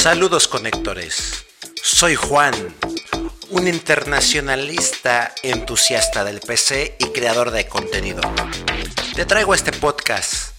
Saludos 0.00 0.48
conectores, 0.48 1.44
soy 1.82 2.14
Juan, 2.14 2.54
un 3.50 3.68
internacionalista 3.68 5.34
entusiasta 5.42 6.24
del 6.24 6.40
PC 6.40 6.96
y 6.98 7.08
creador 7.08 7.50
de 7.50 7.68
contenido. 7.68 8.22
Te 9.14 9.26
traigo 9.26 9.52
este 9.52 9.72
podcast, 9.72 10.52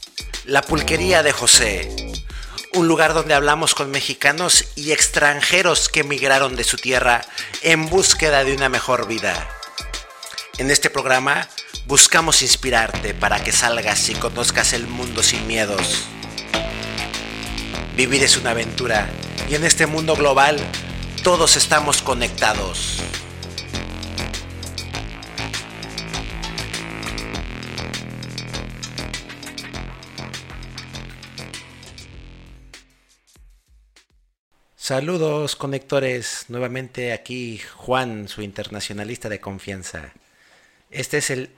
La 0.46 0.62
Pulquería 0.62 1.24
de 1.24 1.32
José, 1.32 1.90
un 2.76 2.88
lugar 2.88 3.16
donde 3.16 3.34
hablamos 3.34 3.74
con 3.74 3.90
mexicanos 3.90 4.64
y 4.76 4.92
extranjeros 4.92 5.90
que 5.90 6.02
emigraron 6.02 6.56
de 6.56 6.64
su 6.64 6.78
tierra 6.78 7.26
en 7.64 7.90
búsqueda 7.90 8.44
de 8.44 8.54
una 8.54 8.70
mejor 8.70 9.08
vida. 9.08 9.50
En 10.60 10.70
este 10.70 10.92
programa 10.92 11.50
buscamos 11.88 12.44
inspirarte 12.44 13.16
para 13.16 13.44
que 13.44 13.52
salgas 13.52 14.08
y 14.10 14.14
conozcas 14.14 14.74
el 14.74 14.86
mundo 14.86 15.24
sin 15.24 15.48
miedos. 15.48 16.06
Vivir 17.96 18.24
es 18.24 18.38
una 18.38 18.52
aventura 18.52 19.10
y 19.52 19.56
en 19.56 19.66
este 19.66 19.86
mundo 19.86 20.16
global 20.16 20.58
todos 21.26 21.58
estamos 21.58 22.02
conectados. 22.02 23.04
Saludos 34.78 35.58
conectores, 35.58 36.46
nuevamente 36.48 37.12
aquí 37.12 37.58
Juan, 37.76 38.30
su 38.30 38.42
internacionalista 38.44 39.28
de 39.28 39.42
confianza. 39.42 40.14
Este 40.92 41.18
es 41.18 41.30
el 41.30 41.50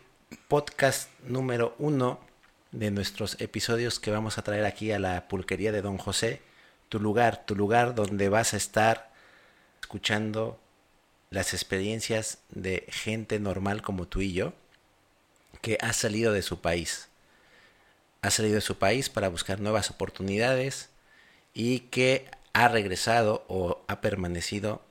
podcast 0.48 1.10
número 1.28 1.76
uno 1.78 2.20
de 2.72 2.90
nuestros 2.90 3.40
episodios 3.40 4.00
que 4.00 4.10
vamos 4.10 4.40
a 4.40 4.42
traer 4.42 4.66
aquí 4.66 4.92
a 4.92 4.98
la 4.98 5.28
pulquería 5.28 5.72
de 5.72 5.84
Don 5.84 6.00
José, 6.00 6.42
tu 6.94 7.00
lugar, 7.00 7.44
tu 7.48 7.56
lugar 7.56 7.96
donde 7.96 8.30
vas 8.30 8.54
a 8.54 8.58
estar 8.58 9.10
escuchando 9.82 10.60
las 11.32 11.56
experiencias 11.56 12.38
de 12.52 12.86
gente 12.88 13.40
normal 13.40 13.82
como 13.82 14.08
tú 14.08 14.22
y 14.22 14.32
yo, 14.32 14.54
que 15.62 15.80
ha 15.82 15.92
salido 15.92 16.34
de 16.34 16.44
su 16.44 16.62
país. 16.62 17.08
Ha 18.22 18.30
salido 18.30 18.54
de 18.54 18.62
su 18.62 18.78
país 18.78 19.10
para 19.10 19.28
buscar 19.30 19.60
nuevas 19.60 19.90
oportunidades 19.90 20.90
y 21.56 21.80
que 21.80 22.30
ha 22.54 22.68
regresado 22.68 23.44
o 23.48 23.82
ha 23.88 24.00
permanecido 24.00 24.84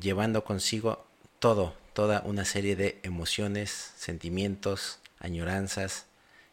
llevando 0.00 0.42
consigo 0.42 1.04
todo, 1.38 1.76
toda 1.92 2.22
una 2.24 2.46
serie 2.46 2.76
de 2.76 2.98
emociones, 3.02 3.92
sentimientos, 3.98 5.00
añoranzas 5.20 6.06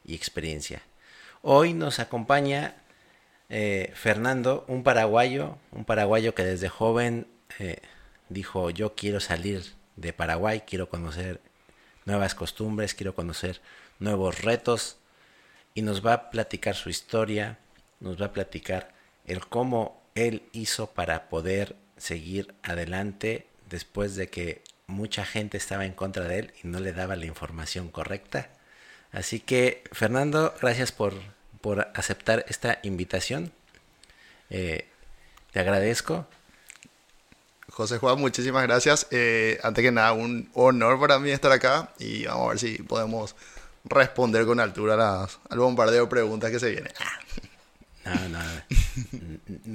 y 0.04 0.14
experiencia. 0.14 0.82
Hoy 1.42 1.72
nos 1.72 2.00
acompaña 2.00 2.76
eh, 3.50 3.92
Fernando, 3.96 4.66
un 4.68 4.84
paraguayo, 4.84 5.58
un 5.72 5.86
paraguayo 5.86 6.36
que 6.36 6.44
desde 6.44 6.70
joven 6.70 7.28
eh, 7.58 7.82
dijo 8.30 8.70
yo 8.70 8.96
quiero 8.96 9.20
salir 9.20 9.64
de 9.96 10.14
Paraguay, 10.14 10.64
quiero 10.66 10.90
conocer 10.90 11.42
nuevas 12.06 12.36
costumbres, 12.36 12.94
quiero 12.94 13.16
conocer 13.16 13.62
nuevos 14.00 14.42
retos 14.42 14.98
y 15.74 15.82
nos 15.82 16.06
va 16.06 16.14
a 16.14 16.30
platicar 16.30 16.76
su 16.76 16.90
historia, 16.90 17.60
nos 18.00 18.22
va 18.22 18.28
a 18.28 18.34
platicar 18.34 18.94
el 19.26 19.46
cómo 19.46 20.02
él 20.16 20.44
hizo 20.52 20.92
para 20.92 21.30
poder 21.30 21.76
seguir 21.98 22.54
adelante 22.64 23.48
después 23.70 24.16
de 24.16 24.30
que 24.30 24.64
mucha 24.88 25.26
gente 25.26 25.58
estaba 25.58 25.86
en 25.86 25.94
contra 25.94 26.26
de 26.26 26.40
él 26.40 26.54
y 26.64 26.68
no 26.68 26.80
le 26.80 26.94
daba 26.94 27.16
la 27.16 27.26
información 27.26 27.90
correcta. 27.90 28.50
Así 29.12 29.40
que, 29.40 29.84
Fernando, 29.92 30.54
gracias 30.62 30.92
por, 30.92 31.14
por 31.62 31.88
aceptar 31.96 32.46
esta 32.48 32.80
invitación. 32.84 33.52
Eh, 34.50 34.88
te 35.52 35.60
agradezco. 35.60 36.28
José 37.70 37.98
Juan, 37.98 38.20
muchísimas 38.20 38.64
gracias. 38.64 39.08
Eh, 39.12 39.60
antes 39.64 39.84
que 39.84 39.92
nada, 39.92 40.14
un 40.14 40.50
honor 40.54 41.00
para 41.00 41.20
mí 41.20 41.30
estar 41.30 41.52
acá 41.52 41.94
y 42.00 42.26
vamos 42.26 42.46
a 42.46 42.50
ver 42.50 42.60
si 42.60 42.84
podemos 42.84 43.36
responder 43.86 44.46
con 44.46 44.60
altura 44.60 45.28
al 45.50 45.60
bombardeo 45.60 46.04
de 46.04 46.10
preguntas 46.10 46.52
que 46.52 46.60
se 46.60 46.72
viene. 46.72 46.92
No, 48.06 48.30
no, 48.30 48.40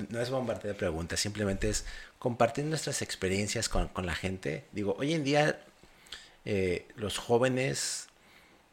no 0.09 0.21
es 0.21 0.31
bombardeo 0.31 0.73
de 0.73 0.79
preguntas, 0.79 1.21
simplemente 1.21 1.69
es 1.69 1.85
compartir 2.19 2.65
nuestras 2.65 3.03
experiencias 3.03 3.69
con, 3.69 3.91
la 4.05 4.15
gente. 4.15 4.65
Digo, 4.73 4.97
hoy 4.99 5.15
en 5.15 5.25
día 5.25 5.61
eh, 6.45 6.89
los 6.97 7.19
jóvenes 7.19 8.09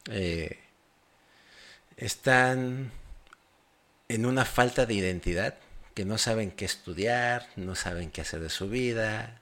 eh, 0.09 0.59
están 1.97 2.91
en 4.13 4.25
una 4.25 4.43
falta 4.43 4.85
de 4.85 4.93
identidad, 4.93 5.55
que 5.93 6.03
no 6.03 6.17
saben 6.17 6.51
qué 6.51 6.65
estudiar, 6.65 7.47
no 7.55 7.75
saben 7.75 8.11
qué 8.11 8.19
hacer 8.19 8.41
de 8.41 8.49
su 8.49 8.67
vida, 8.67 9.39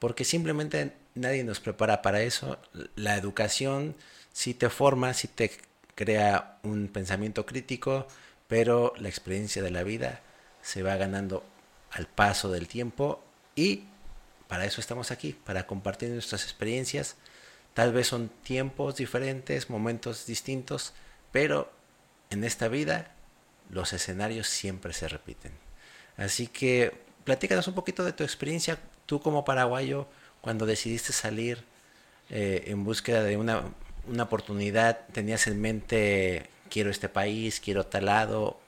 porque 0.00 0.24
simplemente 0.24 0.92
nadie 1.14 1.44
nos 1.44 1.60
prepara 1.60 2.02
para 2.02 2.20
eso. 2.22 2.58
La 2.96 3.14
educación 3.14 3.94
sí 4.32 4.54
te 4.54 4.70
forma, 4.70 5.14
sí 5.14 5.28
te 5.28 5.52
crea 5.94 6.58
un 6.64 6.88
pensamiento 6.88 7.46
crítico, 7.46 8.08
pero 8.48 8.92
la 8.98 9.08
experiencia 9.08 9.62
de 9.62 9.70
la 9.70 9.84
vida 9.84 10.20
se 10.62 10.82
va 10.82 10.96
ganando 10.96 11.44
al 11.92 12.08
paso 12.08 12.50
del 12.50 12.66
tiempo 12.66 13.22
y 13.54 13.84
para 14.48 14.64
eso 14.64 14.80
estamos 14.80 15.12
aquí, 15.12 15.32
para 15.32 15.68
compartir 15.68 16.10
nuestras 16.10 16.42
experiencias. 16.42 17.14
Tal 17.72 17.92
vez 17.92 18.08
son 18.08 18.30
tiempos 18.42 18.96
diferentes, 18.96 19.70
momentos 19.70 20.26
distintos, 20.26 20.92
pero 21.30 21.72
en 22.30 22.42
esta 22.42 22.66
vida 22.66 23.15
los 23.70 23.92
escenarios 23.92 24.48
siempre 24.48 24.92
se 24.92 25.08
repiten. 25.08 25.52
Así 26.16 26.46
que 26.46 26.92
platícanos 27.24 27.68
un 27.68 27.74
poquito 27.74 28.04
de 28.04 28.12
tu 28.12 28.24
experiencia, 28.24 28.78
tú 29.06 29.20
como 29.20 29.44
paraguayo, 29.44 30.06
cuando 30.40 30.66
decidiste 30.66 31.12
salir 31.12 31.64
eh, 32.30 32.64
en 32.66 32.84
búsqueda 32.84 33.22
de 33.22 33.36
una, 33.36 33.62
una 34.06 34.24
oportunidad, 34.24 35.06
tenías 35.12 35.46
en 35.46 35.60
mente 35.60 36.48
quiero 36.70 36.90
este 36.90 37.08
país, 37.08 37.60
quiero 37.60 37.86
tal 37.86 38.06
lado. 38.06 38.58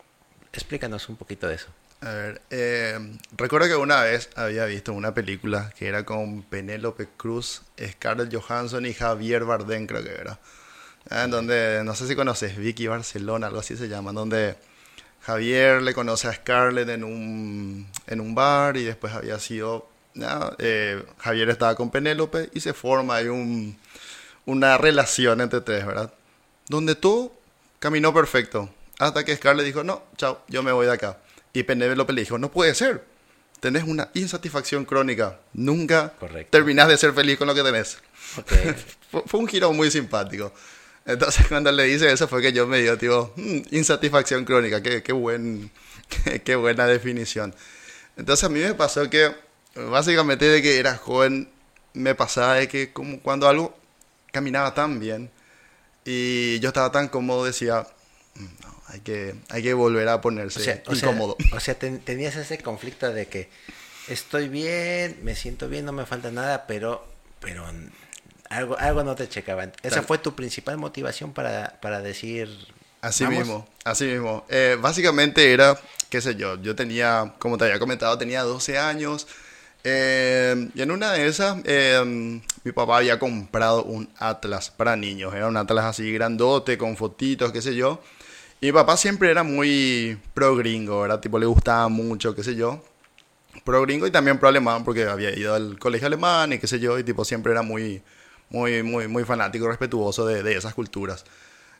Explícanos 0.52 1.08
un 1.08 1.16
poquito 1.16 1.48
de 1.48 1.54
eso. 1.56 1.68
A 2.00 2.10
ver, 2.10 2.42
eh, 2.50 2.98
recuerdo 3.36 3.66
que 3.66 3.74
una 3.74 4.02
vez 4.02 4.30
había 4.36 4.64
visto 4.66 4.92
una 4.92 5.14
película 5.14 5.72
que 5.76 5.88
era 5.88 6.04
con 6.04 6.42
Penélope 6.42 7.08
Cruz, 7.16 7.62
Scarlett 7.80 8.32
Johansson 8.32 8.86
y 8.86 8.94
Javier 8.94 9.44
Bardem, 9.44 9.86
creo 9.86 10.04
que 10.04 10.12
era. 10.12 10.38
Ah, 11.10 11.24
en 11.24 11.30
donde, 11.30 11.82
no 11.84 11.94
sé 11.94 12.06
si 12.06 12.14
conoces, 12.14 12.56
Vicky 12.56 12.86
Barcelona, 12.86 13.48
algo 13.48 13.60
así 13.60 13.76
se 13.76 13.88
llama, 13.88 14.12
donde 14.12 14.56
Javier 15.22 15.82
le 15.82 15.94
conoce 15.94 16.28
a 16.28 16.32
Scarlett 16.32 16.88
en 16.88 17.04
un, 17.04 17.86
en 18.06 18.20
un 18.20 18.34
bar 18.34 18.76
y 18.76 18.84
después 18.84 19.12
había 19.12 19.38
sido, 19.38 19.88
eh, 20.58 21.02
Javier 21.18 21.50
estaba 21.50 21.74
con 21.74 21.90
Penélope 21.90 22.50
y 22.54 22.60
se 22.60 22.72
forma 22.72 23.16
ahí 23.16 23.28
un, 23.28 23.78
una 24.46 24.78
relación 24.78 25.40
entre 25.40 25.60
tres, 25.60 25.84
¿verdad? 25.84 26.12
Donde 26.68 26.94
todo 26.94 27.32
caminó 27.78 28.14
perfecto, 28.14 28.70
hasta 28.98 29.24
que 29.24 29.36
Scarlett 29.36 29.66
dijo, 29.66 29.84
no, 29.84 30.02
chao, 30.16 30.40
yo 30.48 30.62
me 30.62 30.72
voy 30.72 30.86
de 30.86 30.92
acá. 30.92 31.18
Y 31.52 31.62
Penélope 31.62 32.12
le 32.12 32.22
dijo, 32.22 32.38
no 32.38 32.50
puede 32.50 32.74
ser. 32.74 33.04
Tenés 33.60 33.84
una 33.84 34.10
insatisfacción 34.14 34.84
crónica. 34.84 35.40
Nunca 35.52 36.12
terminás 36.50 36.88
de 36.88 36.96
ser 36.96 37.12
feliz 37.12 37.38
con 37.38 37.48
lo 37.48 37.54
que 37.54 37.62
tenés. 37.62 37.98
fue, 39.10 39.40
un 39.40 39.48
giro 39.48 39.72
muy 39.72 39.90
simpático. 39.90 40.52
Entonces 41.08 41.46
cuando 41.48 41.72
le 41.72 41.84
dice 41.84 42.12
eso 42.12 42.28
fue 42.28 42.42
que 42.42 42.52
yo 42.52 42.66
me 42.66 42.82
dio, 42.82 42.98
tipo, 42.98 43.32
hmm, 43.34 43.60
insatisfacción 43.70 44.44
crónica. 44.44 44.82
Qué, 44.82 45.02
qué, 45.02 45.12
buen, 45.14 45.70
qué, 46.44 46.54
buena 46.54 46.86
definición. 46.86 47.54
Entonces 48.18 48.44
a 48.44 48.50
mí 48.50 48.60
me 48.60 48.74
pasó 48.74 49.08
que, 49.08 49.34
básicamente 49.74 50.44
de 50.44 50.60
que 50.60 50.78
era 50.78 50.96
joven, 50.96 51.48
me 51.94 52.14
pasaba 52.14 52.56
de 52.56 52.68
que 52.68 52.92
como 52.92 53.20
cuando 53.20 53.48
algo 53.48 53.74
caminaba 54.32 54.74
tan 54.74 55.00
bien 55.00 55.30
y 56.04 56.60
yo 56.60 56.68
estaba 56.68 56.92
tan 56.92 57.08
cómodo, 57.08 57.46
decía, 57.46 57.86
hmm, 58.34 58.46
hay 58.88 59.00
que, 59.00 59.34
hay 59.48 59.62
que 59.62 59.72
volver 59.72 60.08
a 60.08 60.20
ponerse 60.20 60.82
incómodo. 60.90 61.38
O 61.54 61.60
sea, 61.60 61.78
tenías 61.78 62.36
ese 62.36 62.58
conflicto 62.58 63.10
de 63.10 63.26
que 63.28 63.48
estoy 64.08 64.50
bien, 64.50 65.20
me 65.22 65.34
siento 65.34 65.70
bien, 65.70 65.86
no 65.86 65.92
me 65.92 66.04
falta 66.04 66.30
nada, 66.30 66.66
pero, 66.66 67.08
pero 67.40 67.66
algo, 68.48 68.78
algo 68.78 69.04
no 69.04 69.14
te 69.14 69.28
checaba. 69.28 69.70
Esa 69.82 70.02
fue 70.02 70.18
tu 70.18 70.34
principal 70.34 70.76
motivación 70.78 71.32
para, 71.32 71.78
para 71.80 72.00
decir... 72.00 72.48
Así 73.00 73.24
mismo, 73.26 73.66
así 73.84 74.06
mismo. 74.06 74.44
Eh, 74.48 74.76
básicamente 74.80 75.52
era, 75.52 75.78
qué 76.10 76.20
sé 76.20 76.34
yo, 76.34 76.60
yo 76.60 76.74
tenía, 76.74 77.34
como 77.38 77.56
te 77.56 77.64
había 77.64 77.78
comentado, 77.78 78.18
tenía 78.18 78.42
12 78.42 78.76
años. 78.76 79.28
Eh, 79.84 80.68
y 80.74 80.82
en 80.82 80.90
una 80.90 81.12
de 81.12 81.28
esas, 81.28 81.58
eh, 81.64 82.40
mi 82.64 82.72
papá 82.72 82.98
había 82.98 83.18
comprado 83.20 83.84
un 83.84 84.08
Atlas 84.18 84.70
para 84.70 84.96
niños. 84.96 85.32
Era 85.34 85.46
un 85.46 85.56
Atlas 85.56 85.84
así 85.84 86.12
grandote, 86.12 86.76
con 86.76 86.96
fotitos, 86.96 87.52
qué 87.52 87.62
sé 87.62 87.76
yo. 87.76 88.02
Y 88.60 88.66
mi 88.66 88.72
papá 88.72 88.96
siempre 88.96 89.30
era 89.30 89.44
muy 89.44 90.18
pro 90.34 90.56
gringo, 90.56 91.02
¿verdad? 91.02 91.20
Tipo, 91.20 91.38
le 91.38 91.46
gustaba 91.46 91.88
mucho, 91.88 92.34
qué 92.34 92.42
sé 92.42 92.56
yo. 92.56 92.82
Pro 93.64 93.82
gringo 93.82 94.06
y 94.06 94.10
también 94.10 94.38
pro 94.38 94.48
alemán, 94.48 94.84
porque 94.84 95.04
había 95.04 95.30
ido 95.36 95.54
al 95.54 95.78
colegio 95.78 96.06
alemán 96.08 96.52
y 96.52 96.58
qué 96.58 96.66
sé 96.66 96.80
yo, 96.80 96.98
y 96.98 97.04
tipo, 97.04 97.24
siempre 97.24 97.52
era 97.52 97.62
muy, 97.62 98.02
muy, 98.50 98.82
muy, 98.82 99.08
muy 99.08 99.24
fanático, 99.24 99.68
respetuoso 99.68 100.26
de, 100.26 100.42
de 100.42 100.56
esas 100.56 100.74
culturas. 100.74 101.24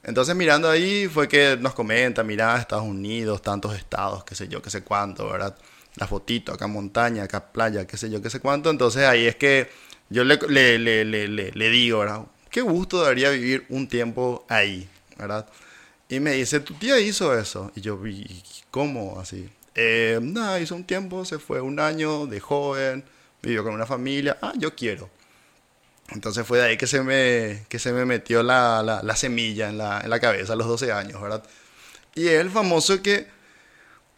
Entonces, 0.02 0.34
mirando 0.36 0.70
ahí, 0.70 1.08
fue 1.08 1.28
que 1.28 1.56
nos 1.60 1.74
comenta, 1.74 2.22
mira, 2.22 2.56
Estados 2.58 2.84
Unidos, 2.84 3.42
tantos 3.42 3.74
estados, 3.76 4.24
qué 4.24 4.34
sé 4.34 4.48
yo, 4.48 4.62
qué 4.62 4.70
sé 4.70 4.82
cuánto, 4.82 5.28
¿verdad? 5.28 5.56
la 5.98 6.06
fotito, 6.06 6.52
acá 6.52 6.66
montaña, 6.66 7.24
acá 7.24 7.52
playa, 7.52 7.86
qué 7.86 7.96
sé 7.96 8.10
yo, 8.10 8.22
qué 8.22 8.30
sé 8.30 8.40
cuánto. 8.40 8.70
Entonces 8.70 9.04
ahí 9.04 9.26
es 9.26 9.36
que 9.36 9.68
yo 10.08 10.24
le, 10.24 10.38
le, 10.48 10.78
le, 10.78 11.04
le, 11.04 11.52
le 11.52 11.70
digo, 11.70 12.00
¿verdad? 12.00 12.22
Qué 12.50 12.60
gusto 12.62 13.02
daría 13.02 13.30
vivir 13.30 13.66
un 13.68 13.88
tiempo 13.88 14.44
ahí, 14.48 14.88
¿verdad? 15.18 15.46
Y 16.08 16.20
me 16.20 16.32
dice, 16.32 16.60
tu 16.60 16.74
tía 16.74 16.98
hizo 17.00 17.38
eso. 17.38 17.70
Y 17.74 17.80
yo 17.82 17.98
vi, 17.98 18.42
¿cómo 18.70 19.20
así? 19.20 19.48
Eh, 19.74 20.18
nada, 20.22 20.60
hizo 20.60 20.74
un 20.74 20.84
tiempo, 20.84 21.24
se 21.24 21.38
fue 21.38 21.60
un 21.60 21.78
año 21.80 22.26
de 22.26 22.40
joven, 22.40 23.04
vivió 23.42 23.64
con 23.64 23.74
una 23.74 23.86
familia. 23.86 24.38
Ah, 24.40 24.52
yo 24.56 24.74
quiero. 24.74 25.10
Entonces 26.10 26.46
fue 26.46 26.58
de 26.58 26.64
ahí 26.64 26.76
que 26.76 26.86
se 26.86 27.02
me, 27.02 27.64
que 27.68 27.78
se 27.78 27.92
me 27.92 28.04
metió 28.04 28.42
la, 28.42 28.82
la, 28.82 29.02
la 29.02 29.16
semilla 29.16 29.68
en 29.68 29.78
la, 29.78 30.00
en 30.00 30.10
la 30.10 30.20
cabeza 30.20 30.54
a 30.54 30.56
los 30.56 30.66
12 30.66 30.92
años, 30.92 31.20
¿verdad? 31.20 31.42
Y 32.14 32.28
el 32.28 32.50
famoso 32.50 33.02
que, 33.02 33.28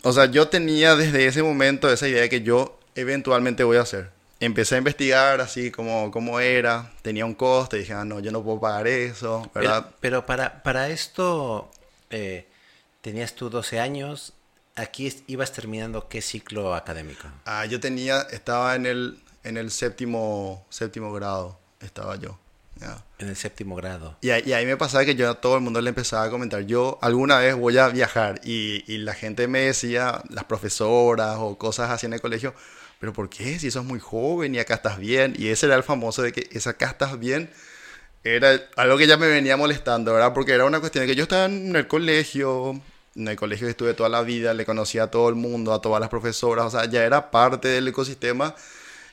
o 0.03 0.13
sea, 0.13 0.27
yo 0.27 0.49
tenía 0.49 0.95
desde 0.97 1.27
ese 1.27 1.43
momento 1.43 1.93
esa 1.93 2.09
idea 2.09 2.23
de 2.23 2.29
que 2.29 2.43
yo 2.43 2.79
eventualmente 2.95 3.65
voy 3.65 3.77
a 3.77 3.83
hacer. 3.83 4.11
Empecé 4.39 4.77
a 4.77 4.79
investigar 4.79 5.41
así 5.41 5.71
como 5.71 6.11
cómo 6.11 6.41
era, 6.41 6.93
tenía 7.03 7.27
un 7.27 7.35
coste, 7.35 7.77
dije, 7.77 7.93
ah, 7.93 8.05
no, 8.05 8.21
yo 8.21 8.33
no 8.33 8.43
puedo 8.43 8.61
pagar 8.61 8.87
eso, 8.87 9.51
¿verdad? 9.55 9.83
Pero, 9.83 9.97
pero 10.01 10.27
para, 10.27 10.63
para 10.63 10.89
esto, 10.89 11.71
eh, 12.09 12.49
tenías 13.03 13.35
tú 13.35 13.51
12 13.51 13.81
años, 13.81 14.33
aquí 14.77 15.13
ibas 15.27 15.53
terminando 15.53 16.09
qué 16.09 16.23
ciclo 16.23 16.75
académico? 16.75 17.29
Ah, 17.45 17.67
yo 17.67 17.81
tenía, 17.81 18.23
estaba 18.31 18.75
en 18.77 18.87
el, 18.87 19.21
en 19.45 19.59
el 19.59 19.71
séptimo, 19.71 20.67
séptimo 20.71 21.13
grado, 21.13 21.60
estaba 21.81 22.17
yo. 22.17 22.39
En 23.19 23.29
el 23.29 23.37
séptimo 23.37 23.77
grado. 23.77 24.17
Y, 24.23 24.29
y, 24.29 24.53
ahí 24.55 24.65
me 24.65 24.77
pasaba 24.79 25.05
que 25.05 25.15
yo 25.15 25.29
a 25.29 25.35
todo 25.35 25.57
el 25.57 25.61
mundo 25.61 25.83
le 25.83 25.91
empezaba 25.91 26.25
a 26.25 26.31
comentar, 26.31 26.63
yo 26.63 26.99
alguna 27.03 27.39
vez 27.39 27.55
voy 27.55 27.77
a 27.77 27.89
viajar 27.89 28.41
y, 28.43 28.85
y 28.91 28.99
la 28.99 29.13
gente 29.13 29.49
me 29.49 29.61
decía, 29.61 30.23
las 30.31 30.45
profesoras 30.45 31.37
o 31.39 31.59
cosas 31.59 31.91
así 31.91 32.07
en 32.07 32.15
el 32.15 32.23
colegio, 32.23 32.55
pero 32.99 33.13
¿por 33.13 33.29
qué? 33.29 33.59
Si 33.59 33.71
sos 33.71 33.85
muy 33.85 34.01
joven 34.01 34.55
y 34.55 34.59
acá 34.61 34.75
estás 34.75 34.99
bien. 34.99 35.35
Y 35.37 35.49
ese 35.49 35.67
era 35.67 35.75
el 35.77 35.83
famoso 35.83 36.23
de 36.23 36.33
que 36.33 36.49
esa 36.53 36.71
acá 36.71 36.87
estás 36.87 37.19
bien 37.19 37.51
era 38.25 38.61
algo 38.77 38.99
que 38.99 39.07
ya 39.07 39.17
me 39.17 39.29
venía 39.29 39.57
molestando, 39.57 40.13
¿verdad? 40.13 40.35
Porque 40.35 40.53
era 40.53 40.65
una 40.65 40.81
cuestión 40.81 41.03
de 41.03 41.09
que 41.09 41.17
yo 41.17 41.23
estaba 41.25 41.47
en 41.47 41.75
el 41.75 41.87
colegio, 41.87 42.81
en 43.17 43.29
el 43.29 43.37
colegio 43.37 43.67
que 43.67 43.71
estuve 43.71 43.95
toda 43.95 44.09
la 44.09 44.23
vida, 44.23 44.53
le 44.55 44.67
conocía 44.67 45.05
a 45.05 45.11
todo 45.11 45.29
el 45.29 45.35
mundo, 45.35 45.73
a 45.73 45.81
todas 45.81 46.01
las 46.01 46.11
profesoras, 46.11 46.67
o 46.67 46.71
sea, 46.71 46.85
ya 46.85 47.05
era 47.05 47.31
parte 47.31 47.69
del 47.69 47.89
ecosistema 47.89 48.55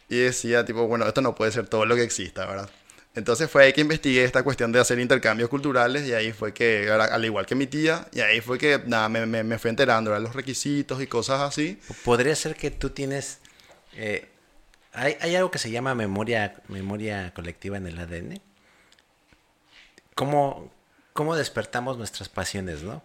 y 0.09 0.17
decía, 0.17 0.65
tipo, 0.65 0.87
bueno, 0.87 1.07
esto 1.07 1.21
no 1.21 1.35
puede 1.35 1.51
ser 1.51 1.67
todo 1.67 1.85
lo 1.85 1.95
que 1.95 2.03
exista, 2.03 2.45
¿verdad? 2.45 2.69
Entonces 3.15 3.49
fue 3.49 3.63
ahí 3.63 3.73
que 3.73 3.81
investigué 3.81 4.23
esta 4.23 4.43
cuestión 4.43 4.71
de 4.71 4.79
hacer 4.79 4.99
intercambios 4.99 5.49
culturales 5.49 6.07
y 6.07 6.13
ahí 6.13 6.31
fue 6.31 6.53
que, 6.53 6.89
al 6.89 7.25
igual 7.25 7.45
que 7.45 7.55
mi 7.55 7.65
tía, 7.65 8.07
y 8.13 8.19
ahí 8.19 8.41
fue 8.41 8.57
que, 8.59 8.81
nada, 8.85 9.09
me, 9.09 9.25
me, 9.25 9.43
me 9.43 9.57
fui 9.57 9.69
enterando, 9.69 10.11
¿verdad? 10.11 10.23
Los 10.23 10.35
requisitos 10.35 11.01
y 11.01 11.07
cosas 11.07 11.41
así. 11.41 11.79
Podría 12.03 12.35
ser 12.35 12.55
que 12.55 12.69
tú 12.69 12.91
tienes 12.91 13.39
eh, 13.97 14.29
hay, 14.93 15.17
hay, 15.21 15.35
algo 15.35 15.49
que 15.51 15.59
se 15.59 15.71
llama 15.71 15.95
memoria, 15.95 16.61
memoria 16.67 17.33
colectiva 17.33 17.77
en 17.77 17.87
el 17.87 17.99
ADN. 17.99 18.39
¿Cómo, 20.13 20.71
cómo 21.13 21.35
despertamos 21.35 21.97
nuestras 21.97 22.29
pasiones, 22.29 22.83
no? 22.83 23.01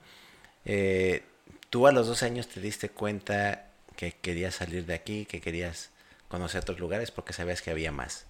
Eh, 0.65 1.23
tú 1.71 1.87
a 1.87 1.93
los 1.93 2.07
12 2.07 2.27
años 2.27 2.49
te 2.49 2.61
diste 2.61 2.91
cuenta 2.91 3.71
que 3.97 4.13
querías 4.13 4.55
salir 4.55 4.85
de 4.85 4.95
aquí, 4.95 5.25
que 5.25 5.41
querías 5.41 5.91
conocer 6.33 6.63
otros 6.63 6.81
lugares 6.81 7.13
porque 7.13 7.33
sabías 7.33 7.63
que 7.63 7.71
había 7.71 7.93
más. 7.93 8.27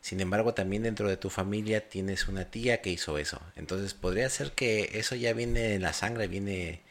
Sin 0.00 0.20
embargo, 0.20 0.54
también 0.54 0.84
dentro 0.84 1.08
de 1.08 1.16
tu 1.16 1.30
familia 1.30 1.88
tienes 1.88 2.28
una 2.28 2.44
tía 2.44 2.80
que 2.82 2.90
hizo 2.90 3.18
eso. 3.18 3.40
Entonces, 3.56 3.94
podría 3.94 4.30
ser 4.30 4.52
que 4.52 4.90
eso 4.94 5.16
ya 5.16 5.32
viene 5.32 5.74
en 5.74 5.82
la 5.82 5.92
sangre, 5.92 6.28
viene, 6.28 6.82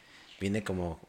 viene 0.42 0.64
como 0.64 1.00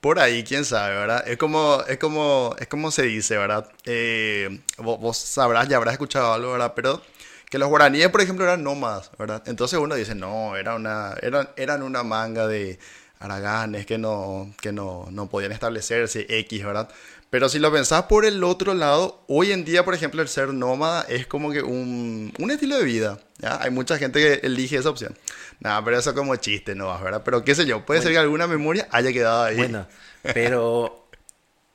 por 0.00 0.18
ahí, 0.18 0.44
quién 0.44 0.64
sabe, 0.64 0.94
¿verdad? 0.94 1.26
Es 1.28 1.36
como, 1.36 1.82
es 1.88 1.98
como, 1.98 2.54
es 2.58 2.68
como 2.68 2.90
se 2.90 3.02
dice, 3.02 3.36
¿verdad? 3.36 3.68
Eh, 3.84 4.60
vos, 4.78 5.16
sabrás, 5.18 5.68
ya 5.68 5.76
habrás 5.78 5.94
escuchado 5.94 6.32
algo, 6.32 6.52
¿verdad? 6.52 6.72
Pero 6.76 7.02
que 7.50 7.58
los 7.58 7.68
guaraníes, 7.68 8.08
por 8.10 8.20
ejemplo, 8.20 8.44
eran 8.44 8.62
nómadas, 8.62 9.10
¿verdad? 9.18 9.42
Entonces 9.46 9.78
uno 9.78 9.94
dice, 9.94 10.14
no, 10.14 10.56
era 10.56 10.74
una, 10.74 11.14
eran, 11.22 11.48
eran 11.56 11.82
una 11.82 12.02
manga 12.02 12.46
de 12.46 12.78
araganes 13.18 13.86
que 13.86 13.98
no, 13.98 14.52
que 14.60 14.72
no, 14.72 15.08
no 15.10 15.28
podían 15.28 15.52
establecerse, 15.52 16.26
X, 16.28 16.64
¿verdad? 16.64 16.88
Pero 17.36 17.50
si 17.50 17.58
lo 17.58 17.70
pensás 17.70 18.04
por 18.04 18.24
el 18.24 18.42
otro 18.42 18.72
lado, 18.72 19.22
hoy 19.26 19.52
en 19.52 19.66
día, 19.66 19.84
por 19.84 19.92
ejemplo, 19.92 20.22
el 20.22 20.28
ser 20.28 20.54
nómada 20.54 21.02
es 21.02 21.26
como 21.26 21.52
que 21.52 21.60
un, 21.60 22.32
un 22.38 22.50
estilo 22.50 22.78
de 22.78 22.84
vida. 22.84 23.18
¿ya? 23.36 23.60
Hay 23.60 23.70
mucha 23.70 23.98
gente 23.98 24.20
que 24.20 24.46
elige 24.46 24.78
esa 24.78 24.88
opción. 24.88 25.14
Nada, 25.60 25.84
pero 25.84 25.98
eso 25.98 26.14
como 26.14 26.34
chiste, 26.36 26.74
¿no? 26.74 26.98
¿verdad? 26.98 27.20
Pero 27.26 27.44
qué 27.44 27.54
sé 27.54 27.66
yo, 27.66 27.84
puede 27.84 28.00
ser 28.00 28.12
que 28.12 28.18
alguna 28.18 28.46
memoria 28.46 28.88
haya 28.90 29.12
quedado 29.12 29.42
ahí. 29.42 29.58
Bueno, 29.58 29.86
pero 30.22 31.10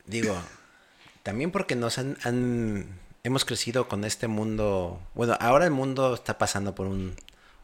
digo, 0.08 0.36
también 1.22 1.52
porque 1.52 1.76
nos 1.76 2.00
han, 2.00 2.18
han, 2.24 2.88
hemos 3.24 3.46
crecido 3.46 3.88
con 3.88 4.04
este 4.04 4.28
mundo. 4.28 5.00
Bueno, 5.14 5.38
ahora 5.40 5.66
el 5.66 5.72
mundo 5.72 6.16
está 6.16 6.40
pasando 6.40 6.74
por 6.74 6.88
un 6.88 7.16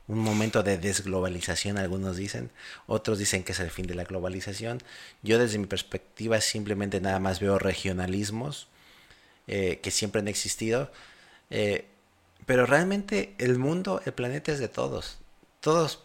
un 0.07 0.19
momento 0.19 0.63
de 0.63 0.77
desglobalización, 0.77 1.77
algunos 1.77 2.15
dicen, 2.15 2.49
otros 2.85 3.19
dicen 3.19 3.43
que 3.43 3.51
es 3.51 3.59
el 3.59 3.71
fin 3.71 3.87
de 3.87 3.95
la 3.95 4.05
globalización. 4.05 4.81
Yo 5.21 5.37
desde 5.37 5.57
mi 5.57 5.67
perspectiva 5.67 6.39
simplemente 6.39 7.01
nada 7.01 7.19
más 7.19 7.39
veo 7.39 7.59
regionalismos 7.59 8.67
eh, 9.47 9.79
que 9.81 9.91
siempre 9.91 10.21
han 10.21 10.27
existido, 10.27 10.91
eh, 11.49 11.85
pero 12.45 12.65
realmente 12.65 13.35
el 13.37 13.57
mundo, 13.57 14.01
el 14.05 14.13
planeta 14.13 14.51
es 14.53 14.59
de 14.59 14.69
todos. 14.69 15.19
Todos 15.59 16.03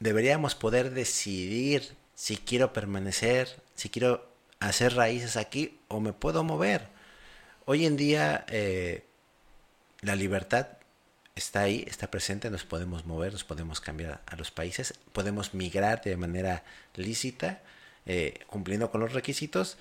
deberíamos 0.00 0.54
poder 0.54 0.92
decidir 0.92 1.96
si 2.14 2.38
quiero 2.38 2.72
permanecer, 2.72 3.62
si 3.74 3.90
quiero 3.90 4.26
hacer 4.60 4.94
raíces 4.94 5.36
aquí 5.36 5.78
o 5.88 6.00
me 6.00 6.14
puedo 6.14 6.44
mover. 6.44 6.88
Hoy 7.66 7.84
en 7.84 7.98
día 7.98 8.46
eh, 8.48 9.04
la 10.00 10.16
libertad 10.16 10.77
está 11.38 11.62
ahí, 11.62 11.84
está 11.88 12.10
presente, 12.10 12.50
nos 12.50 12.64
podemos 12.64 13.06
mover, 13.06 13.32
nos 13.32 13.44
podemos 13.44 13.80
cambiar 13.80 14.20
a 14.26 14.36
los 14.36 14.50
países, 14.50 14.94
podemos 15.12 15.54
migrar 15.54 16.02
de 16.02 16.16
manera 16.16 16.64
lícita, 16.94 17.62
eh, 18.06 18.40
cumpliendo 18.46 18.90
con 18.90 19.00
los 19.00 19.12
requisitos 19.12 19.78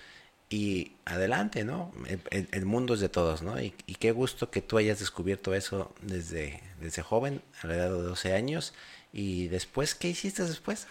y 0.50 0.94
adelante, 1.06 1.65
¿no? 1.65 1.92
El, 2.30 2.65
mundo 2.65 2.94
es 2.94 3.00
de 3.00 3.09
todos, 3.09 3.41
¿no? 3.41 3.62
Y, 3.62 3.72
qué 4.00 4.12
gusto 4.12 4.50
que 4.50 4.62
tú 4.62 4.77
hayas 4.77 5.00
descubierto 5.00 5.53
eso 5.53 5.93
desde, 6.01 6.62
desde 6.79 7.01
joven, 7.01 7.41
a 7.62 7.67
la 7.67 7.75
edad 7.75 7.89
de 7.89 8.01
12 8.01 8.34
años. 8.34 8.74
Y 9.12 9.48
después, 9.50 9.96
¿qué 9.96 10.10
hiciste 10.10 10.43
después? 10.43 10.88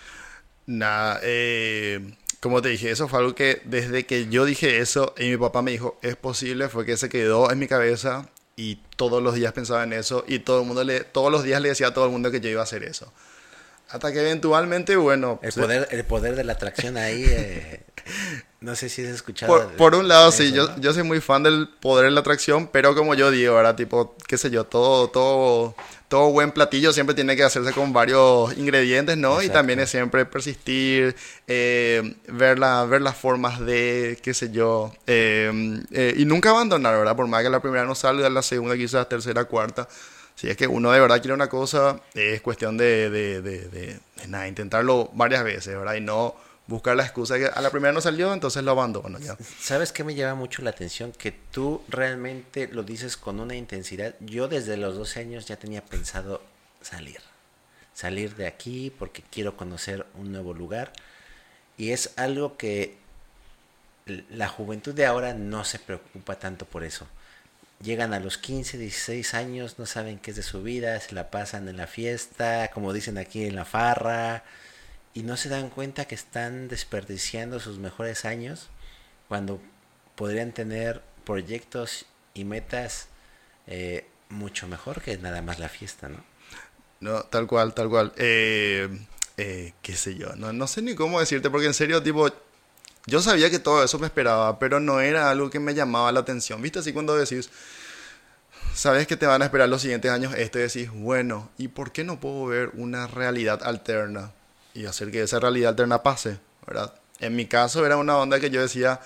Nada, 0.66 1.20
eh, 1.22 2.14
como 2.40 2.60
te 2.60 2.68
dije, 2.68 2.90
eso 2.90 3.08
fue 3.08 3.20
algo 3.20 3.34
que 3.34 3.62
desde 3.64 4.04
que 4.04 4.28
yo 4.28 4.44
dije 4.44 4.78
eso 4.78 5.14
y 5.18 5.30
mi 5.30 5.36
papá 5.36 5.62
me 5.62 5.70
dijo, 5.70 5.98
es 6.02 6.16
posible, 6.16 6.68
fue 6.68 6.84
que 6.84 6.96
se 6.96 7.08
quedó 7.08 7.50
en 7.50 7.58
mi 7.58 7.66
cabeza 7.66 8.28
y 8.56 8.76
todos 8.96 9.22
los 9.22 9.34
días 9.34 9.52
pensaba 9.52 9.84
en 9.84 9.92
eso 9.92 10.24
y 10.26 10.38
todo 10.38 10.60
el 10.60 10.66
mundo 10.66 10.82
le, 10.82 11.00
todos 11.00 11.30
los 11.30 11.44
días 11.44 11.60
le 11.60 11.68
decía 11.68 11.88
a 11.88 11.94
todo 11.94 12.06
el 12.06 12.10
mundo 12.10 12.30
que 12.30 12.40
yo 12.40 12.48
iba 12.48 12.62
a 12.62 12.64
hacer 12.64 12.84
eso. 12.84 13.12
Hasta 13.90 14.10
que 14.12 14.20
eventualmente, 14.20 14.96
bueno... 14.96 15.38
El 15.42 15.52
poder, 15.52 15.88
el 15.90 16.04
poder 16.04 16.34
de 16.34 16.42
la 16.42 16.54
atracción 16.54 16.96
ahí, 16.96 17.24
eh, 17.28 17.75
no 18.60 18.76
sé 18.76 18.88
si 18.88 19.02
has 19.02 19.08
escuchado. 19.08 19.70
Por, 19.76 19.94
un 19.94 20.08
lado, 20.08 20.32
sí, 20.32 20.52
yo, 20.52 20.68
yo 20.78 20.92
soy 20.92 21.02
muy 21.02 21.20
fan 21.20 21.42
del 21.42 21.68
poder 21.68 22.06
de 22.06 22.10
la 22.12 22.20
atracción, 22.20 22.68
pero 22.68 22.94
como 22.94 23.14
yo 23.14 23.30
digo, 23.30 23.56
ahora 23.56 23.76
tipo, 23.76 24.16
qué 24.26 24.38
sé 24.38 24.50
yo, 24.50 24.64
todo, 24.64 25.08
todo 25.08 25.74
todo 26.08 26.30
buen 26.30 26.52
platillo 26.52 26.92
siempre 26.92 27.14
tiene 27.14 27.34
que 27.36 27.42
hacerse 27.42 27.72
con 27.72 27.92
varios 27.92 28.56
ingredientes, 28.56 29.16
¿no? 29.16 29.42
Y 29.42 29.48
también 29.48 29.80
es 29.80 29.90
siempre 29.90 30.24
persistir, 30.24 31.16
eh, 31.48 32.14
ver, 32.28 32.58
la, 32.58 32.84
ver 32.84 33.02
las 33.02 33.16
formas 33.16 33.58
de, 33.60 34.18
qué 34.22 34.32
sé 34.32 34.50
yo, 34.52 34.92
eh, 35.06 35.82
eh, 35.90 36.14
y 36.16 36.24
nunca 36.24 36.50
abandonar, 36.50 36.96
¿verdad? 36.96 37.16
Por 37.16 37.26
más 37.26 37.42
que 37.42 37.50
la 37.50 37.60
primera 37.60 37.84
no 37.84 37.94
salga, 37.94 38.30
la 38.30 38.42
segunda 38.42 38.76
quizás, 38.76 39.08
tercera, 39.08 39.44
cuarta. 39.44 39.88
Si 40.36 40.48
es 40.48 40.56
que 40.56 40.66
uno 40.66 40.92
de 40.92 41.00
verdad 41.00 41.20
quiere 41.20 41.34
una 41.34 41.48
cosa, 41.48 41.98
es 42.14 42.40
cuestión 42.42 42.76
de, 42.76 43.10
de, 43.10 43.40
de, 43.40 43.68
de 43.68 43.98
nada, 44.28 44.46
intentarlo 44.46 45.10
varias 45.14 45.42
veces, 45.42 45.76
¿verdad? 45.76 45.94
Y 45.94 46.02
no 46.02 46.36
buscar 46.66 46.96
la 46.96 47.04
excusa 47.04 47.38
que 47.38 47.46
a 47.46 47.60
la 47.60 47.70
primera 47.70 47.92
no 47.92 48.00
salió, 48.00 48.32
entonces 48.32 48.62
lo 48.62 48.72
abandono 48.72 49.18
ya. 49.18 49.36
¿Sabes 49.60 49.92
qué 49.92 50.04
me 50.04 50.14
llama 50.14 50.34
mucho 50.34 50.62
la 50.62 50.70
atención? 50.70 51.12
Que 51.12 51.32
tú 51.32 51.82
realmente 51.88 52.68
lo 52.68 52.82
dices 52.82 53.16
con 53.16 53.40
una 53.40 53.54
intensidad. 53.54 54.14
Yo 54.20 54.48
desde 54.48 54.76
los 54.76 54.96
12 54.96 55.20
años 55.20 55.46
ya 55.46 55.56
tenía 55.56 55.84
pensado 55.84 56.42
salir. 56.80 57.20
Salir 57.94 58.34
de 58.36 58.46
aquí 58.46 58.92
porque 58.96 59.22
quiero 59.30 59.56
conocer 59.56 60.06
un 60.14 60.32
nuevo 60.32 60.54
lugar. 60.54 60.92
Y 61.78 61.92
es 61.92 62.12
algo 62.16 62.56
que 62.56 62.96
la 64.30 64.48
juventud 64.48 64.94
de 64.94 65.06
ahora 65.06 65.34
no 65.34 65.64
se 65.64 65.78
preocupa 65.78 66.38
tanto 66.38 66.64
por 66.64 66.84
eso. 66.84 67.06
Llegan 67.82 68.14
a 68.14 68.20
los 68.20 68.38
15, 68.38 68.78
16 68.78 69.34
años, 69.34 69.78
no 69.78 69.84
saben 69.84 70.18
qué 70.18 70.30
es 70.30 70.36
de 70.36 70.42
su 70.42 70.62
vida, 70.62 70.98
se 71.00 71.14
la 71.14 71.30
pasan 71.30 71.68
en 71.68 71.76
la 71.76 71.86
fiesta, 71.86 72.70
como 72.72 72.94
dicen 72.94 73.18
aquí 73.18 73.44
en 73.44 73.54
la 73.54 73.66
farra, 73.66 74.44
y 75.16 75.22
no 75.22 75.38
se 75.38 75.48
dan 75.48 75.70
cuenta 75.70 76.04
que 76.04 76.14
están 76.14 76.68
desperdiciando 76.68 77.58
sus 77.58 77.78
mejores 77.78 78.26
años 78.26 78.68
cuando 79.28 79.58
podrían 80.14 80.52
tener 80.52 81.00
proyectos 81.24 82.04
y 82.34 82.44
metas 82.44 83.08
eh, 83.66 84.06
mucho 84.28 84.68
mejor 84.68 85.00
que 85.00 85.16
nada 85.16 85.40
más 85.40 85.58
la 85.58 85.70
fiesta, 85.70 86.10
¿no? 86.10 86.22
No, 87.00 87.22
tal 87.22 87.46
cual, 87.46 87.72
tal 87.72 87.88
cual. 87.88 88.12
Eh, 88.18 88.90
eh, 89.38 89.72
qué 89.80 89.96
sé 89.96 90.16
yo, 90.16 90.36
no, 90.36 90.52
no 90.52 90.66
sé 90.66 90.82
ni 90.82 90.94
cómo 90.94 91.18
decirte, 91.18 91.48
porque 91.48 91.66
en 91.66 91.74
serio, 91.74 92.02
tipo, 92.02 92.28
yo 93.06 93.22
sabía 93.22 93.48
que 93.48 93.58
todo 93.58 93.82
eso 93.82 93.98
me 93.98 94.08
esperaba, 94.08 94.58
pero 94.58 94.80
no 94.80 95.00
era 95.00 95.30
algo 95.30 95.48
que 95.48 95.60
me 95.60 95.72
llamaba 95.72 96.12
la 96.12 96.20
atención. 96.20 96.60
¿Viste? 96.60 96.80
Así 96.80 96.92
cuando 96.92 97.16
decís, 97.16 97.48
sabes 98.74 99.06
que 99.06 99.16
te 99.16 99.24
van 99.24 99.40
a 99.40 99.46
esperar 99.46 99.70
los 99.70 99.80
siguientes 99.80 100.10
años 100.10 100.34
esto 100.34 100.58
decís, 100.58 100.90
bueno, 100.92 101.48
¿y 101.56 101.68
por 101.68 101.90
qué 101.90 102.04
no 102.04 102.20
puedo 102.20 102.44
ver 102.44 102.70
una 102.74 103.06
realidad 103.06 103.62
alterna 103.62 104.32
y 104.76 104.86
hacer 104.86 105.10
que 105.10 105.22
esa 105.22 105.40
realidad 105.40 105.70
alterna 105.70 106.02
pase? 106.02 106.38
¿verdad? 106.66 106.92
En 107.20 107.36
mi 107.36 107.46
caso 107.46 107.86
era 107.86 107.96
una 107.96 108.16
onda 108.18 108.40
que 108.40 108.50
yo 108.50 108.60
decía, 108.60 109.00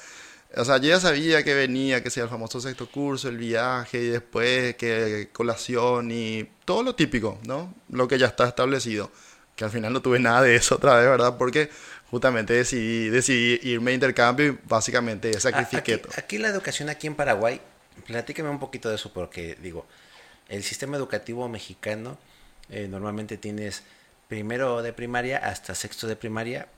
o 0.56 0.64
sea, 0.64 0.78
yo 0.78 0.88
ya 0.88 1.00
sabía 1.00 1.44
que 1.44 1.54
venía, 1.54 2.02
que 2.02 2.10
sea 2.10 2.24
el 2.24 2.30
famoso 2.30 2.60
sexto 2.60 2.90
curso, 2.90 3.28
el 3.28 3.36
viaje 3.36 3.98
y 3.98 4.08
después 4.08 4.74
que 4.76 5.28
colación 5.32 6.10
y 6.10 6.48
todo 6.64 6.82
lo 6.82 6.94
típico, 6.94 7.38
¿no? 7.46 7.72
Lo 7.90 8.08
que 8.08 8.18
ya 8.18 8.26
está 8.26 8.48
establecido. 8.48 9.10
Que 9.54 9.64
al 9.64 9.70
final 9.70 9.92
no 9.92 10.00
tuve 10.00 10.18
nada 10.18 10.42
de 10.42 10.56
eso 10.56 10.76
otra 10.76 10.96
vez, 10.96 11.06
¿verdad? 11.06 11.36
Porque 11.36 11.70
justamente 12.10 12.54
decidí, 12.54 13.10
decidí 13.10 13.60
irme 13.70 13.92
a 13.92 13.94
intercambio 13.94 14.46
y 14.46 14.58
básicamente 14.66 15.38
sacrifiqué 15.38 15.94
aquí, 15.94 16.08
aquí 16.16 16.38
la 16.38 16.48
educación 16.48 16.88
aquí 16.88 17.06
en 17.06 17.14
Paraguay, 17.14 17.60
platícame 18.06 18.48
un 18.48 18.58
poquito 18.58 18.88
de 18.88 18.96
eso 18.96 19.12
porque 19.12 19.56
digo, 19.62 19.86
el 20.48 20.64
sistema 20.64 20.96
educativo 20.96 21.48
mexicano 21.48 22.18
eh, 22.68 22.88
normalmente 22.88 23.36
tienes 23.36 23.84
primero 24.30 24.80
de 24.80 24.92
primaria 24.92 25.38
hasta 25.38 25.74
sexto 25.74 26.06
de 26.06 26.14
primaria, 26.14 26.68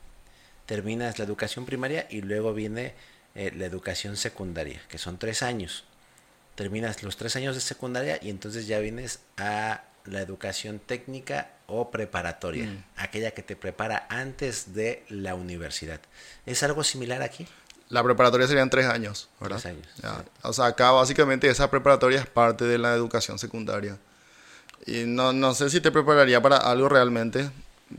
terminas 0.64 1.18
la 1.18 1.26
educación 1.26 1.66
primaria 1.66 2.06
y 2.08 2.22
luego 2.22 2.54
viene 2.54 2.94
eh, 3.34 3.52
la 3.54 3.66
educación 3.66 4.16
secundaria, 4.16 4.80
que 4.88 4.96
son 4.96 5.18
tres 5.18 5.42
años. 5.42 5.84
Terminas 6.54 7.02
los 7.02 7.18
tres 7.18 7.36
años 7.36 7.54
de 7.54 7.60
secundaria 7.60 8.18
y 8.22 8.30
entonces 8.30 8.66
ya 8.66 8.78
vienes 8.78 9.20
a 9.36 9.82
la 10.06 10.22
educación 10.22 10.78
técnica 10.78 11.50
o 11.66 11.90
preparatoria, 11.90 12.64
mm. 12.64 12.84
aquella 12.96 13.32
que 13.32 13.42
te 13.42 13.54
prepara 13.54 14.06
antes 14.08 14.72
de 14.72 15.04
la 15.10 15.34
universidad. 15.34 16.00
¿Es 16.46 16.62
algo 16.62 16.82
similar 16.82 17.20
aquí? 17.20 17.46
La 17.90 18.02
preparatoria 18.02 18.46
serían 18.46 18.70
tres 18.70 18.86
años, 18.86 19.28
¿verdad? 19.38 19.60
Tres 19.60 19.74
años. 19.74 20.26
O 20.40 20.54
sea, 20.54 20.66
acá 20.66 20.90
básicamente 20.92 21.50
esa 21.50 21.70
preparatoria 21.70 22.20
es 22.20 22.26
parte 22.26 22.64
de 22.64 22.78
la 22.78 22.94
educación 22.94 23.38
secundaria. 23.38 23.98
Y 24.86 25.04
no, 25.04 25.32
no 25.32 25.54
sé 25.54 25.70
si 25.70 25.80
te 25.80 25.90
prepararía 25.90 26.40
para 26.42 26.56
algo 26.56 26.88
realmente. 26.88 27.50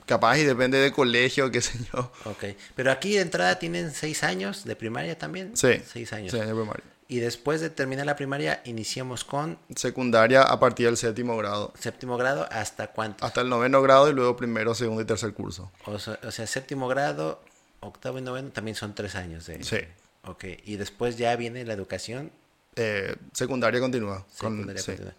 Capaz 0.05 0.39
y 0.39 0.43
depende 0.43 0.79
de 0.79 0.91
colegio, 0.91 1.51
qué 1.51 1.61
sé 1.61 1.77
yo. 1.93 2.11
Ok. 2.25 2.45
Pero 2.75 2.91
aquí 2.91 3.13
de 3.13 3.21
entrada 3.21 3.59
tienen 3.59 3.91
seis 3.91 4.23
años 4.23 4.65
de 4.65 4.75
primaria 4.75 5.17
también. 5.17 5.55
Sí. 5.55 5.81
Seis 5.85 6.11
años. 6.13 6.31
Sí, 6.31 6.39
de 6.39 6.45
primaria. 6.45 6.83
Y 7.07 7.19
después 7.19 7.61
de 7.61 7.69
terminar 7.69 8.07
la 8.07 8.15
primaria, 8.15 8.61
iniciamos 8.65 9.23
con... 9.23 9.59
Secundaria 9.75 10.41
a 10.41 10.59
partir 10.59 10.87
del 10.87 10.97
séptimo 10.97 11.37
grado. 11.37 11.71
Séptimo 11.77 12.17
grado, 12.17 12.47
¿hasta 12.49 12.87
cuánto? 12.87 13.23
Hasta 13.23 13.41
el 13.41 13.49
noveno 13.49 13.83
grado 13.83 14.09
y 14.09 14.13
luego 14.13 14.35
primero, 14.35 14.73
segundo 14.73 15.03
y 15.03 15.05
tercer 15.05 15.33
curso. 15.33 15.71
O 15.85 15.99
sea, 15.99 16.47
séptimo 16.47 16.87
grado, 16.87 17.43
octavo 17.81 18.17
y 18.17 18.21
noveno 18.21 18.49
también 18.49 18.75
son 18.75 18.95
tres 18.95 19.13
años 19.13 19.45
de... 19.45 19.63
Sí. 19.63 19.77
Ok. 20.23 20.45
Y 20.65 20.77
después 20.77 21.17
ya 21.17 21.35
viene 21.35 21.63
la 21.65 21.73
educación... 21.73 22.31
Eh, 22.75 23.15
secundaria 23.33 23.79
continúa. 23.79 24.25
Secundaria 24.33 24.81
continúa. 24.81 25.13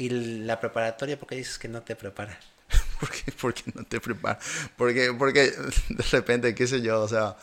¿Y 0.00 0.08
la 0.08 0.58
preparatoria 0.58 1.18
por 1.18 1.28
qué 1.28 1.36
dices 1.36 1.58
que 1.58 1.68
no 1.68 1.82
te 1.82 1.94
prepara? 1.94 2.40
¿Por 3.38 3.52
qué, 3.52 3.62
no 3.74 3.84
te 3.84 4.00
prepara? 4.00 4.38
Porque, 4.78 5.12
porque 5.12 5.52
de 5.90 6.04
repente, 6.10 6.54
qué 6.54 6.66
sé 6.66 6.80
yo, 6.80 7.02
o 7.02 7.08
sea... 7.08 7.36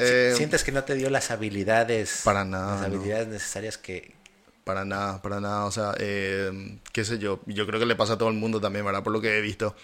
Eh, 0.00 0.34
¿Sientes 0.36 0.64
que 0.64 0.72
no 0.72 0.82
te 0.82 0.96
dio 0.96 1.10
las 1.10 1.30
habilidades? 1.30 2.22
Para 2.24 2.44
nada. 2.44 2.74
Las 2.74 2.86
habilidades 2.86 3.28
necesarias 3.28 3.78
que... 3.78 4.16
Para 4.64 4.84
nada, 4.84 5.22
para 5.22 5.40
nada. 5.40 5.64
O 5.66 5.70
sea, 5.70 5.94
eh, 5.98 6.76
qué 6.92 7.04
sé 7.04 7.20
yo. 7.20 7.40
Yo 7.46 7.68
creo 7.68 7.78
que 7.78 7.86
le 7.86 7.94
pasa 7.94 8.14
a 8.14 8.18
todo 8.18 8.30
el 8.30 8.34
mundo 8.34 8.60
también, 8.60 8.84
¿verdad? 8.84 9.04
Por 9.04 9.12
lo 9.12 9.20
que 9.20 9.38
he 9.38 9.40
visto. 9.40 9.76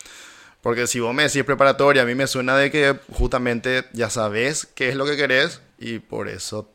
Porque 0.61 0.89
si 0.89 0.99
vos 0.99 1.15
me 1.15 1.23
decís 1.23 1.45
preparatoria, 1.45 2.03
a 2.03 2.05
mí 2.05 2.17
me 2.17 2.27
suena 2.27 2.57
de 2.57 2.73
que 2.73 2.99
justamente 3.13 3.85
ya 3.93 4.11
sabes 4.11 4.67
qué 4.75 4.89
es 4.89 4.97
lo 4.97 5.07
que 5.07 5.17
querés 5.17 5.61
y 5.79 6.01
por 6.01 6.29
eso 6.29 6.69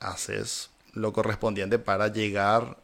haces 0.00 0.68
lo 0.92 1.14
correspondiente 1.14 1.78
para 1.78 2.08
llegar 2.08 2.81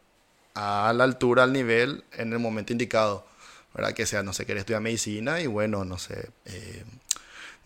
a 0.59 0.91
la 0.93 1.05
altura, 1.05 1.43
al 1.43 1.53
nivel, 1.53 2.03
en 2.11 2.33
el 2.33 2.39
momento 2.39 2.73
indicado. 2.73 3.25
¿Verdad? 3.73 3.93
Que 3.93 4.05
sea, 4.05 4.23
no 4.23 4.33
sé, 4.33 4.45
querés 4.45 4.61
estudiar 4.61 4.81
medicina 4.81 5.39
y 5.41 5.47
bueno, 5.47 5.85
no 5.85 5.99
sé, 5.99 6.31
eh, 6.45 6.83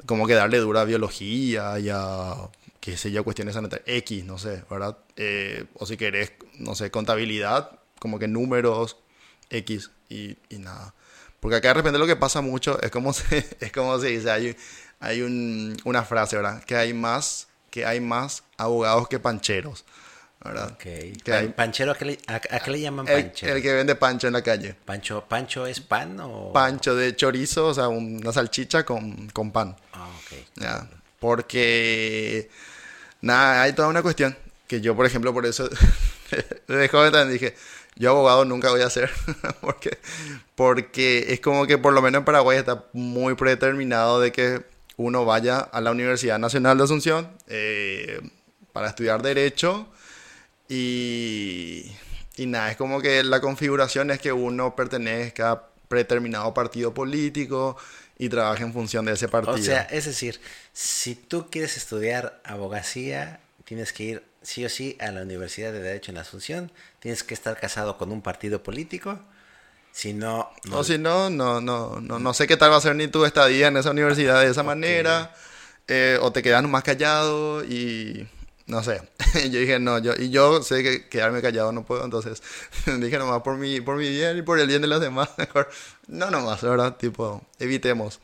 como 0.06 0.28
que 0.28 0.34
darle 0.34 0.58
dura 0.58 0.82
a 0.82 0.84
biología 0.84 1.80
y 1.80 1.90
a, 1.90 2.36
qué 2.82 2.98
sé 2.98 3.10
yo, 3.12 3.24
cuestiones 3.24 3.56
sanitarias, 3.56 3.88
X, 3.88 4.26
no 4.26 4.38
sé, 4.38 4.64
¿verdad? 4.70 4.98
Eh, 5.16 5.66
o 5.76 5.86
si 5.86 5.96
querés, 5.96 6.34
no 6.60 6.76
sé, 6.76 6.92
contabilidad, 6.92 7.80
como 8.00 8.20
que 8.20 8.28
números, 8.28 8.98
X 9.50 9.92
y, 10.10 10.38
y, 10.50 10.58
nada. 10.60 10.94
Porque 11.40 11.56
acá 11.56 11.70
de 11.70 11.76
repente 11.76 12.00
lo 12.00 12.06
que 12.06 12.18
pasa 12.18 12.42
mucho 12.42 12.80
es 12.82 12.92
como 12.92 13.14
se, 13.14 13.48
es 13.62 13.72
como 13.72 13.98
se 14.00 14.08
dice, 14.08 14.30
hay, 14.30 14.58
hay 15.00 15.22
un, 15.22 15.78
una 15.86 16.04
frase, 16.04 16.36
¿verdad? 16.36 16.64
Que 16.66 16.76
hay 16.76 16.94
más, 16.94 17.48
que 17.72 17.86
hay 17.86 18.02
más 18.02 18.44
abogados 18.58 19.08
que 19.08 19.20
pancheros. 19.20 19.86
¿Verdad? 20.44 20.72
Okay. 20.74 21.14
¿Panchero 21.56 21.92
¿a 21.92 21.98
qué, 21.98 22.06
le, 22.06 22.18
a, 22.28 22.40
qué 22.40 22.72
le 22.72 22.82
llaman 22.82 23.06
panchero? 23.06 23.56
El, 23.56 23.62
que 23.62 23.74
vende 23.74 23.96
pancho 23.96 24.28
en 24.28 24.34
la 24.34 24.42
calle. 24.42 24.76
¿Pancho, 24.86 25.24
pancho 25.28 25.66
es 25.66 25.80
pan 25.80 26.20
o...? 26.20 26.52
Pancho 26.52 26.96
de 26.96 27.16
chorizo, 27.16 27.68
o 27.68 27.74
sea, 27.74 27.88
una 27.88 28.32
salchicha 28.34 28.84
con, 28.84 29.30
con 29.30 29.52
pan. 29.52 29.76
Ah, 29.94 30.10
ok. 30.20 30.38
¿Ya? 30.56 30.90
Porque, 31.20 32.50
nada, 33.22 33.64
hay 33.64 33.74
toda 33.74 33.88
una 33.88 34.02
cuestión 34.02 34.36
que 34.68 34.82
yo, 34.82 34.96
por 34.96 35.06
ejemplo, 35.06 35.34
por 35.34 35.46
eso, 35.46 35.70
de 36.68 36.88
joven 36.90 37.12
también 37.12 37.40
dije, 37.40 37.56
yo 37.96 38.10
abogado 38.10 38.44
nunca 38.44 38.70
voy 38.70 38.82
a 38.82 38.90
ser, 38.90 39.12
porque, 39.62 39.98
porque 40.56 41.28
es 41.30 41.40
como 41.40 41.66
que 41.68 41.78
por 41.78 41.94
lo 41.94 42.02
menos 42.02 42.20
en 42.20 42.26
Paraguay 42.26 42.58
está 42.58 42.86
muy 42.92 43.36
predeterminado 43.36 44.20
de 44.20 44.32
que 44.32 44.66
uno 44.98 45.26
vaya 45.26 45.60
a 45.60 45.80
la 45.80 45.92
Universidad 45.92 46.40
Nacional 46.40 46.78
de 46.78 46.84
Asunción 46.84 47.32
eh, 47.48 48.22
para 48.74 48.90
estudiar 48.90 49.22
Derecho 49.22 49.88
y, 50.74 51.92
y 52.36 52.46
nada, 52.48 52.72
es 52.72 52.78
como 52.78 53.00
que 53.00 53.24
la 53.24 53.40
configuración 53.42 54.10
es 54.10 54.20
que 54.20 54.32
uno 54.32 54.76
pertenezca 54.76 55.52
a 55.52 55.68
predeterminado 55.88 56.52
partido 56.54 56.94
político 56.96 57.78
y 58.18 58.28
trabaje 58.30 58.64
en 58.64 58.74
función 58.74 59.06
de 59.06 59.14
ese 59.14 59.28
partido. 59.28 59.54
O 59.54 59.60
sea, 59.60 59.82
es 59.84 60.06
decir, 60.06 60.42
si 60.72 61.14
tú 61.14 61.48
quieres 61.52 61.78
estudiar 61.78 62.42
abogacía, 62.44 63.40
tienes 63.66 63.94
que 63.94 64.04
ir 64.04 64.24
sí 64.42 64.66
o 64.66 64.70
sí 64.70 64.98
a 65.00 65.12
la 65.12 65.22
Universidad 65.22 65.72
de 65.72 65.80
Derecho 65.80 66.12
en 66.12 66.18
Asunción, 66.18 66.72
tienes 67.00 67.24
que 67.24 67.36
estar 67.36 67.60
casado 67.60 67.98
con 68.00 68.12
un 68.12 68.24
partido 68.24 68.64
político, 68.64 69.20
si 69.92 70.14
no... 70.14 70.50
No, 70.66 70.80
o 70.80 70.84
si 70.84 70.98
no, 70.98 71.30
no, 71.30 71.62
no, 71.62 72.02
no, 72.02 72.18
no 72.18 72.34
sé 72.34 72.48
qué 72.48 72.58
tal 72.58 72.72
va 72.72 72.78
a 72.78 72.82
ser 72.82 72.96
ni 72.96 73.08
tu 73.08 73.26
estadía 73.26 73.68
en 73.68 73.78
esa 73.78 73.92
universidad 73.92 74.42
de 74.42 74.50
esa 74.50 74.64
manera, 74.64 75.36
eh, 75.88 76.18
o 76.20 76.32
te 76.32 76.42
quedas 76.42 76.64
más 76.64 76.84
callado 76.84 77.64
y 77.64 78.28
no 78.66 78.84
sé, 78.84 79.02
yo 79.50 79.60
dije 79.60 79.80
no, 79.80 80.00
yo, 80.00 80.14
y 80.18 80.30
yo 80.30 80.64
sé 80.64 80.84
que 80.84 81.08
quedarme 81.10 81.42
callado 81.42 81.72
no 81.72 81.86
puedo, 81.86 82.04
entonces 82.04 82.42
dije 83.00 83.18
nomás 83.18 83.42
por 83.42 83.58
mi, 83.58 83.82
por 83.82 83.98
mi 83.98 84.10
bien 84.10 84.38
y 84.38 84.42
por 84.42 84.60
el 84.60 84.68
bien 84.68 84.82
de 84.82 84.88
los 84.88 85.02
demás, 85.02 85.30
mejor 85.38 85.70
no 86.08 86.32
nomás, 86.32 86.62
¿verdad? 86.62 86.98
Tipo, 86.98 87.46
evitemos. 87.60 88.20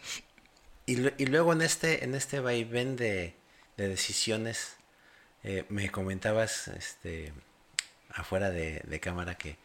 Y, 0.85 1.07
y 1.21 1.25
luego 1.27 1.53
en 1.53 1.61
este, 1.61 2.03
en 2.03 2.15
este 2.15 2.39
vaivén 2.39 2.95
de, 2.95 3.35
de 3.77 3.87
decisiones, 3.87 4.75
eh, 5.43 5.65
me 5.69 5.91
comentabas 5.91 6.67
este, 6.69 7.31
afuera 8.09 8.49
de, 8.49 8.81
de 8.85 8.99
cámara 8.99 9.35
que 9.35 9.57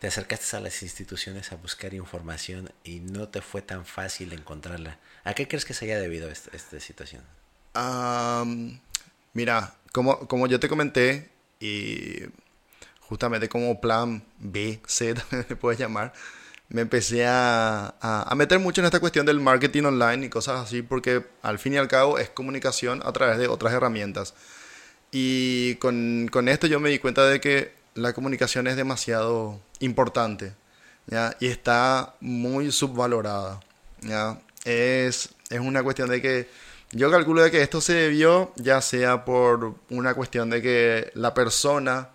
te 0.00 0.06
acercaste 0.06 0.56
a 0.56 0.60
las 0.60 0.82
instituciones 0.82 1.52
a 1.52 1.56
buscar 1.56 1.92
información 1.92 2.72
y 2.84 3.00
no 3.00 3.28
te 3.28 3.42
fue 3.42 3.60
tan 3.60 3.84
fácil 3.84 4.32
encontrarla. 4.32 4.98
¿A 5.24 5.34
qué 5.34 5.46
crees 5.46 5.66
que 5.66 5.74
se 5.74 5.84
haya 5.84 6.00
debido 6.00 6.30
esta, 6.30 6.56
esta 6.56 6.80
situación? 6.80 7.22
Mira, 9.32 9.74
como, 9.92 10.18
como 10.28 10.46
yo 10.46 10.60
te 10.60 10.68
comenté, 10.68 11.30
y 11.58 12.22
justamente 13.00 13.48
como 13.48 13.80
plan 13.80 14.22
B, 14.38 14.80
C, 14.86 15.14
también 15.30 15.46
le 15.48 15.56
puedes 15.56 15.78
llamar, 15.78 16.12
me 16.68 16.82
empecé 16.82 17.26
a, 17.26 17.94
a, 18.00 18.34
meter 18.36 18.60
mucho 18.60 18.80
en 18.80 18.84
esta 18.84 19.00
cuestión 19.00 19.26
del 19.26 19.40
marketing 19.40 19.84
online 19.84 20.26
y 20.26 20.28
cosas 20.28 20.60
así, 20.60 20.82
porque 20.82 21.26
al 21.42 21.58
fin 21.58 21.74
y 21.74 21.76
al 21.78 21.88
cabo 21.88 22.18
es 22.18 22.30
comunicación 22.30 23.02
a 23.04 23.12
través 23.12 23.38
de 23.38 23.48
otras 23.48 23.72
herramientas. 23.74 24.34
Y 25.10 25.74
con, 25.76 26.28
con 26.30 26.48
esto 26.48 26.68
yo 26.68 26.78
me 26.78 26.90
di 26.90 27.00
cuenta 27.00 27.26
de 27.26 27.40
que 27.40 27.72
la 27.94 28.12
comunicación 28.12 28.68
es 28.68 28.76
demasiado 28.76 29.60
importante 29.80 30.54
¿ya? 31.08 31.36
y 31.40 31.48
está 31.48 32.14
muy 32.20 32.70
subvalorada. 32.70 33.60
¿ya? 34.02 34.40
Es, 34.64 35.30
es 35.50 35.60
una 35.60 35.82
cuestión 35.82 36.08
de 36.08 36.22
que 36.22 36.48
yo 36.92 37.10
calculo 37.10 37.42
de 37.42 37.50
que 37.50 37.62
esto 37.62 37.80
se 37.80 37.94
debió 37.94 38.52
ya 38.56 38.80
sea 38.80 39.24
por 39.24 39.74
una 39.90 40.14
cuestión 40.14 40.50
de 40.50 40.60
que 40.60 41.10
la 41.14 41.34
persona 41.34 42.10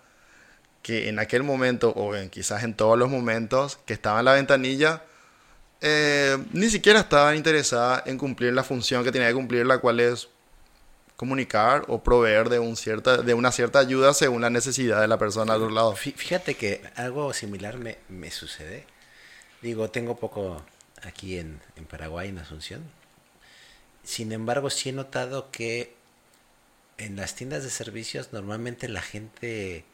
que 0.82 1.08
en 1.08 1.18
aquel 1.18 1.42
momento, 1.42 1.92
o 1.96 2.12
quizás 2.30 2.62
en 2.62 2.74
todos 2.74 2.96
los 2.96 3.10
momentos 3.10 3.78
que 3.86 3.92
estaba 3.92 4.20
en 4.20 4.24
la 4.24 4.34
ventanilla, 4.34 5.02
eh, 5.80 6.38
ni 6.52 6.70
siquiera 6.70 7.00
estaba 7.00 7.34
interesada 7.34 8.04
en 8.06 8.16
cumplir 8.18 8.52
la 8.52 8.62
función 8.62 9.02
que 9.02 9.10
tenía 9.10 9.28
que 9.28 9.34
cumplir, 9.34 9.66
la 9.66 9.78
cual 9.78 9.98
es 9.98 10.28
comunicar 11.16 11.84
o 11.88 12.02
proveer 12.02 12.48
de, 12.48 12.58
un 12.58 12.76
cierta, 12.76 13.16
de 13.16 13.34
una 13.34 13.50
cierta 13.50 13.78
ayuda 13.78 14.14
según 14.14 14.42
la 14.42 14.50
necesidad 14.50 15.00
de 15.00 15.08
la 15.08 15.18
persona 15.18 15.54
al 15.54 15.62
otro 15.62 15.74
lado. 15.74 15.96
Fíjate 15.96 16.54
que 16.54 16.82
algo 16.94 17.32
similar 17.32 17.78
me, 17.78 17.98
me 18.08 18.30
sucede. 18.30 18.86
Digo, 19.62 19.90
tengo 19.90 20.16
poco 20.16 20.62
aquí 21.02 21.38
en, 21.38 21.60
en 21.76 21.86
Paraguay, 21.86 22.28
en 22.28 22.38
Asunción, 22.38 22.82
sin 24.06 24.30
embargo, 24.30 24.70
sí 24.70 24.90
he 24.90 24.92
notado 24.92 25.50
que 25.50 25.92
en 26.96 27.16
las 27.16 27.34
tiendas 27.34 27.64
de 27.64 27.70
servicios 27.70 28.32
normalmente 28.32 28.88
la 28.88 29.02
gente 29.02 29.84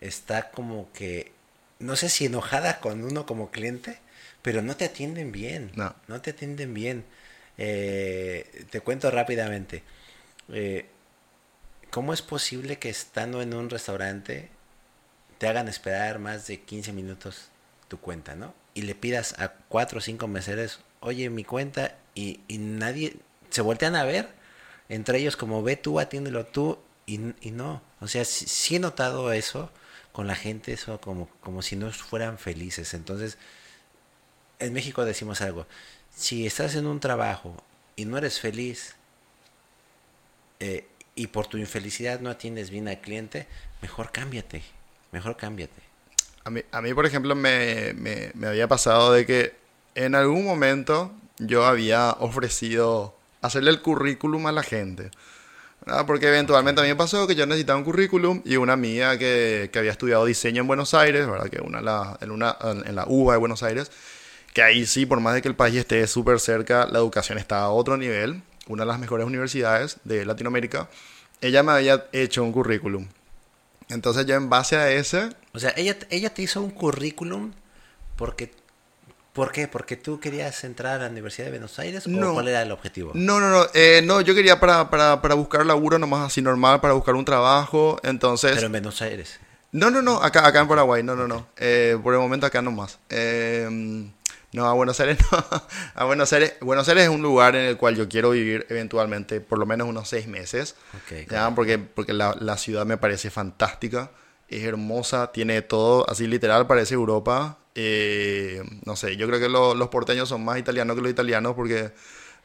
está 0.00 0.50
como 0.50 0.90
que, 0.94 1.32
no 1.78 1.94
sé 1.94 2.08
si 2.08 2.24
enojada 2.24 2.80
con 2.80 3.04
uno 3.04 3.26
como 3.26 3.50
cliente, 3.50 3.98
pero 4.40 4.62
no 4.62 4.76
te 4.78 4.86
atienden 4.86 5.30
bien. 5.30 5.72
No. 5.74 5.94
No 6.08 6.22
te 6.22 6.30
atienden 6.30 6.72
bien. 6.72 7.04
Eh, 7.58 8.64
te 8.70 8.80
cuento 8.80 9.10
rápidamente. 9.10 9.82
Eh, 10.48 10.86
¿Cómo 11.90 12.14
es 12.14 12.22
posible 12.22 12.78
que 12.78 12.88
estando 12.88 13.42
en 13.42 13.52
un 13.52 13.68
restaurante 13.68 14.48
te 15.36 15.48
hagan 15.48 15.68
esperar 15.68 16.18
más 16.18 16.46
de 16.46 16.60
15 16.60 16.94
minutos 16.94 17.50
tu 17.88 18.00
cuenta, 18.00 18.34
¿no? 18.36 18.54
Y 18.72 18.82
le 18.82 18.94
pidas 18.94 19.38
a 19.38 19.52
cuatro 19.68 19.98
o 19.98 20.00
cinco 20.00 20.28
meseros, 20.28 20.80
oye, 21.00 21.28
mi 21.28 21.44
cuenta, 21.44 21.98
y, 22.14 22.40
y 22.48 22.56
nadie 22.58 23.16
se 23.50 23.60
voltean 23.62 23.96
a 23.96 24.04
ver, 24.04 24.28
entre 24.88 25.18
ellos 25.18 25.36
como 25.36 25.62
ve 25.62 25.76
tú, 25.76 26.00
atiéndelo 26.00 26.46
tú, 26.46 26.78
y, 27.06 27.20
y 27.40 27.50
no. 27.50 27.82
O 28.00 28.08
sea, 28.08 28.24
sí, 28.24 28.76
he 28.76 28.78
notado 28.78 29.32
eso 29.32 29.70
con 30.12 30.26
la 30.26 30.34
gente, 30.34 30.72
eso 30.72 31.00
como, 31.00 31.28
como 31.40 31.62
si 31.62 31.76
no 31.76 31.90
fueran 31.92 32.38
felices. 32.38 32.94
Entonces, 32.94 33.38
en 34.58 34.72
México 34.72 35.04
decimos 35.04 35.40
algo, 35.40 35.66
si 36.14 36.46
estás 36.46 36.74
en 36.74 36.86
un 36.86 37.00
trabajo 37.00 37.62
y 37.96 38.04
no 38.04 38.18
eres 38.18 38.40
feliz, 38.40 38.94
eh, 40.60 40.86
y 41.14 41.28
por 41.28 41.46
tu 41.46 41.56
infelicidad 41.58 42.20
no 42.20 42.30
atiendes 42.30 42.70
bien 42.70 42.88
al 42.88 43.00
cliente, 43.00 43.46
mejor 43.82 44.12
cámbiate, 44.12 44.62
mejor 45.12 45.36
cámbiate. 45.36 45.82
A 46.44 46.50
mí, 46.50 46.62
a 46.70 46.80
mí 46.80 46.94
por 46.94 47.06
ejemplo, 47.06 47.34
me, 47.34 47.92
me, 47.94 48.30
me 48.34 48.46
había 48.46 48.68
pasado 48.68 49.12
de 49.12 49.26
que 49.26 49.54
en 49.94 50.14
algún 50.14 50.44
momento 50.44 51.12
yo 51.38 51.64
había 51.64 52.12
ofrecido 52.12 53.16
hacerle 53.42 53.70
el 53.70 53.80
currículum 53.80 54.46
a 54.46 54.52
la 54.52 54.62
gente. 54.62 55.10
¿verdad? 55.84 56.06
Porque 56.06 56.28
eventualmente 56.28 56.80
a 56.80 56.84
mí 56.84 56.90
me 56.90 56.96
pasó 56.96 57.26
que 57.26 57.34
yo 57.34 57.46
necesitaba 57.46 57.78
un 57.78 57.84
currículum 57.84 58.42
y 58.44 58.56
una 58.56 58.74
amiga 58.74 59.18
que, 59.18 59.70
que 59.72 59.78
había 59.78 59.92
estudiado 59.92 60.24
diseño 60.24 60.62
en 60.62 60.68
Buenos 60.68 60.94
Aires, 60.94 61.26
¿verdad? 61.26 61.48
que 61.48 61.60
una, 61.60 61.80
la, 61.80 62.18
en, 62.20 62.30
una, 62.30 62.56
en 62.62 62.94
la 62.94 63.04
UBA 63.06 63.34
de 63.34 63.38
Buenos 63.38 63.62
Aires, 63.62 63.90
que 64.52 64.62
ahí 64.62 64.84
sí, 64.86 65.06
por 65.06 65.20
más 65.20 65.34
de 65.34 65.42
que 65.42 65.48
el 65.48 65.56
país 65.56 65.76
esté 65.76 66.06
súper 66.06 66.40
cerca, 66.40 66.86
la 66.86 66.98
educación 66.98 67.38
está 67.38 67.60
a 67.62 67.70
otro 67.70 67.96
nivel, 67.96 68.42
una 68.68 68.84
de 68.84 68.88
las 68.88 68.98
mejores 68.98 69.26
universidades 69.26 69.98
de 70.04 70.24
Latinoamérica, 70.24 70.88
ella 71.40 71.62
me 71.62 71.72
había 71.72 72.06
hecho 72.12 72.42
un 72.42 72.52
currículum. 72.52 73.06
Entonces 73.88 74.26
yo 74.26 74.34
en 74.34 74.48
base 74.50 74.76
a 74.76 74.90
ese, 74.92 75.30
O 75.52 75.58
sea, 75.58 75.72
ella, 75.76 75.96
ella 76.10 76.32
te 76.32 76.42
hizo 76.42 76.60
un 76.60 76.70
currículum 76.70 77.52
porque... 78.16 78.52
¿Por 79.32 79.52
qué? 79.52 79.68
¿Porque 79.68 79.96
tú 79.96 80.18
querías 80.18 80.64
entrar 80.64 81.00
a 81.00 81.04
la 81.04 81.10
Universidad 81.10 81.46
de 81.46 81.52
Buenos 81.52 81.78
Aires? 81.78 82.06
¿O 82.06 82.10
No. 82.10 82.34
cuál 82.34 82.48
era 82.48 82.62
el 82.62 82.72
objetivo? 82.72 83.12
No, 83.14 83.38
no, 83.38 83.48
no. 83.48 83.66
eh, 83.74 84.02
no, 84.04 84.20
yo 84.20 84.34
quería 84.34 84.58
para, 84.58 84.90
para, 84.90 85.22
para 85.22 85.34
buscar 85.34 85.64
laburo 85.64 85.98
nomás 85.98 86.26
así 86.26 86.42
normal, 86.42 86.80
para 86.80 86.94
buscar 86.94 87.14
un 87.14 87.24
trabajo. 87.24 87.98
Entonces. 88.02 88.52
Pero 88.54 88.66
en 88.66 88.72
Buenos 88.72 89.00
Aires. 89.02 89.38
No, 89.72 89.88
no, 89.90 90.02
no. 90.02 90.20
Acá, 90.20 90.44
acá 90.46 90.60
en 90.60 90.68
Paraguay. 90.68 91.04
No, 91.04 91.14
no, 91.14 91.28
no. 91.28 91.46
Eh, 91.58 91.96
por 92.02 92.12
el 92.12 92.18
momento 92.18 92.44
acá 92.46 92.60
nomás. 92.60 92.98
Eh, 93.08 93.68
no, 94.52 94.66
a 94.66 94.72
Buenos 94.72 94.98
Aires 94.98 95.18
no. 95.30 95.62
A 95.94 96.04
Buenos 96.04 96.32
Aires. 96.32 96.54
Buenos 96.60 96.88
Aires 96.88 97.04
es 97.04 97.10
un 97.10 97.22
lugar 97.22 97.54
en 97.54 97.66
el 97.66 97.76
cual 97.76 97.94
yo 97.94 98.08
quiero 98.08 98.30
vivir 98.30 98.66
eventualmente 98.68 99.40
por 99.40 99.60
lo 99.60 99.64
menos 99.66 99.86
unos 99.86 100.08
seis 100.08 100.26
meses. 100.26 100.74
Ok, 100.96 101.30
¿ya? 101.30 101.54
Porque, 101.54 101.78
porque 101.78 102.12
la, 102.14 102.34
la 102.40 102.56
ciudad 102.56 102.84
me 102.84 102.96
parece 102.96 103.30
fantástica. 103.30 104.10
Es 104.48 104.64
hermosa. 104.64 105.30
Tiene 105.30 105.62
todo 105.62 106.04
así 106.10 106.26
literal. 106.26 106.66
Parece 106.66 106.94
Europa. 106.94 107.58
Eh, 107.74 108.62
no 108.84 108.96
sé. 108.96 109.16
Yo 109.16 109.26
creo 109.26 109.38
que 109.40 109.48
lo- 109.48 109.74
los 109.74 109.88
porteños 109.88 110.28
son 110.28 110.44
más 110.44 110.58
italianos 110.58 110.96
que 110.96 111.02
los 111.02 111.10
italianos 111.10 111.54
porque. 111.54 111.92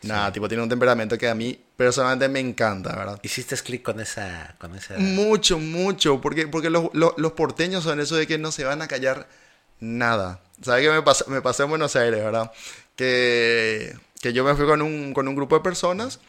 Nada, 0.01 0.31
tipo, 0.31 0.47
tiene 0.47 0.61
un 0.61 0.69
temperamento 0.69 1.17
que 1.17 1.27
a 1.27 1.33
mí 1.33 1.59
personalmente 1.77 2.27
me 2.27 2.39
encanta, 2.39 2.95
¿verdad? 2.95 3.19
Hiciste 3.23 3.55
clic 3.57 3.81
con 3.81 3.99
esa... 3.99 4.53
Con 4.59 4.75
esa... 4.75 4.97
Mucho, 4.99 5.57
mucho, 5.57 6.21
porque, 6.21 6.47
porque 6.47 6.69
los, 6.69 6.89
los, 6.93 7.13
los 7.17 7.31
porteños 7.31 7.83
son 7.83 7.99
eso 7.99 8.15
de 8.15 8.27
que 8.27 8.37
no 8.37 8.51
se 8.51 8.65
van 8.65 8.83
a 8.83 8.87
callar 8.87 9.27
nada. 9.79 10.41
¿Sabes 10.61 10.85
qué 10.85 10.91
me 10.93 11.01
pasó, 11.01 11.25
me 11.27 11.41
pasó 11.41 11.63
en 11.63 11.69
Buenos 11.69 11.95
Aires, 11.95 12.23
verdad? 12.23 12.51
Que, 12.95 13.95
que 14.21 14.33
yo 14.33 14.43
me 14.43 14.53
fui 14.53 14.65
con 14.67 14.81
un, 14.83 15.13
con 15.13 15.27
un 15.27 15.35
grupo 15.35 15.55
de 15.55 15.61
personas 15.61 16.19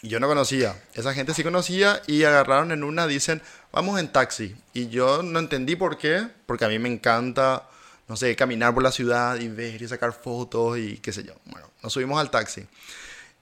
y 0.00 0.08
yo 0.08 0.18
no 0.18 0.26
conocía. 0.28 0.80
Esa 0.94 1.12
gente 1.12 1.34
sí 1.34 1.42
conocía 1.42 2.00
y 2.06 2.22
agarraron 2.24 2.72
en 2.72 2.84
una, 2.84 3.06
dicen, 3.06 3.42
vamos 3.72 4.00
en 4.00 4.08
taxi. 4.12 4.54
Y 4.72 4.88
yo 4.88 5.22
no 5.22 5.40
entendí 5.40 5.76
por 5.76 5.98
qué, 5.98 6.26
porque 6.46 6.64
a 6.64 6.68
mí 6.68 6.78
me 6.78 6.88
encanta, 6.88 7.68
no 8.08 8.16
sé, 8.16 8.34
caminar 8.36 8.74
por 8.74 8.82
la 8.82 8.92
ciudad 8.92 9.38
y 9.40 9.48
ver 9.48 9.80
y 9.80 9.88
sacar 9.88 10.12
fotos 10.12 10.78
y 10.78 10.98
qué 10.98 11.12
sé 11.12 11.24
yo. 11.24 11.34
Bueno, 11.46 11.68
nos 11.82 11.92
subimos 11.92 12.20
al 12.20 12.30
taxi. 12.30 12.66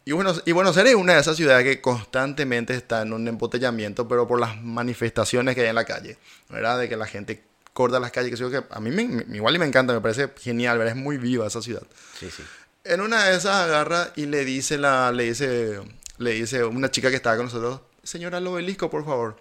Y 0.04 0.12
Buenos, 0.12 0.42
y 0.46 0.52
Buenos 0.52 0.76
Aires 0.76 0.94
es 0.94 0.98
una 0.98 1.14
de 1.14 1.20
esas 1.20 1.36
ciudades 1.36 1.64
que 1.64 1.80
constantemente 1.80 2.74
está 2.74 3.02
en 3.02 3.12
un 3.12 3.26
embotellamiento, 3.28 4.08
pero 4.08 4.26
por 4.26 4.40
las 4.40 4.60
manifestaciones 4.60 5.54
que 5.54 5.60
hay 5.62 5.68
en 5.68 5.76
la 5.76 5.84
calle, 5.84 6.18
¿verdad? 6.48 6.78
De 6.78 6.88
que 6.88 6.96
la 6.96 7.06
gente 7.06 7.44
corta 7.72 8.00
las 8.00 8.10
calles, 8.10 8.30
que, 8.30 8.36
sé 8.36 8.42
yo, 8.42 8.50
que 8.50 8.64
a 8.68 8.80
mí 8.80 8.90
me, 8.90 9.04
me- 9.06 9.36
igual 9.36 9.54
y 9.54 9.58
me 9.60 9.64
encanta, 9.66 9.92
me 9.92 10.00
parece 10.00 10.30
genial, 10.40 10.78
¿verdad? 10.78 10.96
Es 10.96 11.00
muy 11.02 11.18
viva 11.18 11.46
esa 11.46 11.62
ciudad. 11.62 11.82
Sí, 12.18 12.28
sí. 12.30 12.42
En 12.84 13.00
una 13.00 13.24
de 13.26 13.36
esas 13.36 13.54
agarra 13.64 14.12
y 14.16 14.26
le 14.26 14.44
dice 14.44 14.76
la, 14.76 15.12
le 15.12 15.24
dice, 15.24 15.80
le 16.18 16.32
dice 16.32 16.64
una 16.64 16.90
chica 16.90 17.08
que 17.10 17.16
estaba 17.16 17.36
con 17.36 17.46
nosotros, 17.46 17.80
señora 18.02 18.38
al 18.38 18.46
obelisco, 18.48 18.90
por 18.90 19.04
favor. 19.04 19.36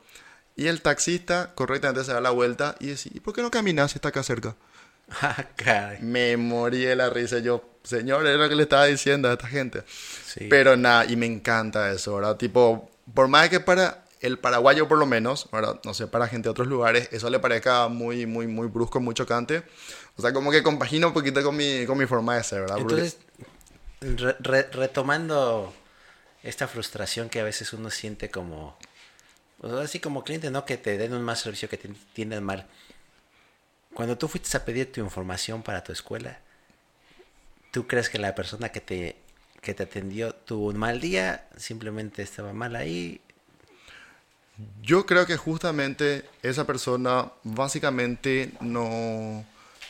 Y 0.55 0.67
el 0.67 0.81
taxista 0.84 1.53
correctamente 1.55 2.03
se 2.03 2.13
da 2.13 2.21
la 2.21 2.29
vuelta 2.29 2.75
y 2.79 2.88
dice, 2.88 3.10
¿y 3.12 3.19
por 3.19 3.34
qué 3.34 3.41
no 3.41 3.49
caminas 3.49 3.91
si 3.91 3.97
está 3.97 4.10
acá 4.10 4.21
cerca? 4.21 4.55
Ah, 5.21 5.45
caray. 5.56 6.00
Me 6.02 6.38
morí 6.38 6.80
de 6.86 6.95
la 6.95 7.10
risa 7.10 7.39
yo, 7.39 7.63
señor, 7.84 8.26
era 8.26 8.38
lo 8.38 8.47
que 8.50 8.56
le 8.56 8.63
estaba 8.63 8.86
diciendo 8.86 9.30
a 9.30 9.34
esta 9.34 9.47
gente. 9.47 9.84
Sí. 10.26 10.47
Pero 10.50 10.78
nada, 10.78 11.06
y 11.06 11.15
me 11.17 11.26
encanta 11.26 11.91
eso, 11.91 12.15
¿verdad? 12.15 12.38
Tipo, 12.38 12.89
por 13.13 13.28
más 13.28 13.50
que 13.50 13.60
para 13.60 14.06
el 14.21 14.39
paraguayo 14.39 14.88
por 14.88 14.97
lo 15.00 15.06
menos, 15.06 15.50
¿verdad? 15.52 15.80
No 15.84 15.93
sé, 15.93 16.08
para 16.08 16.28
gente 16.28 16.47
de 16.47 16.52
otros 16.52 16.67
lugares, 16.67 17.10
eso 17.12 17.30
le 17.30 17.39
parezca 17.39 17.88
muy, 17.89 18.26
muy, 18.26 18.47
muy 18.47 18.67
brusco, 18.67 19.00
muy 19.02 19.13
chocante. 19.15 19.63
O 20.15 20.21
sea, 20.21 20.32
como 20.32 20.52
que 20.52 20.63
compagina 20.63 21.08
un 21.08 21.13
poquito 21.13 21.41
con 21.43 21.56
mi, 21.58 21.86
con 21.86 21.97
mi 21.97 22.06
forma 22.06 22.38
de 22.38 22.43
ser, 22.43 22.62
¿verdad? 22.62 22.78
Entonces, 22.80 23.17
re- 24.02 24.36
re- 24.39 24.69
retomando 24.71 25.74
esta 26.43 26.67
frustración 26.67 27.30
que 27.30 27.39
a 27.39 27.43
veces 27.43 27.74
uno 27.74 27.89
siente 27.89 28.30
como, 28.30 28.78
pues, 29.60 29.74
así 29.74 30.00
como 30.00 30.24
cliente, 30.24 30.52
¿no? 30.52 30.65
Que 30.65 30.78
te 30.78 30.97
den 30.97 31.13
un 31.13 31.21
mal 31.24 31.38
servicio, 31.38 31.67
que 31.69 31.78
te 31.78 31.88
entiendan 31.88 32.43
mal. 32.43 32.67
Cuando 33.93 34.17
tú 34.17 34.27
fuiste 34.27 34.56
a 34.58 34.63
pedir 34.65 34.91
tu 34.91 35.01
información 35.01 35.63
para 35.63 35.84
tu 35.84 35.91
escuela, 35.91 36.39
¿tú 37.71 37.88
crees 37.88 38.10
que 38.10 38.17
la 38.17 38.34
persona 38.36 38.69
que 38.69 38.82
te, 38.82 39.15
que 39.62 39.73
te 39.73 39.84
atendió 39.84 40.34
tuvo 40.34 40.67
un 40.67 40.77
mal 40.77 41.01
día? 41.01 41.45
¿Simplemente 41.58 42.21
estaba 42.21 42.54
mal 42.54 42.75
ahí? 42.75 43.21
Yo 44.82 45.06
creo 45.06 45.25
que 45.25 45.38
justamente 45.38 46.25
esa 46.43 46.65
persona 46.65 47.32
básicamente 47.43 48.51
no, 48.62 49.43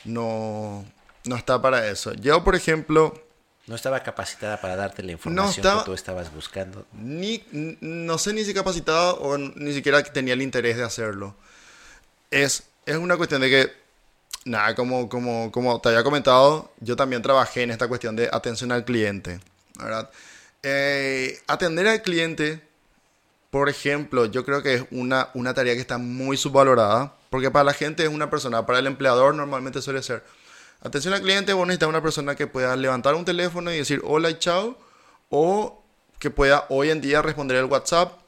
no, 0.04 0.84
no 1.24 1.36
está 1.36 1.60
para 1.60 1.88
eso. 1.88 2.14
Yo, 2.14 2.42
por 2.42 2.54
ejemplo, 2.54 3.20
No 3.66 3.74
estaba 3.76 4.02
capacitada 4.02 4.60
para 4.60 4.74
darte 4.76 5.02
la 5.02 5.12
información 5.12 5.50
estaba- 5.50 5.82
que 5.82 5.86
tú 5.86 5.94
estabas 5.94 6.32
buscando. 6.34 6.86
ni, 6.92 7.44
no 7.80 8.18
sé 8.18 8.32
ni 8.32 8.44
si 8.44 8.54
capacitado 8.54 9.20
o 9.20 9.36
ni 9.38 9.72
siquiera 9.74 10.02
tenía 10.02 10.34
el 10.34 10.42
interés 10.42 10.76
de 10.76 10.84
hacerlo. 10.84 11.36
Es, 12.30 12.64
es 12.86 12.96
una 12.96 13.16
cuestión 13.16 13.42
de 13.42 13.50
que, 13.50 13.81
nada, 14.44 14.74
como, 14.74 15.08
como, 15.08 15.50
como 15.52 15.80
te 15.80 15.88
había 15.90 16.02
comentado, 16.02 16.72
yo 16.80 16.96
también 16.96 17.22
trabajé 17.22 17.62
en 17.62 17.70
esta 17.70 17.88
cuestión 17.88 18.16
de 18.16 18.28
atención 18.32 18.72
al 18.72 18.84
cliente, 18.84 19.40
¿verdad? 19.78 20.10
Eh, 20.62 21.40
atender 21.46 21.88
al 21.88 22.02
cliente, 22.02 22.60
por 23.50 23.68
ejemplo, 23.68 24.26
yo 24.26 24.44
creo 24.44 24.62
que 24.62 24.74
es 24.74 24.84
una, 24.90 25.28
una 25.34 25.54
tarea 25.54 25.74
que 25.74 25.80
está 25.80 25.98
muy 25.98 26.36
subvalorada, 26.36 27.14
porque 27.30 27.50
para 27.50 27.64
la 27.64 27.74
gente 27.74 28.02
es 28.02 28.08
una 28.08 28.30
persona, 28.30 28.66
para 28.66 28.78
el 28.78 28.86
empleador 28.86 29.34
normalmente 29.34 29.82
suele 29.82 30.02
ser, 30.02 30.24
atención 30.82 31.14
al 31.14 31.22
cliente, 31.22 31.52
vos 31.52 31.66
necesitas 31.66 31.88
una 31.88 32.02
persona 32.02 32.34
que 32.34 32.46
pueda 32.46 32.76
levantar 32.76 33.14
un 33.14 33.24
teléfono 33.24 33.72
y 33.72 33.78
decir 33.78 34.00
hola 34.04 34.30
y 34.30 34.38
chao, 34.38 34.78
o 35.30 35.82
que 36.18 36.30
pueda 36.30 36.66
hoy 36.68 36.90
en 36.90 37.00
día 37.00 37.22
responder 37.22 37.56
el 37.56 37.64
WhatsApp 37.64 38.20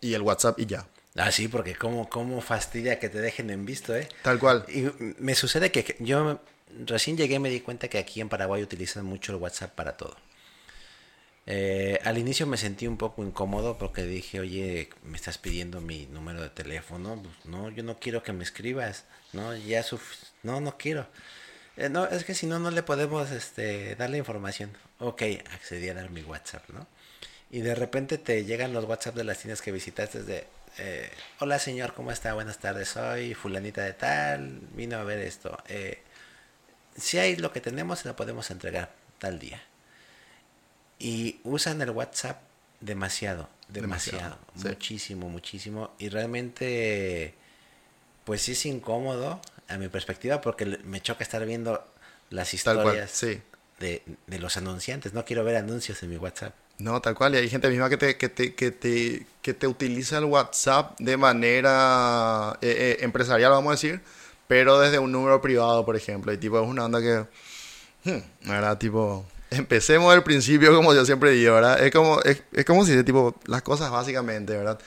y 0.00 0.14
el 0.14 0.22
WhatsApp 0.22 0.58
y 0.58 0.66
ya. 0.66 0.86
Ah, 1.16 1.32
sí, 1.32 1.48
porque 1.48 1.74
cómo, 1.74 2.08
cómo 2.08 2.40
fastidia 2.40 2.98
que 3.00 3.08
te 3.08 3.20
dejen 3.20 3.50
en 3.50 3.66
visto, 3.66 3.94
¿eh? 3.96 4.08
Tal 4.22 4.38
cual. 4.38 4.64
Y 4.68 4.88
me 5.18 5.34
sucede 5.34 5.72
que 5.72 5.96
yo 5.98 6.40
recién 6.86 7.16
llegué 7.16 7.34
y 7.34 7.38
me 7.40 7.50
di 7.50 7.60
cuenta 7.60 7.88
que 7.88 7.98
aquí 7.98 8.20
en 8.20 8.28
Paraguay 8.28 8.62
utilizan 8.62 9.04
mucho 9.04 9.32
el 9.32 9.38
WhatsApp 9.38 9.72
para 9.74 9.96
todo. 9.96 10.16
Eh, 11.46 11.98
al 12.04 12.18
inicio 12.18 12.46
me 12.46 12.56
sentí 12.56 12.86
un 12.86 12.96
poco 12.96 13.24
incómodo 13.24 13.76
porque 13.78 14.02
dije, 14.04 14.38
oye, 14.40 14.88
me 15.02 15.16
estás 15.16 15.38
pidiendo 15.38 15.80
mi 15.80 16.06
número 16.06 16.42
de 16.42 16.50
teléfono. 16.50 17.20
Pues, 17.22 17.34
no, 17.46 17.70
yo 17.70 17.82
no 17.82 17.98
quiero 17.98 18.22
que 18.22 18.32
me 18.32 18.44
escribas. 18.44 19.04
No, 19.32 19.56
ya 19.56 19.82
suf- 19.82 20.28
no, 20.42 20.60
no 20.60 20.76
quiero. 20.78 21.08
"Eh, 21.76 21.88
no, 21.88 22.06
es 22.06 22.24
que 22.24 22.34
si 22.34 22.46
no, 22.46 22.58
no 22.60 22.70
le 22.70 22.82
podemos 22.82 23.30
este, 23.32 23.96
dar 23.96 24.10
la 24.10 24.18
información. 24.18 24.70
Ok, 24.98 25.22
accedí 25.52 25.88
a 25.88 25.94
dar 25.94 26.10
mi 26.10 26.22
WhatsApp, 26.22 26.68
¿no? 26.70 26.86
Y 27.50 27.60
de 27.62 27.74
repente 27.74 28.16
te 28.18 28.44
llegan 28.44 28.72
los 28.72 28.84
WhatsApp 28.84 29.16
de 29.16 29.24
las 29.24 29.38
tiendas 29.38 29.60
que 29.62 29.72
visitaste 29.72 30.22
de, 30.22 30.46
eh, 30.78 31.10
hola 31.40 31.58
señor, 31.58 31.94
¿cómo 31.94 32.12
está? 32.12 32.34
Buenas 32.34 32.58
tardes, 32.58 32.88
soy 32.88 33.34
fulanita 33.34 33.82
de 33.82 33.92
tal, 33.92 34.60
vino 34.74 34.96
a 34.98 35.04
ver 35.04 35.18
esto. 35.20 35.62
Eh, 35.68 36.02
si 36.96 37.18
hay 37.18 37.36
lo 37.36 37.52
que 37.52 37.60
tenemos, 37.60 38.00
se 38.00 38.08
lo 38.08 38.16
podemos 38.16 38.50
entregar 38.50 38.92
tal 39.18 39.38
día. 39.38 39.62
Y 40.98 41.40
usan 41.44 41.80
el 41.80 41.90
WhatsApp 41.90 42.42
demasiado. 42.80 43.48
Demasiado, 43.68 44.18
Demasiado, 44.18 44.38
sí. 44.56 44.68
muchísimo, 44.68 45.28
muchísimo. 45.28 45.92
Y 45.98 46.08
realmente, 46.08 47.34
pues 48.24 48.42
sí 48.42 48.52
es 48.52 48.66
incómodo 48.66 49.40
a 49.68 49.76
mi 49.78 49.88
perspectiva 49.88 50.40
porque 50.40 50.66
me 50.66 51.00
choca 51.00 51.22
estar 51.22 51.44
viendo 51.46 51.86
las 52.30 52.48
cual, 52.50 52.56
historias 52.56 53.10
sí. 53.10 53.40
de, 53.78 54.02
de 54.26 54.38
los 54.40 54.56
anunciantes. 54.56 55.12
No 55.12 55.24
quiero 55.24 55.44
ver 55.44 55.56
anuncios 55.56 56.02
en 56.02 56.10
mi 56.10 56.16
WhatsApp. 56.16 56.54
No, 56.80 57.00
tal 57.00 57.14
cual. 57.14 57.34
Y 57.34 57.38
hay 57.38 57.48
gente 57.48 57.68
misma 57.68 57.88
que 57.90 57.96
te, 57.96 58.16
que 58.16 58.28
te, 58.28 58.54
que 58.54 58.70
te, 58.70 59.26
que 59.42 59.54
te 59.54 59.66
utiliza 59.66 60.18
el 60.18 60.24
WhatsApp 60.24 60.98
de 60.98 61.16
manera 61.16 62.58
eh, 62.62 62.96
eh, 63.00 63.04
empresarial, 63.04 63.50
vamos 63.52 63.68
a 63.70 63.74
decir, 63.74 64.00
pero 64.48 64.78
desde 64.80 64.98
un 64.98 65.12
número 65.12 65.40
privado, 65.42 65.84
por 65.84 65.96
ejemplo. 65.96 66.32
Y 66.32 66.38
tipo, 66.38 66.60
es 66.60 66.66
una 66.68 66.86
onda 66.86 67.00
que, 67.00 67.26
hmm, 68.10 68.48
¿verdad? 68.48 68.78
Tipo, 68.78 69.26
empecemos 69.50 70.12
del 70.12 70.22
principio, 70.22 70.74
como 70.74 70.94
yo 70.94 71.04
siempre 71.04 71.32
digo, 71.32 71.54
¿verdad? 71.54 71.84
Es 71.84 71.92
como, 71.92 72.20
es, 72.22 72.42
es 72.52 72.64
como 72.64 72.84
si, 72.86 73.02
tipo, 73.04 73.34
las 73.46 73.62
cosas 73.62 73.90
básicamente, 73.90 74.56
¿verdad? 74.56 74.78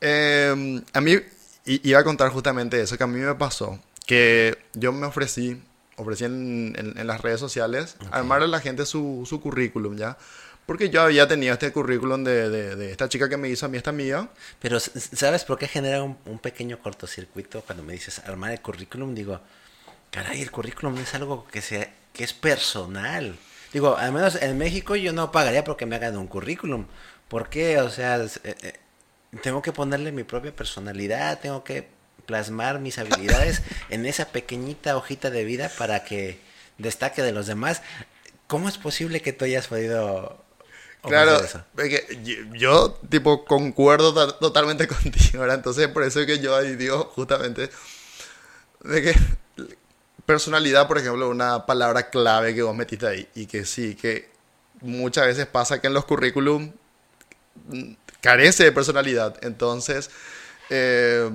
Eh, 0.00 0.82
a 0.92 1.00
mí, 1.00 1.16
iba 1.64 1.98
a 2.00 2.04
contar 2.04 2.30
justamente 2.30 2.80
eso, 2.80 2.96
que 2.98 3.04
a 3.04 3.06
mí 3.06 3.18
me 3.20 3.34
pasó, 3.36 3.78
que 4.06 4.58
yo 4.74 4.92
me 4.92 5.06
ofrecí, 5.06 5.62
ofrecí 5.96 6.24
en, 6.24 6.74
en- 6.76 6.98
en 6.98 7.06
las 7.06 7.20
redes 7.20 7.40
sociales, 7.40 7.96
armarle 8.10 8.46
a 8.46 8.48
la 8.48 8.60
gente 8.60 8.84
su, 8.86 9.24
su 9.28 9.40
currículum, 9.40 9.96
¿ya? 9.96 10.16
Porque 10.66 10.90
yo 10.90 11.02
había 11.02 11.26
tenido 11.26 11.52
este 11.54 11.72
currículum 11.72 12.22
de, 12.24 12.48
de- 12.48 12.76
de 12.76 12.90
esta 12.92 13.08
chica 13.08 13.28
que 13.28 13.36
me 13.36 13.48
hizo 13.48 13.66
a 13.66 13.68
mí 13.68 13.76
esta 13.76 13.90
amiga. 13.90 14.28
Pero, 14.60 14.78
¿sabes 14.80 15.44
por 15.44 15.58
qué 15.58 15.66
genera 15.68 16.02
un, 16.02 16.16
un 16.26 16.38
pequeño 16.38 16.78
cortocircuito 16.78 17.62
cuando 17.62 17.82
me 17.82 17.92
dices 17.94 18.20
armar 18.20 18.52
el 18.52 18.60
currículum? 18.60 19.14
Digo, 19.14 19.40
caray, 20.10 20.40
el 20.40 20.50
currículum 20.50 20.96
es 20.98 21.14
algo 21.14 21.46
que, 21.48 21.60
se, 21.62 21.90
que 22.12 22.24
es 22.24 22.32
personal. 22.32 23.36
Digo, 23.72 23.96
al 23.96 24.12
menos 24.12 24.36
en 24.40 24.56
México 24.58 24.94
yo 24.96 25.12
no 25.12 25.32
pagaría 25.32 25.64
porque 25.64 25.86
me 25.86 25.96
hagan 25.96 26.16
un 26.16 26.26
currículum. 26.28 26.86
¿Por 27.28 27.48
qué? 27.48 27.78
O 27.80 27.90
sea, 27.90 28.18
eh, 28.22 28.28
eh, 28.62 28.74
tengo 29.42 29.62
que 29.62 29.72
ponerle 29.72 30.12
mi 30.12 30.22
propia 30.24 30.54
personalidad, 30.54 31.40
tengo 31.40 31.64
que 31.64 31.88
plasmar 32.26 32.78
mis 32.78 32.98
habilidades 32.98 33.62
en 33.90 34.06
esa 34.06 34.26
pequeñita 34.26 34.96
hojita 34.96 35.30
de 35.30 35.44
vida 35.44 35.70
para 35.76 36.04
que 36.04 36.38
destaque 36.78 37.22
de 37.22 37.32
los 37.32 37.46
demás. 37.46 37.82
¿Cómo 38.46 38.68
es 38.68 38.76
posible 38.78 39.22
que 39.22 39.32
tú 39.32 39.44
hayas 39.46 39.66
podido 39.68 40.41
Claro, 41.08 41.36
ofrecer 41.36 41.60
eso? 41.76 41.82
es 41.84 41.88
que 41.88 42.48
yo, 42.54 42.92
tipo, 43.08 43.44
concuerdo 43.44 44.14
to- 44.14 44.34
totalmente 44.36 44.86
contigo, 44.88 45.40
¿verdad? 45.40 45.56
Entonces, 45.56 45.88
por 45.88 46.02
eso 46.04 46.20
es 46.20 46.26
que 46.26 46.38
yo 46.38 46.54
ahí 46.56 46.76
digo 46.76 47.10
justamente 47.14 47.70
de 48.84 49.02
que 49.02 49.14
personalidad, 50.26 50.86
por 50.88 50.98
ejemplo, 50.98 51.28
una 51.28 51.66
palabra 51.66 52.10
clave 52.10 52.54
que 52.54 52.62
vos 52.62 52.74
metiste 52.74 53.06
ahí 53.06 53.28
y 53.34 53.46
que 53.46 53.64
sí, 53.64 53.94
que 53.94 54.30
muchas 54.80 55.26
veces 55.26 55.46
pasa 55.46 55.80
que 55.80 55.86
en 55.88 55.94
los 55.94 56.04
currículum 56.04 56.72
carece 58.20 58.64
de 58.64 58.72
personalidad. 58.72 59.36
Entonces, 59.42 60.10
eh, 60.70 61.30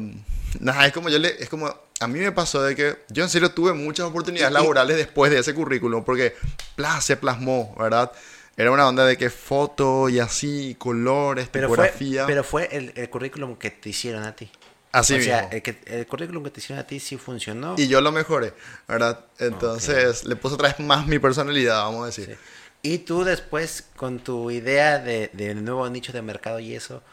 nada, 0.59 0.85
es 0.87 0.93
como 0.93 1.09
yo 1.09 1.19
le, 1.19 1.41
es 1.41 1.49
como, 1.49 1.67
a 1.99 2.07
mí 2.07 2.19
me 2.19 2.31
pasó 2.31 2.61
de 2.63 2.75
que 2.75 2.97
yo 3.09 3.23
en 3.23 3.29
serio 3.29 3.51
tuve 3.51 3.73
muchas 3.73 4.07
oportunidades 4.07 4.53
laborales 4.53 4.97
después 4.97 5.31
de 5.31 5.39
ese 5.39 5.53
currículum, 5.53 6.03
porque 6.03 6.35
pla, 6.75 7.01
se 7.01 7.17
plasmó, 7.17 7.75
¿verdad? 7.77 8.11
Era 8.57 8.71
una 8.71 8.87
onda 8.87 9.05
de 9.05 9.17
que 9.17 9.29
foto 9.29 10.09
y 10.09 10.17
así, 10.19 10.75
colores, 10.79 11.47
Pero 11.51 11.69
fue, 11.69 11.93
pero 12.25 12.43
fue 12.43 12.67
el, 12.75 12.91
el 12.95 13.07
currículum 13.07 13.55
que 13.55 13.69
te 13.69 13.89
hicieron 13.89 14.23
a 14.23 14.35
ti. 14.35 14.49
así 14.91 15.13
o 15.13 15.21
sea, 15.21 15.47
el, 15.51 15.61
que, 15.61 15.77
el 15.85 16.07
currículum 16.07 16.43
que 16.43 16.49
te 16.49 16.59
hicieron 16.59 16.83
a 16.83 16.87
ti 16.87 16.99
sí 16.99 17.17
funcionó. 17.17 17.75
Y 17.77 17.87
yo 17.87 18.01
lo 18.01 18.11
mejoré, 18.11 18.53
¿verdad? 18.87 19.25
Entonces 19.37 20.25
le 20.25 20.35
puse 20.35 20.55
otra 20.55 20.69
vez 20.69 20.79
más 20.79 21.05
mi 21.05 21.19
personalidad, 21.19 21.83
vamos 21.83 22.01
a 22.01 22.05
decir. 22.07 22.25
Sí. 22.25 22.33
Y 22.81 22.99
tú 22.99 23.23
después, 23.23 23.85
con 23.95 24.19
tu 24.19 24.49
idea 24.49 24.97
de, 24.97 25.29
nuevo 25.55 25.87
nicho 25.89 26.11
de 26.11 26.23
mercado 26.23 26.59
y 26.59 26.73
eso, 26.73 27.03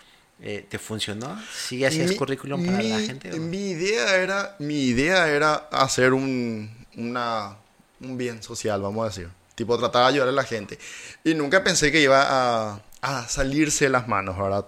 eh, 0.41 0.65
¿te 0.67 0.79
funcionó? 0.79 1.39
¿Sí 1.53 1.85
hacías 1.85 2.09
Mi- 2.11 2.17
currículum 2.17 2.65
para 2.65 2.83
la 2.83 3.01
gente? 3.01 3.33
o? 3.33 3.37
Mi 3.37 3.71
idea 3.71 4.17
era, 4.17 4.57
mi 4.61 4.85
idea 4.85 5.29
era 5.29 5.55
hacer 5.73 6.15
un, 6.15 6.87
una, 6.97 7.57
un 8.01 8.17
bien 8.17 8.43
social, 8.43 8.81
vamos 8.81 9.05
a 9.05 9.09
decir. 9.09 9.29
Tipo, 9.55 9.79
tratar 9.79 10.03
de 10.03 10.09
ayudar 10.09 10.29
a 10.29 10.33
la 10.33 10.45
gente. 10.45 10.79
Y 11.23 11.35
nunca 11.35 11.63
pensé 11.63 11.93
que 11.93 12.01
iba 12.01 12.23
a, 12.29 12.81
a 13.03 13.29
salirse 13.29 13.85
de 13.85 13.91
las 13.91 14.09
manos, 14.09 14.37
¿verdad? 14.39 14.67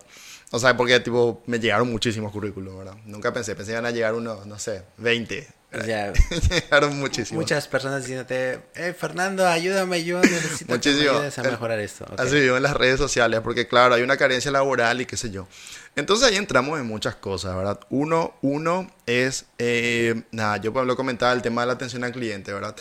O 0.52 0.58
sea, 0.60 0.76
porque, 0.76 1.00
tipo, 1.00 1.42
me 1.46 1.58
llegaron 1.58 1.90
muchísimos 1.90 2.30
currículos, 2.32 2.76
¿verdad? 2.78 2.94
Nunca 3.04 3.32
pensé, 3.32 3.54
pensé 3.56 3.70
que 3.70 3.78
iban 3.78 3.86
a 3.86 3.90
llegar 3.90 4.14
unos, 4.14 4.46
no 4.46 4.58
sé, 4.58 4.84
20. 4.98 5.48
O 5.74 5.82
sea, 5.82 6.12
llegaron 6.50 6.96
muchísimos. 6.98 7.42
muchas 7.42 7.66
personas 7.66 8.02
diciéndote, 8.02 8.60
eh, 8.76 8.94
Fernando, 8.98 9.46
ayúdame, 9.46 10.04
yo 10.04 10.20
necesito 10.20 10.58
que 10.58 10.64
me 10.66 10.74
Muchísimo. 10.74 11.10
ayudes 11.10 11.38
a 11.38 11.42
mejorar 11.42 11.80
esto. 11.80 12.04
Ok. 12.04 12.20
Así 12.20 12.38
vivo 12.40 12.56
en 12.56 12.62
las 12.62 12.74
redes 12.74 12.98
sociales, 12.98 13.40
porque 13.42 13.66
claro, 13.66 13.96
hay 13.96 14.02
una 14.02 14.16
carencia 14.16 14.52
laboral 14.52 15.00
y 15.00 15.06
qué 15.06 15.16
sé 15.16 15.30
yo. 15.32 15.48
Entonces 15.96 16.28
ahí 16.28 16.36
entramos 16.36 16.78
en 16.78 16.86
muchas 16.86 17.16
cosas, 17.16 17.56
¿verdad? 17.56 17.80
Uno, 17.90 18.34
uno 18.42 18.88
es, 19.06 19.46
eh, 19.58 20.22
nada, 20.30 20.58
yo 20.58 20.72
por 20.72 20.80
ejemplo 20.82 20.96
comentaba 20.96 21.32
el 21.32 21.42
tema 21.42 21.62
de 21.62 21.66
la 21.66 21.72
atención 21.72 22.04
al 22.04 22.12
cliente, 22.12 22.52
¿verdad? 22.52 22.76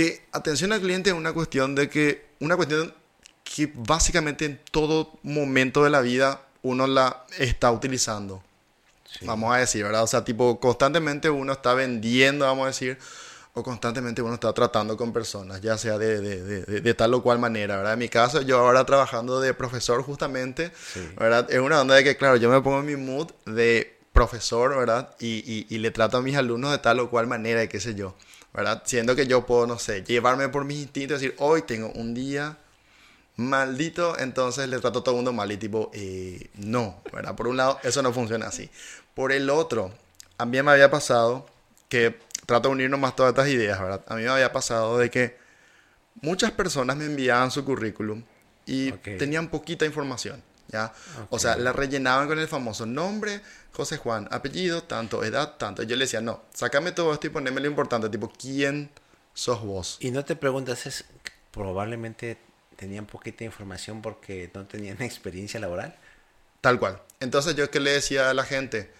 Que 0.00 0.22
atención 0.32 0.72
al 0.72 0.80
cliente 0.80 1.10
es 1.10 1.16
una 1.16 1.34
cuestión 1.34 1.74
de 1.74 1.90
que, 1.90 2.24
una 2.40 2.56
cuestión 2.56 2.94
que 3.44 3.70
básicamente 3.74 4.46
en 4.46 4.58
todo 4.70 5.12
momento 5.22 5.84
de 5.84 5.90
la 5.90 6.00
vida 6.00 6.40
uno 6.62 6.86
la 6.86 7.26
está 7.38 7.70
utilizando. 7.70 8.42
Sí. 9.04 9.26
Vamos 9.26 9.54
a 9.54 9.58
decir, 9.58 9.82
¿verdad? 9.82 10.02
O 10.04 10.06
sea, 10.06 10.24
tipo, 10.24 10.58
constantemente 10.58 11.28
uno 11.28 11.52
está 11.52 11.74
vendiendo, 11.74 12.46
vamos 12.46 12.64
a 12.64 12.66
decir, 12.68 12.96
o 13.52 13.62
constantemente 13.62 14.22
uno 14.22 14.32
está 14.32 14.50
tratando 14.54 14.96
con 14.96 15.12
personas, 15.12 15.60
ya 15.60 15.76
sea 15.76 15.98
de, 15.98 16.18
de- 16.22 16.42
de- 16.64 16.80
de- 16.80 16.94
tal 16.94 17.12
o 17.12 17.22
cual 17.22 17.38
manera, 17.38 17.76
¿verdad? 17.76 17.92
En 17.92 17.98
mi 17.98 18.08
caso, 18.08 18.40
yo 18.40 18.58
ahora 18.58 18.86
trabajando 18.86 19.38
de 19.40 19.52
profesor 19.52 20.02
justamente, 20.02 20.72
Sí. 20.94 21.06
¿verdad? 21.18 21.46
Es 21.52 21.58
una 21.60 21.78
onda 21.78 21.94
de 21.96 22.04
que, 22.04 22.16
claro, 22.16 22.36
yo 22.36 22.48
me 22.48 22.62
pongo 22.62 22.78
en 22.80 22.86
mi 22.86 22.96
mood 22.96 23.30
de 23.44 23.98
profesor, 24.14 24.74
¿verdad? 24.78 25.14
Y, 25.20 25.42
y- 25.44 25.66
y 25.68 25.76
le 25.78 25.90
trato 25.90 26.16
a 26.16 26.22
mis 26.22 26.36
alumnos 26.36 26.70
de 26.70 26.78
tal 26.78 27.00
o 27.00 27.10
cual 27.10 27.26
manera, 27.26 27.62
y 27.62 27.68
qué 27.68 27.80
sé 27.80 27.94
yo, 27.94 28.14
¿verdad? 28.52 28.82
Siendo 28.84 29.14
que 29.16 29.26
yo 29.26 29.46
puedo, 29.46 29.66
no 29.66 29.78
sé, 29.78 30.02
llevarme 30.02 30.48
por 30.48 30.64
mis 30.64 30.82
instintos 30.82 31.22
y 31.22 31.26
decir, 31.26 31.36
hoy 31.38 31.62
tengo 31.62 31.90
un 31.94 32.14
día 32.14 32.58
maldito, 33.36 34.18
entonces 34.18 34.68
le 34.68 34.78
trato 34.78 35.00
a 35.00 35.04
todo 35.04 35.14
el 35.14 35.16
mundo 35.16 35.32
mal 35.32 35.50
y 35.50 35.56
tipo, 35.56 35.90
eh, 35.94 36.50
no, 36.54 37.00
¿verdad? 37.12 37.34
Por 37.34 37.48
un 37.48 37.56
lado, 37.56 37.78
eso 37.82 38.02
no 38.02 38.12
funciona 38.12 38.46
así. 38.46 38.70
Por 39.14 39.32
el 39.32 39.50
otro, 39.50 39.92
a 40.38 40.44
mí 40.44 40.62
me 40.62 40.70
había 40.70 40.90
pasado 40.90 41.46
que 41.88 42.18
trato 42.46 42.68
de 42.68 42.74
unir 42.74 42.90
nomás 42.90 43.16
todas 43.16 43.30
estas 43.30 43.48
ideas, 43.48 43.80
¿verdad? 43.80 44.02
A 44.08 44.16
mí 44.16 44.22
me 44.22 44.28
había 44.28 44.52
pasado 44.52 44.98
de 44.98 45.10
que 45.10 45.36
muchas 46.20 46.50
personas 46.50 46.96
me 46.96 47.06
enviaban 47.06 47.50
su 47.50 47.64
currículum 47.64 48.22
y 48.66 48.92
tenían 48.92 49.48
poquita 49.48 49.86
información, 49.86 50.42
¿ya? 50.70 50.92
O 51.28 51.38
sea, 51.38 51.56
la 51.56 51.72
rellenaban 51.72 52.28
con 52.28 52.38
el 52.38 52.48
famoso 52.48 52.86
nombre, 52.86 53.40
José 53.72 53.96
Juan, 53.96 54.28
apellido, 54.30 54.82
tanto, 54.82 55.24
edad, 55.24 55.56
tanto. 55.56 55.82
Yo 55.82 55.96
le 55.96 56.04
decía, 56.04 56.20
no, 56.20 56.42
sácame 56.54 56.92
todo 56.92 57.12
esto 57.12 57.26
y 57.26 57.30
poneme 57.30 57.60
lo 57.60 57.66
importante, 57.66 58.08
tipo, 58.08 58.30
¿quién 58.30 58.90
sos 59.34 59.62
vos? 59.62 59.96
Y 60.00 60.10
no 60.10 60.24
te 60.24 60.36
preguntas, 60.36 60.86
es 60.86 61.04
probablemente 61.50 62.38
tenían 62.76 63.06
poquita 63.06 63.44
información 63.44 64.00
porque 64.02 64.50
no 64.54 64.66
tenían 64.66 65.00
experiencia 65.02 65.60
laboral. 65.60 65.94
Tal 66.60 66.78
cual. 66.78 67.00
Entonces 67.20 67.54
yo 67.54 67.70
que 67.70 67.80
le 67.80 67.92
decía 67.92 68.30
a 68.30 68.34
la 68.34 68.44
gente, 68.44 68.90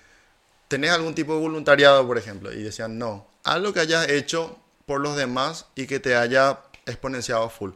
¿tenés 0.69 0.91
algún 0.91 1.15
tipo 1.15 1.35
de 1.35 1.41
voluntariado, 1.41 2.07
por 2.07 2.19
ejemplo? 2.19 2.53
Y 2.53 2.63
decían, 2.63 2.99
no, 2.99 3.27
algo 3.45 3.73
que 3.73 3.81
hayas 3.81 4.09
hecho 4.09 4.59
por 4.87 5.01
los 5.01 5.17
demás 5.17 5.67
y 5.75 5.87
que 5.87 6.01
te 6.01 6.17
haya 6.17 6.61
exponenciado 6.87 7.49
full. 7.51 7.73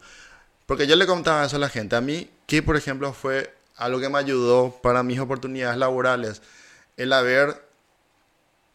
Porque 0.67 0.87
yo 0.87 0.97
le 0.97 1.07
contaba 1.07 1.45
eso 1.45 1.57
a 1.57 1.59
la 1.59 1.69
gente. 1.69 1.97
A 1.97 2.01
mí, 2.01 2.31
que 2.47 2.63
por 2.63 2.77
ejemplo 2.77 3.13
fue 3.13 3.55
algo 3.77 4.01
que 4.01 4.09
me 4.09 4.19
ayudó 4.19 4.79
para 4.83 5.03
mis 5.03 5.19
oportunidades 5.21 5.77
laborales, 5.79 6.43
el 6.97 7.13
haber, 7.13 7.61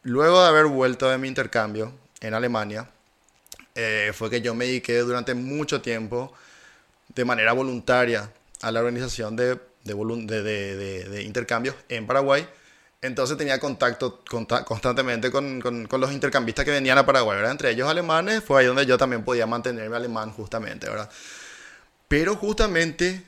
luego 0.03 0.41
de 0.41 0.47
haber 0.47 0.65
vuelto 0.65 1.09
de 1.09 1.17
mi 1.17 1.27
intercambio 1.27 1.93
en 2.21 2.33
Alemania, 2.33 2.89
eh, 3.75 4.11
fue 4.13 4.29
que 4.29 4.41
yo 4.41 4.53
me 4.55 4.65
dediqué 4.65 4.97
durante 4.99 5.33
mucho 5.33 5.81
tiempo 5.81 6.33
de 7.15 7.25
manera 7.25 7.53
voluntaria 7.53 8.31
a 8.61 8.71
la 8.71 8.79
organización 8.79 9.35
de, 9.35 9.59
de, 9.83 11.23
intercambios 11.23 11.75
en 11.87 12.05
Paraguay. 12.05 12.47
Entonces 13.01 13.37
tenía 13.37 13.59
contacto 13.59 14.21
conta- 14.29 14.65
constantemente 14.65 15.31
con, 15.31 15.61
con- 15.61 15.87
con 15.87 16.01
los 16.01 16.11
intercambistas 16.11 16.65
que 16.65 16.71
venían 16.71 16.97
a 16.97 17.05
Paraguay, 17.05 17.37
¿verdad? 17.37 17.51
Entre 17.51 17.71
ellos 17.71 17.87
alemanes, 17.87 18.43
fue 18.43 18.59
ahí 18.59 18.67
donde 18.67 18.85
yo 18.85 18.97
también 18.97 19.23
podía 19.23 19.45
mantenerme 19.47 19.95
alemán 19.95 20.31
justamente, 20.31 20.89
¿verdad? 20.89 21.09
Pero 22.09 22.35
justamente 22.35 23.23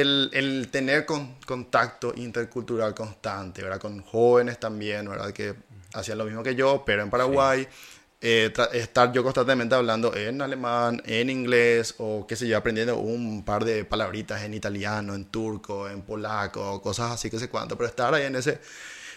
el, 0.00 0.30
el 0.32 0.68
tener 0.70 1.06
con- 1.06 1.36
contacto 1.46 2.12
intercultural 2.16 2.94
constante, 2.94 3.62
¿verdad? 3.62 3.78
Con 3.80 4.02
jóvenes 4.02 4.58
también, 4.58 5.08
¿verdad? 5.08 5.32
Que 5.32 5.54
hacían 5.94 6.18
lo 6.18 6.24
mismo 6.24 6.42
que 6.42 6.54
yo, 6.54 6.82
pero 6.84 7.02
en 7.02 7.10
Paraguay. 7.10 7.66
eh, 8.26 8.50
tra- 8.54 8.72
estar 8.72 9.12
yo 9.12 9.22
constantemente 9.22 9.74
hablando 9.74 10.14
en 10.16 10.40
alemán, 10.40 11.02
en 11.04 11.28
inglés, 11.28 11.94
o 11.98 12.26
qué 12.26 12.36
sé 12.36 12.48
yo, 12.48 12.56
aprendiendo 12.56 12.96
un 12.98 13.44
par 13.44 13.64
de 13.66 13.84
palabritas 13.84 14.42
en 14.42 14.54
italiano, 14.54 15.14
en 15.14 15.26
turco, 15.26 15.90
en 15.90 16.00
polaco, 16.00 16.80
cosas 16.80 17.10
así 17.12 17.28
que 17.28 17.38
sé 17.38 17.50
cuánto, 17.50 17.76
pero 17.76 17.86
estar 17.88 18.14
ahí 18.14 18.24
en 18.24 18.36
ese, 18.36 18.60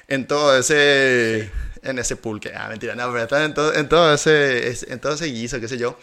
en 0.10 0.28
todo 0.28 0.58
ese, 0.58 1.50
en 1.84 2.00
ese 2.00 2.18
pulque, 2.18 2.52
ah, 2.54 2.68
mentira, 2.68 2.96
no, 2.96 3.10
pero 3.12 3.24
estar 3.24 3.42
en 3.44 3.54
todo, 3.54 3.74
en 3.74 3.88
todo 3.88 4.14
ese, 4.14 4.68
es- 4.68 4.84
en 4.84 5.00
todo 5.00 5.14
ese 5.14 5.28
guiso, 5.28 5.60
qué 5.62 5.70
sé 5.70 5.78
yo, 5.78 5.98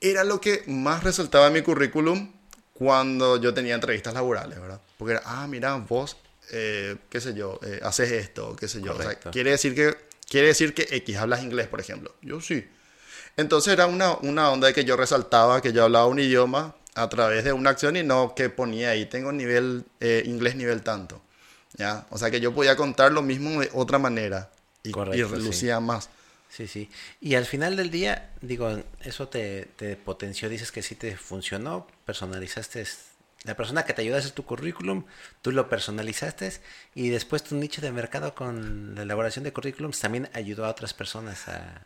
era 0.00 0.24
lo 0.24 0.40
que 0.40 0.64
más 0.66 1.04
resaltaba 1.04 1.46
en 1.46 1.52
mi 1.52 1.62
currículum 1.62 2.32
cuando 2.78 3.40
yo 3.40 3.54
tenía 3.54 3.74
entrevistas 3.74 4.14
laborales, 4.14 4.60
¿verdad? 4.60 4.80
Porque 4.98 5.14
era, 5.14 5.22
ah, 5.24 5.46
mira, 5.46 5.74
vos 5.76 6.16
eh, 6.50 6.96
qué 7.10 7.20
sé 7.20 7.34
yo, 7.34 7.58
eh, 7.62 7.80
haces 7.82 8.12
esto, 8.12 8.54
qué 8.56 8.68
sé 8.68 8.80
yo. 8.80 8.94
O 8.94 9.02
sea, 9.02 9.14
quiere 9.14 9.50
decir 9.50 9.74
que, 9.74 9.96
quiere 10.28 10.48
decir 10.48 10.74
que 10.74 10.86
X, 10.90 11.16
hablas 11.16 11.42
inglés, 11.42 11.66
por 11.66 11.80
ejemplo. 11.80 12.14
Yo 12.22 12.40
sí. 12.40 12.68
Entonces 13.36 13.72
era 13.72 13.86
una, 13.86 14.16
una 14.18 14.50
onda 14.50 14.68
de 14.68 14.74
que 14.74 14.84
yo 14.84 14.96
resaltaba 14.96 15.60
que 15.60 15.72
yo 15.72 15.84
hablaba 15.84 16.06
un 16.06 16.18
idioma 16.18 16.74
a 16.94 17.08
través 17.08 17.44
de 17.44 17.52
una 17.52 17.70
acción 17.70 17.96
y 17.96 18.02
no 18.02 18.34
que 18.34 18.48
ponía 18.48 18.90
ahí, 18.90 19.06
tengo 19.06 19.32
nivel 19.32 19.84
eh, 20.00 20.22
inglés 20.24 20.56
nivel 20.56 20.82
tanto. 20.82 21.20
¿ya? 21.76 22.06
O 22.10 22.18
sea 22.18 22.30
que 22.30 22.40
yo 22.40 22.54
podía 22.54 22.76
contar 22.76 23.12
lo 23.12 23.22
mismo 23.22 23.60
de 23.60 23.70
otra 23.74 23.98
manera 23.98 24.50
y, 24.82 24.92
Correcto, 24.92 25.36
lucía 25.36 25.80
más. 25.80 26.08
Sí, 26.48 26.66
sí. 26.66 26.88
Y 27.20 27.34
al 27.34 27.44
final 27.44 27.76
del 27.76 27.90
día, 27.90 28.30
digo, 28.40 28.82
eso 29.02 29.28
te, 29.28 29.66
te 29.76 29.96
potenció, 29.96 30.48
dices 30.48 30.72
que 30.72 30.82
sí 30.82 30.94
te 30.94 31.16
funcionó, 31.16 31.86
personalizaste 32.04 32.84
la 33.46 33.56
persona 33.56 33.84
que 33.84 33.92
te 33.92 34.02
ayuda 34.02 34.16
a 34.16 34.18
hacer 34.18 34.32
tu 34.32 34.44
currículum, 34.44 35.04
tú 35.40 35.52
lo 35.52 35.68
personalizaste 35.68 36.52
y 36.94 37.10
después 37.10 37.44
tu 37.44 37.54
nicho 37.54 37.80
de 37.80 37.92
mercado 37.92 38.34
con 38.34 38.94
la 38.96 39.02
elaboración 39.02 39.44
de 39.44 39.52
currículums 39.52 40.00
también 40.00 40.28
ayudó 40.32 40.66
a 40.66 40.70
otras 40.70 40.92
personas 40.94 41.46
a, 41.48 41.82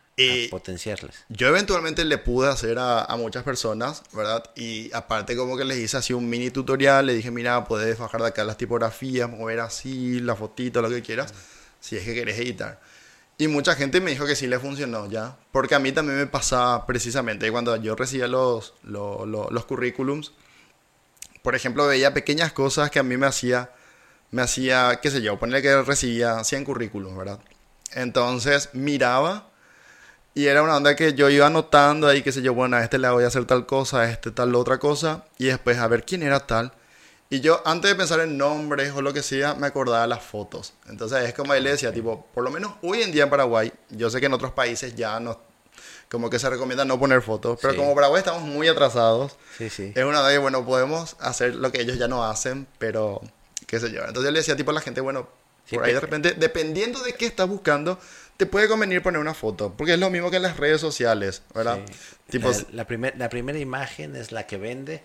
potenciarles. 0.49 1.23
Yo 1.29 1.47
eventualmente 1.47 2.05
le 2.05 2.17
pude 2.17 2.49
hacer 2.49 2.77
a, 2.79 3.07
muchas 3.17 3.43
personas, 3.43 4.03
¿verdad? 4.13 4.43
Y 4.55 4.91
aparte 4.93 5.35
como 5.35 5.57
que 5.57 5.65
les 5.65 5.77
hice 5.77 5.97
así 5.97 6.13
un 6.13 6.29
mini 6.29 6.51
tutorial, 6.51 7.05
le 7.05 7.13
dije, 7.13 7.31
mira, 7.31 7.63
puedes 7.65 7.97
bajar 7.97 8.21
de 8.21 8.27
acá 8.27 8.43
las 8.43 8.57
tipografías, 8.57 9.29
mover 9.29 9.59
así, 9.59 10.19
la 10.19 10.35
fotito, 10.35 10.81
lo 10.81 10.89
que 10.89 11.01
quieras, 11.01 11.33
si 11.79 11.95
es 11.97 12.03
que 12.03 12.13
querés 12.13 12.39
editar. 12.39 12.79
Y 13.41 13.47
mucha 13.47 13.73
gente 13.73 14.01
me 14.01 14.11
dijo 14.11 14.27
que 14.27 14.35
sí 14.35 14.45
le 14.45 14.59
funcionó 14.59 15.09
ya, 15.09 15.35
porque 15.51 15.73
a 15.73 15.79
mí 15.79 15.91
también 15.91 16.19
me 16.19 16.27
pasaba 16.27 16.85
precisamente 16.85 17.51
cuando 17.51 17.75
yo 17.77 17.95
recibía 17.95 18.27
los, 18.27 18.75
los, 18.83 19.27
los 19.27 19.65
currículums, 19.65 20.31
por 21.41 21.55
ejemplo, 21.55 21.87
veía 21.87 22.13
pequeñas 22.13 22.51
cosas 22.53 22.91
que 22.91 22.99
a 22.99 23.03
mí 23.03 23.17
me 23.17 23.25
hacía, 23.25 23.71
me 24.29 24.43
hacía, 24.43 24.99
qué 25.01 25.09
sé 25.09 25.23
yo, 25.23 25.39
ponerle 25.39 25.63
que 25.63 25.81
recibía 25.81 26.43
100 26.43 26.65
currículos, 26.65 27.17
¿verdad? 27.17 27.39
Entonces 27.95 28.69
miraba 28.73 29.49
y 30.35 30.45
era 30.45 30.61
una 30.61 30.77
onda 30.77 30.95
que 30.95 31.15
yo 31.15 31.27
iba 31.31 31.47
anotando 31.47 32.07
ahí, 32.07 32.21
qué 32.21 32.31
sé 32.31 32.43
yo, 32.43 32.53
bueno, 32.53 32.77
a 32.77 32.83
este 32.83 32.99
le 32.99 33.09
voy 33.09 33.23
a 33.23 33.27
hacer 33.27 33.45
tal 33.45 33.65
cosa, 33.65 34.01
a 34.01 34.11
este 34.11 34.29
tal 34.29 34.53
otra 34.53 34.77
cosa, 34.77 35.25
y 35.39 35.45
después 35.45 35.79
a 35.79 35.87
ver 35.87 36.05
quién 36.05 36.21
era 36.21 36.41
tal. 36.45 36.73
Y 37.31 37.39
yo, 37.39 37.61
antes 37.63 37.89
de 37.89 37.95
pensar 37.95 38.19
en 38.19 38.37
nombres 38.37 38.91
o 38.93 39.01
lo 39.01 39.13
que 39.13 39.23
sea, 39.23 39.55
me 39.55 39.65
acordaba 39.65 40.05
las 40.05 40.21
fotos. 40.21 40.73
Entonces 40.89 41.29
es 41.29 41.33
como 41.33 41.53
él 41.53 41.63
decía, 41.63 41.93
tipo, 41.93 42.27
por 42.33 42.43
lo 42.43 42.51
menos 42.51 42.73
hoy 42.81 43.03
en 43.03 43.13
día 43.13 43.23
en 43.23 43.29
Paraguay, 43.29 43.71
yo 43.89 44.09
sé 44.09 44.19
que 44.19 44.25
en 44.25 44.33
otros 44.33 44.51
países 44.51 44.97
ya 44.97 45.17
no, 45.21 45.39
como 46.09 46.29
que 46.29 46.39
se 46.39 46.49
recomienda 46.49 46.83
no 46.83 46.99
poner 46.99 47.21
fotos, 47.21 47.57
pero 47.61 47.73
como 47.77 47.95
Paraguay 47.95 48.19
estamos 48.19 48.41
muy 48.41 48.67
atrasados, 48.67 49.37
sí, 49.57 49.69
sí. 49.69 49.93
es 49.95 50.03
una 50.03 50.27
de 50.27 50.39
bueno, 50.39 50.65
podemos 50.65 51.15
hacer 51.21 51.55
lo 51.55 51.71
que 51.71 51.79
ellos 51.79 51.97
ya 51.97 52.09
no 52.09 52.25
hacen, 52.25 52.67
pero 52.77 53.21
qué 53.65 53.79
sé 53.79 53.93
yo. 53.93 54.01
Entonces 54.01 54.25
yo 54.25 54.31
le 54.31 54.39
decía 54.39 54.57
tipo 54.57 54.71
a 54.71 54.73
la 54.73 54.81
gente, 54.81 54.99
bueno, 54.99 55.29
por 55.71 55.85
ahí 55.85 55.93
de 55.93 56.01
repente, 56.01 56.33
dependiendo 56.33 57.01
de 57.01 57.13
qué 57.13 57.27
estás 57.27 57.47
buscando, 57.47 57.97
te 58.35 58.45
puede 58.45 58.67
convenir 58.67 59.01
poner 59.01 59.21
una 59.21 59.33
foto, 59.33 59.73
porque 59.77 59.93
es 59.93 59.99
lo 59.99 60.09
mismo 60.09 60.31
que 60.31 60.35
en 60.35 60.43
las 60.43 60.57
redes 60.57 60.81
sociales, 60.81 61.43
¿verdad? 61.55 61.79
Tipo, 62.29 62.51
la, 62.73 62.85
la, 62.89 63.13
la 63.17 63.29
primera 63.29 63.57
imagen 63.57 64.17
es 64.17 64.33
la 64.33 64.47
que 64.47 64.57
vende. 64.57 65.01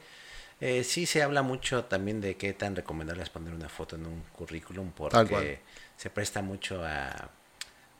Eh, 0.60 0.84
sí 0.84 1.06
se 1.06 1.22
habla 1.22 1.42
mucho 1.42 1.84
también 1.84 2.20
de 2.20 2.36
qué 2.36 2.52
tan 2.52 2.74
recomendable 2.74 3.22
es 3.22 3.30
poner 3.30 3.52
una 3.52 3.68
foto 3.68 3.96
en 3.96 4.06
un 4.06 4.22
currículum, 4.34 4.90
porque 4.92 5.60
se 5.96 6.10
presta 6.10 6.42
mucho 6.42 6.82
a 6.84 7.30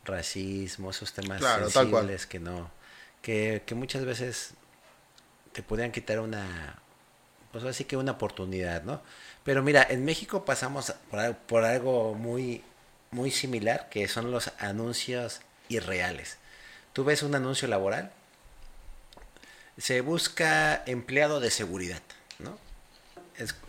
racismo, 0.04 0.90
esos 0.90 1.12
temas 1.12 1.42
sensibles 1.42 2.26
que 2.26 2.38
no 2.38 2.70
que, 3.26 3.74
muchas 3.74 4.04
veces 4.04 4.50
te 5.52 5.62
podrían 5.62 5.90
quitar 5.90 6.20
una, 6.20 6.78
pues 7.50 7.64
así 7.64 7.84
que 7.84 7.96
una 7.96 8.12
oportunidad, 8.12 8.84
¿no? 8.84 9.02
Pero 9.42 9.62
mira, 9.64 9.84
en 9.88 10.04
México 10.04 10.44
pasamos 10.44 10.94
por, 11.48 11.64
algo 11.64 12.14
muy, 12.14 12.62
muy 13.10 13.32
similar, 13.32 13.88
que 13.88 14.06
son 14.06 14.30
los 14.30 14.52
anuncios 14.58 15.40
irreales. 15.68 16.38
Tú 16.92 17.04
ves 17.04 17.24
un 17.24 17.34
anuncio 17.34 17.66
laboral, 17.66 18.12
se 19.76 20.00
busca 20.02 20.84
empleado 20.86 21.40
de 21.40 21.50
seguridad, 21.50 22.02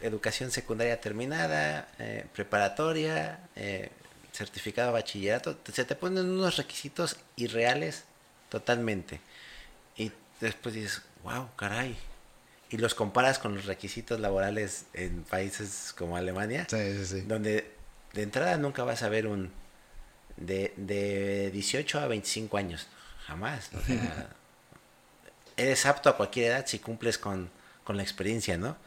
educación 0.01 0.51
secundaria 0.51 0.99
terminada, 1.01 1.87
eh, 1.99 2.25
preparatoria, 2.33 3.39
eh, 3.55 3.89
certificado 4.31 4.89
de 4.89 4.93
bachillerato, 4.93 5.57
se 5.71 5.85
te 5.85 5.95
ponen 5.95 6.29
unos 6.29 6.57
requisitos 6.57 7.17
irreales 7.35 8.03
totalmente. 8.49 9.19
Y 9.95 10.11
después 10.39 10.75
dices, 10.75 11.01
wow, 11.23 11.49
caray. 11.55 11.97
Y 12.69 12.77
los 12.77 12.93
comparas 12.93 13.39
con 13.39 13.55
los 13.55 13.65
requisitos 13.65 14.19
laborales 14.19 14.85
en 14.93 15.23
países 15.23 15.93
como 15.97 16.17
Alemania, 16.17 16.67
donde 17.25 17.71
de 18.13 18.21
entrada 18.21 18.57
nunca 18.57 18.83
vas 18.83 19.03
a 19.03 19.09
ver 19.09 19.27
un 19.27 19.51
de, 20.35 20.73
de 20.75 21.49
18 21.51 21.99
a 21.99 22.07
25 22.07 22.57
años. 22.57 22.87
Jamás. 23.25 23.69
O 23.73 23.81
sea, 23.81 24.29
eres 25.57 25.85
apto 25.85 26.09
a 26.09 26.17
cualquier 26.17 26.51
edad 26.51 26.65
si 26.67 26.79
cumples 26.79 27.17
con, 27.17 27.49
con 27.83 27.97
la 27.97 28.03
experiencia, 28.03 28.57
¿no? 28.57 28.77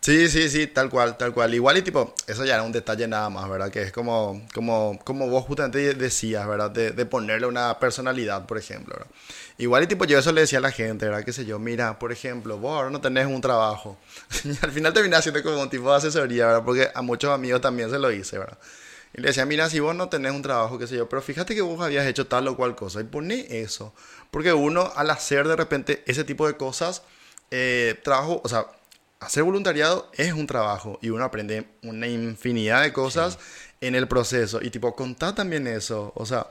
Sí, 0.00 0.28
sí, 0.28 0.48
sí, 0.48 0.68
tal 0.68 0.88
cual, 0.88 1.18
tal 1.18 1.34
cual. 1.34 1.52
Igual 1.54 1.76
y 1.78 1.82
tipo, 1.82 2.14
eso 2.26 2.44
ya 2.44 2.54
era 2.54 2.62
un 2.62 2.72
detalle 2.72 3.06
nada 3.08 3.28
más, 3.30 3.48
¿verdad? 3.50 3.70
Que 3.70 3.82
es 3.82 3.92
como, 3.92 4.40
como, 4.54 4.98
como 5.04 5.28
vos 5.28 5.44
justamente 5.44 5.92
decías, 5.94 6.46
¿verdad? 6.46 6.70
De, 6.70 6.92
de 6.92 7.04
ponerle 7.04 7.46
una 7.46 7.78
personalidad, 7.78 8.46
por 8.46 8.58
ejemplo, 8.58 8.94
¿verdad? 8.96 9.10
Igual 9.58 9.82
y 9.82 9.86
tipo 9.88 10.04
yo 10.04 10.18
eso 10.18 10.32
le 10.32 10.42
decía 10.42 10.60
a 10.60 10.62
la 10.62 10.70
gente, 10.70 11.06
¿verdad? 11.06 11.24
Que 11.24 11.32
sé 11.32 11.44
yo, 11.44 11.58
mira, 11.58 11.98
por 11.98 12.12
ejemplo, 12.12 12.56
vos 12.58 12.76
ahora 12.76 12.90
no 12.90 13.00
tenés 13.00 13.26
un 13.26 13.40
trabajo. 13.40 13.98
y 14.44 14.50
al 14.64 14.70
final 14.70 14.92
terminé 14.94 15.16
haciendo 15.16 15.42
como 15.42 15.60
un 15.60 15.68
tipo 15.68 15.90
de 15.90 15.96
asesoría, 15.96 16.46
¿verdad? 16.46 16.64
Porque 16.64 16.88
a 16.94 17.02
muchos 17.02 17.30
amigos 17.30 17.60
también 17.60 17.90
se 17.90 17.98
lo 17.98 18.10
hice, 18.12 18.38
¿verdad? 18.38 18.58
Y 19.14 19.20
le 19.20 19.28
decía, 19.28 19.44
mira, 19.46 19.68
si 19.68 19.80
vos 19.80 19.94
no 19.96 20.08
tenés 20.08 20.32
un 20.32 20.42
trabajo, 20.42 20.78
qué 20.78 20.86
sé 20.86 20.96
yo, 20.96 21.08
pero 21.08 21.20
fíjate 21.22 21.54
que 21.54 21.62
vos 21.62 21.80
habías 21.80 22.06
hecho 22.06 22.26
tal 22.26 22.46
o 22.48 22.56
cual 22.56 22.76
cosa 22.76 23.00
y 23.00 23.04
poné 23.04 23.46
eso. 23.62 23.92
Porque 24.30 24.52
uno 24.52 24.92
al 24.94 25.10
hacer 25.10 25.48
de 25.48 25.56
repente 25.56 26.02
ese 26.06 26.24
tipo 26.24 26.46
de 26.46 26.56
cosas, 26.56 27.02
eh, 27.50 27.98
trabajo, 28.04 28.40
o 28.44 28.48
sea, 28.48 28.66
hacer 29.20 29.42
voluntariado 29.42 30.10
es 30.14 30.32
un 30.32 30.46
trabajo 30.46 30.98
y 31.02 31.10
uno 31.10 31.24
aprende 31.24 31.66
una 31.82 32.06
infinidad 32.06 32.82
de 32.82 32.92
cosas 32.92 33.38
en 33.80 33.94
el 33.94 34.08
proceso. 34.08 34.60
Y 34.62 34.70
tipo, 34.70 34.94
contá 34.94 35.34
también 35.34 35.66
eso. 35.66 36.12
O 36.14 36.26
sea, 36.26 36.46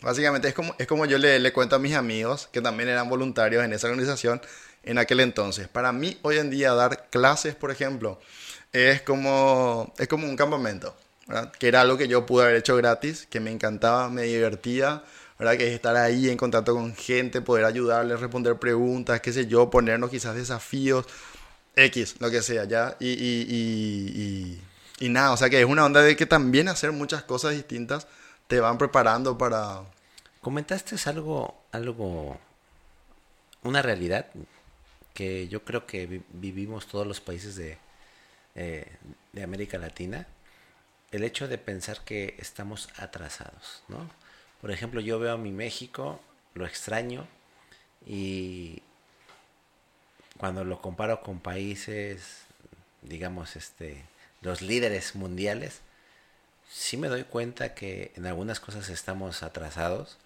básicamente 0.00 0.48
es 0.48 0.54
como, 0.54 0.74
es 0.78 0.86
como 0.86 1.06
yo 1.06 1.18
le, 1.18 1.38
le 1.38 1.52
cuento 1.52 1.76
a 1.76 1.78
mis 1.78 1.94
amigos 1.94 2.48
que 2.52 2.60
también 2.60 2.88
eran 2.88 3.08
voluntarios 3.08 3.64
en 3.64 3.72
esa 3.72 3.88
organización 3.88 4.40
en 4.82 4.98
aquel 4.98 5.20
entonces. 5.20 5.68
Para 5.68 5.92
mí, 5.92 6.18
hoy 6.22 6.38
en 6.38 6.50
día, 6.50 6.74
dar 6.74 7.08
clases, 7.10 7.54
por 7.54 7.70
ejemplo, 7.70 8.20
es 8.72 9.02
como, 9.02 9.92
es 9.98 10.08
como 10.08 10.26
un 10.28 10.36
campamento. 10.36 10.96
Que 11.58 11.68
era 11.68 11.82
algo 11.82 11.96
que 11.96 12.08
yo 12.08 12.26
pude 12.26 12.44
haber 12.44 12.56
hecho 12.56 12.76
gratis, 12.76 13.26
que 13.30 13.40
me 13.40 13.50
encantaba, 13.50 14.08
me 14.10 14.22
divertía. 14.24 15.02
¿verdad? 15.38 15.56
Que 15.56 15.68
es 15.68 15.74
estar 15.74 15.96
ahí 15.96 16.30
en 16.30 16.36
contacto 16.36 16.74
con 16.74 16.94
gente, 16.94 17.40
poder 17.40 17.64
ayudarles, 17.64 18.20
responder 18.20 18.56
preguntas, 18.58 19.20
qué 19.20 19.32
sé 19.32 19.46
yo, 19.46 19.70
ponernos 19.70 20.10
quizás 20.10 20.36
desafíos. 20.36 21.06
X, 21.76 22.16
lo 22.20 22.30
que 22.30 22.42
sea, 22.42 22.64
ya. 22.64 22.96
Y, 23.00 23.08
y, 23.08 23.46
y, 23.48 24.62
y, 25.00 25.08
nada, 25.08 25.32
o 25.32 25.36
sea 25.36 25.48
que 25.50 25.60
es 25.60 25.66
una 25.66 25.84
onda 25.84 26.02
de 26.02 26.16
que 26.16 26.26
también 26.26 26.68
hacer 26.68 26.92
muchas 26.92 27.22
cosas 27.22 27.52
distintas 27.52 28.06
te 28.46 28.60
van 28.60 28.78
preparando 28.78 29.38
para... 29.38 29.82
Comentaste 30.40 30.96
algo, 31.08 31.62
algo, 31.70 32.38
una 33.62 33.80
realidad 33.80 34.26
que 35.14 35.48
yo 35.48 35.64
creo 35.64 35.86
que 35.86 36.22
vivimos 36.32 36.86
todos 36.86 37.06
los 37.06 37.20
países 37.20 37.54
de, 37.56 37.78
eh, 38.54 38.90
de 39.32 39.42
América 39.42 39.78
Latina, 39.78 40.26
el 41.10 41.24
hecho 41.24 41.46
de 41.46 41.58
pensar 41.58 42.04
que 42.04 42.34
estamos 42.38 42.88
atrasados, 42.96 43.82
¿no? 43.88 44.10
Por 44.60 44.70
ejemplo, 44.70 45.00
yo 45.00 45.18
veo 45.18 45.32
a 45.32 45.38
mi 45.38 45.52
México, 45.52 46.20
lo 46.54 46.66
extraño 46.66 47.26
y 48.06 48.82
cuando 50.42 50.64
lo 50.64 50.80
comparo 50.80 51.22
con 51.22 51.38
países, 51.38 52.46
digamos, 53.02 53.54
este, 53.54 54.02
los 54.40 54.60
líderes 54.60 55.14
mundiales, 55.14 55.82
sí 56.68 56.96
me 56.96 57.06
doy 57.06 57.22
cuenta 57.22 57.74
que 57.74 58.10
en 58.16 58.26
algunas 58.26 58.58
cosas 58.58 58.88
estamos 58.88 59.44
atrasados, 59.44 60.18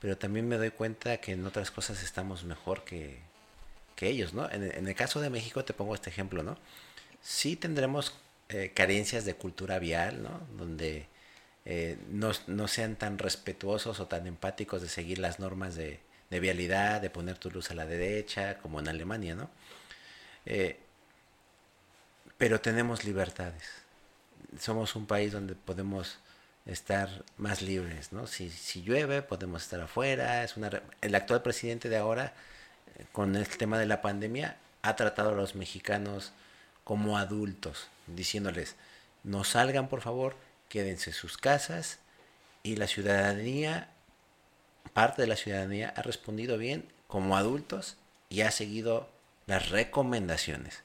pero 0.00 0.16
también 0.16 0.48
me 0.48 0.56
doy 0.56 0.70
cuenta 0.70 1.18
que 1.18 1.32
en 1.32 1.44
otras 1.44 1.70
cosas 1.70 2.02
estamos 2.02 2.44
mejor 2.44 2.82
que, 2.84 3.18
ellos, 4.00 4.32
¿no? 4.32 4.50
En, 4.50 4.88
el 4.88 4.94
caso 4.94 5.20
de 5.20 5.28
México 5.28 5.62
te 5.66 5.74
pongo 5.74 5.94
este 5.94 6.08
ejemplo, 6.08 6.42
¿no? 6.42 6.56
Sí 7.20 7.54
tendremos 7.54 8.14
eh, 8.48 8.72
carencias 8.74 9.26
de 9.26 9.34
cultura 9.34 9.78
vial, 9.78 10.22
¿no? 10.22 10.40
Donde 10.56 11.08
eh, 11.66 11.98
no, 12.08 12.30
no, 12.46 12.68
sean 12.68 12.96
tan 12.96 13.18
respetuosos 13.18 14.00
o 14.00 14.06
tan 14.06 14.26
empáticos 14.26 14.80
de 14.80 14.88
seguir 14.88 15.18
las 15.18 15.40
normas 15.40 15.74
de, 15.74 16.00
de 16.30 16.40
vialidad, 16.40 17.00
de 17.00 17.10
poner 17.10 17.38
tu 17.38 17.50
luz 17.50 17.70
a 17.70 17.74
la 17.74 17.86
derecha, 17.86 18.58
como 18.58 18.80
en 18.80 18.88
Alemania, 18.88 19.34
¿no? 19.34 19.50
Eh, 20.46 20.78
pero 22.36 22.60
tenemos 22.60 23.04
libertades. 23.04 23.64
Somos 24.58 24.94
un 24.96 25.06
país 25.06 25.32
donde 25.32 25.54
podemos 25.54 26.18
estar 26.66 27.24
más 27.36 27.62
libres, 27.62 28.12
¿no? 28.12 28.26
Si, 28.26 28.50
si 28.50 28.82
llueve, 28.82 29.22
podemos 29.22 29.62
estar 29.62 29.80
afuera. 29.80 30.44
Es 30.44 30.56
una, 30.56 30.70
el 31.00 31.14
actual 31.14 31.42
presidente 31.42 31.88
de 31.88 31.96
ahora, 31.96 32.34
eh, 32.96 33.06
con 33.12 33.34
el 33.36 33.48
tema 33.48 33.78
de 33.78 33.86
la 33.86 34.02
pandemia, 34.02 34.56
ha 34.82 34.96
tratado 34.96 35.30
a 35.30 35.34
los 35.34 35.54
mexicanos 35.54 36.32
como 36.84 37.18
adultos, 37.18 37.88
diciéndoles, 38.06 38.76
no 39.24 39.44
salgan 39.44 39.88
por 39.88 40.00
favor, 40.00 40.36
quédense 40.68 41.10
en 41.10 41.14
sus 41.14 41.36
casas 41.36 41.98
y 42.62 42.76
la 42.76 42.86
ciudadanía, 42.86 43.90
parte 44.88 45.22
de 45.22 45.28
la 45.28 45.36
ciudadanía 45.36 45.92
ha 45.96 46.02
respondido 46.02 46.58
bien 46.58 46.84
como 47.06 47.36
adultos 47.36 47.96
y 48.28 48.42
ha 48.42 48.50
seguido 48.50 49.08
las 49.46 49.70
recomendaciones. 49.70 50.82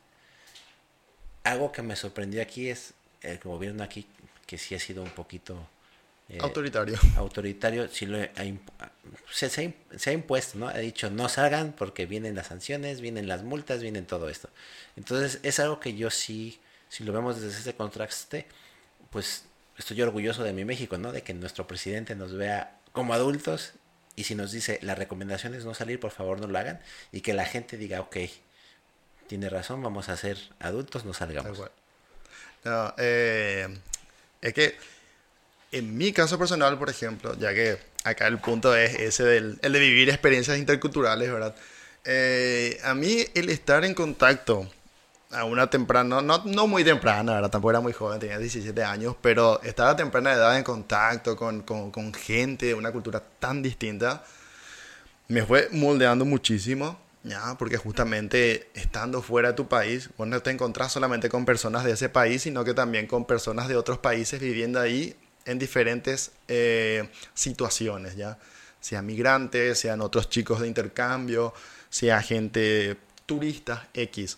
Algo 1.44 1.72
que 1.72 1.82
me 1.82 1.96
sorprendió 1.96 2.42
aquí 2.42 2.70
es 2.70 2.94
el 3.22 3.40
gobierno 3.40 3.84
aquí 3.84 4.08
que 4.46 4.58
sí 4.58 4.76
ha 4.76 4.80
sido 4.80 5.04
un 5.04 5.10
poquito 5.10 5.68
eh, 6.30 6.38
autoritario. 6.42 6.98
Autoritario, 7.18 7.88
sí 7.90 8.06
lo 8.06 8.18
se, 9.30 9.50
se, 9.50 10.10
ha 10.10 10.14
impuesto, 10.14 10.58
¿no? 10.58 10.68
Ha 10.68 10.78
dicho 10.78 11.10
no 11.10 11.28
salgan 11.28 11.74
porque 11.74 12.06
vienen 12.06 12.36
las 12.36 12.48
sanciones, 12.48 13.02
vienen 13.02 13.28
las 13.28 13.44
multas, 13.44 13.82
vienen 13.82 14.06
todo 14.06 14.30
esto. 14.30 14.50
Entonces 14.96 15.40
es 15.44 15.60
algo 15.60 15.80
que 15.80 15.96
yo 15.96 16.10
sí, 16.10 16.60
si 16.88 17.04
lo 17.04 17.12
vemos 17.12 17.42
desde 17.42 17.60
ese 17.60 17.76
contraste, 17.76 18.46
pues 19.10 19.46
estoy 19.78 20.02
orgulloso 20.02 20.44
de 20.44 20.54
mi 20.54 20.66
México, 20.66 20.98
¿no? 20.98 21.12
De 21.12 21.24
que 21.24 21.34
nuestro 21.34 21.68
presidente 21.68 22.16
nos 22.16 22.34
vea 22.34 22.80
como 22.94 23.14
adultos 23.14 23.74
y 24.16 24.24
si 24.26 24.36
nos 24.36 24.52
dice 24.52 24.80
la 24.82 24.96
recomendación 24.96 25.54
es 25.56 25.66
no 25.66 25.74
salir, 25.74 26.00
por 26.00 26.12
favor 26.12 26.40
no 26.40 26.48
lo 26.48 26.58
hagan 26.58 26.80
y 27.12 27.22
que 27.22 27.34
la 27.34 27.46
gente 27.46 27.78
diga, 27.78 28.02
ok, 28.02 28.18
tiene 29.28 29.50
razón, 29.50 29.82
vamos 29.82 30.10
a 30.10 30.18
ser 30.18 30.38
adultos, 30.60 31.06
no 31.06 31.14
salgamos. 31.14 31.60
No, 32.64 32.94
eh, 32.98 33.68
es 34.42 34.54
que 34.54 34.78
en 35.72 35.98
mi 35.98 36.14
caso 36.14 36.38
personal, 36.38 36.78
por 36.78 36.90
ejemplo, 36.90 37.38
ya 37.38 37.54
que 37.54 37.78
acá 38.04 38.28
el 38.28 38.40
punto 38.40 38.76
es 38.76 38.94
ese 38.96 39.24
del 39.24 39.60
el 39.62 39.74
de 39.74 39.80
vivir 39.80 40.10
experiencias 40.10 40.58
interculturales, 40.58 41.32
¿verdad? 41.32 41.56
Eh, 42.06 42.80
a 42.84 42.94
mí 42.94 43.26
el 43.34 43.50
estar 43.50 43.84
en 43.86 43.94
contacto 43.94 44.70
a 45.34 45.46
una 45.46 45.70
temprana, 45.70 46.22
no, 46.22 46.44
no 46.46 46.68
muy 46.68 46.84
temprana, 46.84 47.34
¿verdad? 47.34 47.50
Tampoco 47.50 47.72
era 47.72 47.80
muy 47.80 47.94
joven, 47.94 48.20
tenía 48.20 48.38
17 48.38 48.84
años, 48.84 49.16
pero 49.22 49.62
estaba 49.64 49.92
a 49.92 49.96
temprana 49.96 50.34
edad 50.34 50.58
en 50.58 50.64
contacto 50.64 51.36
con, 51.36 51.62
con, 51.62 52.14
gente 52.14 52.68
de 52.68 52.74
una 52.74 52.92
cultura 52.92 53.22
tan 53.40 53.62
distinta, 53.62 54.24
me 55.28 55.44
fue 55.46 55.70
moldeando 55.72 56.26
muchísimo, 56.26 57.00
¿ya? 57.24 57.56
Porque 57.58 57.78
justamente 57.78 58.70
estando 58.74 59.22
fuera 59.22 59.50
de 59.50 59.54
tu 59.56 59.68
país, 59.68 60.10
vos 60.18 60.28
no 60.28 60.42
te 60.42 60.52
encontrás 60.52 60.92
solamente 60.92 61.30
con 61.30 61.46
personas 61.46 61.84
de 61.84 61.92
ese 61.92 62.10
país, 62.10 62.44
sino 62.44 62.64
que 62.64 62.74
también 62.74 63.08
con 63.08 63.26
personas 63.26 63.68
de 63.68 63.76
otros 63.76 63.98
países 63.98 64.40
viviendo 64.40 64.80
ahí 64.80 65.16
en 65.46 65.60
diferentes 65.60 66.32
eh, 66.48 67.10
situaciones, 67.34 68.16
¿ya? 68.16 68.38
Sea 68.80 69.02
migrantes, 69.02 69.80
sean 69.80 70.02
otros 70.02 70.30
chicos 70.30 70.60
de 70.60 70.68
intercambio, 70.68 71.54
sea 71.90 72.22
gente 72.22 72.98
turista 73.26 73.88
X. 73.94 74.38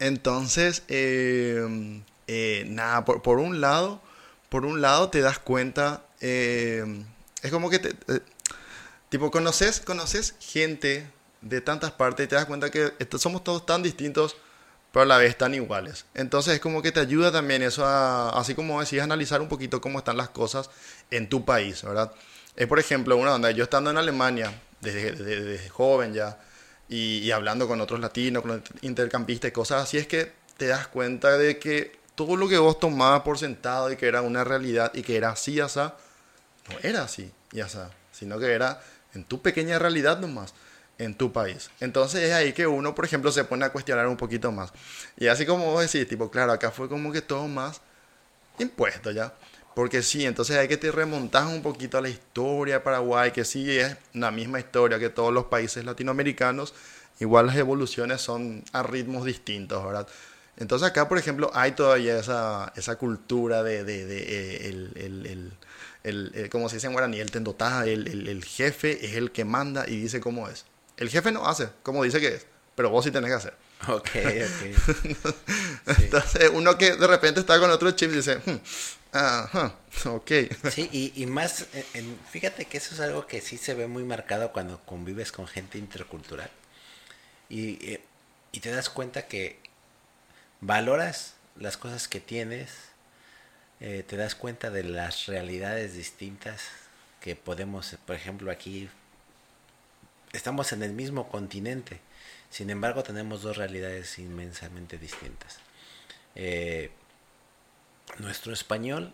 Entonces, 0.00 0.82
eh, 0.88 2.02
eh, 2.26 2.64
nada, 2.66 3.04
por, 3.04 3.22
por, 3.22 3.38
un 3.38 3.60
lado, 3.60 4.00
por 4.48 4.66
un 4.66 4.80
lado 4.80 5.10
te 5.10 5.20
das 5.20 5.38
cuenta, 5.38 6.02
es 6.20 7.50
como 7.52 7.70
que 7.70 7.78
te, 7.78 7.94
tipo, 9.08 9.30
conoces, 9.30 9.80
conoces 9.80 10.34
gente 10.40 11.08
de 11.40 11.60
tantas 11.60 11.92
partes 11.92 12.26
y 12.26 12.28
te 12.28 12.34
das 12.34 12.46
cuenta 12.46 12.70
que 12.70 12.92
somos 13.18 13.44
todos 13.44 13.64
tan 13.64 13.84
distintos 13.84 14.36
pero 14.92 15.02
a 15.04 15.06
la 15.06 15.18
vez 15.18 15.30
están 15.30 15.54
iguales. 15.54 16.04
Entonces 16.14 16.54
es 16.54 16.60
como 16.60 16.82
que 16.82 16.92
te 16.92 17.00
ayuda 17.00 17.30
también 17.30 17.62
eso 17.62 17.84
a, 17.84 18.30
así 18.30 18.54
como 18.54 18.80
decías, 18.80 19.04
analizar 19.04 19.40
un 19.40 19.48
poquito 19.48 19.80
cómo 19.80 19.98
están 19.98 20.16
las 20.16 20.30
cosas 20.30 20.70
en 21.10 21.28
tu 21.28 21.44
país, 21.44 21.82
¿verdad? 21.82 22.12
Es 22.56 22.66
por 22.66 22.78
ejemplo 22.78 23.16
una 23.16 23.34
onda, 23.34 23.50
yo 23.52 23.64
estando 23.64 23.90
en 23.90 23.98
Alemania, 23.98 24.52
desde, 24.80 25.68
joven 25.68 26.12
ya, 26.12 26.38
y, 26.90 27.30
hablando 27.30 27.68
con 27.68 27.80
otros 27.80 28.00
latinos, 28.00 28.42
con 28.42 28.62
intercampistas 28.82 29.50
y 29.50 29.52
cosas 29.52 29.84
así, 29.84 29.96
es 29.96 30.08
que 30.08 30.32
te 30.56 30.66
das 30.66 30.88
cuenta 30.88 31.38
de 31.38 31.58
que 31.58 31.98
todo 32.16 32.36
lo 32.36 32.48
que 32.48 32.58
vos 32.58 32.80
tomabas 32.80 33.22
por 33.22 33.38
sentado 33.38 33.92
y 33.92 33.96
que 33.96 34.08
era 34.08 34.22
una 34.22 34.42
realidad 34.42 34.90
y 34.92 35.02
que 35.02 35.16
era 35.16 35.30
así, 35.30 35.54
ya 35.54 35.68
no 35.74 36.78
era 36.82 37.04
así, 37.04 37.30
ya 37.52 37.68
sino 38.12 38.38
que 38.40 38.52
era 38.52 38.82
en 39.14 39.24
tu 39.24 39.40
pequeña 39.40 39.78
realidad 39.78 40.18
nomás 40.18 40.52
en 40.98 41.14
tu 41.14 41.32
país. 41.32 41.70
Entonces 41.80 42.24
es 42.24 42.32
ahí 42.32 42.52
que 42.52 42.66
uno, 42.66 42.94
por 42.94 43.04
ejemplo, 43.04 43.32
se 43.32 43.44
pone 43.44 43.64
a 43.64 43.72
cuestionar 43.72 44.06
un 44.08 44.16
poquito 44.16 44.52
más. 44.52 44.72
Y 45.16 45.28
así 45.28 45.46
como 45.46 45.72
vos 45.72 45.80
decís, 45.80 46.08
tipo, 46.08 46.30
claro, 46.30 46.52
acá 46.52 46.72
fue 46.72 46.88
como 46.88 47.12
que 47.12 47.22
todo 47.22 47.48
más 47.48 47.80
impuesto 48.58 49.10
ya. 49.12 49.32
Porque 49.74 50.02
sí, 50.02 50.26
entonces 50.26 50.56
hay 50.56 50.68
que 50.68 50.76
te 50.76 50.90
remontar 50.90 51.46
un 51.46 51.62
poquito 51.62 51.98
a 51.98 52.00
la 52.00 52.08
historia 52.08 52.74
de 52.74 52.80
Paraguay, 52.80 53.30
que 53.30 53.44
sí 53.44 53.78
es 53.78 53.96
la 54.12 54.30
misma 54.30 54.58
historia 54.58 54.98
que 54.98 55.10
todos 55.10 55.32
los 55.32 55.46
países 55.46 55.84
latinoamericanos, 55.84 56.74
igual 57.20 57.46
las 57.46 57.56
evoluciones 57.56 58.20
son 58.20 58.64
a 58.72 58.82
ritmos 58.82 59.24
distintos, 59.24 59.84
¿verdad? 59.84 60.08
Entonces 60.56 60.88
acá, 60.88 61.08
por 61.08 61.18
ejemplo, 61.18 61.50
hay 61.54 61.72
todavía 61.72 62.18
esa, 62.18 62.72
esa 62.76 62.96
cultura 62.96 63.62
de, 63.62 63.84
de, 63.84 64.04
de 64.04 64.18
eh, 64.18 64.68
el, 64.68 64.92
el, 64.96 65.26
el, 65.26 65.52
el, 66.02 66.32
eh, 66.34 66.48
como 66.50 66.68
se 66.68 66.76
dice 66.76 66.86
en 66.88 66.92
guaraní, 66.92 67.20
el 67.20 67.30
tendotá, 67.30 67.86
el, 67.86 68.28
el 68.28 68.44
jefe 68.44 69.04
es 69.06 69.14
el 69.14 69.30
que 69.30 69.44
manda 69.44 69.88
y 69.88 70.00
dice 70.00 70.20
cómo 70.20 70.48
es. 70.48 70.66
El 70.96 71.08
jefe 71.08 71.32
no 71.32 71.46
hace 71.46 71.68
como 71.82 72.04
dice 72.04 72.20
que 72.20 72.28
es, 72.28 72.46
pero 72.74 72.90
vos 72.90 73.04
sí 73.04 73.10
tenés 73.10 73.30
que 73.30 73.36
hacer. 73.36 73.54
Ok, 73.88 74.10
ok. 74.14 75.34
Entonces, 75.98 76.50
uno 76.52 76.76
que 76.76 76.96
de 76.96 77.06
repente 77.06 77.40
está 77.40 77.58
con 77.58 77.70
otro 77.70 77.90
chip 77.92 78.10
dice, 78.10 78.36
hmm, 78.44 78.56
ajá, 79.12 79.76
ok. 80.04 80.30
Sí, 80.70 80.88
y, 80.92 81.12
y 81.22 81.26
más, 81.26 81.66
fíjate 82.30 82.64
que 82.66 82.78
eso 82.78 82.94
es 82.94 83.00
algo 83.00 83.26
que 83.26 83.40
sí 83.40 83.56
se 83.58 83.74
ve 83.74 83.86
muy 83.86 84.04
marcado 84.04 84.52
cuando 84.52 84.80
convives 84.84 85.32
con 85.32 85.46
gente 85.46 85.78
intercultural. 85.78 86.50
Y, 87.48 87.92
eh, 87.92 88.00
y 88.52 88.60
te 88.60 88.70
das 88.70 88.88
cuenta 88.90 89.26
que 89.26 89.58
valoras 90.60 91.34
las 91.56 91.76
cosas 91.76 92.08
que 92.08 92.20
tienes, 92.20 92.70
eh, 93.80 94.04
te 94.06 94.16
das 94.16 94.34
cuenta 94.34 94.70
de 94.70 94.84
las 94.84 95.26
realidades 95.26 95.94
distintas 95.94 96.68
que 97.20 97.36
podemos, 97.36 97.96
por 98.06 98.16
ejemplo, 98.16 98.50
aquí 98.50 98.88
estamos 100.32 100.72
en 100.72 100.82
el 100.82 100.92
mismo 100.92 101.28
continente, 101.28 102.00
sin 102.50 102.70
embargo 102.70 103.02
tenemos 103.02 103.42
dos 103.42 103.56
realidades 103.56 104.18
inmensamente 104.18 104.98
distintas. 104.98 105.58
Eh, 106.34 106.90
nuestro 108.18 108.52
español 108.52 109.12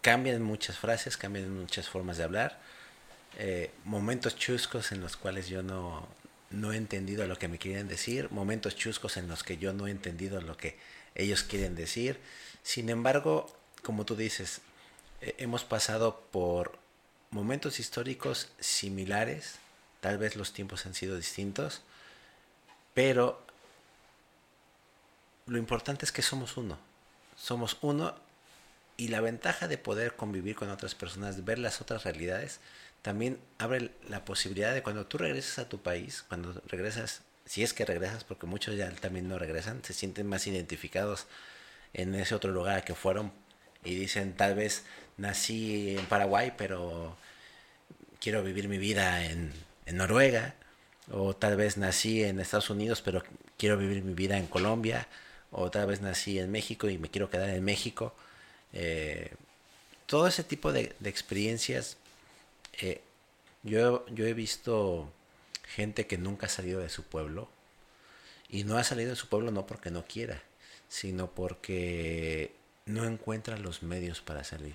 cambia 0.00 0.32
en 0.32 0.42
muchas 0.42 0.78
frases, 0.78 1.16
cambia 1.16 1.42
en 1.42 1.60
muchas 1.60 1.88
formas 1.88 2.16
de 2.16 2.24
hablar, 2.24 2.60
eh, 3.38 3.70
momentos 3.84 4.36
chuscos 4.36 4.92
en 4.92 5.00
los 5.00 5.16
cuales 5.16 5.48
yo 5.48 5.62
no, 5.62 6.08
he 6.72 6.76
entendido 6.76 7.26
lo 7.26 7.38
que 7.38 7.48
me 7.48 7.58
quieren 7.58 7.88
decir, 7.88 8.30
momentos 8.30 8.76
chuscos 8.76 9.16
en 9.16 9.28
los 9.28 9.44
que 9.44 9.58
yo 9.58 9.72
no 9.72 9.86
he 9.86 9.90
entendido 9.90 10.40
lo 10.40 10.56
que 10.56 10.78
ellos 11.14 11.42
quieren 11.42 11.74
decir. 11.74 12.18
Sin 12.62 12.88
embargo, 12.88 13.54
como 13.82 14.04
tú 14.04 14.16
dices, 14.16 14.60
eh, 15.20 15.34
hemos 15.38 15.64
pasado 15.64 16.26
por 16.32 16.78
momentos 17.30 17.78
históricos 17.78 18.48
similares, 18.58 19.58
Tal 20.00 20.16
vez 20.16 20.34
los 20.36 20.52
tiempos 20.52 20.86
han 20.86 20.94
sido 20.94 21.16
distintos, 21.16 21.82
pero 22.94 23.42
lo 25.46 25.58
importante 25.58 26.04
es 26.06 26.12
que 26.12 26.22
somos 26.22 26.56
uno. 26.56 26.78
Somos 27.40 27.78
uno 27.80 28.14
y 28.96 29.08
la 29.08 29.20
ventaja 29.20 29.66
de 29.66 29.78
poder 29.78 30.14
convivir 30.14 30.56
con 30.56 30.68
otras 30.68 30.94
personas, 30.94 31.44
ver 31.44 31.58
las 31.58 31.80
otras 31.80 32.04
realidades, 32.04 32.60
también 33.02 33.38
abre 33.58 33.90
la 34.08 34.24
posibilidad 34.24 34.74
de 34.74 34.82
cuando 34.82 35.06
tú 35.06 35.16
regresas 35.16 35.58
a 35.58 35.68
tu 35.68 35.80
país, 35.80 36.24
cuando 36.28 36.60
regresas, 36.66 37.22
si 37.46 37.62
es 37.62 37.72
que 37.72 37.86
regresas, 37.86 38.24
porque 38.24 38.46
muchos 38.46 38.76
ya 38.76 38.90
también 38.90 39.28
no 39.28 39.38
regresan, 39.38 39.82
se 39.82 39.94
sienten 39.94 40.26
más 40.26 40.46
identificados 40.46 41.26
en 41.94 42.14
ese 42.14 42.34
otro 42.34 42.52
lugar 42.52 42.84
que 42.84 42.94
fueron 42.94 43.32
y 43.84 43.94
dicen 43.94 44.34
tal 44.34 44.54
vez 44.54 44.84
nací 45.16 45.96
en 45.96 46.04
Paraguay, 46.06 46.52
pero 46.58 47.16
quiero 48.20 48.42
vivir 48.42 48.68
mi 48.68 48.76
vida 48.76 49.24
en 49.24 49.52
Noruega, 49.90 50.54
o 51.10 51.34
tal 51.34 51.56
vez 51.56 51.76
nací 51.76 52.22
en 52.22 52.40
Estados 52.40 52.70
Unidos, 52.70 53.02
pero 53.02 53.22
quiero 53.56 53.76
vivir 53.76 54.02
mi 54.02 54.14
vida 54.14 54.36
en 54.36 54.46
Colombia, 54.46 55.08
o 55.50 55.70
tal 55.70 55.86
vez 55.86 56.00
nací 56.00 56.38
en 56.38 56.50
México 56.50 56.88
y 56.88 56.98
me 56.98 57.10
quiero 57.10 57.30
quedar 57.30 57.50
en 57.50 57.64
México. 57.64 58.14
Eh, 58.72 59.34
todo 60.06 60.26
ese 60.26 60.44
tipo 60.44 60.72
de, 60.72 60.94
experiencias, 61.04 61.96
eh, 62.80 63.00
yo, 63.62 64.06
yo 64.08 64.26
he 64.26 64.34
visto 64.34 65.12
gente 65.74 66.06
que 66.06 66.18
nunca 66.18 66.46
ha 66.46 66.48
salido 66.48 66.80
de 66.80 66.88
su 66.88 67.04
pueblo, 67.04 67.48
y 68.50 68.64
no 68.64 68.76
ha 68.76 68.84
salido 68.84 69.10
de 69.10 69.16
su 69.16 69.28
pueblo 69.28 69.52
no 69.52 69.66
porque 69.66 69.90
no 69.90 70.04
quiera, 70.04 70.42
sino 70.88 71.30
porque 71.30 72.52
no 72.84 73.04
encuentra 73.04 73.56
los 73.56 73.82
medios 73.82 74.20
para 74.20 74.42
salir 74.44 74.74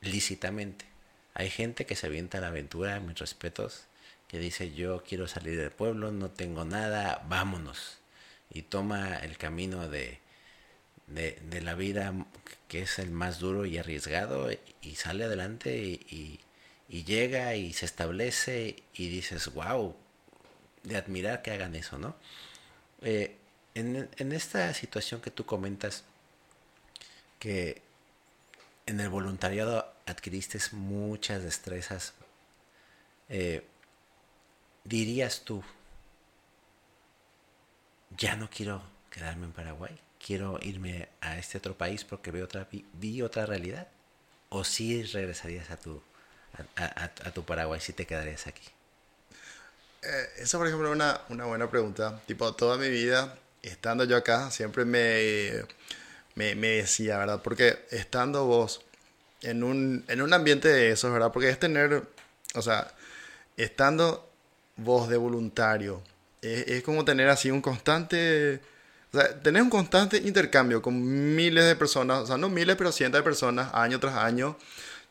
lícitamente. 0.00 0.86
Hay 1.34 1.50
gente 1.50 1.86
que 1.86 1.96
se 1.96 2.06
avienta 2.06 2.38
a 2.38 2.40
la 2.40 2.48
aventura, 2.48 3.00
mis 3.00 3.18
respetos, 3.18 3.84
que 4.28 4.38
dice 4.38 4.72
yo 4.72 5.02
quiero 5.04 5.28
salir 5.28 5.58
del 5.58 5.70
pueblo, 5.70 6.10
no 6.10 6.30
tengo 6.30 6.64
nada, 6.64 7.22
vámonos. 7.28 7.97
Y 8.50 8.62
toma 8.62 9.16
el 9.16 9.36
camino 9.36 9.88
de, 9.88 10.20
de, 11.06 11.60
la 11.62 11.74
vida 11.74 12.14
que 12.68 12.82
es 12.82 12.98
el 12.98 13.10
más 13.10 13.38
duro 13.38 13.66
y 13.66 13.78
arriesgado 13.78 14.48
y 14.82 14.94
sale 14.96 15.24
adelante 15.24 15.76
y, 15.76 16.40
llega 16.88 17.54
y 17.54 17.72
se 17.74 17.86
establece 17.86 18.82
y 18.94 19.08
dices, 19.08 19.52
wow, 19.52 19.94
de 20.84 20.96
admirar 20.96 21.42
que 21.42 21.50
hagan 21.50 21.74
eso, 21.74 21.98
¿no? 21.98 22.16
Eh, 23.02 23.36
en, 23.74 24.08
en 24.16 24.32
esta 24.32 24.72
situación 24.74 25.20
que 25.20 25.30
tú 25.30 25.44
comentas, 25.44 26.04
que 27.38 27.82
en 28.86 29.00
el 29.00 29.10
voluntariado 29.10 29.92
adquiriste 30.06 30.58
muchas 30.72 31.42
destrezas. 31.42 32.14
Eh, 33.28 33.62
dirías 34.84 35.42
tú, 35.44 35.62
ya 38.16 38.36
no 38.36 38.48
quiero 38.50 38.82
quedarme 39.10 39.46
en 39.46 39.52
Paraguay, 39.52 39.98
quiero 40.24 40.58
irme 40.62 41.08
a 41.20 41.38
este 41.38 41.58
otro 41.58 41.76
país 41.76 42.04
porque 42.04 42.30
veo 42.30 42.44
otra, 42.44 42.68
vi, 42.94 43.22
otra 43.22 43.46
realidad? 43.46 43.88
¿O 44.50 44.64
si 44.64 45.02
regresarías 45.02 45.70
a 45.70 45.76
tu, 45.76 46.02
a, 46.76 47.30
tu 47.32 47.44
Paraguay 47.44 47.80
si 47.80 47.92
te 47.92 48.06
quedarías 48.06 48.46
aquí? 48.46 48.66
Eh, 50.02 50.28
esa, 50.38 50.58
por 50.58 50.66
ejemplo, 50.66 50.88
es 50.88 50.94
una, 50.94 51.20
una 51.28 51.44
buena 51.44 51.70
pregunta. 51.70 52.20
Tipo, 52.26 52.54
toda 52.54 52.78
mi 52.78 52.88
vida, 52.88 53.38
estando 53.62 54.04
yo 54.04 54.16
acá, 54.16 54.50
siempre 54.50 54.84
me, 54.84 55.64
me, 56.34 56.54
me 56.54 56.68
decía, 56.68 57.18
¿verdad? 57.18 57.42
Porque 57.42 57.84
estando 57.90 58.46
vos 58.46 58.80
en 59.42 59.62
un, 59.62 60.04
en 60.08 60.22
un 60.22 60.32
ambiente 60.32 60.68
de 60.68 60.92
eso, 60.92 61.12
¿verdad? 61.12 61.32
Porque 61.32 61.50
es 61.50 61.58
tener, 61.58 62.04
o 62.54 62.62
sea, 62.62 62.92
estando 63.56 64.30
vos 64.76 65.08
de 65.08 65.16
voluntario, 65.16 66.02
es, 66.42 66.82
como 66.82 67.04
tener 67.04 67.28
así 67.28 67.50
un 67.50 67.60
constante, 67.60 68.60
o 69.12 69.18
sea, 69.18 69.40
tener 69.40 69.62
un 69.62 69.70
constante 69.70 70.18
intercambio 70.18 70.82
con 70.82 71.34
miles 71.34 71.66
de 71.66 71.76
personas, 71.76 72.20
o 72.20 72.26
sea, 72.26 72.36
no 72.36 72.48
miles, 72.48 72.76
pero 72.76 72.92
cientos 72.92 73.20
de 73.20 73.22
personas, 73.24 73.72
año 73.74 74.00
tras 74.00 74.16
año, 74.16 74.56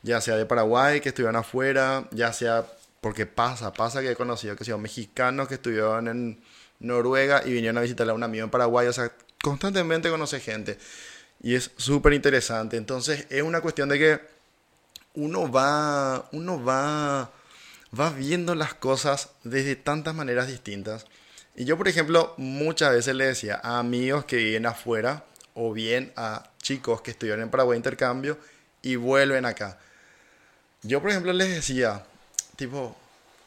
ya 0.04 0.22
sea 0.22 0.36
de 0.36 0.46
Paraguay, 0.46 1.02
que 1.02 1.10
estuvieron 1.10 1.36
afuera, 1.36 2.08
ya 2.12 2.34
sea 2.34 2.66
porque 3.02 3.26
pasa, 3.26 3.74
pasa 3.74 4.02
que 4.02 4.12
he 4.12 4.16
conocido 4.16 4.56
que 4.56 4.66
son 4.66 4.82
mexicanos 4.82 5.48
que 5.48 5.56
estuvieron 5.56 6.08
en 6.08 6.42
Noruega 6.80 7.44
y 7.46 7.54
vinieron 7.54 7.78
a 7.78 7.82
visitar 7.82 8.10
a 8.10 8.14
un 8.14 8.24
amigo 8.24 8.44
en 8.44 8.50
Paraguay, 8.50 8.88
o 8.88 8.94
sea, 8.94 9.12
constantemente 9.42 10.10
conoce 10.10 10.40
gente. 10.40 10.78
Y 11.42 11.56
es 11.56 11.72
súper 11.78 12.14
interesante. 12.14 12.78
Entonces 12.78 13.28
es 13.30 13.44
una 13.44 13.62
cuestión 13.62 13.90
de 13.90 14.00
que 14.00 14.20
uno 15.14 15.52
va, 15.52 16.28
uno 16.32 16.64
va, 16.64 17.32
va 17.98 18.10
viendo 18.12 18.56
las 18.56 18.74
cosas 18.74 19.30
desde 19.44 19.76
tantas 19.76 20.16
maneras 20.16 20.48
distintas. 20.48 21.06
Y 21.58 21.66
yo, 21.66 21.76
por 21.76 21.88
ejemplo, 21.88 22.36
muchas 22.38 22.94
veces 22.94 23.16
le 23.16 23.26
decía 23.26 23.60
a 23.64 23.80
amigos 23.80 24.26
que 24.26 24.36
viven 24.36 24.68
afuera 24.68 25.24
o 25.56 25.74
bien 25.74 26.14
a 26.16 26.52
chicos 26.62 27.02
que 27.02 27.10
estudian 27.10 27.42
en 27.42 27.50
Paraguay 27.50 27.76
intercambio 27.76 28.38
y 28.84 28.96
vuelven 28.96 29.44
acá. 29.44 29.80
Yo, 30.84 31.02
por 31.02 31.10
ejemplo, 31.10 31.34
les 31.34 31.50
decía, 31.50 32.06
tipo, 32.58 32.96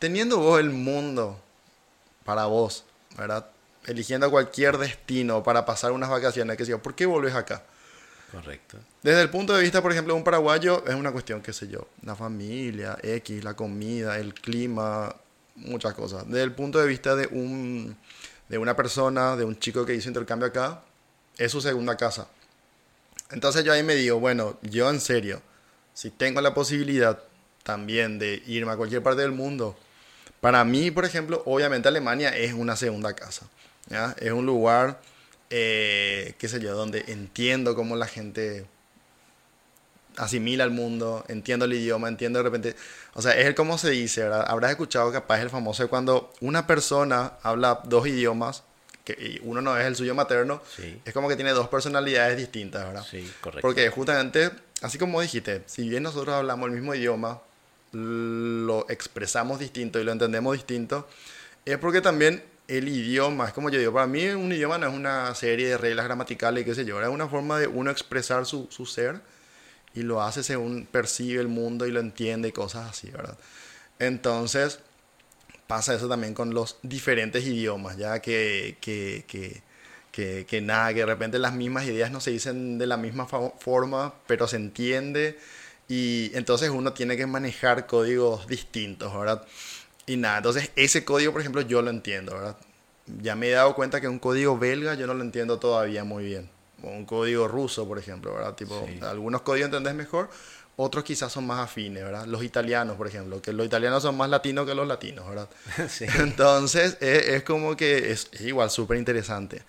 teniendo 0.01 0.39
vos 0.39 0.59
el 0.59 0.71
mundo 0.71 1.41
para 2.25 2.47
vos, 2.47 2.85
¿verdad? 3.17 3.47
Eligiendo 3.87 4.29
cualquier 4.29 4.77
destino 4.79 5.45
para 5.45 5.65
pasar 5.65 5.93
unas 5.93 6.11
vacaciones, 6.11 6.57
que 6.57 6.77
¿por 6.79 6.97
qué 6.97 7.07
volvés 7.07 7.37
acá? 7.37 7.63
Correcto. 8.33 8.77
Desde 9.05 9.23
el 9.23 9.31
punto 9.31 9.55
de 9.55 9.63
vista, 9.63 9.81
por 9.83 9.93
ejemplo, 9.93 10.15
de 10.15 10.19
un 10.19 10.25
paraguayo, 10.25 10.85
es 10.85 10.97
una 10.97 11.13
cuestión, 11.13 11.43
qué 11.43 11.53
sé 11.53 11.69
yo, 11.69 11.87
la 12.03 12.17
familia, 12.17 12.99
X, 13.03 13.45
la 13.45 13.55
comida, 13.55 14.19
el 14.19 14.35
clima, 14.35 15.15
muchas 15.57 15.95
cosas. 15.95 16.27
Desde 16.27 16.43
el 16.43 16.53
punto 16.53 16.79
de 16.79 16.87
vista 16.87 17.17
de, 17.17 17.27
un, 17.27 17.97
de 18.49 18.59
una 18.59 18.77
persona, 18.77 19.37
de 19.37 19.45
un 19.45 19.59
chico 19.59 19.85
que 19.85 19.95
hizo 19.95 20.09
intercambio 20.09 20.49
acá, 20.49 20.83
es 21.37 21.53
su 21.53 21.61
segunda 21.61 21.97
casa. 21.97 22.29
Entonces 23.31 23.65
yo 23.65 23.73
ahí 23.73 23.83
me 23.83 23.95
digo, 23.95 24.19
bueno, 24.19 24.59
yo 24.63 24.91
en 24.91 25.01
serio, 25.01 25.41
si 25.95 26.11
tengo 26.11 26.41
la 26.41 26.55
posibilidad 26.55 27.23
también 27.63 28.19
de 28.19 28.43
irme 28.47 28.73
a 28.73 28.77
cualquier 28.77 29.03
parte 29.03 29.23
del 29.23 29.33
mundo, 29.33 29.77
para 30.41 30.65
mí, 30.65 30.91
por 30.91 31.05
ejemplo, 31.05 31.43
obviamente 31.47 31.89
Alemania 31.89 32.37
es 32.37 32.53
una 32.53 32.77
segunda 32.77 33.15
casa. 33.15 33.47
Es 34.19 34.33
un 34.33 34.47
lugar 34.47 35.01
eh, 35.51 36.35
qué 36.39 36.49
sé 36.49 36.61
yo, 36.61 36.77
donde 36.77 37.05
entiendo 37.09 37.75
cómo 37.75 37.97
la 37.97 38.07
gente 38.07 38.67
asimila 40.17 40.65
el 40.65 40.71
mundo, 40.71 41.25
entiendo 41.29 41.65
el 41.65 41.73
idioma, 41.73 42.09
entiendo 42.09 42.39
de 42.39 42.43
repente, 42.43 42.77
o 43.15 43.23
sea, 43.23 43.33
es 43.33 43.47
el 43.47 43.55
cómo 43.55 43.79
se 43.79 43.91
dice, 43.91 44.23
¿verdad? 44.23 44.45
Habrás 44.47 44.73
escuchado 44.73 45.11
capaz 45.13 45.41
el 45.41 45.51
famoso 45.51 45.89
cuando 45.89 46.33
una 46.41 46.67
persona 46.67 47.35
habla 47.43 47.81
dos 47.85 48.07
idiomas, 48.07 48.65
que 49.05 49.41
uno 49.43 49.61
no 49.61 49.77
es 49.79 49.87
el 49.87 49.97
suyo 49.97 50.15
materno, 50.15 50.63
es 51.05 51.13
como 51.15 51.29
que 51.29 51.37
tiene 51.37 51.51
dos 51.53 51.69
personalidades 51.69 52.37
distintas, 52.37 52.85
¿verdad? 52.85 53.07
Sí, 53.09 53.31
correcto. 53.41 53.63
Porque 53.63 53.89
justamente, 53.91 54.51
así 54.83 54.99
como 54.99 55.21
dijiste, 55.21 55.63
si 55.67 55.89
bien 55.89 56.03
nosotros 56.03 56.35
hablamos 56.35 56.69
el 56.69 56.75
mismo 56.75 56.95
idioma, 56.95 57.41
lo 57.93 58.87
expresamos 58.89 59.59
distinto 59.59 59.99
y 59.99 60.05
lo 60.05 60.13
entendemos 60.13 60.53
distinto, 60.53 61.09
es 61.65 61.79
porque 61.79 62.01
también 62.01 62.45
el 62.69 62.89
idioma, 62.89 63.49
es 63.49 63.53
como 63.53 63.69
yo 63.69 63.81
digo, 63.81 63.93
para 63.93 64.07
mí 64.07 64.29
un 64.29 64.53
idioma 64.53 64.79
no 64.79 64.87
es 64.87 64.95
una 64.95 65.35
serie 65.35 65.69
de 65.71 65.79
reglas 65.79 66.05
gramaticales, 66.05 66.65
qué 66.65 66.75
sé 66.75 66.85
yo, 66.85 67.03
es 67.03 67.09
una 67.09 67.27
forma 67.27 67.59
de 67.59 67.67
uno 67.67 67.91
expresar 67.91 68.47
su, 68.47 68.69
su 68.71 68.87
ser 68.87 69.21
y 69.95 70.03
lo 70.03 70.23
hace 70.23 70.43
según 70.43 70.87
percibe 70.91 71.41
el 71.41 71.49
mundo 71.49 71.87
y 71.87 71.91
lo 71.91 72.01
entiende 72.01 72.49
y 72.49 72.53
cosas 72.53 72.91
así, 72.91 73.11
¿verdad? 73.11 73.37
Entonces, 73.99 74.81
pasa 75.67 75.95
eso 75.95 76.09
también 76.09 76.35
con 76.35 76.55
los 76.55 76.79
diferentes 76.83 77.45
idiomas, 77.47 77.97
ya 77.97 78.21
que, 78.21 78.77
que, 78.81 79.25
que, 79.29 79.63
que, 80.13 80.47
que 80.47 80.61
nada, 80.61 80.93
que 80.93 81.01
de 81.01 81.07
repente 81.07 81.39
las 81.39 81.55
mismas 81.55 81.85
ideas 81.87 82.11
no 82.11 82.21
se 82.21 82.31
dicen 82.31 82.79
de 82.79 82.87
la 82.87 82.97
misma 82.97 83.27
forma, 83.27 84.15
pero 84.27 84.49
se 84.49 84.57
entiende 84.57 85.39
y 85.89 86.31
entonces 86.35 86.71
uno 86.71 86.93
tiene 86.93 87.17
que 87.17 87.27
manejar 87.27 87.87
códigos 87.87 88.47
distintos, 88.47 89.13
¿verdad? 89.17 89.45
Y 90.07 90.17
nada, 90.17 90.39
entonces 90.39 90.71
ese 90.77 91.05
código, 91.05 91.33
por 91.33 91.41
ejemplo, 91.41 91.63
yo 91.63 91.83
lo 91.83 91.91
entiendo, 91.91 92.35
¿verdad? 92.35 92.57
Ya 93.23 93.35
me 93.35 93.49
he 93.49 93.53
dado 93.53 93.75
cuenta 93.75 94.01
que 94.01 94.09
un 94.09 94.19
código 94.19 94.59
belga 94.59 94.95
yo 94.95 95.07
no 95.07 95.15
lo 95.15 95.23
entiendo 95.23 95.59
todavía 95.59 96.05
muy 96.05 96.25
bien. 96.25 96.49
Un 96.83 97.05
código 97.05 97.49
ruso, 97.49 97.87
por 97.87 97.99
ejemplo, 97.99 98.35
¿verdad? 98.35 98.55
Tipo, 98.55 98.89
algunos 99.03 99.43
códigos 99.43 99.67
entendés 99.67 99.95
mejor, 99.95 100.31
otros 100.77 101.05
quizás 101.05 101.31
son 101.31 101.47
más 101.47 101.61
afines, 101.61 102.03
¿verdad? 102.03 102.27
Los 102.27 102.43
italianos, 102.43 102.97
por 102.97 103.07
ejemplo, 103.07 103.43
que 103.43 103.53
los 103.53 103.67
italianos 103.67 104.03
son 104.03 104.17
más 104.17 104.31
latinos 104.31 104.67
que 104.67 104.75
los 104.75 104.89
latinos, 104.89 105.29
¿verdad? 105.29 105.49
Sí. 105.89 106.07
Entonces, 106.19 106.97
es, 107.01 107.43
como 107.43 107.77
que 107.77 108.13
es, 108.13 108.31
igual 108.41 108.71
súper 108.71 108.97
interesante. 108.97 109.63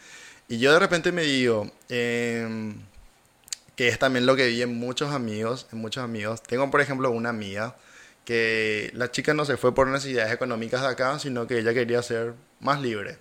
Y 0.48 0.58
yo 0.60 0.72
de 0.72 0.80
repente 0.80 1.12
me 1.12 1.24
digo, 1.24 1.70
em, 1.90 2.76
que 3.76 3.88
es 3.90 4.00
también 4.00 4.26
lo 4.26 4.36
que 4.36 4.48
vi 4.48 4.62
en 4.62 4.74
muchos 4.78 5.12
amigos, 5.12 5.68
en 5.72 5.80
muchos 5.80 6.04
amigos. 6.04 6.42
Tengo, 6.44 6.70
por 6.72 6.82
ejemplo, 6.82 7.12
una 7.12 7.30
amiga 7.30 7.76
que 8.26 8.92
la 8.94 9.12
chica 9.12 9.34
no 9.34 9.46
se 9.46 9.58
fue 9.58 9.74
por 9.74 9.88
necesidades 9.88 10.32
económicas 10.32 10.82
de 10.82 10.88
acá, 10.88 11.20
sino 11.20 11.48
que 11.48 11.60
ella 11.60 11.74
quería 11.74 12.02
ser 12.04 12.34
más 12.60 12.80
libre, 12.82 13.18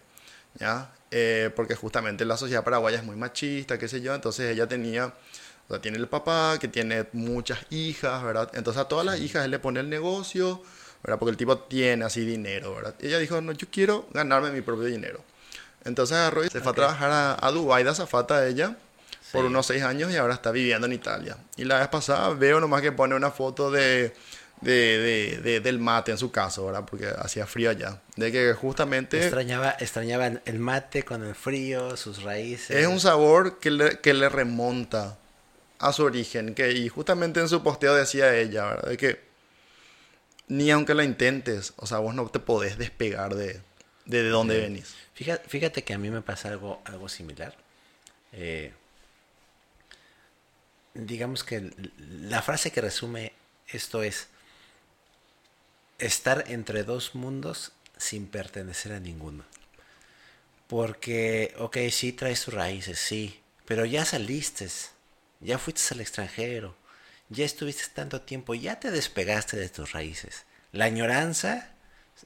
¿ya? 0.58 0.92
Eh, 1.12 1.50
porque 1.56 1.74
justamente 1.74 2.24
la 2.24 2.36
sociedad 2.36 2.62
paraguaya 2.62 2.98
es 2.98 3.04
muy 3.04 3.16
machista, 3.16 3.78
qué 3.78 3.88
sé 3.88 4.00
yo, 4.00 4.14
entonces 4.14 4.52
ella 4.52 4.68
tenía, 4.68 5.06
o 5.06 5.72
sea, 5.72 5.80
tiene 5.80 5.98
el 5.98 6.06
papá 6.06 6.56
que 6.60 6.68
tiene 6.68 7.06
muchas 7.12 7.58
hijas, 7.70 8.22
¿verdad? 8.22 8.48
Entonces 8.54 8.80
a 8.80 8.86
todas 8.86 9.04
las 9.04 9.18
hijas 9.18 9.44
él 9.44 9.50
le 9.50 9.58
pone 9.58 9.80
el 9.80 9.88
negocio, 9.88 10.62
¿verdad? 11.02 11.18
Porque 11.18 11.30
el 11.30 11.36
tipo 11.36 11.58
tiene 11.58 12.04
así 12.04 12.24
dinero, 12.24 12.76
¿verdad? 12.76 12.94
ella 13.00 13.18
dijo, 13.18 13.40
no, 13.40 13.50
yo 13.52 13.66
quiero 13.72 14.06
ganarme 14.12 14.52
mi 14.52 14.60
propio 14.60 14.84
dinero. 14.84 15.24
Entonces 15.84 16.16
agarró 16.16 16.44
y 16.44 16.48
se 16.48 16.60
fue 16.60 16.72
a 16.72 16.74
trabajar 16.74 17.10
a, 17.10 17.44
a 17.44 17.50
Dubái 17.50 17.82
de 17.82 17.90
azafata 17.90 18.46
ella 18.46 18.76
por 19.32 19.44
unos 19.44 19.66
seis 19.66 19.82
años 19.82 20.12
y 20.12 20.16
ahora 20.16 20.34
está 20.34 20.50
viviendo 20.52 20.86
en 20.86 20.92
Italia. 20.92 21.36
Y 21.56 21.64
la 21.64 21.78
vez 21.78 21.88
pasada 21.88 22.30
veo 22.34 22.60
nomás 22.60 22.82
que 22.82 22.92
pone 22.92 23.14
una 23.14 23.30
foto 23.30 23.70
de 23.70 24.14
de, 24.60 25.40
de, 25.42 25.60
del 25.60 25.78
mate 25.78 26.12
en 26.12 26.18
su 26.18 26.30
caso, 26.30 26.66
¿verdad? 26.66 26.84
Porque 26.84 27.06
hacía 27.06 27.46
frío 27.46 27.70
allá. 27.70 28.00
De 28.16 28.30
que 28.30 28.52
justamente... 28.52 29.20
Extrañaba, 29.20 29.76
extrañaban 29.78 30.42
el 30.44 30.58
mate 30.58 31.02
con 31.04 31.24
el 31.24 31.34
frío, 31.34 31.96
sus 31.96 32.22
raíces. 32.22 32.76
Es 32.76 32.86
un 32.86 33.00
sabor 33.00 33.58
que 33.58 33.70
le, 33.70 34.00
que 34.00 34.14
le 34.14 34.28
remonta 34.28 35.18
a 35.78 35.92
su 35.92 36.04
origen. 36.04 36.54
Que, 36.54 36.72
y 36.72 36.88
justamente 36.88 37.40
en 37.40 37.48
su 37.48 37.62
posteo 37.62 37.94
decía 37.94 38.36
ella, 38.36 38.66
¿verdad? 38.66 38.88
De 38.90 38.96
que 38.96 39.30
ni 40.50 40.70
aunque 40.70 40.94
lo 40.94 41.02
intentes, 41.02 41.72
o 41.76 41.86
sea, 41.86 41.98
vos 41.98 42.14
no 42.14 42.28
te 42.28 42.40
podés 42.40 42.76
despegar 42.76 43.36
de, 43.36 43.60
de, 44.04 44.28
dónde 44.28 44.60
venís. 44.60 44.96
Fíjate, 45.14 45.48
fíjate, 45.48 45.84
que 45.84 45.94
a 45.94 45.98
mí 45.98 46.10
me 46.10 46.22
pasa 46.22 46.48
algo, 46.48 46.82
algo 46.84 47.08
similar. 47.08 47.54
Eh, 48.32 48.72
digamos 50.94 51.44
que 51.44 51.70
la 51.98 52.42
frase 52.42 52.72
que 52.72 52.80
resume 52.80 53.32
esto 53.68 54.02
es, 54.02 54.26
estar 56.00 56.44
entre 56.48 56.82
dos 56.84 57.14
mundos 57.14 57.72
sin 57.96 58.26
pertenecer 58.26 58.92
a 58.92 59.00
ninguno. 59.00 59.44
Porque, 60.66 61.54
ok, 61.58 61.76
sí 61.90 62.12
traes 62.12 62.44
tus 62.44 62.54
raíces, 62.54 62.98
sí, 62.98 63.40
pero 63.66 63.84
ya 63.84 64.04
saliste, 64.04 64.68
ya 65.40 65.58
fuiste 65.58 65.94
al 65.94 66.00
extranjero, 66.00 66.76
ya 67.28 67.44
estuviste 67.44 67.84
tanto 67.94 68.22
tiempo, 68.22 68.54
ya 68.54 68.80
te 68.80 68.90
despegaste 68.90 69.56
de 69.56 69.68
tus 69.68 69.92
raíces. 69.92 70.44
La 70.72 70.86
añoranza 70.86 71.72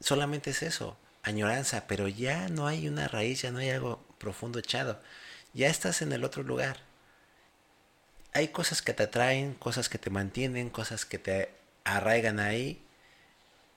solamente 0.00 0.50
es 0.50 0.62
eso, 0.62 0.96
añoranza, 1.22 1.86
pero 1.86 2.08
ya 2.08 2.48
no 2.48 2.66
hay 2.66 2.86
una 2.88 3.08
raíz, 3.08 3.42
ya 3.42 3.50
no 3.50 3.58
hay 3.58 3.70
algo 3.70 4.04
profundo 4.18 4.58
echado. 4.58 5.00
Ya 5.54 5.68
estás 5.68 6.02
en 6.02 6.12
el 6.12 6.24
otro 6.24 6.42
lugar. 6.42 6.80
Hay 8.32 8.48
cosas 8.48 8.82
que 8.82 8.92
te 8.92 9.04
atraen, 9.04 9.54
cosas 9.54 9.88
que 9.88 9.98
te 9.98 10.10
mantienen, 10.10 10.68
cosas 10.68 11.06
que 11.06 11.18
te 11.18 11.50
arraigan 11.84 12.40
ahí, 12.40 12.83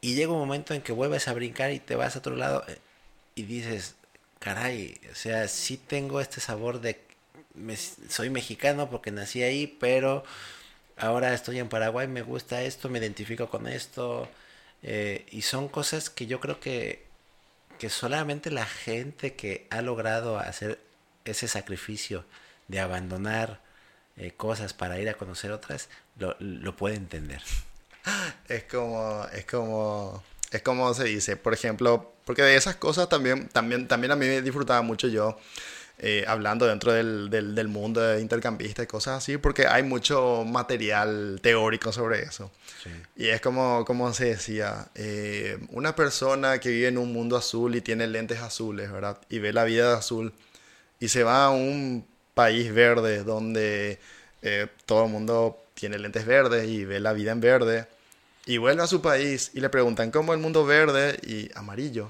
y 0.02 0.16
llega 0.16 0.32
un 0.32 0.40
momento 0.40 0.74
en 0.74 0.82
que 0.82 0.92
vuelves 0.92 1.28
a 1.28 1.34
brincar 1.34 1.72
y 1.72 1.80
te 1.80 1.96
vas 1.96 2.16
a 2.16 2.20
otro 2.20 2.36
lado 2.36 2.64
eh, 2.68 2.78
y 3.36 3.44
dices, 3.44 3.96
caray, 4.40 5.00
o 5.12 5.16
sea, 5.16 5.48
sí 5.48 5.78
tengo 5.78 6.22
este 6.22 6.42
sabor 6.42 6.82
de, 6.82 7.00
soy 8.10 8.30
mexicano 8.30 8.90
porque 8.90 9.12
nací 9.12 9.44
ahí, 9.44 9.68
pero 9.80 10.24
ahora 10.98 11.34
estoy 11.34 11.60
en 11.60 11.70
Paraguay, 11.70 12.08
me 12.08 12.22
gusta 12.22 12.62
esto, 12.64 12.90
me 12.90 13.00
identifico 13.00 13.50
con 13.50 13.68
esto. 13.68 14.30
Eh, 14.84 15.26
y 15.32 15.42
son 15.42 15.68
cosas 15.70 16.10
que 16.10 16.28
yo 16.28 16.40
creo 16.40 16.60
que, 16.60 17.06
que 17.80 17.90
solamente 17.90 18.52
la 18.52 18.66
gente 18.66 19.36
que 19.36 19.68
ha 19.70 19.82
logrado 19.82 20.38
hacer 20.40 20.80
ese 21.26 21.48
sacrificio 21.48 22.26
de 22.68 22.80
abandonar 22.80 23.62
eh, 24.18 24.32
cosas 24.32 24.74
para 24.74 25.00
ir 25.00 25.10
a 25.10 25.16
conocer 25.16 25.52
otras, 25.52 25.90
lo, 26.18 26.36
lo 26.40 26.76
puede 26.76 26.96
entender. 26.96 27.42
Es 28.48 28.64
como, 28.64 29.26
es 29.34 29.46
como, 29.46 30.24
es 30.52 30.62
como 30.62 30.94
se 30.94 31.06
dice, 31.06 31.36
por 31.36 31.54
ejemplo, 31.54 32.14
porque 32.26 32.42
de 32.42 32.56
esas 32.56 32.76
cosas 32.76 33.10
también, 33.10 33.50
también, 33.50 33.88
también 33.88 34.12
a 34.12 34.16
mí 34.16 34.26
me 34.26 34.42
disfrutaba 34.42 34.82
mucho 34.82 35.08
yo. 35.08 35.38
Eh, 36.00 36.26
hablando 36.28 36.68
dentro 36.68 36.94
del, 36.94 37.32
del, 37.32 37.56
del, 37.56 37.68
mundo 37.68 38.02
de 38.02 38.22
intercambista 38.22 38.84
y 38.84 38.86
cosas 38.86 39.18
así, 39.18 39.40
porque 39.40 39.66
hay 39.66 39.82
mucho 39.82 40.44
material 40.46 41.40
teórico 41.42 41.92
sobre 41.92 42.22
eso. 42.22 42.52
Y 43.16 43.30
es 43.30 43.42
como, 43.42 43.84
como 43.84 44.14
se 44.14 44.26
decía, 44.26 44.90
eh, 44.94 45.58
una 45.70 45.96
persona 45.96 46.60
que 46.60 46.70
vive 46.70 46.90
en 46.90 47.00
un 47.00 47.12
mundo 47.12 47.36
azul 47.36 47.76
y 47.76 47.82
tiene 47.82 48.06
lentes 48.06 48.42
azules, 48.42 48.92
¿verdad? 48.92 49.18
Y 49.28 49.40
ve 49.40 49.52
la 49.54 49.64
vida 49.64 49.90
de 49.90 49.98
azul 49.98 50.34
y 51.00 51.08
se 51.08 51.24
va 51.24 51.46
a 51.46 51.50
un 51.50 52.06
país 52.36 52.72
verde 52.72 53.24
donde 53.24 54.00
eh, 54.44 54.68
todo 54.86 55.06
el 55.06 55.12
mundo 55.12 55.64
tiene 55.74 55.98
lentes 55.98 56.28
verdes 56.28 56.68
y 56.68 56.86
ve 56.86 57.00
la 57.00 57.14
vida 57.14 57.32
en 57.32 57.42
verde 57.42 57.88
y 58.48 58.58
vuelve 58.58 58.82
a 58.82 58.88
su 58.88 59.02
país 59.02 59.52
y 59.54 59.60
le 59.60 59.70
preguntan 59.70 60.10
cómo 60.10 60.34
el 60.34 60.40
mundo 60.40 60.66
verde 60.66 61.20
y 61.24 61.52
amarillo 61.56 62.10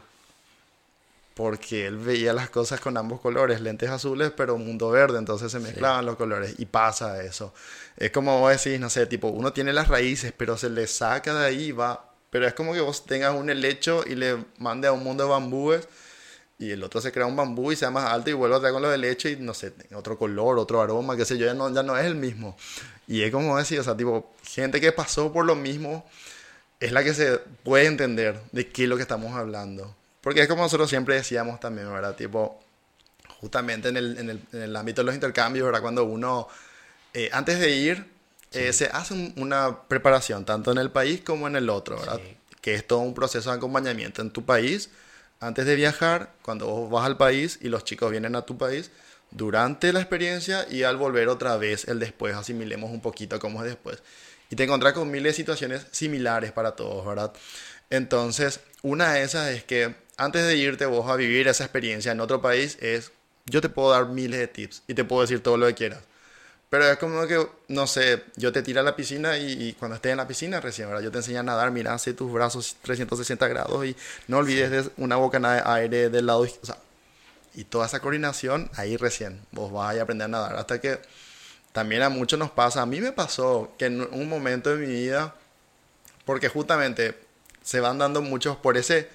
porque 1.38 1.86
él 1.86 1.98
veía 1.98 2.34
las 2.34 2.50
cosas 2.50 2.80
con 2.80 2.98
ambos 2.98 3.22
colores, 3.22 3.62
lentes 3.62 3.92
azules, 3.92 4.32
pero 4.36 4.58
mundo 4.58 4.90
verde, 4.90 5.20
entonces 5.20 5.52
se 5.52 5.60
mezclaban 5.60 6.04
los 6.04 6.16
colores 6.16 6.56
y 6.58 6.66
pasa 6.66 7.22
eso. 7.22 7.54
Es 7.96 8.10
como 8.10 8.40
vos 8.40 8.52
decís, 8.52 8.80
no 8.80 8.90
sé, 8.90 9.06
tipo, 9.06 9.28
uno 9.28 9.54
tiene 9.54 9.72
las 9.72 9.88
raíces, 9.88 10.34
pero 10.36 10.58
se 10.58 10.68
le 10.72 10.88
saca 10.88 11.36
de 11.36 11.46
ahí 11.46 11.66
y 11.66 11.72
va. 11.74 12.12
Pero 12.32 12.48
es 12.48 12.56
como 12.56 12.74
que 12.74 12.82
vos 12.82 13.06
tengas 13.06 13.36
un 13.36 13.52
helecho 13.52 14.04
y 14.08 14.16
le 14.16 14.46
mande 14.58 14.88
a 14.88 14.94
un 14.94 15.04
mundo 15.04 15.26
de 15.26 15.30
bambúes 15.30 15.88
y 16.58 16.72
el 16.72 16.84
otro 16.84 17.02
se 17.02 17.12
crea 17.12 17.28
un 17.28 17.36
bambú 17.36 17.72
y 17.72 17.76
sea 17.76 17.92
más 17.92 18.12
alto 18.12 18.32
y 18.32 18.34
vuelve 18.34 18.56
a 18.56 18.60
traer 18.60 18.74
con 18.74 18.82
lo 18.82 18.90
de 18.90 18.98
leche 18.98 19.30
y 19.30 19.36
no 19.36 19.54
sé, 19.54 19.74
otro 19.94 20.18
color, 20.18 20.58
otro 20.58 20.82
aroma, 20.82 21.16
qué 21.16 21.24
sé 21.24 21.38
yo, 21.38 21.46
ya 21.46 21.54
no, 21.54 21.72
ya 21.72 21.84
no 21.84 21.96
es 21.96 22.06
el 22.08 22.16
mismo. 22.16 22.58
Y 23.08 23.24
es 23.24 23.32
como 23.32 23.58
decir, 23.58 23.80
o 23.80 23.84
sea, 23.84 23.95
tipo, 23.95 24.34
gente 24.43 24.82
que 24.82 24.91
pasó 24.91 25.32
por 25.32 25.45
lo 25.45 25.55
mismo 25.55 26.05
es 26.80 26.91
la 26.91 27.03
que 27.03 27.14
se 27.14 27.38
puede 27.64 27.86
entender 27.86 28.39
de 28.51 28.70
qué 28.70 28.84
es 28.84 28.89
lo 28.89 28.97
que 28.97 29.01
estamos 29.01 29.34
hablando. 29.34 29.95
Porque 30.22 30.41
es 30.41 30.47
como 30.47 30.64
nosotros 30.64 30.89
siempre 30.89 31.16
decíamos 31.16 31.60
también, 31.60 31.91
¿verdad? 31.91 32.16
Tipo, 32.16 32.60
justamente 33.39 33.89
en 33.89 33.97
el, 33.97 34.18
en 34.18 34.30
el, 34.30 34.41
en 34.51 34.62
el 34.62 34.76
ámbito 34.76 35.01
de 35.01 35.05
los 35.05 35.16
intercambios, 35.16 35.66
¿verdad? 35.66 35.82
Cuando 35.82 36.03
uno, 36.03 36.47
eh, 37.14 37.30
antes 37.32 37.60
de 37.60 37.72
ir, 37.72 38.05
eh, 38.51 38.74
se 38.74 38.88
hace 38.88 39.34
una 39.38 39.84
preparación, 39.88 40.45
tanto 40.45 40.72
en 40.72 40.78
el 40.78 40.91
país 40.91 41.22
como 41.22 41.47
en 41.47 41.55
el 41.55 41.70
otro, 41.70 41.99
¿verdad? 41.99 42.20
Que 42.62 42.76
es 42.76 42.86
todo 42.86 42.99
un 42.99 43.14
proceso 43.14 43.51
de 43.51 43.58
acompañamiento 43.58 44.22
en 44.22 44.32
tu 44.32 44.45
país, 44.45 44.89
antes 45.39 45.66
de 45.66 45.76
viajar, 45.76 46.34
cuando 46.41 46.66
vos 46.68 46.89
vas 46.89 47.05
al 47.05 47.18
país 47.18 47.60
y 47.62 47.70
los 47.70 47.84
chicos 47.84 48.10
vienen 48.10 48.36
a 48.36 48.41
tu 48.43 48.58
país, 48.58 48.91
durante 49.32 49.91
la 49.93 49.99
experiencia 49.99 50.65
y 50.69 50.84
al 50.84 50.97
volver 50.97 51.28
otra 51.30 51.57
vez 51.57 51.88
el 51.88 51.99
después, 51.99 52.36
asimilemos 52.36 52.91
un 52.91 53.01
poquito 53.01 53.39
cómo 53.39 53.59
es 53.63 53.69
después. 53.69 54.01
Y 54.49 54.55
te 54.55 54.63
encontrás 54.63 54.93
con 54.93 55.11
miles 55.11 55.34
de 55.34 55.36
situaciones 55.36 55.86
similares 55.91 56.51
para 56.51 56.71
todos, 56.75 57.05
¿verdad? 57.05 57.34
Entonces, 57.89 58.61
una 58.82 59.13
de 59.13 59.23
esas 59.23 59.49
es 59.49 59.63
que 59.63 59.95
antes 60.17 60.45
de 60.45 60.57
irte 60.57 60.86
vos 60.86 61.09
a 61.09 61.15
vivir 61.15 61.47
esa 61.47 61.63
experiencia 61.63 62.11
en 62.11 62.19
otro 62.19 62.41
país, 62.41 62.78
es, 62.82 63.11
yo 63.45 63.61
te 63.61 63.69
puedo 63.69 63.91
dar 63.91 64.07
miles 64.07 64.39
de 64.39 64.47
tips 64.47 64.84
y 64.88 64.93
te 64.93 65.03
puedo 65.03 65.21
decir 65.21 65.41
todo 65.41 65.57
lo 65.57 65.67
que 65.67 65.75
quieras. 65.75 65.99
Pero 66.69 66.86
es 66.86 66.97
como 66.97 67.25
que, 67.28 67.47
no 67.69 67.88
sé, 67.88 68.23
yo 68.36 68.51
te 68.51 68.61
tiro 68.61 68.82
a 68.82 68.84
la 68.84 68.95
piscina 68.95 69.38
y, 69.38 69.73
cuando 69.80 69.95
estés 69.95 70.11
en 70.11 70.17
la 70.17 70.28
piscina 70.28 70.59
recién, 70.59 70.89
¿verdad? 70.89 71.03
Yo 71.03 71.11
te 71.11 71.19
enseño 71.19 71.39
a 71.39 71.43
nadar, 71.43 71.71
mira, 71.71 71.93
hace 71.93 72.13
tus 72.13 72.32
brazos 72.32 72.75
360 72.82 73.47
grados 73.47 73.86
y 73.86 73.95
no 74.28 74.39
olvides 74.39 74.71
de 74.71 74.91
una 74.97 75.15
boca 75.15 75.39
de 75.39 75.61
aire 75.63 76.09
del 76.09 76.25
lado, 76.25 76.41
o 76.41 76.65
sea, 76.65 76.78
y 77.58 77.64
toda 77.64 77.88
esa 77.88 77.99
coordinación 77.99 78.70
ahí 78.76 78.97
recién, 78.97 79.41
vos 79.51 79.72
vas 79.72 79.97
a 79.97 80.01
aprender 80.03 80.26
a 80.26 80.28
nadar. 80.28 80.55
Hasta 80.58 80.80
que 80.80 80.99
también 81.72 82.03
a 82.03 82.10
muchos 82.10 82.38
nos 82.38 82.51
pasa, 82.51 82.84
a 82.84 82.86
mí 82.86 83.01
me 83.01 83.12
pasó 83.12 83.74
que 83.80 83.86
en 83.86 84.01
un 84.01 84.30
momento 84.30 84.76
de 84.76 84.86
mi 84.86 84.93
vida, 84.93 85.34
porque 86.24 86.49
justamente 86.49 87.18
se 87.64 87.80
van 87.80 87.97
dando 87.97 88.22
muchos 88.22 88.58
por 88.58 88.78
ese 88.78 89.10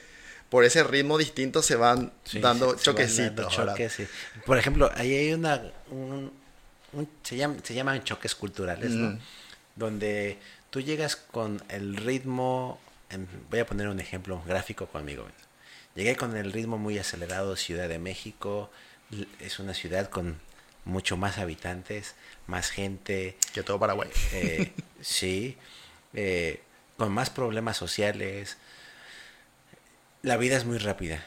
por 0.51 0.65
ese 0.65 0.83
ritmo 0.83 1.17
distinto 1.17 1.63
se 1.63 1.77
van 1.77 2.13
dando 2.43 2.75
choquecitos. 2.75 3.59
Por 4.45 4.59
ejemplo, 4.59 4.91
ahí 4.97 5.15
hay 5.15 5.33
una 5.33 5.63
se, 7.23 7.49
se 7.63 7.75
llaman 7.75 8.03
choques 8.03 8.35
culturales, 8.35 8.91
¿no? 8.91 9.11
Mm. 9.11 9.19
Donde 9.77 10.39
tú 10.71 10.81
llegas 10.81 11.15
con 11.15 11.63
el 11.69 11.97
ritmo, 11.97 12.81
voy 13.51 13.61
a 13.61 13.67
poner 13.67 13.87
un 13.87 14.01
ejemplo 14.01 14.43
gráfico 14.45 14.87
conmigo. 14.87 15.27
Llegué 15.95 16.17
con 16.17 16.37
el 16.37 16.53
ritmo 16.53 16.79
muy 16.79 16.99
acelerado, 16.99 17.57
Ciudad 17.57 17.89
de 17.89 17.99
México, 17.99 18.71
es 19.41 19.59
una 19.59 19.75
ciudad 19.75 20.09
con 20.09 20.41
mucho 20.85 21.17
más 21.17 21.39
habitantes, 21.39 22.15
más 22.47 22.71
gente. 22.71 23.37
Que 23.53 23.63
todo 23.63 23.79
Paraguay. 23.79 24.09
Eh, 24.33 24.73
sí, 25.01 25.57
eh, 26.15 26.61
con 26.97 27.13
más 27.13 27.31
problemas 27.31 27.77
sociales. 27.77 28.57
La 30.23 30.37
vida 30.37 30.57
es 30.57 30.65
muy 30.65 30.79
rápida. 30.79 31.25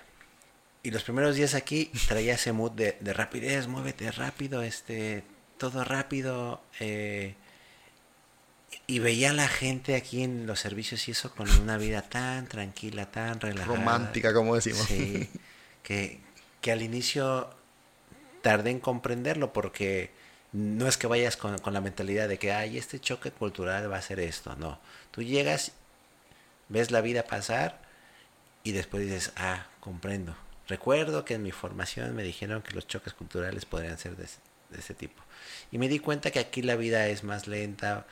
Y 0.83 0.91
los 0.91 1.03
primeros 1.03 1.35
días 1.35 1.55
aquí 1.55 1.91
traía 2.07 2.35
ese 2.35 2.51
mood 2.51 2.71
de, 2.71 2.97
de 2.99 3.13
rapidez, 3.13 3.67
muévete 3.67 4.11
rápido, 4.11 4.61
este, 4.61 5.23
todo 5.57 5.83
rápido. 5.83 6.61
Eh, 6.79 7.35
y 8.87 8.99
veía 8.99 9.31
a 9.31 9.33
la 9.33 9.47
gente 9.47 9.95
aquí 9.95 10.23
en 10.23 10.45
los 10.45 10.59
servicios 10.59 11.07
y 11.07 11.11
eso 11.11 11.33
con 11.33 11.49
una 11.49 11.77
vida 11.77 12.03
tan 12.03 12.47
tranquila, 12.47 13.09
tan 13.09 13.39
relajada. 13.39 13.75
Romántica, 13.75 14.33
como 14.33 14.55
decimos. 14.55 14.85
Sí, 14.87 15.29
que, 15.83 16.19
que 16.61 16.71
al 16.71 16.81
inicio 16.81 17.49
tardé 18.41 18.69
en 18.69 18.79
comprenderlo 18.79 19.53
porque 19.53 20.11
no 20.51 20.87
es 20.87 20.97
que 20.97 21.07
vayas 21.07 21.35
con, 21.35 21.57
con, 21.59 21.73
la 21.73 21.81
mentalidad 21.81 22.29
de 22.29 22.37
que, 22.37 22.51
ay, 22.51 22.77
este 22.77 22.99
choque 22.99 23.31
cultural 23.31 23.91
va 23.91 23.97
a 23.97 24.01
ser 24.01 24.19
esto. 24.19 24.55
No, 24.55 24.79
tú 25.11 25.23
llegas, 25.23 25.71
ves 26.69 26.91
la 26.91 27.01
vida 27.01 27.23
pasar 27.23 27.81
y 28.63 28.71
después 28.71 29.03
dices, 29.03 29.31
ah, 29.35 29.65
comprendo. 29.79 30.35
Recuerdo 30.67 31.25
que 31.25 31.35
en 31.35 31.43
mi 31.43 31.51
formación 31.51 32.15
me 32.15 32.23
dijeron 32.23 32.61
que 32.61 32.73
los 32.73 32.87
choques 32.87 33.13
culturales 33.13 33.65
podrían 33.65 33.97
ser 33.97 34.15
de, 34.15 34.25
de 34.69 34.79
ese 34.79 34.93
tipo. 34.93 35.23
Y 35.71 35.79
me 35.79 35.87
di 35.87 35.99
cuenta 35.99 36.31
que 36.31 36.39
aquí 36.39 36.61
la 36.61 36.75
vida 36.75 37.07
es 37.07 37.23
más 37.23 37.47
lenta, 37.47 38.05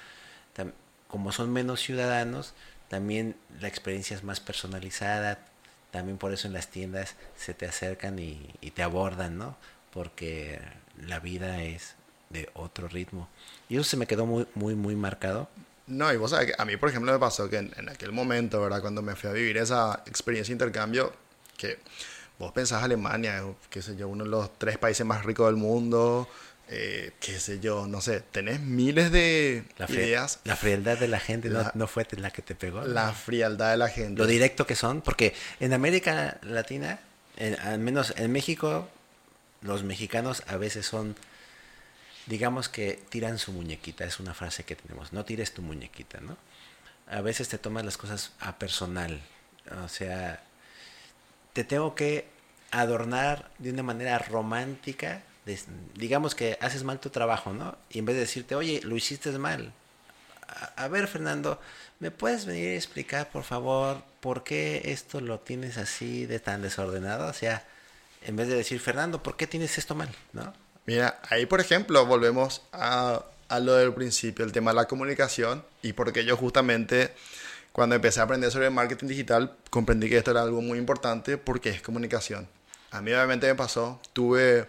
como 1.14 1.32
son 1.32 1.54
menos 1.54 1.80
ciudadanos, 1.80 2.56
también 2.88 3.36
la 3.62 3.68
experiencia 3.68 4.18
es 4.18 4.24
más 4.24 4.40
personalizada, 4.40 5.46
también 5.92 6.18
por 6.18 6.34
eso 6.34 6.48
en 6.48 6.54
las 6.54 6.70
tiendas 6.70 7.14
se 7.38 7.54
te 7.54 7.68
acercan 7.68 8.18
y, 8.18 8.52
te 8.74 8.82
abordan, 8.82 9.38
¿no? 9.38 9.56
Porque 9.94 10.60
la 10.98 11.20
vida 11.20 11.62
es 11.62 11.94
de 12.32 12.50
otro 12.56 12.88
ritmo. 12.88 13.30
Y 13.70 13.76
eso 13.76 13.84
se 13.84 13.96
me 13.96 14.08
quedó 14.08 14.26
muy, 14.26 14.48
muy, 14.56 14.74
muy 14.74 14.96
marcado. 14.96 15.50
No, 15.86 16.12
y 16.12 16.18
vos 16.18 16.32
sabés 16.32 16.56
a 16.58 16.66
mí, 16.66 16.78
por 16.78 16.90
ejemplo, 16.90 17.12
me 17.12 17.20
pasó 17.20 17.48
que 17.48 17.58
en, 17.58 17.72
en, 17.78 17.90
aquel 17.90 18.12
momento, 18.12 18.60
¿verdad? 18.60 18.82
Cuando 18.82 19.04
me 19.04 19.16
fui 19.16 19.30
a 19.30 19.34
vivir 19.34 19.58
esa 19.58 20.02
experiencia 20.08 20.52
de 20.52 20.56
intercambio, 20.56 21.14
que 21.58 21.78
vos 22.40 22.52
pensás 22.54 22.82
Alemania, 22.82 23.44
qué 23.70 23.84
sé 23.84 23.96
yo, 23.96 24.08
uno 24.08 24.24
de 24.24 24.32
los 24.32 24.58
tres 24.58 24.80
países 24.80 25.06
más 25.06 25.24
ricos 25.24 25.46
del 25.46 25.58
mundo, 25.58 26.28
eh, 26.70 27.12
qué 27.20 27.40
sé 27.40 27.60
yo, 27.60 27.88
no 27.88 28.00
sé, 28.02 28.22
tenés 28.22 28.60
miles 28.62 29.12
de 29.12 29.66
la 29.78 29.86
ideas. 29.90 30.40
La 30.46 30.56
frialdad 30.56 30.98
de 30.98 31.08
la 31.08 31.20
gente 31.20 31.50
no, 31.50 31.88
fue 31.88 32.08
la 32.18 32.32
que 32.32 32.42
te 32.42 32.56
pegó. 32.56 32.84
La 32.84 33.12
frialdad 33.14 33.72
de 33.72 33.78
la 33.78 33.90
gente. 33.90 34.20
Lo 34.20 34.28
directo 34.28 34.66
que 34.66 34.76
son, 34.76 35.02
porque 35.02 35.34
en 35.60 35.74
América 35.74 36.40
Latina, 36.42 37.00
al 37.62 37.80
menos 37.80 38.14
en 38.18 38.32
México, 38.32 38.90
los 39.62 39.84
mexicanos 39.84 40.44
a 40.48 40.58
veces 40.58 40.86
son, 40.86 41.16
digamos 42.28 42.70
que 42.70 43.00
tiran 43.10 43.40
su 43.40 43.52
muñequita, 43.52 44.06
es 44.06 44.20
una 44.20 44.34
frase 44.34 44.64
que 44.64 44.76
tenemos, 44.76 45.12
no 45.12 45.26
tires 45.26 45.54
tu 45.54 45.62
muñequita, 45.62 46.22
¿no? 46.22 46.38
A 47.08 47.22
veces 47.22 47.50
te 47.50 47.58
tomas 47.58 47.84
las 47.84 47.98
cosas 47.98 48.32
a 48.40 48.58
personal, 48.58 49.22
o 49.84 49.90
sea, 49.90 50.42
te 51.52 51.66
tengo 51.66 51.94
que 51.94 52.26
adornar 52.72 53.52
de 53.60 53.72
una 53.72 53.84
manera 53.84 54.18
romántica 54.18 55.22
digamos 55.96 56.36
que 56.36 56.58
haces 56.62 56.84
mal 56.84 57.00
tu 57.00 57.10
trabajo, 57.10 57.54
¿no? 57.54 57.78
Y 57.90 58.00
en 58.00 58.06
vez 58.06 58.16
de 58.16 58.22
decirte, 58.22 58.56
oye, 58.56 58.82
lo 58.84 58.96
hiciste 58.96 59.32
mal. 59.38 59.74
A, 60.76 60.88
ver, 60.88 61.08
Fernando, 61.08 61.60
¿me 62.00 62.12
puedes 62.12 62.46
venir 62.46 62.70
a 62.70 62.76
explicar, 62.76 63.30
por 63.32 63.44
favor, 63.44 64.04
por 64.20 64.44
qué 64.44 64.82
esto 64.86 65.20
lo 65.20 65.40
tienes 65.40 65.78
así 65.78 66.26
de 66.26 66.40
tan 66.40 66.62
desordenado? 66.62 67.28
O 67.28 67.34
sea, 67.34 67.66
en 68.22 68.36
vez 68.36 68.48
de 68.48 68.56
decir, 68.56 68.80
Fernando, 68.80 69.24
¿por 69.24 69.36
qué 69.36 69.48
tienes 69.48 69.78
esto 69.78 69.96
mal? 69.96 70.10
¿No? 70.32 70.54
Mira, 70.86 71.20
ahí, 71.30 71.46
por 71.46 71.60
ejemplo, 71.60 72.06
volvemos 72.06 72.62
a, 72.72 73.26
a 73.50 73.60
lo 73.60 73.74
del 73.76 73.94
principio, 73.94 74.46
el 74.46 74.52
tema 74.52 74.72
de 74.72 74.76
la 74.76 74.86
comunicación, 74.86 75.66
y 75.82 75.94
porque 75.94 76.24
yo 76.26 76.38
justamente 76.38 77.14
cuando 77.74 77.96
empecé 77.96 78.20
a 78.20 78.24
aprender 78.24 78.52
sobre 78.52 78.70
marketing 78.70 79.08
digital, 79.08 79.58
comprendí 79.72 80.08
que 80.08 80.18
esto 80.18 80.32
era 80.32 80.44
algo 80.44 80.62
muy 80.62 80.78
importante 80.78 81.38
porque 81.38 81.70
es 81.70 81.82
comunicación. 81.82 82.48
A 82.92 83.02
mí 83.02 83.12
obviamente 83.12 83.48
me 83.48 83.56
pasó, 83.56 84.00
tuve 84.14 84.68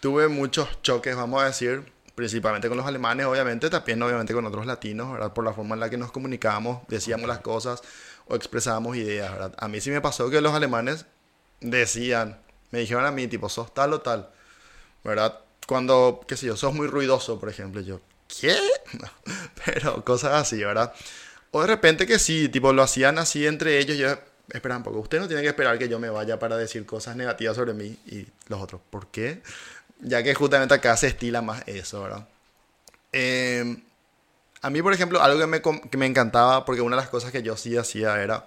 tuve 0.00 0.28
muchos 0.28 0.82
choques, 0.82 1.16
vamos 1.16 1.42
a 1.42 1.46
decir, 1.46 1.84
principalmente 2.14 2.68
con 2.68 2.76
los 2.76 2.86
alemanes, 2.86 3.26
obviamente, 3.26 3.70
también 3.70 4.02
obviamente 4.02 4.32
con 4.32 4.44
otros 4.46 4.66
latinos, 4.66 5.12
¿verdad? 5.12 5.32
Por 5.32 5.44
la 5.44 5.52
forma 5.52 5.74
en 5.74 5.80
la 5.80 5.90
que 5.90 5.98
nos 5.98 6.10
comunicábamos, 6.10 6.82
decíamos 6.88 7.28
las 7.28 7.40
cosas 7.40 7.82
o 8.26 8.34
expresábamos 8.34 8.96
ideas, 8.96 9.30
¿verdad? 9.30 9.54
A 9.58 9.68
mí 9.68 9.80
sí 9.80 9.90
me 9.90 10.00
pasó 10.00 10.30
que 10.30 10.40
los 10.40 10.54
alemanes 10.54 11.06
decían, 11.60 12.40
me 12.70 12.80
dijeron 12.80 13.04
a 13.04 13.10
mí, 13.10 13.28
tipo, 13.28 13.48
sos 13.48 13.72
tal 13.72 13.92
o 13.92 14.00
tal, 14.00 14.30
¿verdad? 15.04 15.40
Cuando, 15.66 16.24
qué 16.26 16.36
sé 16.36 16.46
yo, 16.46 16.56
sos 16.56 16.74
muy 16.74 16.86
ruidoso, 16.86 17.38
por 17.38 17.48
ejemplo, 17.48 17.80
yo, 17.80 18.00
¿qué? 18.40 18.56
Pero 19.64 20.04
cosas 20.04 20.34
así, 20.34 20.62
¿verdad? 20.62 20.92
O 21.50 21.60
de 21.60 21.66
repente 21.66 22.06
que 22.06 22.18
sí, 22.18 22.48
tipo, 22.48 22.72
lo 22.72 22.82
hacían 22.82 23.18
así 23.18 23.46
entre 23.46 23.78
ellos, 23.78 23.96
yo, 23.98 24.08
espera 24.52 24.76
un 24.76 24.82
poco, 24.82 25.00
usted 25.00 25.20
no 25.20 25.26
tiene 25.26 25.42
que 25.42 25.48
esperar 25.48 25.78
que 25.78 25.88
yo 25.88 25.98
me 25.98 26.10
vaya 26.10 26.38
para 26.38 26.56
decir 26.56 26.86
cosas 26.86 27.16
negativas 27.16 27.56
sobre 27.56 27.74
mí 27.74 27.98
y 28.06 28.26
los 28.48 28.60
otros, 28.60 28.80
¿por 28.90 29.08
qué? 29.08 29.42
Ya 30.00 30.22
que 30.22 30.34
justamente 30.34 30.74
acá 30.74 30.96
se 30.96 31.08
estila 31.08 31.42
más 31.42 31.62
eso, 31.66 32.02
¿verdad? 32.02 32.28
Em, 33.12 33.82
a 34.62 34.70
mí, 34.70 34.82
por 34.82 34.92
ejemplo, 34.92 35.22
algo 35.22 35.38
que 35.38 35.46
me, 35.46 35.62
que 35.62 35.96
me 35.96 36.06
encantaba, 36.06 36.64
porque 36.64 36.82
una 36.82 36.96
de 36.96 37.02
las 37.02 37.10
cosas 37.10 37.30
que 37.30 37.42
yo 37.42 37.56
sí 37.56 37.76
hacía 37.76 38.22
era 38.22 38.46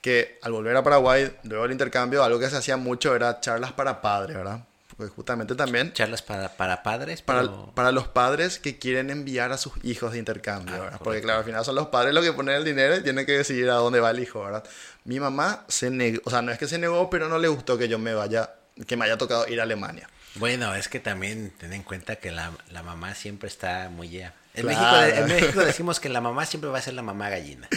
que 0.00 0.38
al 0.42 0.52
volver 0.52 0.76
a 0.76 0.82
Paraguay, 0.82 1.36
luego 1.42 1.64
del 1.64 1.72
intercambio, 1.72 2.24
algo 2.24 2.38
que 2.38 2.48
se 2.48 2.56
hacía 2.56 2.76
mucho 2.76 3.14
era 3.14 3.40
charlas 3.40 3.72
para 3.72 4.00
padres, 4.00 4.36
¿verdad? 4.36 4.64
Porque 4.96 5.12
justamente 5.14 5.54
también... 5.54 5.92
Charlas 5.92 6.22
para, 6.22 6.48
para 6.56 6.82
padres. 6.82 7.22
Para, 7.22 7.48
para 7.74 7.92
los 7.92 8.08
padres 8.08 8.58
que 8.58 8.78
quieren 8.78 9.10
enviar 9.10 9.52
a 9.52 9.58
sus 9.58 9.72
hijos 9.82 10.12
de 10.12 10.18
intercambio, 10.18 10.74
ah, 10.76 10.80
¿verdad? 10.80 11.00
Porque 11.02 11.20
claro, 11.20 11.40
al 11.40 11.44
final 11.44 11.64
son 11.64 11.74
los 11.74 11.88
padres 11.88 12.14
los 12.14 12.24
que 12.24 12.32
ponen 12.32 12.56
el 12.56 12.64
dinero 12.64 12.96
y 12.96 13.02
tienen 13.02 13.26
que 13.26 13.32
decidir 13.32 13.70
a 13.70 13.74
dónde 13.74 14.00
va 14.00 14.10
el 14.10 14.20
hijo, 14.20 14.42
¿verdad? 14.42 14.64
Mi 15.04 15.20
mamá 15.20 15.64
se 15.68 15.90
negó, 15.90 16.20
o 16.24 16.30
sea, 16.30 16.42
no 16.42 16.52
es 16.52 16.58
que 16.58 16.68
se 16.68 16.78
negó, 16.78 17.10
pero 17.10 17.28
no 17.28 17.38
le 17.38 17.48
gustó 17.48 17.76
que 17.76 17.88
yo 17.88 17.98
me 17.98 18.14
vaya, 18.14 18.54
que 18.86 18.96
me 18.96 19.04
haya 19.04 19.18
tocado 19.18 19.46
ir 19.48 19.60
a 19.60 19.64
Alemania. 19.64 20.08
Bueno, 20.36 20.74
es 20.74 20.88
que 20.88 21.00
también 21.00 21.52
ten 21.58 21.72
en 21.72 21.82
cuenta 21.82 22.16
que 22.16 22.30
la, 22.30 22.52
la 22.70 22.82
mamá 22.82 23.14
siempre 23.14 23.48
está 23.48 23.88
muy... 23.90 24.22
En, 24.54 24.66
México, 24.66 24.96
en, 24.96 25.26
México, 25.26 25.60
decimos 25.60 26.00
que 26.00 26.08
la 26.08 26.20
mamá 26.20 26.44
siempre 26.46 26.70
va 26.70 26.78
a 26.78 26.82
ser 26.82 26.94
la 26.94 27.02
mamá 27.02 27.30
gallina. 27.30 27.68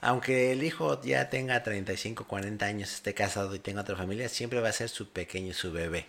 Aunque 0.00 0.52
el 0.52 0.62
hijo 0.64 1.00
ya 1.02 1.30
tenga 1.30 1.62
35, 1.62 2.26
40 2.26 2.66
años, 2.66 2.92
esté 2.92 3.14
casado 3.14 3.54
y 3.54 3.58
tenga 3.58 3.82
otra 3.82 3.96
familia, 3.96 4.28
siempre 4.28 4.60
va 4.60 4.68
a 4.68 4.72
ser 4.72 4.88
su 4.88 5.10
pequeño, 5.10 5.54
su 5.54 5.72
bebé. 5.72 6.06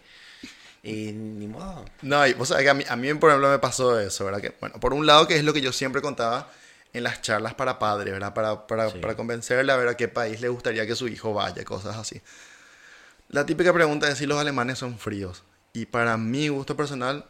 Y 0.81 1.11
ni 1.11 1.47
modo. 1.47 1.85
No, 2.01 2.25
y 2.25 2.33
sabés 2.45 2.63
que 2.63 2.69
a 2.69 2.73
mí, 2.73 2.83
a 2.87 2.95
mí, 2.95 3.13
por 3.15 3.29
ejemplo, 3.29 3.49
me 3.49 3.59
pasó 3.59 3.99
eso, 3.99 4.25
¿verdad? 4.25 4.41
Que, 4.41 4.55
bueno, 4.59 4.79
por 4.79 4.93
un 4.93 5.05
lado, 5.05 5.27
que 5.27 5.35
es 5.35 5.43
lo 5.43 5.53
que 5.53 5.61
yo 5.61 5.73
siempre 5.73 6.01
contaba 6.01 6.49
en 6.93 7.03
las 7.03 7.21
charlas 7.21 7.53
para 7.53 7.77
padres, 7.77 8.13
¿verdad? 8.13 8.33
Para, 8.33 8.65
para, 8.65 8.89
para 8.89 9.15
convencerle 9.15 9.71
a 9.71 9.75
ver 9.75 9.89
a 9.89 9.97
qué 9.97 10.07
país 10.07 10.41
le 10.41 10.49
gustaría 10.49 10.87
que 10.87 10.95
su 10.95 11.07
hijo 11.07 11.33
vaya, 11.33 11.63
cosas 11.65 11.97
así. 11.97 12.21
La 13.27 13.45
típica 13.45 13.73
pregunta 13.73 14.09
es 14.09 14.17
si 14.17 14.25
los 14.25 14.39
alemanes 14.39 14.79
son 14.79 14.97
fríos. 14.97 15.43
Y 15.73 15.85
para 15.85 16.17
mi 16.17 16.47
gusto 16.47 16.75
personal, 16.75 17.25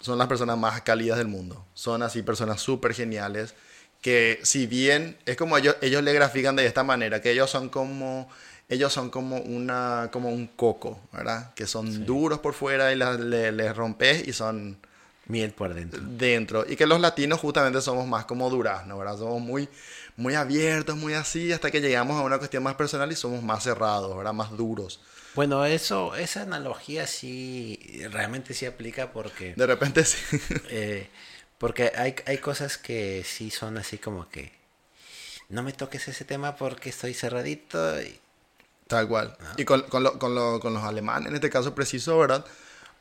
son 0.00 0.18
las 0.18 0.28
personas 0.28 0.58
más 0.58 0.82
cálidas 0.82 1.18
del 1.18 1.28
mundo. 1.28 1.64
Son 1.74 2.02
así 2.02 2.22
personas 2.22 2.60
súper 2.60 2.92
geniales 2.94 3.54
que 4.02 4.40
si 4.42 4.66
bien 4.66 5.16
es 5.24 5.36
como 5.36 5.56
ellos, 5.56 5.76
ellos 5.80 6.02
le 6.02 6.12
grafican 6.12 6.56
de 6.56 6.66
esta 6.66 6.82
manera, 6.82 7.22
que 7.22 7.30
ellos 7.30 7.48
son 7.48 7.68
como 7.68 8.28
ellos 8.68 8.92
son 8.92 9.10
como 9.10 9.36
una 9.38 10.08
como 10.12 10.30
un 10.30 10.48
coco, 10.48 11.00
¿verdad? 11.12 11.54
Que 11.54 11.66
son 11.66 12.04
duros 12.04 12.40
por 12.40 12.52
fuera 12.52 12.92
y 12.92 12.96
les 12.96 13.20
le, 13.20 13.72
rompes 13.72 14.26
y 14.26 14.32
son 14.32 14.76
miel 15.26 15.52
por 15.52 15.72
dentro. 15.72 16.02
Dentro 16.02 16.64
y 16.68 16.74
que 16.74 16.86
los 16.86 17.00
latinos 17.00 17.38
justamente 17.38 17.80
somos 17.80 18.06
más 18.08 18.24
como 18.24 18.50
durazno, 18.50 18.98
¿verdad? 18.98 19.18
Somos 19.18 19.40
muy 19.40 19.68
muy 20.16 20.34
abiertos, 20.34 20.96
muy 20.96 21.14
así 21.14 21.52
hasta 21.52 21.70
que 21.70 21.80
llegamos 21.80 22.20
a 22.20 22.24
una 22.24 22.38
cuestión 22.38 22.62
más 22.64 22.74
personal 22.74 23.10
y 23.12 23.16
somos 23.16 23.42
más 23.42 23.62
cerrados, 23.62 24.16
¿verdad? 24.16 24.32
Más 24.32 24.50
duros. 24.56 25.00
Bueno, 25.34 25.64
eso, 25.64 26.14
esa 26.14 26.42
analogía 26.42 27.06
sí, 27.06 27.78
realmente 28.10 28.52
sí 28.52 28.66
aplica 28.66 29.12
porque... 29.12 29.54
De 29.56 29.66
repente 29.66 30.04
sí. 30.04 30.18
Eh, 30.68 31.08
porque 31.58 31.92
hay, 31.96 32.16
hay 32.26 32.38
cosas 32.38 32.76
que 32.76 33.24
sí 33.24 33.50
son 33.50 33.78
así 33.78 33.98
como 33.98 34.28
que... 34.28 34.52
No 35.48 35.62
me 35.62 35.72
toques 35.72 36.08
ese 36.08 36.24
tema 36.24 36.56
porque 36.56 36.90
estoy 36.90 37.14
cerradito. 37.14 38.00
Y... 38.02 38.18
Tal 38.86 39.08
cual. 39.08 39.36
Y 39.56 39.64
con, 39.64 39.82
con, 39.82 40.02
lo, 40.02 40.18
con, 40.18 40.34
lo, 40.34 40.60
con, 40.60 40.74
los 40.74 40.82
alemanes, 40.82 41.28
en 41.28 41.34
este 41.34 41.50
caso 41.50 41.74
preciso, 41.74 42.18
¿verdad? 42.18 42.44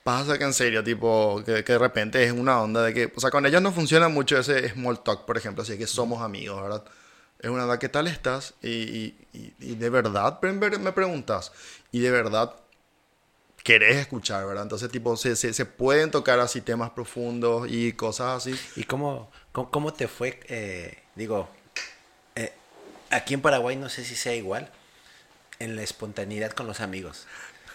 Pasa 0.03 0.37
que 0.37 0.43
en 0.43 0.53
serio, 0.53 0.83
tipo, 0.83 1.41
que, 1.45 1.63
que, 1.63 1.73
de 1.73 1.79
repente 1.79 2.23
es 2.23 2.31
una 2.31 2.61
onda 2.61 2.83
de 2.83 2.93
que... 2.93 3.11
O 3.15 3.19
sea, 3.19 3.29
con 3.29 3.45
ellos 3.45 3.61
no 3.61 3.71
funciona 3.71 4.09
mucho 4.09 4.37
ese 4.37 4.69
small 4.69 5.03
talk, 5.03 5.25
por 5.25 5.37
ejemplo, 5.37 5.63
así 5.63 5.77
que 5.77 5.87
somos 5.87 6.21
amigos, 6.21 6.61
¿verdad? 6.61 6.83
Es 7.41 7.49
una 7.49 7.63
onda, 7.63 7.79
¿qué 7.79 7.89
tal 7.89 8.05
estás? 8.05 8.53
Y, 8.61 9.15
y, 9.33 9.75
de 9.75 9.89
verdad 9.89 10.39
me 10.41 10.91
preguntas, 10.91 11.51
y 11.91 11.99
de 11.99 12.11
verdad 12.11 12.55
querés 13.63 13.97
escuchar, 13.97 14.45
¿verdad? 14.45 14.63
Entonces, 14.63 14.91
tipo, 14.91 15.17
se, 15.17 15.35
se, 15.35 15.51
se 15.53 15.65
pueden 15.65 16.11
tocar 16.11 16.39
así 16.39 16.61
temas 16.61 16.91
profundos 16.91 17.67
y 17.69 17.93
cosas 17.93 18.37
así. 18.37 18.59
¿Y 18.75 18.83
cómo, 18.83 19.31
cómo, 19.51 19.91
te 19.91 20.07
fue? 20.07 20.39
Eh, 20.49 20.99
digo, 21.15 21.49
eh, 22.35 22.53
aquí 23.09 23.33
en 23.33 23.41
Paraguay 23.41 23.75
no 23.75 23.89
sé 23.89 24.05
si 24.05 24.15
sea 24.15 24.35
igual, 24.35 24.71
en 25.57 25.75
la 25.75 25.81
espontaneidad 25.81 26.51
con 26.51 26.67
los 26.67 26.79
amigos. 26.79 27.25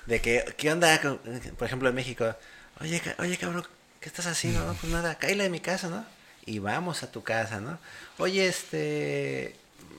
De 0.07 0.21
que, 0.21 0.45
¿qué 0.57 0.71
onda? 0.71 1.01
Por 1.59 1.67
ejemplo, 1.67 1.89
en 1.89 1.95
México, 1.97 2.37
oye, 2.81 3.03
oye 3.19 3.37
cabrón, 3.37 3.67
¿qué 3.99 4.09
estás 4.09 4.27
haciendo? 4.27 4.77
Pues 4.81 4.93
nada, 4.93 5.19
de 5.21 5.51
mi 5.51 5.59
casa, 5.59 5.89
¿no? 5.89 6.16
Y 6.47 6.61
vamos 6.61 7.03
a 7.03 7.11
tu 7.11 7.23
casa, 7.23 7.61
¿no? 7.61 7.79
Oye, 8.19 8.47
este, 8.47 9.57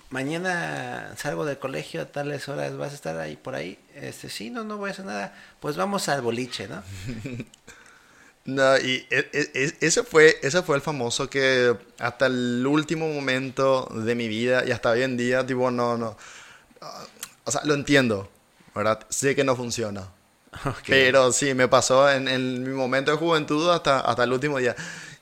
mañana 0.09 1.13
salgo 1.17 1.45
del 1.45 1.59
colegio 1.59 2.01
a 2.01 2.05
tales 2.05 2.47
horas, 2.47 2.75
¿vas 2.77 2.93
a 2.93 2.95
estar 2.95 3.19
ahí 3.19 3.35
por 3.35 3.53
ahí? 3.53 3.77
Este, 3.93 4.29
sí, 4.29 4.49
no, 4.49 4.63
no 4.63 4.77
voy 4.77 4.89
a 4.89 4.93
hacer 4.93 5.05
nada. 5.05 5.35
Pues 5.59 5.75
vamos 5.75 6.07
al 6.07 6.21
boliche, 6.21 6.69
¿no? 6.69 6.81
no, 8.45 8.77
y 8.77 9.05
e, 9.09 9.29
e, 9.33 9.51
e, 9.53 9.77
ese 9.81 10.03
fue, 10.03 10.37
ese 10.41 10.63
fue 10.63 10.77
el 10.77 10.81
famoso 10.81 11.29
que 11.29 11.75
hasta 11.99 12.27
el 12.27 12.65
último 12.65 13.09
momento 13.09 13.89
de 13.93 14.15
mi 14.15 14.29
vida 14.29 14.63
y 14.65 14.71
hasta 14.71 14.91
hoy 14.91 15.03
en 15.03 15.17
día, 15.17 15.45
tipo, 15.45 15.69
no, 15.69 15.97
no. 15.97 16.17
O 17.43 17.51
sea, 17.51 17.61
lo 17.65 17.73
entiendo, 17.73 18.29
¿verdad? 18.73 19.05
Sé 19.09 19.35
que 19.35 19.43
no 19.43 19.55
funciona. 19.55 20.07
Pero 20.87 21.31
sí, 21.33 21.53
me 21.53 21.67
pasó 21.67 22.09
en, 22.09 22.27
en, 22.29 22.63
mi 22.63 22.69
momento 22.69 23.11
de 23.11 23.17
juventud 23.17 23.69
hasta, 23.69 23.99
hasta 23.99 24.23
el 24.23 24.31
último 24.31 24.57
día. 24.57 24.75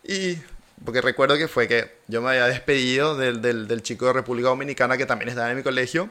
Y 0.04 0.38
porque 0.84 1.02
recuerdo 1.02 1.38
que 1.38 1.48
fue 1.48 1.68
que 1.68 2.00
yo 2.08 2.22
me 2.22 2.30
había 2.30 2.48
despedido 2.48 3.16
del, 3.16 3.42
del, 3.42 3.68
del, 3.68 3.82
chico 3.82 4.08
de 4.08 4.14
República 4.14 4.50
Dominicana 4.50 4.98
que 4.98 5.06
también 5.06 5.30
estaba 5.30 5.50
en 5.50 5.58
mi 5.58 5.64
colegio. 5.64 6.10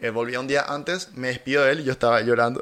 Él 0.00 0.12
volvía 0.12 0.40
un 0.40 0.46
día 0.46 0.64
antes, 0.68 1.12
me 1.14 1.28
despido 1.28 1.64
de 1.64 1.72
él 1.72 1.80
y 1.80 1.84
yo 1.84 1.92
estaba 1.92 2.20
llorando. 2.20 2.60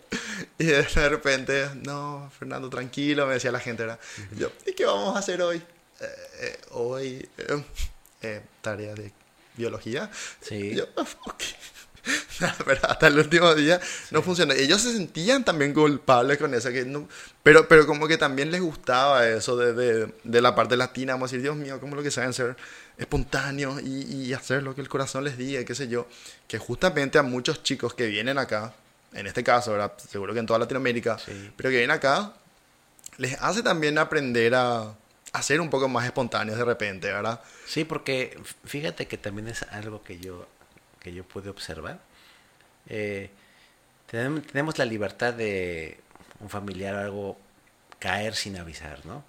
y 0.58 0.64
de 0.64 1.08
repente, 1.08 1.68
no, 1.82 2.30
Fernando, 2.38 2.70
tranquilo, 2.70 3.26
me 3.26 3.34
decía 3.34 3.50
la 3.50 3.60
gente. 3.60 3.82
Era, 3.82 3.98
yo, 4.36 4.50
¿y 4.66 4.72
qué 4.72 4.84
vamos 4.84 5.16
a 5.16 5.18
hacer 5.18 5.42
hoy? 5.42 5.56
Eh, 5.56 6.06
eh, 6.40 6.60
hoy, 6.70 7.28
eh, 8.22 8.42
tarea 8.60 8.94
de 8.94 9.12
biología. 9.56 10.10
Sí. 10.40 10.74
yo, 10.74 10.86
okay. 11.26 11.54
pero 12.66 12.80
hasta 12.88 13.06
el 13.06 13.18
último 13.18 13.54
día 13.54 13.80
no 14.10 14.22
funcionó. 14.22 14.52
Ellos 14.52 14.82
se 14.82 14.92
sentían 14.92 15.44
también 15.44 15.72
culpables 15.72 16.38
con 16.38 16.54
eso, 16.54 16.70
que 16.70 16.84
no, 16.84 17.08
pero, 17.42 17.68
pero 17.68 17.86
como 17.86 18.06
que 18.06 18.18
también 18.18 18.50
les 18.50 18.60
gustaba 18.60 19.26
eso 19.28 19.56
de, 19.56 19.72
de, 19.72 20.14
de 20.22 20.40
la 20.40 20.54
parte 20.54 20.76
latina, 20.76 21.14
vamos 21.14 21.30
a 21.30 21.32
decir, 21.32 21.42
Dios 21.42 21.56
mío, 21.56 21.80
¿cómo 21.80 21.96
lo 21.96 22.02
que 22.02 22.10
saben 22.10 22.32
ser 22.32 22.56
espontáneos 22.96 23.82
y, 23.82 24.26
y, 24.28 24.34
hacer 24.34 24.62
lo 24.62 24.74
que 24.74 24.80
el 24.80 24.88
corazón 24.88 25.24
les 25.24 25.36
diga, 25.36 25.64
qué 25.64 25.74
sé 25.74 25.88
yo, 25.88 26.06
que 26.46 26.58
justamente 26.58 27.18
a 27.18 27.22
muchos 27.22 27.62
chicos 27.62 27.94
que 27.94 28.06
vienen 28.06 28.38
acá, 28.38 28.72
en 29.12 29.26
este 29.26 29.42
caso, 29.42 29.72
¿verdad? 29.72 29.92
seguro 30.08 30.32
que 30.32 30.40
en 30.40 30.46
toda 30.46 30.58
Latinoamérica, 30.58 31.16
pero 31.56 31.70
que 31.70 31.76
vienen 31.76 31.90
acá, 31.90 32.32
les 33.16 33.40
hace 33.40 33.62
también 33.62 33.98
aprender 33.98 34.54
a, 34.54 34.94
a 35.32 35.42
ser 35.42 35.60
un 35.60 35.70
poco 35.70 35.88
más 35.88 36.04
espontáneos 36.04 36.56
de 36.56 36.64
repente, 36.64 37.12
¿verdad? 37.12 37.40
Sí, 37.66 37.84
porque 37.84 38.38
fíjate 38.64 39.06
que 39.06 39.18
también 39.18 39.48
es 39.48 39.62
algo 39.64 40.02
que 40.02 40.18
yo 40.18 40.46
que 41.04 41.12
yo 41.12 41.22
pude 41.22 41.50
observar. 41.50 42.00
Eh, 42.88 43.30
tenemos 44.10 44.78
la 44.78 44.84
libertad 44.86 45.34
de 45.34 46.00
un 46.40 46.48
familiar 46.48 46.94
o 46.94 46.98
algo 46.98 47.38
caer 47.98 48.34
sin 48.34 48.56
avisar, 48.56 49.04
¿no? 49.06 49.22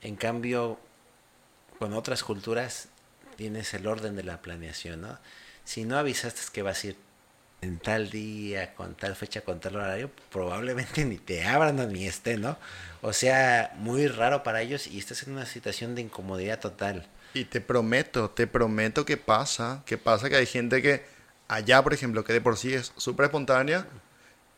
En 0.00 0.16
cambio, 0.16 0.80
con 1.78 1.92
otras 1.92 2.24
culturas 2.24 2.88
tienes 3.36 3.72
el 3.74 3.86
orden 3.86 4.16
de 4.16 4.24
la 4.24 4.42
planeación, 4.42 5.02
¿no? 5.02 5.18
Si 5.64 5.84
no 5.84 5.98
avisaste 5.98 6.40
que 6.52 6.62
vas 6.62 6.82
a 6.82 6.88
ir 6.88 6.96
en 7.60 7.78
tal 7.78 8.10
día, 8.10 8.74
con 8.74 8.94
tal 8.96 9.14
fecha, 9.14 9.42
con 9.42 9.60
tal 9.60 9.76
horario, 9.76 10.10
probablemente 10.30 11.04
ni 11.04 11.18
te 11.18 11.44
abran 11.44 11.92
ni 11.92 12.06
estén, 12.06 12.40
¿no? 12.40 12.56
O 13.02 13.12
sea, 13.12 13.72
muy 13.76 14.08
raro 14.08 14.42
para 14.42 14.62
ellos 14.62 14.86
y 14.86 14.98
estás 14.98 15.22
en 15.24 15.32
una 15.34 15.46
situación 15.46 15.94
de 15.94 16.02
incomodidad 16.02 16.58
total. 16.58 17.06
Y 17.34 17.46
te 17.46 17.60
prometo, 17.60 18.30
te 18.30 18.46
prometo 18.46 19.04
que 19.04 19.16
pasa, 19.16 19.82
que 19.86 19.96
pasa 19.98 20.28
que 20.28 20.36
hay 20.36 20.46
gente 20.46 20.82
que 20.82 21.04
allá, 21.48 21.82
por 21.82 21.94
ejemplo, 21.94 22.24
que 22.24 22.32
de 22.32 22.40
por 22.40 22.56
sí 22.56 22.74
es 22.74 22.92
súper 22.96 23.24
espontánea 23.26 23.86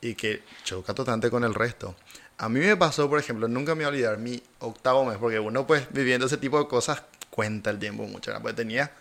y 0.00 0.14
que 0.14 0.42
choca 0.64 0.94
totalmente 0.94 1.30
con 1.30 1.44
el 1.44 1.54
resto. 1.54 1.94
A 2.38 2.48
mí 2.48 2.60
me 2.60 2.76
pasó, 2.76 3.08
por 3.08 3.18
ejemplo, 3.18 3.46
nunca 3.48 3.74
me 3.74 3.84
voy 3.84 3.86
a 3.86 3.88
olvidar 3.88 4.18
mi 4.18 4.42
octavo 4.58 5.04
mes, 5.04 5.18
porque 5.18 5.38
uno 5.38 5.66
pues 5.66 5.86
viviendo 5.92 6.26
ese 6.26 6.36
tipo 6.36 6.58
de 6.58 6.66
cosas 6.68 7.02
cuenta 7.30 7.70
el 7.70 7.78
tiempo 7.78 8.04
mucho, 8.06 8.30
¿verdad? 8.30 8.42
Porque 8.42 8.56
tenía 8.56 8.92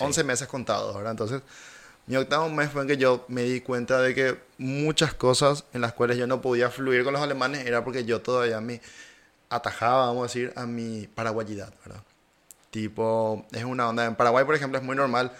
11 0.00 0.24
meses 0.24 0.48
contados, 0.48 0.94
¿verdad? 0.94 1.12
Entonces, 1.12 1.42
Mi 2.06 2.16
octavo 2.16 2.48
mes 2.50 2.70
fue 2.70 2.82
en 2.82 2.88
que 2.88 2.96
yo 2.96 3.24
me 3.28 3.42
di 3.44 3.60
cuenta 3.60 4.00
de 4.00 4.14
que 4.14 4.36
muchas 4.58 5.14
cosas 5.14 5.64
en 5.72 5.80
las 5.80 5.92
cuales 5.92 6.18
yo 6.18 6.26
no 6.26 6.40
podía 6.40 6.70
fluir 6.70 7.04
con 7.04 7.12
los 7.12 7.22
alemanes 7.22 7.66
era 7.66 7.84
porque 7.84 8.04
yo 8.04 8.20
todavía 8.20 8.60
me 8.60 8.80
atajaba, 9.48 10.06
vamos 10.06 10.22
a 10.22 10.26
decir, 10.26 10.52
a 10.56 10.66
mi 10.66 11.06
paraguayidad, 11.06 11.72
¿verdad? 11.84 12.02
Tipo, 12.70 13.46
es 13.52 13.64
una 13.64 13.88
onda. 13.88 14.06
En 14.06 14.14
Paraguay, 14.14 14.44
por 14.44 14.54
ejemplo, 14.54 14.78
es 14.78 14.84
muy 14.84 14.96
normal 14.96 15.32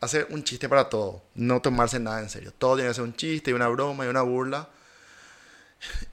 hacer 0.00 0.26
un 0.30 0.44
chiste 0.44 0.68
para 0.68 0.88
todo, 0.88 1.22
no 1.34 1.60
tomarse 1.60 1.98
nada 1.98 2.20
en 2.20 2.28
serio. 2.28 2.52
Todo 2.56 2.76
tiene 2.76 2.90
que 2.90 2.94
ser 2.94 3.04
un 3.04 3.14
chiste 3.14 3.50
y 3.50 3.54
una 3.54 3.68
broma 3.68 4.04
y 4.04 4.08
una 4.08 4.22
burla. 4.22 4.68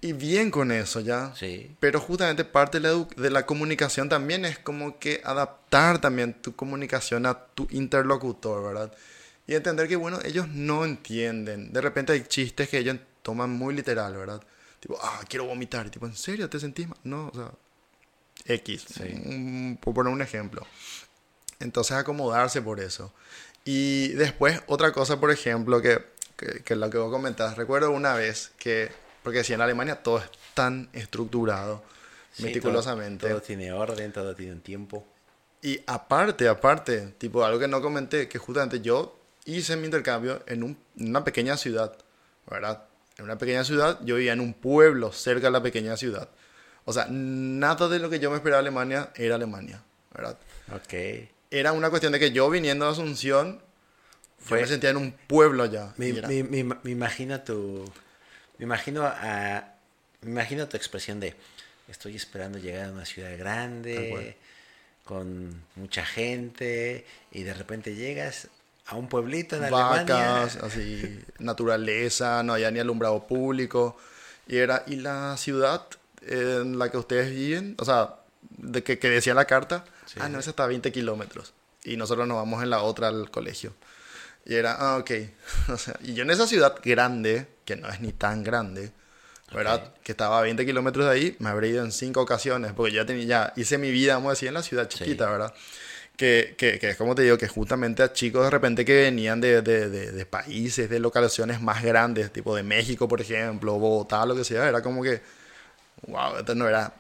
Y 0.02 0.14
bien 0.14 0.52
con 0.52 0.72
eso 0.72 1.00
ya. 1.00 1.34
Sí. 1.36 1.76
Pero 1.80 2.00
justamente 2.00 2.44
parte 2.44 2.80
de 2.80 2.90
la, 2.90 3.06
de 3.16 3.30
la 3.30 3.46
comunicación 3.46 4.10
también 4.10 4.46
es 4.46 4.60
como 4.60 5.00
que 5.00 5.22
adaptar 5.24 6.00
también 6.00 6.34
tu 6.34 6.56
comunicación 6.56 7.26
a 7.26 7.46
tu 7.46 7.68
interlocutor, 7.72 8.64
¿verdad? 8.64 8.94
Y 9.48 9.56
entender 9.56 9.88
que, 9.88 9.96
bueno, 9.96 10.20
ellos 10.24 10.48
no 10.50 10.86
entienden. 10.86 11.74
De 11.74 11.82
repente 11.82 12.14
hay 12.14 12.24
chistes 12.24 12.70
que 12.70 12.80
ellos 12.80 12.98
toman 13.22 13.50
muy 13.50 13.74
literal, 13.76 14.16
¿verdad? 14.16 14.42
Tipo, 14.80 14.98
ah, 15.02 15.22
quiero 15.28 15.46
vomitar. 15.46 15.88
Y 15.88 15.90
tipo, 15.90 16.06
¿en 16.06 16.16
serio 16.16 16.50
te 16.50 16.60
sentís 16.60 16.88
mal? 16.88 16.98
No, 17.04 17.28
o 17.28 17.36
sea, 17.36 17.52
X. 18.46 18.86
Sí. 18.88 19.78
Por 19.82 19.94
poner 19.94 20.12
un 20.14 20.22
ejemplo. 20.22 20.66
Entonces 21.60 21.96
acomodarse 21.98 22.62
por 22.62 22.80
eso. 22.80 23.14
Y 23.66 24.10
después 24.10 24.62
otra 24.68 24.92
cosa, 24.92 25.20
por 25.20 25.32
ejemplo, 25.32 25.82
que, 25.82 26.04
que, 26.38 26.64
que 26.64 26.76
lo 26.76 26.90
que 26.90 26.98
vos 26.98 27.12
comentás. 27.12 27.56
Recuerdo 27.58 27.92
una 27.92 28.14
vez 28.16 28.52
que, 28.58 28.92
porque 29.24 29.44
si 29.44 29.54
en 29.54 29.62
Alemania 29.62 30.02
todo 30.02 30.20
es 30.20 30.26
tan 30.54 30.90
estructurado, 30.94 31.84
Sí, 32.34 32.44
meticulosamente. 32.44 33.28
Todo, 33.28 33.38
todo 33.40 33.42
tiene 33.42 33.72
orden, 33.74 34.12
todo 34.14 34.34
tiene 34.36 34.54
un 34.54 34.62
tiempo. 34.62 35.06
Y 35.62 35.82
aparte, 35.86 36.48
aparte, 36.48 37.14
tipo 37.18 37.44
algo 37.44 37.60
que 37.60 37.68
no 37.68 37.82
comenté, 37.82 38.28
que 38.28 38.40
justamente 38.40 38.80
yo 38.82 39.16
hice 39.46 39.76
mi 39.76 39.86
intercambio 39.86 40.42
en, 40.48 40.64
un- 40.64 40.78
en 40.98 41.10
una 41.10 41.24
pequeña 41.24 41.58
ciudad, 41.58 41.96
¿verdad? 42.50 42.84
En 43.18 43.26
una 43.26 43.38
pequeña 43.38 43.64
ciudad, 43.64 44.00
yo 44.04 44.16
vivía 44.16 44.34
en 44.34 44.40
un 44.40 44.54
pueblo 44.54 45.12
cerca 45.12 45.48
de 45.48 45.52
la 45.52 45.62
pequeña 45.62 45.98
ciudad. 45.98 46.30
O 46.86 46.94
sea, 46.94 47.08
nada 47.10 47.88
de 47.88 48.00
lo 48.00 48.10
que 48.10 48.20
yo 48.20 48.30
me 48.32 48.38
esperaba 48.38 48.62
de 48.62 48.68
Alemania 48.68 49.10
era 49.16 49.36
Alemania, 49.36 49.82
¿verdad? 50.14 50.38
Ok. 50.76 50.94
Era 51.52 51.74
una 51.74 51.90
cuestión 51.90 52.12
de 52.14 52.20
que 52.20 52.32
yo 52.32 52.50
viniendo 52.50 52.86
de 52.86 52.92
Asunción, 52.92 53.62
Fue- 54.40 54.60
yo 54.60 54.64
me 54.64 54.68
sentía 54.70 54.90
en 54.90 54.98
un 54.98 55.12
pueblo 55.28 55.66
ya. 55.66 55.94
Me, 55.98 56.14
me- 56.14 56.44
me- 56.44 56.64
me 56.82 56.92
imagino 56.92 57.42
tu. 57.42 57.86
Me 58.58 58.64
imagino 58.66 59.04
a. 59.06 59.64
Me 60.22 60.32
imagino 60.32 60.68
tu 60.68 60.78
expresión 60.78 61.20
de. 61.20 61.36
Estoy 61.88 62.16
esperando 62.16 62.58
llegar 62.58 62.90
a 62.90 62.92
una 62.92 63.06
ciudad 63.06 63.38
grande. 63.38 64.36
Con 65.04 65.64
mucha 65.76 66.06
gente. 66.06 67.06
Y 67.32 67.44
de 67.44 67.54
repente 67.54 67.96
llegas 67.96 68.48
a 68.86 68.96
un 68.96 69.08
pueblito 69.10 69.56
en 69.58 69.70
vacas, 69.72 70.56
Alemania. 70.58 70.60
así, 70.64 71.20
naturaleza, 71.40 72.44
no 72.44 72.54
había 72.54 72.72
ni 72.72 72.80
alumbrado 72.80 73.28
público. 73.28 73.98
Y 74.48 74.58
era, 74.58 74.84
y 74.88 74.96
la 74.98 75.36
ciudad 75.38 75.84
en 76.28 76.78
la 76.80 76.90
que 76.90 76.98
ustedes 76.98 77.32
viven, 77.32 77.76
o 77.80 77.86
sea, 77.86 78.16
de 78.58 78.84
que, 78.84 79.00
que 79.00 79.10
decía 79.10 79.34
la 79.34 79.46
carta, 79.46 79.86
Sí. 80.06 80.20
ah, 80.22 80.28
no, 80.30 80.40
esa 80.40 80.50
está 80.50 80.66
a 80.66 80.68
20 80.68 80.92
kilómetros. 80.92 81.54
Y 81.84 81.96
nosotros 81.98 82.28
nos 82.28 82.36
vamos 82.38 82.62
en 82.64 82.70
la 82.70 82.82
otra 82.82 83.08
al 83.08 83.32
colegio. 83.32 83.74
Y 84.46 84.56
era, 84.56 84.74
ah, 84.74 84.98
ok. 84.98 85.12
O 85.70 85.78
sea, 85.78 85.96
y 86.04 86.14
yo 86.14 86.24
en 86.24 86.32
esa 86.32 86.48
ciudad 86.48 86.76
grande, 86.84 87.48
que 87.66 87.76
no 87.76 87.88
es 87.90 88.02
ni 88.02 88.12
tan 88.12 88.44
grande, 88.44 88.92
¿verdad? 89.54 89.94
Que 90.04 90.12
estaba 90.12 90.40
a 90.40 90.42
20 90.42 90.66
kilómetros 90.66 91.06
de 91.06 91.12
ahí, 91.12 91.36
me 91.40 91.50
habré 91.50 91.70
ido 91.70 91.84
en 91.84 91.92
cinco 91.92 92.22
ocasiones, 92.22 92.74
porque 92.74 92.94
ya 92.94 93.06
tenía, 93.06 93.26
ya 93.26 93.54
hice 93.56 93.78
mi 93.78 93.92
vida, 93.92 94.16
vamos 94.16 94.30
a 94.30 94.32
decir, 94.32 94.48
en 94.50 94.54
la 94.56 94.64
ciudad 94.64 94.88
chiquita, 94.88 95.26
Sí. 95.26 95.32
¿verdad? 95.32 95.54
Que, 96.18 96.56
que, 96.58 96.78
que 96.78 96.90
es 96.92 96.98
como 96.98 97.16
te 97.16 97.24
digo, 97.24 97.38
que 97.38 97.48
justamente 97.48 98.04
a 98.04 98.14
chicos 98.14 98.44
de 98.44 98.50
repente 98.52 98.86
que 98.86 98.94
venían 99.04 99.42
de, 99.42 99.62
de, 99.62 99.90
de, 99.90 100.12
de 100.12 100.26
países, 100.26 100.90
de 100.90 101.00
localizaciones 101.00 101.62
más 101.62 101.82
grandes, 101.84 102.32
tipo 102.32 102.56
de 102.56 102.64
México, 102.64 103.08
por 103.08 103.22
ejemplo, 103.22 103.74
Bogotá, 103.80 104.26
lo 104.26 104.36
que 104.36 104.44
sea, 104.44 104.68
era 104.70 104.82
como 104.84 105.02
que, 105.04 105.22
wow, 106.08 106.38
esto 106.38 106.56
no 106.56 106.68
era 106.68 106.94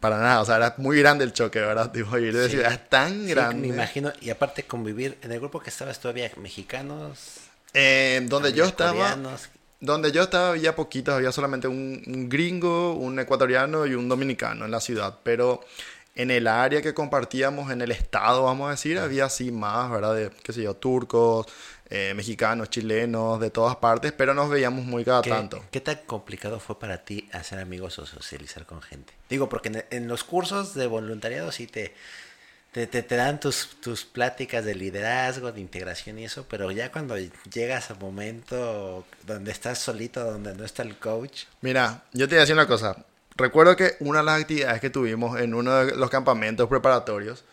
para 0.00 0.18
nada, 0.18 0.40
o 0.40 0.44
sea, 0.44 0.56
era 0.56 0.74
muy 0.78 0.98
grande 0.98 1.24
el 1.24 1.32
choque, 1.32 1.60
¿verdad? 1.60 1.92
Tipo, 1.92 2.18
ir 2.18 2.36
de 2.36 2.46
Sí. 2.46 2.52
ciudades 2.56 2.88
tan 2.88 3.22
Sí, 3.24 3.30
grandes. 3.30 3.60
me 3.60 3.68
imagino. 3.68 4.12
Y 4.20 4.30
aparte 4.30 4.64
convivir. 4.64 5.16
En 5.22 5.30
el 5.32 5.38
grupo 5.38 5.60
que 5.60 5.70
estabas 5.70 6.00
todavía 6.00 6.30
mexicanos. 6.36 7.36
Eh, 7.72 8.20
donde 8.24 8.52
yo 8.52 8.64
estaba, 8.64 8.92
coreanos. 8.92 9.48
donde 9.80 10.10
yo 10.10 10.22
estaba 10.22 10.50
había 10.50 10.74
poquitos, 10.74 11.14
había 11.14 11.30
solamente 11.30 11.68
un, 11.68 12.02
un 12.06 12.28
gringo, 12.28 12.94
un 12.94 13.18
ecuatoriano 13.20 13.86
y 13.86 13.94
un 13.94 14.08
dominicano 14.08 14.64
en 14.64 14.70
la 14.70 14.80
ciudad, 14.80 15.18
pero 15.22 15.60
en 16.16 16.30
el 16.30 16.46
área 16.48 16.80
que 16.80 16.94
compartíamos, 16.94 17.70
en 17.70 17.82
el 17.82 17.90
estado, 17.92 18.44
vamos 18.44 18.68
a 18.68 18.70
decir, 18.70 18.98
había 18.98 19.26
así 19.26 19.52
más, 19.52 19.90
¿verdad? 19.90 20.14
De, 20.14 20.30
qué 20.42 20.52
sé 20.54 20.62
yo, 20.62 20.74
turcos, 20.74 21.46
eh, 21.88 22.12
mexicanos, 22.14 22.68
chilenos, 22.70 23.40
de 23.40 23.50
todas 23.50 23.76
partes, 23.76 24.12
pero 24.12 24.34
nos 24.34 24.50
veíamos 24.50 24.84
muy 24.84 25.04
cada 25.04 25.22
¿Qué, 25.22 25.30
tanto. 25.30 25.64
¿Qué 25.70 25.80
tan 25.80 25.96
complicado 26.06 26.58
fue 26.60 26.78
para 26.78 27.04
ti 27.04 27.28
hacer 27.32 27.58
amigos 27.58 27.98
o 27.98 28.06
socializar 28.06 28.66
con 28.66 28.82
gente? 28.82 29.12
Digo, 29.30 29.48
porque 29.48 29.68
en, 29.68 29.84
en 29.90 30.08
los 30.08 30.24
cursos 30.24 30.74
de 30.74 30.86
voluntariado 30.88 31.52
sí 31.52 31.66
te, 31.68 31.94
te, 32.72 32.86
te- 32.88 33.02
te 33.02 33.14
dan 33.16 33.38
tus, 33.38 33.80
tus 33.80 34.04
pláticas 34.04 34.64
de 34.64 34.74
liderazgo, 34.74 35.52
de 35.52 35.60
integración 35.60 36.18
y 36.18 36.24
eso, 36.24 36.44
pero 36.48 36.70
ya 36.72 36.90
cuando 36.90 37.16
llegas 37.52 37.90
al 37.90 37.98
momento 38.00 39.06
donde 39.24 39.52
estás 39.52 39.78
solito, 39.78 40.24
donde 40.24 40.54
no 40.54 40.64
está 40.64 40.82
el 40.82 40.96
coach, 40.98 41.44
Mira, 41.60 42.02
yo 42.12 42.26
te 42.26 42.34
voy 42.34 42.38
a 42.38 42.40
decir 42.40 42.54
una 42.54 42.66
cosa. 42.66 42.96
Recuerdo 43.36 43.76
que 43.76 43.96
una 44.00 44.20
de 44.20 44.24
las 44.24 44.40
actividades 44.40 44.80
que 44.80 44.88
tuvimos 44.90 45.38
en 45.38 45.52
uno 45.54 45.84
de 45.84 45.94
los 45.94 46.08
campamentos 46.10 46.68
preparatorios 46.68 47.44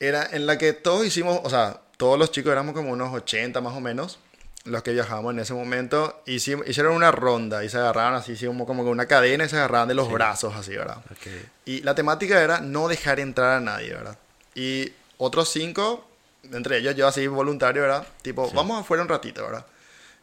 era 0.00 0.28
en 0.32 0.46
la 0.46 0.58
que 0.58 0.72
todos 0.72 1.06
hicimos, 1.06 1.40
o 1.44 1.48
sea, 1.50 1.80
todos 2.02 2.18
los 2.18 2.32
chicos 2.32 2.50
éramos 2.50 2.74
como 2.74 2.90
unos 2.90 3.14
80 3.14 3.60
más 3.60 3.76
o 3.76 3.80
menos, 3.80 4.18
los 4.64 4.82
que 4.82 4.90
viajábamos 4.92 5.34
en 5.34 5.38
ese 5.38 5.54
momento, 5.54 6.20
hicieron 6.26 6.94
una 6.96 7.12
ronda 7.12 7.62
y 7.62 7.68
se 7.68 7.76
agarraban 7.78 8.14
así, 8.14 8.34
como 8.44 8.66
que 8.66 8.90
una 8.90 9.06
cadena 9.06 9.44
y 9.44 9.48
se 9.48 9.54
agarraban 9.54 9.86
de 9.86 9.94
los 9.94 10.10
brazos 10.10 10.52
así, 10.56 10.74
¿verdad? 10.74 10.96
Y 11.64 11.82
la 11.82 11.94
temática 11.94 12.42
era 12.42 12.58
no 12.60 12.88
dejar 12.88 13.20
entrar 13.20 13.52
a 13.58 13.60
nadie, 13.60 13.94
¿verdad? 13.94 14.18
Y 14.56 14.92
otros 15.16 15.48
cinco, 15.50 16.04
entre 16.50 16.78
ellos 16.78 16.96
yo 16.96 17.06
así 17.06 17.24
voluntario, 17.28 17.82
¿verdad? 17.82 18.04
Tipo, 18.22 18.48
Sí. 18.48 18.52
vamos 18.56 18.80
afuera 18.80 19.04
un 19.04 19.08
ratito, 19.08 19.44
¿verdad? 19.44 19.64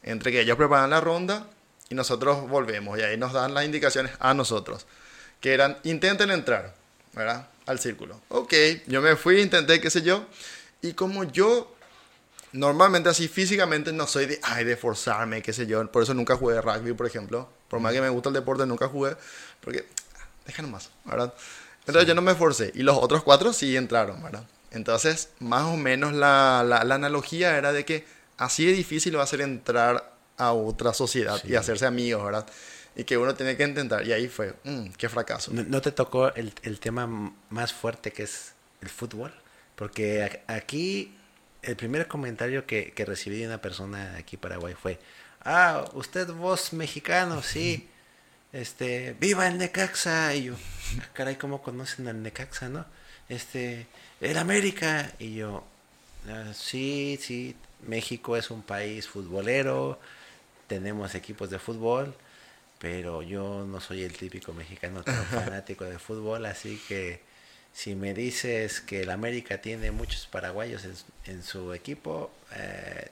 Entre 0.03 0.33
que 0.33 0.41
ellos 0.41 0.57
preparan 0.57 0.89
la 0.89 0.99
ronda 0.99 1.45
y 1.87 1.95
nosotros 1.95 2.49
volvemos 2.49 2.99
y 2.99 3.03
ahí 3.03 3.15
nos 3.15 3.31
dan 3.31 3.53
las 3.53 3.63
indicaciones 3.63 4.11
a 4.19 4.33
nosotros, 4.33 4.85
que 5.39 5.53
eran, 5.53 5.77
intenten 5.83 6.29
entrar, 6.29 6.73
¿verdad? 7.13 7.47
Al 7.67 7.79
círculo. 7.79 8.19
Ok, 8.27 8.53
yo 8.87 9.01
me 9.01 9.15
fui, 9.15 9.39
intenté, 9.39 9.79
qué 9.79 9.89
sé 9.89 10.01
yo, 10.01 10.25
y 10.81 10.93
como 10.93 11.23
yo 11.25 11.73
normalmente 12.51 13.09
así 13.09 13.27
físicamente 13.27 13.91
no 13.93 14.07
soy 14.07 14.25
de, 14.25 14.39
ay, 14.43 14.63
de 14.65 14.75
forzarme, 14.75 15.41
qué 15.41 15.53
sé 15.53 15.67
yo, 15.67 15.89
por 15.91 16.03
eso 16.03 16.13
nunca 16.13 16.35
jugué 16.35 16.59
rugby, 16.61 16.93
por 16.93 17.05
ejemplo, 17.05 17.49
por 17.67 17.79
más 17.79 17.93
que 17.93 18.01
me 18.01 18.09
gusta 18.09 18.29
el 18.29 18.33
deporte, 18.35 18.65
nunca 18.65 18.87
jugué, 18.87 19.15
porque, 19.61 19.85
ah, 20.19 20.27
deja 20.45 20.61
nomás, 20.61 20.89
¿verdad? 21.05 21.33
Entonces 21.85 22.07
yo 22.07 22.15
no 22.15 22.21
me 22.21 22.35
forcé, 22.35 22.71
y 22.75 22.83
los 22.83 22.97
otros 22.97 23.23
cuatro 23.23 23.53
sí 23.53 23.75
entraron, 23.77 24.21
¿verdad? 24.23 24.43
Entonces, 24.71 25.29
más 25.39 25.63
o 25.63 25.77
menos 25.77 26.13
la, 26.13 26.63
la, 26.65 26.83
la 26.83 26.95
analogía 26.95 27.57
era 27.57 27.71
de 27.73 27.85
que 27.85 28.05
así 28.37 28.65
de 28.65 28.73
difícil 28.73 29.17
va 29.17 29.23
a 29.23 29.27
ser 29.27 29.41
entrar 29.41 30.13
a 30.37 30.53
otra 30.53 30.93
sociedad 30.93 31.39
Sí. 31.41 31.49
y 31.49 31.55
hacerse 31.55 31.85
amigos, 31.85 32.23
¿verdad? 32.23 32.45
Y 32.95 33.03
que 33.03 33.17
uno 33.17 33.33
tiene 33.35 33.55
que 33.57 33.63
intentar, 33.63 34.05
y 34.07 34.11
ahí 34.13 34.27
fue, 34.27 34.55
mm, 34.63 34.89
qué 34.97 35.09
fracaso. 35.09 35.51
¿no, 35.53 35.63
no 35.63 35.81
te 35.81 35.91
tocó 35.91 36.33
el, 36.35 36.53
el 36.63 36.79
tema 36.79 37.07
más 37.49 37.73
fuerte 37.73 38.11
que 38.11 38.23
es 38.23 38.53
el 38.81 38.89
fútbol? 38.89 39.33
Porque 39.79 40.41
aquí 40.47 41.15
el 41.61 41.77
primer 41.77 42.09
comentario 42.09 42.65
que, 42.65 42.91
que 42.91 43.05
recibí 43.05 43.37
de 43.37 43.47
una 43.47 43.61
persona 43.61 44.17
aquí 44.17 44.35
en 44.35 44.41
Paraguay 44.41 44.73
fue, 44.73 44.99
ah, 45.45 45.85
usted 45.93 46.27
vos 46.33 46.73
mexicano, 46.73 47.41
sí, 47.41 47.87
este, 48.51 49.15
viva 49.21 49.47
el 49.47 49.57
Necaxa. 49.57 50.35
Y 50.35 50.43
yo, 50.43 50.55
"Ah, 50.99 51.07
caray, 51.13 51.37
¿cómo 51.37 51.61
conocen 51.61 52.09
al 52.09 52.21
Necaxa, 52.21 52.67
no? 52.67 52.85
Este, 53.29 53.87
el 54.19 54.37
América. 54.37 55.13
Y 55.17 55.35
yo, 55.35 55.63
"Ah, 56.27 56.51
sí, 56.53 57.17
sí, 57.21 57.55
México 57.87 58.35
es 58.35 58.51
un 58.51 58.63
país 58.63 59.07
futbolero, 59.07 59.97
tenemos 60.67 61.15
equipos 61.15 61.49
de 61.49 61.57
fútbol, 61.57 62.13
pero 62.79 63.21
yo 63.21 63.65
no 63.65 63.79
soy 63.79 64.03
el 64.03 64.11
típico 64.17 64.51
mexicano 64.51 65.03
tan 65.03 65.23
fanático 65.25 65.85
de 65.85 65.99
fútbol, 65.99 66.45
así 66.47 66.81
que 66.89 67.28
si 67.79 67.95
me 67.95 68.13
dices 68.13 68.81
que 68.81 69.03
el 69.03 69.09
América 69.09 69.61
tiene 69.61 69.91
muchos 69.91 70.27
paraguayos 70.27 70.83
en, 70.83 70.95
en 71.33 71.43
su 71.43 71.73
equipo, 71.73 72.29
eh, 72.53 73.07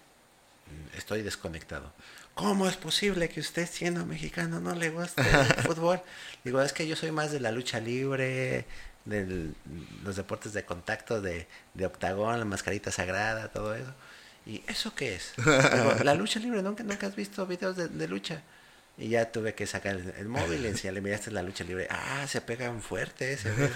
estoy 0.98 1.22
desconectado. 1.22 1.94
¿Cómo 2.34 2.68
es 2.68 2.76
posible 2.76 3.30
que 3.30 3.40
usted 3.40 3.66
siendo 3.66 4.06
mexicano 4.06 4.60
no 4.60 4.76
le 4.76 4.90
guste 4.90 5.22
el 5.22 5.46
fútbol? 5.64 6.02
Digo, 6.44 6.62
es 6.62 6.74
que 6.74 6.86
yo 6.86 6.98
soy 6.98 7.12
más 7.12 7.32
de 7.32 7.40
la 7.40 7.54
lucha 7.54 7.80
libre, 7.80 8.66
de 9.06 9.54
los 10.04 10.18
deportes 10.18 10.52
de 10.52 10.66
contacto, 10.66 11.22
de, 11.22 11.48
de 11.74 11.86
octagón, 11.86 12.38
la 12.38 12.44
mascarita 12.44 12.92
sagrada, 12.92 13.48
todo 13.48 13.74
eso. 13.74 13.94
¿Y 14.46 14.64
eso 14.68 14.94
qué 14.94 15.16
es? 15.16 15.32
Digo, 15.38 15.96
la 16.04 16.14
lucha 16.14 16.42
libre, 16.42 16.62
¿nunca, 16.62 16.84
nunca 16.84 17.08
has 17.08 17.16
visto 17.16 17.48
videos 17.48 17.78
de, 17.78 17.88
de 17.88 18.08
lucha? 18.10 18.44
Y 18.98 19.10
ya 19.10 19.32
tuve 19.32 19.54
que 19.54 19.68
sacar 19.68 19.96
el, 19.96 20.14
el 20.18 20.28
móvil 20.28 20.66
y 20.66 20.68
enseñarle, 20.68 21.02
miraste 21.02 21.30
la 21.30 21.44
lucha 21.44 21.64
libre. 21.64 21.88
Ah, 21.92 22.26
se 22.28 22.42
pegan 22.42 22.82
fuerte, 22.82 23.38
se 23.38 23.52
ve. 23.52 23.70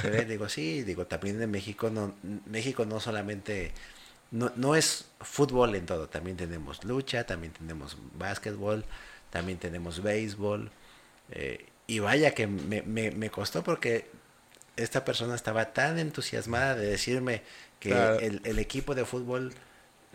Se 0.00 0.10
ve. 0.10 0.24
Digo, 0.24 0.48
sí, 0.48 0.82
digo, 0.82 1.06
también 1.06 1.40
en 1.42 1.50
México 1.50 1.90
no, 1.90 2.14
México 2.46 2.86
no 2.86 2.98
solamente 2.98 3.72
no, 4.32 4.50
no 4.56 4.74
es 4.74 5.04
fútbol 5.20 5.74
en 5.76 5.86
todo, 5.86 6.08
también 6.08 6.36
tenemos 6.36 6.82
lucha, 6.84 7.24
también 7.24 7.52
tenemos 7.52 7.98
básquetbol, 8.14 8.84
también 9.30 9.58
tenemos 9.58 10.02
béisbol. 10.02 10.70
Eh, 11.30 11.66
y 11.86 11.98
vaya 11.98 12.34
que 12.34 12.46
me, 12.46 12.82
me, 12.82 13.10
me, 13.10 13.30
costó 13.30 13.62
porque 13.62 14.10
esta 14.76 15.04
persona 15.04 15.34
estaba 15.34 15.72
tan 15.74 15.98
entusiasmada 15.98 16.74
de 16.74 16.86
decirme 16.86 17.42
que 17.78 17.92
el, 17.92 18.40
el, 18.44 18.58
equipo 18.58 18.94
de 18.94 19.04
fútbol 19.04 19.52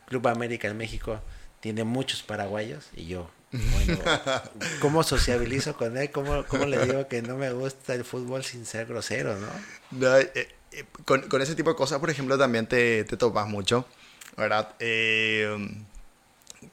Club 0.07 0.27
América 0.27 0.67
en 0.67 0.77
México 0.77 1.21
tiene 1.59 1.83
muchos 1.83 2.23
paraguayos 2.23 2.89
y 2.95 3.05
yo, 3.05 3.29
bueno, 3.51 3.99
¿cómo 4.81 5.03
sociabilizo 5.03 5.77
con 5.77 5.97
él? 5.97 6.11
¿Cómo, 6.11 6.45
¿Cómo, 6.47 6.65
le 6.65 6.85
digo 6.85 7.07
que 7.07 7.21
no 7.21 7.37
me 7.37 7.51
gusta 7.51 7.93
el 7.93 8.03
fútbol 8.03 8.43
sin 8.43 8.65
ser 8.65 8.87
grosero, 8.87 9.37
no? 9.37 9.47
no 9.91 10.17
eh, 10.17 10.31
eh, 10.71 10.85
con, 11.05 11.21
con, 11.23 11.41
ese 11.41 11.55
tipo 11.55 11.69
de 11.69 11.75
cosas, 11.75 11.99
por 11.99 12.09
ejemplo, 12.09 12.37
también 12.37 12.67
te, 12.67 13.05
te 13.05 13.15
topas 13.15 13.47
mucho, 13.47 13.85
¿verdad? 14.35 14.73
Eh, 14.79 15.55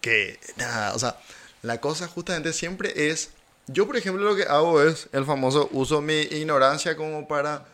que, 0.01 0.41
nada, 0.57 0.95
o 0.95 0.99
sea, 0.99 1.17
la 1.63 1.81
cosa 1.81 2.09
justamente 2.09 2.53
siempre 2.53 3.09
es, 3.11 3.31
yo 3.69 3.87
por 3.87 3.97
ejemplo 3.97 4.25
lo 4.25 4.37
que 4.37 4.43
hago 4.43 4.83
es 4.83 5.09
el 5.13 5.25
famoso 5.25 5.69
uso 5.73 6.01
mi 6.01 6.21
ignorancia 6.21 6.97
como 6.97 7.29
para, 7.29 7.65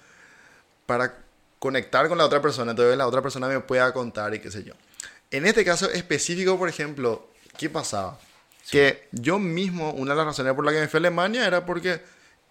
para 0.86 1.18
conectar 1.58 2.08
con 2.08 2.18
la 2.18 2.26
otra 2.26 2.42
persona, 2.42 2.72
entonces 2.72 2.96
la 2.98 3.06
otra 3.06 3.22
persona 3.22 3.48
me 3.48 3.60
pueda 3.60 3.92
contar 3.92 4.34
y 4.34 4.40
qué 4.40 4.50
sé 4.50 4.62
yo. 4.62 4.74
En 5.30 5.46
este 5.46 5.64
caso 5.64 5.90
específico, 5.90 6.58
por 6.58 6.68
ejemplo, 6.68 7.28
¿qué 7.56 7.70
pasaba? 7.70 8.18
Que 8.70 9.08
yo 9.12 9.38
mismo, 9.38 9.92
una 9.92 10.12
de 10.12 10.18
las 10.18 10.26
razones 10.26 10.54
por 10.54 10.64
las 10.64 10.74
que 10.74 10.80
me 10.80 10.88
fui 10.88 10.98
a 10.98 11.00
Alemania 11.00 11.46
era 11.46 11.66
porque 11.66 12.00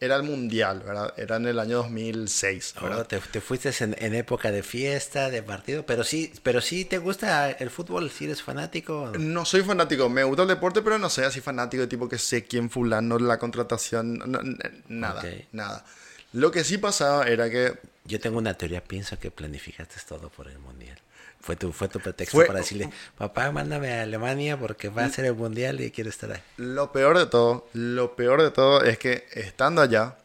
era 0.01 0.15
el 0.15 0.23
mundial, 0.23 0.81
¿verdad? 0.85 1.13
Era 1.17 1.35
en 1.35 1.47
el 1.47 1.59
año 1.59 1.77
2006. 1.77 2.75
¿verdad? 2.81 3.01
Oh, 3.01 3.05
te, 3.05 3.19
te, 3.19 3.41
fuiste 3.41 3.71
en, 3.83 3.95
en, 3.99 4.15
época 4.15 4.51
de 4.51 4.63
fiesta, 4.63 5.29
de 5.29 5.43
partido, 5.43 5.85
pero 5.85 6.03
sí, 6.03 6.31
pero 6.41 6.61
sí 6.61 6.85
te 6.85 6.97
gusta 6.97 7.51
el 7.51 7.69
fútbol, 7.69 8.09
si 8.09 8.25
eres 8.25 8.41
fanático. 8.41 9.11
No 9.19 9.43
soy 9.43 9.61
fanático, 9.61 10.07
me 10.09 10.23
gusta 10.23 10.43
el 10.43 10.47
deporte, 10.47 10.81
pero 10.81 10.97
no 10.97 11.09
soy 11.09 11.25
así 11.25 11.41
fanático, 11.41 11.87
tipo 11.87 12.07
que 12.07 12.17
sé 12.17 12.45
quién 12.45 12.69
fulano, 12.69 13.19
la 13.19 13.37
contratación, 13.37 14.19
no, 14.19 14.39
nada, 14.87 15.19
okay. 15.19 15.47
nada. 15.51 15.85
Lo 16.31 16.51
que 16.51 16.63
sí 16.63 16.77
pasaba 16.77 17.27
era 17.27 17.49
que... 17.49 17.77
Yo 18.05 18.19
tengo 18.19 18.37
una 18.37 18.53
teoría, 18.53 18.83
pienso 18.83 19.19
que 19.19 19.31
planificaste 19.31 19.95
todo 20.07 20.29
por 20.29 20.47
el 20.47 20.59
mundial. 20.59 20.97
Fue 21.41 21.55
tu, 21.55 21.71
fue 21.71 21.87
tu 21.87 21.99
pretexto 21.99 22.35
fue, 22.35 22.45
para 22.45 22.59
decirle, 22.59 22.89
papá, 23.17 23.51
mándame 23.51 23.93
a 23.93 24.03
Alemania 24.03 24.59
porque 24.59 24.89
va 24.89 25.05
a 25.05 25.09
ser 25.09 25.25
el 25.25 25.35
mundial 25.35 25.79
y 25.79 25.89
quiero 25.89 26.09
estar 26.09 26.31
ahí. 26.31 26.41
Lo 26.57 26.91
peor 26.91 27.17
de 27.17 27.27
todo, 27.27 27.67
lo 27.73 28.15
peor 28.15 28.41
de 28.41 28.51
todo 28.51 28.83
es 28.83 28.97
que 28.97 29.25
estando 29.31 29.81
allá, 29.81 30.17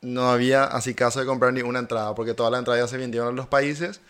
no 0.00 0.30
había 0.30 0.64
así 0.64 0.94
caso 0.94 1.20
de 1.20 1.26
comprar 1.26 1.52
ninguna 1.52 1.78
entrada 1.78 2.14
porque 2.14 2.34
todas 2.34 2.52
las 2.52 2.58
entradas 2.58 2.82
ya 2.82 2.88
se 2.88 2.98
vendieron 2.98 3.30
en 3.30 3.36
los 3.36 3.46
países 3.46 4.00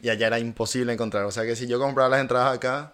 y 0.00 0.08
allá 0.10 0.26
era 0.26 0.38
imposible 0.38 0.92
encontrar. 0.92 1.24
O 1.24 1.30
sea 1.30 1.44
que 1.44 1.56
si 1.56 1.66
yo 1.66 1.78
compraba 1.78 2.08
las 2.08 2.20
entradas 2.20 2.56
acá 2.56 2.92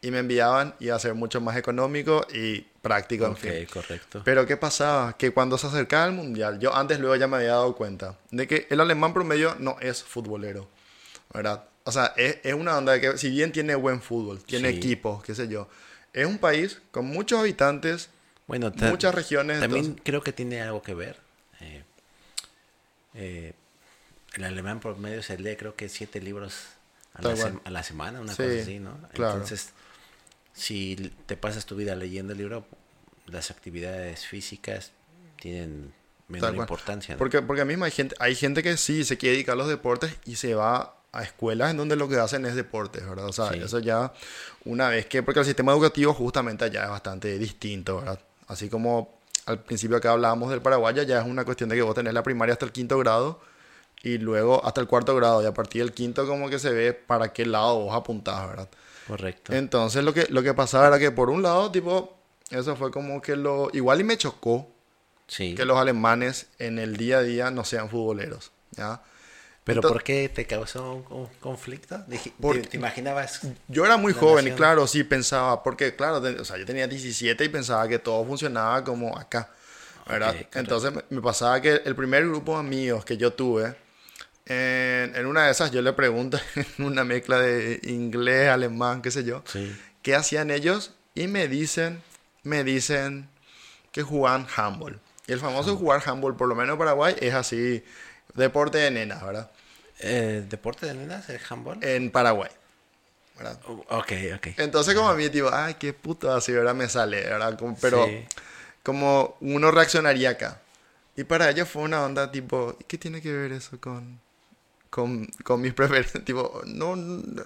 y 0.00 0.10
me 0.10 0.18
enviaban, 0.18 0.74
iba 0.78 0.94
a 0.94 0.98
ser 0.98 1.14
mucho 1.14 1.40
más 1.40 1.56
económico 1.56 2.26
y 2.32 2.60
práctico, 2.82 3.26
en 3.26 3.32
okay, 3.32 3.66
fin. 3.66 3.68
correcto. 3.72 4.22
Pero 4.24 4.46
¿qué 4.46 4.56
pasaba? 4.56 5.16
Que 5.16 5.32
cuando 5.32 5.58
se 5.58 5.66
acercaba 5.66 6.06
el 6.06 6.12
mundial, 6.12 6.58
yo 6.60 6.74
antes 6.74 7.00
luego 7.00 7.16
ya 7.16 7.26
me 7.26 7.38
había 7.38 7.50
dado 7.50 7.74
cuenta 7.74 8.16
de 8.30 8.46
que 8.46 8.66
el 8.70 8.80
alemán 8.80 9.12
promedio 9.12 9.56
no 9.58 9.76
es 9.80 10.02
futbolero, 10.02 10.68
¿verdad? 11.34 11.64
O 11.88 11.92
sea, 11.92 12.12
es, 12.18 12.36
es, 12.42 12.52
una 12.52 12.76
onda 12.76 13.00
que, 13.00 13.16
si 13.16 13.30
bien 13.30 13.50
tiene 13.50 13.74
buen 13.74 14.02
fútbol, 14.02 14.44
tiene 14.44 14.72
sí. 14.72 14.76
equipos, 14.76 15.24
qué 15.24 15.34
sé 15.34 15.48
yo, 15.48 15.70
es 16.12 16.26
un 16.26 16.36
país 16.36 16.82
con 16.90 17.06
muchos 17.06 17.40
habitantes, 17.40 18.10
bueno, 18.46 18.70
muchas 18.76 19.14
regiones. 19.14 19.60
También 19.60 19.84
entonces... 19.86 20.04
creo 20.04 20.22
que 20.22 20.34
tiene 20.34 20.60
algo 20.60 20.82
que 20.82 20.92
ver. 20.92 21.16
Eh, 21.62 21.84
eh, 23.14 23.52
el 24.34 24.44
alemán 24.44 24.80
por 24.80 24.98
medio 24.98 25.22
se 25.22 25.38
lee, 25.38 25.56
creo 25.56 25.76
que 25.76 25.88
siete 25.88 26.20
libros 26.20 26.56
a, 27.14 27.22
la, 27.22 27.36
se 27.36 27.54
a 27.64 27.70
la, 27.70 27.82
semana, 27.82 28.20
una 28.20 28.34
sí, 28.34 28.42
cosa 28.42 28.60
así, 28.60 28.80
¿no? 28.80 28.98
Claro. 29.14 29.32
Entonces, 29.32 29.70
si 30.52 31.10
te 31.24 31.38
pasas 31.38 31.64
tu 31.64 31.74
vida 31.74 31.94
leyendo 31.94 32.34
el 32.34 32.38
libro, 32.38 32.66
las 33.24 33.50
actividades 33.50 34.26
físicas 34.26 34.92
tienen 35.40 35.94
menor 36.28 36.54
importancia. 36.54 37.14
¿no? 37.14 37.18
Porque, 37.18 37.40
porque 37.40 37.64
mismo 37.64 37.86
hay 37.86 37.92
gente, 37.92 38.14
hay 38.18 38.34
gente 38.34 38.62
que 38.62 38.76
sí 38.76 39.04
se 39.04 39.16
quiere 39.16 39.36
dedicar 39.36 39.54
a 39.54 39.56
los 39.56 39.68
deportes 39.68 40.12
y 40.26 40.36
se 40.36 40.54
va 40.54 40.97
a 41.12 41.22
escuelas 41.22 41.70
en 41.70 41.76
donde 41.76 41.96
lo 41.96 42.08
que 42.08 42.16
hacen 42.16 42.44
es 42.46 42.54
deportes, 42.54 43.08
¿verdad? 43.08 43.26
O 43.26 43.32
sea, 43.32 43.50
sí. 43.50 43.58
eso 43.58 43.78
ya 43.78 44.12
una 44.64 44.88
vez 44.88 45.06
que, 45.06 45.22
porque 45.22 45.40
el 45.40 45.46
sistema 45.46 45.72
educativo 45.72 46.12
justamente 46.14 46.64
allá 46.64 46.84
es 46.84 46.90
bastante 46.90 47.38
distinto, 47.38 47.98
¿verdad? 47.98 48.20
Así 48.46 48.68
como 48.68 49.18
al 49.46 49.62
principio 49.62 49.96
acá 49.96 50.12
hablábamos 50.12 50.50
del 50.50 50.60
Paraguay, 50.60 50.94
ya 51.06 51.20
es 51.20 51.26
una 51.26 51.44
cuestión 51.44 51.70
de 51.70 51.76
que 51.76 51.82
vos 51.82 51.94
tenés 51.94 52.12
la 52.12 52.22
primaria 52.22 52.52
hasta 52.52 52.66
el 52.66 52.72
quinto 52.72 52.98
grado 52.98 53.40
y 54.02 54.18
luego 54.18 54.64
hasta 54.64 54.80
el 54.80 54.86
cuarto 54.86 55.16
grado 55.16 55.42
y 55.42 55.46
a 55.46 55.54
partir 55.54 55.82
del 55.82 55.92
quinto 55.92 56.26
como 56.26 56.50
que 56.50 56.58
se 56.58 56.70
ve 56.70 56.92
para 56.92 57.32
qué 57.32 57.46
lado 57.46 57.80
vos 57.80 57.94
apuntás, 57.94 58.46
¿verdad? 58.48 58.68
Correcto. 59.06 59.54
Entonces 59.54 60.04
lo 60.04 60.12
que, 60.12 60.26
lo 60.28 60.42
que 60.42 60.52
pasaba 60.52 60.88
era 60.88 60.98
que 60.98 61.10
por 61.10 61.30
un 61.30 61.42
lado, 61.42 61.70
tipo, 61.72 62.16
eso 62.50 62.76
fue 62.76 62.90
como 62.90 63.22
que 63.22 63.36
lo... 63.36 63.70
Igual 63.72 64.00
y 64.00 64.04
me 64.04 64.18
chocó 64.18 64.68
sí. 65.26 65.54
que 65.54 65.64
los 65.64 65.78
alemanes 65.78 66.48
en 66.58 66.78
el 66.78 66.96
día 66.96 67.18
a 67.18 67.22
día 67.22 67.50
no 67.50 67.64
sean 67.64 67.88
futboleros, 67.88 68.52
¿ya? 68.72 69.02
¿Pero 69.68 69.80
Entonces, 69.80 69.96
por 69.96 70.02
qué 70.02 70.30
te 70.30 70.46
causó 70.46 71.04
un, 71.10 71.26
conflicto? 71.40 72.02
¿Te, 72.08 72.16
¿Te, 72.62 72.76
imaginabas? 72.78 73.42
Yo 73.68 73.84
era 73.84 73.98
muy 73.98 74.14
joven 74.14 74.36
nación? 74.36 74.54
y 74.54 74.56
claro, 74.56 74.86
sí 74.86 75.04
pensaba, 75.04 75.62
porque 75.62 75.94
claro, 75.94 76.22
o 76.40 76.44
sea, 76.46 76.56
yo 76.56 76.64
tenía 76.64 76.88
17 76.88 77.44
y 77.44 77.48
pensaba 77.50 77.86
que 77.86 77.98
todo 77.98 78.24
funcionaba 78.24 78.82
como 78.82 79.18
acá, 79.18 79.50
¿verdad? 80.08 80.30
Okay, 80.30 80.46
Entonces 80.54 80.90
me, 80.90 81.02
me, 81.10 81.20
pasaba 81.20 81.60
que 81.60 81.82
el 81.84 81.94
primer 81.94 82.26
grupo 82.26 82.54
de 82.54 82.60
amigos 82.60 83.04
que 83.04 83.18
yo 83.18 83.34
tuve, 83.34 83.76
en, 84.46 85.14
en, 85.14 85.26
una 85.26 85.44
de 85.44 85.50
esas 85.50 85.70
yo 85.70 85.82
le 85.82 85.92
pregunto, 85.92 86.40
en 86.78 86.84
una 86.86 87.04
mezcla 87.04 87.38
de 87.38 87.78
inglés, 87.82 88.48
alemán, 88.48 89.02
qué 89.02 89.10
sé 89.10 89.22
yo, 89.22 89.42
sí. 89.44 89.78
qué 90.00 90.14
hacían 90.14 90.50
ellos 90.50 90.94
y 91.14 91.26
me 91.26 91.46
dicen, 91.46 92.00
me 92.42 92.64
dicen 92.64 93.28
que 93.92 94.02
jugaban 94.02 94.46
handball. 94.56 94.98
Y 95.26 95.32
el 95.32 95.40
famoso 95.40 95.76
jugar 95.76 96.02
handball, 96.06 96.36
por 96.36 96.48
lo 96.48 96.54
menos 96.54 96.72
en 96.72 96.78
Paraguay, 96.78 97.14
es 97.20 97.34
así, 97.34 97.84
deporte 98.32 98.78
de 98.78 98.90
nenas, 98.90 99.22
¿verdad? 99.22 99.50
Eh, 100.00 100.44
¿Deporte 100.48 100.86
de 100.86 100.94
nenas, 100.94 101.28
el 101.28 101.40
handball? 101.48 101.78
En 101.82 102.10
Paraguay. 102.10 102.50
¿verdad? 103.38 103.58
Ok, 103.66 104.12
ok. 104.36 104.46
Entonces 104.56 104.94
como 104.94 105.08
a 105.08 105.14
mí, 105.14 105.28
tipo, 105.30 105.48
ay, 105.52 105.74
qué 105.74 105.92
puto 105.92 106.32
así, 106.32 106.52
¿verdad? 106.52 106.74
Me 106.74 106.88
sale, 106.88 107.22
¿verdad? 107.22 107.56
Como, 107.58 107.76
pero 107.80 108.04
sí. 108.06 108.24
como 108.82 109.36
uno 109.40 109.70
reaccionaría 109.70 110.30
acá. 110.30 110.60
Y 111.16 111.24
para 111.24 111.48
ellos 111.50 111.68
fue 111.68 111.82
una 111.82 112.04
onda 112.04 112.30
tipo, 112.30 112.76
¿qué 112.86 112.98
tiene 112.98 113.22
que 113.22 113.32
ver 113.32 113.52
eso 113.52 113.80
con, 113.80 114.20
con, 114.90 115.26
con 115.44 115.60
mis 115.60 115.72
preferencias? 115.74 116.24
tipo, 116.24 116.62
no, 116.66 116.96
no, 116.96 117.42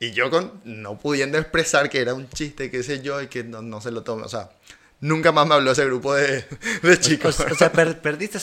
Y 0.00 0.10
yo 0.12 0.30
con, 0.30 0.60
no 0.64 0.98
pudiendo 0.98 1.38
expresar 1.38 1.88
que 1.88 2.00
era 2.00 2.14
un 2.14 2.28
chiste, 2.28 2.70
qué 2.70 2.82
sé 2.82 3.00
yo, 3.00 3.22
y 3.22 3.28
que 3.28 3.44
no, 3.44 3.62
no 3.62 3.80
se 3.80 3.90
lo 3.90 4.02
tome. 4.02 4.24
O 4.24 4.28
sea, 4.28 4.50
nunca 5.00 5.30
más 5.32 5.46
me 5.46 5.54
habló 5.54 5.70
ese 5.72 5.84
grupo 5.84 6.14
de, 6.14 6.44
de 6.82 7.00
chicos. 7.00 7.38
O, 7.40 7.46
o 7.46 7.54
sea, 7.54 7.70
per, 7.70 8.00
perdiste, 8.00 8.38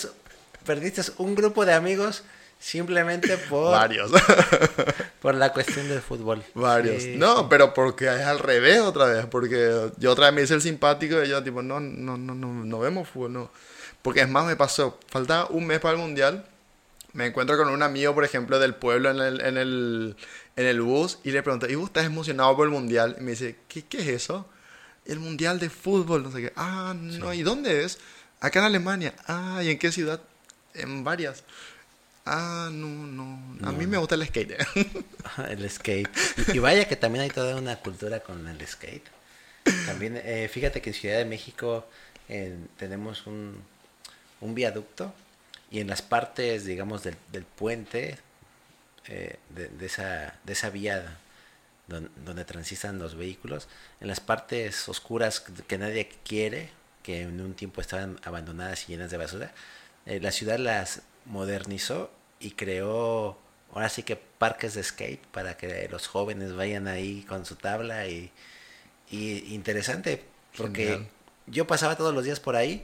perdiste 0.65 1.01
un 1.17 1.35
grupo 1.35 1.65
de 1.65 1.73
amigos 1.73 2.23
Simplemente 2.63 3.37
por. 3.49 3.71
Varios. 3.71 4.09
por 5.21 5.35
la 5.35 5.51
cuestión 5.51 5.89
del 5.89 5.99
fútbol. 5.99 6.41
Varios. 6.53 7.03
Sí, 7.03 7.15
no, 7.17 7.39
sí. 7.39 7.45
pero 7.49 7.73
porque 7.73 8.05
es 8.05 8.21
al 8.21 8.39
revés 8.39 8.79
otra 8.79 9.05
vez. 9.05 9.25
Porque 9.25 9.91
yo 9.97 10.11
otra 10.13 10.27
vez 10.27 10.33
me 10.33 10.41
hice 10.43 10.53
el 10.53 10.61
simpático 10.61 11.21
y 11.21 11.27
yo, 11.27 11.43
tipo, 11.43 11.61
no, 11.61 11.81
no, 11.81 12.17
no, 12.17 12.33
no, 12.33 12.47
no 12.47 12.79
vemos 12.79 13.09
fútbol, 13.09 13.33
no. 13.33 13.51
Porque 14.01 14.21
es 14.21 14.29
más, 14.29 14.45
me 14.45 14.55
pasó. 14.55 14.97
Faltaba 15.09 15.47
un 15.49 15.67
mes 15.67 15.81
para 15.81 15.95
el 15.95 15.99
mundial. 15.99 16.45
Me 17.11 17.25
encuentro 17.25 17.57
con 17.57 17.67
un 17.67 17.83
amigo, 17.83 18.15
por 18.15 18.23
ejemplo, 18.23 18.57
del 18.59 18.75
pueblo 18.75 19.11
en 19.11 19.19
el, 19.19 19.41
en 19.41 19.57
el, 19.57 20.15
en 20.55 20.65
el 20.65 20.81
bus 20.81 21.19
y 21.23 21.31
le 21.31 21.43
pregunto, 21.43 21.69
¿y 21.69 21.75
vos 21.75 21.87
estás 21.87 22.05
emocionado 22.05 22.55
por 22.55 22.65
el 22.65 22.71
mundial? 22.71 23.17
Y 23.19 23.23
me 23.23 23.31
dice, 23.31 23.57
¿qué, 23.67 23.83
qué 23.83 23.99
es 23.99 24.07
eso? 24.07 24.47
El 25.05 25.19
mundial 25.19 25.59
de 25.59 25.69
fútbol, 25.69 26.23
no 26.23 26.31
sé 26.31 26.41
qué. 26.41 26.53
Ah, 26.55 26.95
no, 26.97 27.31
sí. 27.33 27.39
¿y 27.39 27.43
dónde 27.43 27.83
es? 27.83 27.99
Acá 28.39 28.59
en 28.59 28.65
Alemania. 28.65 29.13
Ah, 29.27 29.59
¿y 29.61 29.69
en 29.69 29.77
qué 29.77 29.91
ciudad? 29.91 30.21
En 30.73 31.03
varias. 31.03 31.43
Ah, 32.25 32.69
no, 32.71 32.87
no. 32.87 33.57
A 33.67 33.71
no. 33.71 33.73
mí 33.73 33.85
me 33.85 33.97
gusta 33.97 34.15
el 34.15 34.25
skate. 34.25 34.55
el 35.49 35.69
skate. 35.69 36.09
Y, 36.47 36.57
y, 36.57 36.59
vaya 36.59 36.87
que 36.87 36.95
también 36.95 37.23
hay 37.23 37.29
toda 37.29 37.55
una 37.55 37.75
cultura 37.77 38.21
con 38.21 38.47
el 38.47 38.65
skate. 38.65 39.05
También, 39.85 40.21
eh, 40.23 40.49
fíjate 40.51 40.81
que 40.81 40.89
en 40.89 40.93
Ciudad 40.93 41.17
de 41.17 41.25
México 41.25 41.87
eh, 42.29 42.57
tenemos 42.77 43.27
un, 43.27 43.61
un, 44.41 44.55
viaducto 44.55 45.13
y 45.71 45.79
en 45.79 45.87
las 45.87 46.01
partes, 46.01 46.65
digamos, 46.65 47.03
del, 47.03 47.15
del 47.31 47.43
puente, 47.43 48.17
eh, 49.07 49.37
de, 49.49 49.69
de, 49.69 49.85
esa, 49.85 50.35
de 50.43 50.53
esa 50.53 50.69
vía 50.69 51.17
donde, 51.87 52.09
donde 52.25 52.45
transitan 52.45 52.99
los 52.99 53.15
vehículos, 53.15 53.67
en 53.99 54.07
las 54.07 54.19
partes 54.19 54.87
oscuras 54.89 55.41
que 55.41 55.77
nadie 55.77 56.09
quiere, 56.23 56.69
que 57.03 57.21
en 57.21 57.39
un 57.41 57.53
tiempo 57.53 57.81
estaban 57.81 58.19
abandonadas 58.23 58.87
y 58.87 58.93
llenas 58.93 59.11
de 59.11 59.17
basura, 59.17 59.53
eh, 60.05 60.19
la 60.21 60.31
ciudad 60.31 60.57
las 60.57 61.01
modernizó 61.25 62.11
y 62.39 62.51
creó 62.51 63.37
ahora 63.73 63.89
sí 63.89 64.03
que 64.03 64.15
parques 64.15 64.73
de 64.73 64.83
skate 64.83 65.25
para 65.27 65.57
que 65.57 65.87
los 65.89 66.07
jóvenes 66.07 66.55
vayan 66.55 66.87
ahí 66.87 67.23
con 67.23 67.45
su 67.45 67.55
tabla 67.55 68.07
y, 68.07 68.31
y 69.09 69.53
interesante 69.53 70.23
porque 70.57 70.85
Genial. 70.85 71.07
yo 71.47 71.67
pasaba 71.67 71.95
todos 71.95 72.13
los 72.13 72.23
días 72.23 72.39
por 72.39 72.55
ahí 72.55 72.83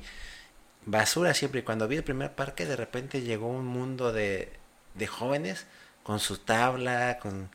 basura 0.85 1.33
siempre 1.33 1.59
y 1.59 1.63
cuando 1.63 1.87
vi 1.87 1.97
el 1.97 2.03
primer 2.03 2.33
parque 2.33 2.65
de 2.65 2.75
repente 2.75 3.21
llegó 3.21 3.47
un 3.47 3.65
mundo 3.65 4.11
de, 4.13 4.51
de 4.95 5.07
jóvenes 5.07 5.65
con 6.03 6.19
su 6.19 6.37
tabla 6.37 7.19
con, 7.19 7.49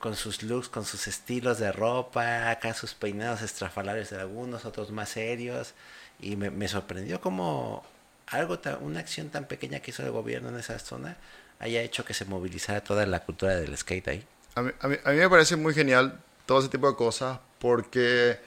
con, 0.00 0.16
sus 0.16 0.42
looks, 0.42 0.68
con 0.68 0.84
sus 0.84 1.06
estilos 1.06 1.58
de 1.58 1.72
ropa, 1.72 2.50
acá 2.50 2.74
sus 2.74 2.94
peinados 2.94 3.40
estrafalarios 3.40 4.10
de 4.10 4.20
algunos, 4.20 4.66
otros 4.66 4.90
más 4.90 5.08
serios. 5.08 5.72
Y 6.20 6.36
me, 6.36 6.50
me 6.50 6.68
sorprendió 6.68 7.20
como 7.20 7.82
algo, 8.26 8.58
una 8.80 9.00
acción 9.00 9.30
tan 9.30 9.46
pequeña 9.46 9.80
que 9.80 9.90
hizo 9.90 10.02
el 10.02 10.10
gobierno 10.10 10.48
en 10.48 10.58
esa 10.58 10.78
zona 10.78 11.16
haya 11.58 11.82
hecho 11.82 12.04
que 12.04 12.14
se 12.14 12.24
movilizara 12.24 12.82
toda 12.82 13.06
la 13.06 13.20
cultura 13.20 13.56
del 13.56 13.76
skate 13.76 14.08
ahí. 14.08 14.24
A 14.54 14.62
mí, 14.62 14.70
a 14.80 14.88
mí, 14.88 14.96
a 15.04 15.10
mí 15.10 15.16
me 15.16 15.28
parece 15.28 15.56
muy 15.56 15.74
genial 15.74 16.18
todo 16.44 16.60
ese 16.60 16.68
tipo 16.68 16.88
de 16.88 16.96
cosas 16.96 17.38
porque, 17.58 18.38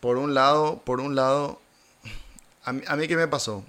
por 0.00 0.16
un 0.16 0.34
lado, 0.34 0.82
por 0.84 1.00
un 1.00 1.14
lado, 1.14 1.60
a 2.64 2.72
mí, 2.72 2.82
a 2.86 2.96
mí 2.96 3.08
qué 3.08 3.16
me 3.16 3.28
pasó. 3.28 3.64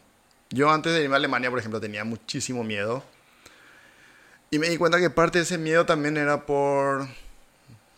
Yo 0.50 0.70
antes 0.70 0.94
de 0.94 1.04
irme 1.04 1.16
a 1.16 1.18
Alemania, 1.18 1.50
por 1.50 1.60
ejemplo, 1.60 1.82
tenía 1.82 2.04
muchísimo 2.04 2.64
miedo. 2.64 3.04
Y 4.52 4.60
me 4.60 4.70
di 4.70 4.78
cuenta 4.78 5.00
que 5.00 5.10
parte 5.10 5.40
de 5.40 5.46
ese 5.46 5.58
miedo 5.58 5.86
también 5.86 6.16
era 6.16 6.46
por 6.46 7.08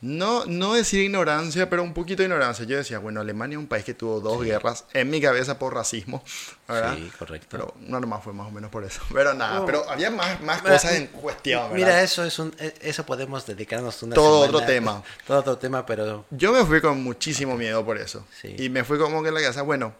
no, 0.05 0.45
no 0.45 0.75
decir 0.75 1.01
ignorancia, 1.01 1.67
pero 1.67 1.81
un 1.81 1.91
poquito 1.91 2.21
de 2.21 2.25
ignorancia. 2.25 2.63
Yo 2.63 2.77
decía, 2.77 2.99
bueno, 2.99 3.21
Alemania 3.21 3.55
es 3.55 3.59
un 3.59 3.65
país 3.65 3.83
que 3.83 3.95
tuvo 3.95 4.21
dos 4.21 4.43
guerras 4.43 4.85
en 4.93 5.09
mi 5.09 5.19
cabeza 5.19 5.57
por 5.57 5.73
racismo, 5.73 6.23
¿verdad? 6.67 6.95
Sí, 6.95 7.11
correcto. 7.17 7.47
Pero 7.49 7.73
no 7.79 7.99
nomás 7.99 8.23
fue 8.23 8.31
más 8.31 8.47
o 8.47 8.51
menos 8.51 8.69
por 8.69 8.83
eso. 8.83 9.01
Pero 9.13 9.33
nada, 9.33 9.65
pero 9.65 9.89
había 9.89 10.11
más, 10.11 10.39
más 10.41 10.61
cosas 10.61 10.93
en 10.93 11.07
cuestión, 11.07 11.63
¿verdad? 11.63 11.75
Mira, 11.75 12.03
eso 12.03 12.23
es 12.23 12.37
un, 12.37 12.53
e, 12.59 12.75
eso 12.81 13.03
podemos 13.03 13.47
dedicarnos 13.47 14.03
una 14.03 14.13
Todo 14.13 14.41
otro 14.41 14.63
tema. 14.63 15.01
Todo 15.25 15.39
otro 15.39 15.57
tema, 15.57 15.83
pero... 15.87 16.25
Yo 16.29 16.53
me 16.53 16.63
fui 16.65 16.81
con 16.81 17.03
muchísimo 17.03 17.57
miedo 17.57 17.83
por 17.83 17.97
eso. 17.97 18.27
Sí. 18.39 18.55
Y 18.59 18.69
me 18.69 18.83
fui 18.83 18.99
como 18.99 19.23
que 19.23 19.29
en 19.29 19.33
la 19.33 19.41
casa, 19.41 19.63
bueno, 19.63 19.95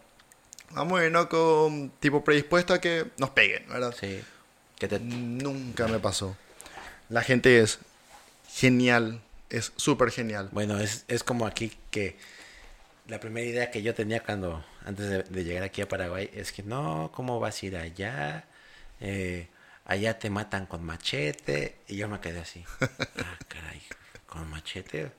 vamos 0.70 1.00
a 1.00 1.04
irnos 1.04 1.26
con 1.26 1.90
tipo 1.98 2.22
predispuesto 2.22 2.74
a 2.74 2.80
que 2.80 3.06
nos 3.18 3.30
peguen, 3.30 3.68
¿verdad? 3.68 3.92
Sí. 3.98 4.22
Que 4.78 5.00
Nunca 5.00 5.88
me 5.88 5.98
pasó. 5.98 6.36
La 7.08 7.22
gente 7.22 7.60
es 7.60 7.80
genial 8.48 9.20
es 9.50 9.72
súper 9.76 10.10
genial. 10.10 10.48
Bueno, 10.52 10.78
es, 10.78 11.04
es 11.08 11.22
como 11.22 11.46
aquí 11.46 11.72
que 11.90 12.16
la 13.08 13.20
primera 13.20 13.46
idea 13.46 13.70
que 13.70 13.82
yo 13.82 13.94
tenía 13.94 14.22
cuando, 14.22 14.64
antes 14.84 15.30
de, 15.30 15.44
llegar 15.44 15.62
aquí 15.62 15.82
a 15.82 15.88
Paraguay, 15.88 16.30
es 16.34 16.52
que 16.52 16.62
no, 16.62 17.10
¿cómo 17.14 17.38
vas 17.38 17.62
a 17.62 17.66
ir 17.66 17.76
allá? 17.76 18.44
Eh, 19.00 19.48
allá 19.84 20.18
te 20.18 20.30
matan 20.30 20.66
con 20.66 20.84
machete. 20.84 21.76
Y 21.88 21.96
yo 21.96 22.08
me 22.08 22.20
quedé 22.20 22.40
así. 22.40 22.64
ah, 22.80 23.38
caray, 23.48 23.82
con 24.26 24.48
machete. 24.50 25.12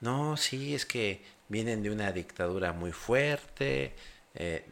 No, 0.00 0.36
sí, 0.36 0.74
es 0.74 0.84
que 0.84 1.22
vienen 1.48 1.82
de 1.82 1.90
una 1.90 2.10
dictadura 2.12 2.72
muy 2.72 2.92
fuerte. 2.92 3.94
Eh, 4.34 4.64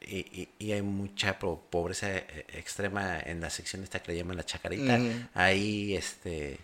y, 0.00 0.48
y, 0.58 0.72
hay 0.72 0.82
mucha 0.82 1.38
pobreza 1.38 2.10
eh, 2.10 2.46
extrema 2.54 3.20
en 3.20 3.40
la 3.40 3.50
sección 3.50 3.84
esta 3.84 4.02
que 4.02 4.12
le 4.12 4.18
llaman 4.18 4.36
la 4.36 4.44
chacarita. 4.44 4.98
Ahí, 5.34 5.94
este 5.94 6.58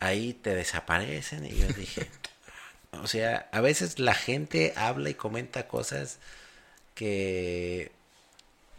ahí 0.00 0.34
te 0.34 0.54
desaparecen. 0.54 1.46
Y 1.46 1.56
yo 1.56 1.68
dije, 1.68 2.08
o 2.92 3.06
sea, 3.06 3.48
a 3.52 3.60
veces 3.60 3.98
la 3.98 4.14
gente 4.14 4.72
habla 4.76 5.10
y 5.10 5.14
comenta 5.14 5.68
cosas 5.68 6.18
que 6.94 7.92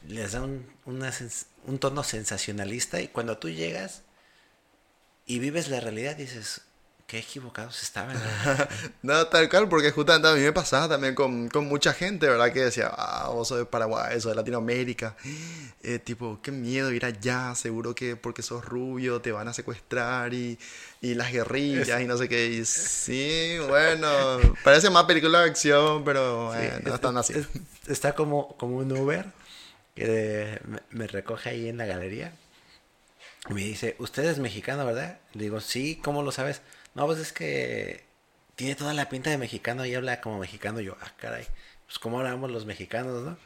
les 0.08 0.34
da 0.34 0.42
un, 0.42 0.68
un 0.86 1.80
tono 1.80 2.04
sensacionalista 2.04 3.02
y 3.02 3.08
cuando 3.08 3.38
tú 3.38 3.50
llegas 3.50 4.02
y 5.26 5.40
vives 5.40 5.70
la 5.70 5.80
realidad 5.80 6.16
dices, 6.16 6.62
qué 7.12 7.20
equivocados 7.20 7.84
estaban. 7.84 8.16
no, 9.02 9.28
tal 9.28 9.50
cual, 9.50 9.68
porque 9.68 9.92
justamente 9.92 10.30
a 10.30 10.34
mí 10.34 10.40
me 10.40 10.54
pasaba 10.54 10.88
también 10.88 11.14
con, 11.14 11.50
con 11.50 11.68
mucha 11.68 11.92
gente, 11.92 12.26
¿verdad? 12.26 12.54
Que 12.54 12.62
decía, 12.62 12.90
ah, 12.90 13.28
vos 13.34 13.50
sos 13.50 13.58
de 13.58 13.66
Paraguay, 13.66 14.14
sos 14.22 14.32
de 14.32 14.36
Latinoamérica. 14.36 15.18
Eh, 15.84 16.00
tipo, 16.00 16.40
qué 16.42 16.54
miedo 16.54 16.90
ir 16.90 17.04
allá, 17.04 17.54
seguro 17.54 17.94
que 17.94 18.16
porque 18.16 18.42
sos 18.42 18.64
rubio 18.64 19.20
te 19.20 19.34
van 19.34 19.50
a 19.50 19.54
secuestrar 19.54 20.34
y, 20.34 20.58
y 21.02 21.16
las 21.16 21.34
guerrillas 21.34 22.00
y 22.00 22.06
no 22.06 22.16
sé 22.16 22.30
qué. 22.30 22.48
Y 22.48 22.64
sí, 22.66 23.58
bueno, 23.68 24.40
parece 24.64 24.90
más 24.90 25.04
película 25.04 25.42
de 25.42 25.50
acción, 25.50 26.06
pero 26.06 26.54
no 26.82 26.96
están 26.96 27.18
así. 27.18 27.34
está 27.88 28.16
como, 28.16 28.56
como 28.56 28.78
un 28.78 28.90
Uber 28.90 29.26
que 29.96 30.62
me, 30.64 30.80
me 30.92 31.08
recoge 31.08 31.50
ahí 31.50 31.68
en 31.68 31.76
la 31.76 31.86
galería. 31.86 32.32
Y 33.50 33.54
me 33.54 33.62
dice, 33.62 33.98
usted 34.00 34.24
es 34.24 34.40
mexicano, 34.40 34.86
¿verdad? 34.86 35.20
Le 35.34 35.44
digo, 35.44 35.60
sí, 35.60 36.00
¿cómo 36.02 36.24
lo 36.24 36.32
sabes? 36.32 36.62
No, 36.94 37.06
pues 37.06 37.20
es 37.20 37.34
que 37.34 38.04
tiene 38.56 38.76
toda 38.76 38.94
la 38.94 39.10
pinta 39.10 39.30
de 39.30 39.38
mexicano 39.38 39.86
y 39.86 39.96
habla 39.96 40.22
como 40.22 40.40
mexicano. 40.40 40.82
Yo, 40.82 40.98
ah, 41.02 41.12
caray, 41.18 41.46
pues 41.86 42.00
cómo 42.00 42.20
hablamos 42.20 42.52
los 42.52 42.66
mexicanos, 42.66 43.24
¿no? 43.24 43.38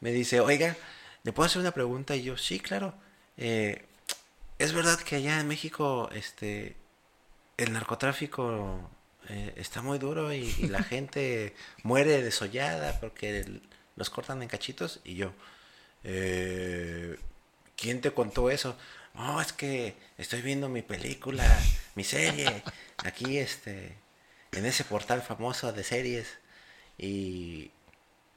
Me 0.00 0.12
dice, 0.12 0.40
oiga, 0.40 0.76
¿le 1.22 1.32
puedo 1.32 1.46
hacer 1.46 1.60
una 1.60 1.72
pregunta? 1.72 2.14
Y 2.16 2.22
yo, 2.24 2.36
sí, 2.36 2.60
claro. 2.60 2.94
Eh, 3.36 3.84
¿Es 4.58 4.72
verdad 4.72 4.98
que 5.00 5.16
allá 5.16 5.40
en 5.40 5.48
México 5.48 6.10
este, 6.12 6.76
el 7.56 7.72
narcotráfico 7.72 8.90
eh, 9.28 9.52
está 9.56 9.82
muy 9.82 9.98
duro 9.98 10.32
y, 10.32 10.52
la 10.68 10.82
gente 10.84 11.54
muere 11.82 12.22
desollada 12.22 13.00
porque 13.00 13.60
los 13.96 14.10
cortan 14.10 14.42
en 14.42 14.48
cachitos? 14.48 15.00
Y 15.04 15.16
yo, 15.16 15.32
eh, 16.04 17.18
¿quién 17.76 18.00
te 18.00 18.12
contó 18.12 18.50
eso? 18.50 18.76
oh, 19.16 19.40
es 19.40 19.52
que 19.52 19.96
estoy 20.18 20.42
viendo 20.42 20.68
mi 20.68 20.82
película, 20.82 21.44
mi 21.94 22.04
serie, 22.04 22.62
aquí 22.98 23.38
este, 23.38 23.94
en 24.52 24.66
ese 24.66 24.84
portal 24.84 25.22
famoso 25.22 25.72
de 25.72 25.84
series. 25.84 26.26
Y, 26.98 27.70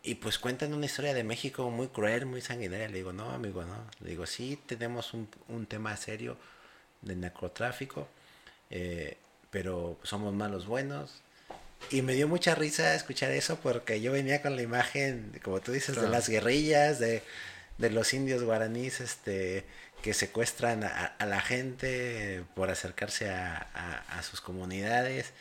y 0.03 0.15
pues 0.15 0.39
cuentan 0.39 0.73
una 0.73 0.85
historia 0.85 1.13
de 1.13 1.23
México 1.23 1.69
muy 1.69 1.87
cruel, 1.87 2.25
muy 2.25 2.41
sanguinaria. 2.41 2.87
Le 2.87 2.97
digo, 2.97 3.13
no, 3.13 3.31
amigo, 3.31 3.63
no. 3.63 3.85
Le 3.99 4.11
digo, 4.11 4.25
sí, 4.25 4.59
tenemos 4.65 5.13
un, 5.13 5.27
un 5.47 5.65
tema 5.65 5.95
serio 5.97 6.37
de 7.01 7.15
narcotráfico, 7.15 8.07
eh, 8.69 9.17
pero 9.49 9.99
somos 10.03 10.33
malos 10.33 10.65
buenos. 10.65 11.21
Y 11.91 12.01
me 12.01 12.13
dio 12.13 12.27
mucha 12.27 12.55
risa 12.55 12.95
escuchar 12.95 13.31
eso 13.31 13.59
porque 13.59 14.01
yo 14.01 14.11
venía 14.11 14.41
con 14.41 14.55
la 14.55 14.63
imagen, 14.63 15.39
como 15.43 15.61
tú 15.61 15.71
dices, 15.71 15.95
de 15.95 16.09
las 16.09 16.27
guerrillas, 16.27 16.99
de, 16.99 17.21
de 17.77 17.89
los 17.91 18.13
indios 18.13 18.43
guaraníes, 18.43 18.99
este, 18.99 19.63
que 20.07 20.13
secuestran 20.13 20.85
a, 20.85 21.25
la 21.25 21.41
gente 21.41 22.45
por 22.55 22.69
acercarse 22.69 23.29
a, 23.29 24.21
sus 24.21 24.39
comunidades 24.39 25.33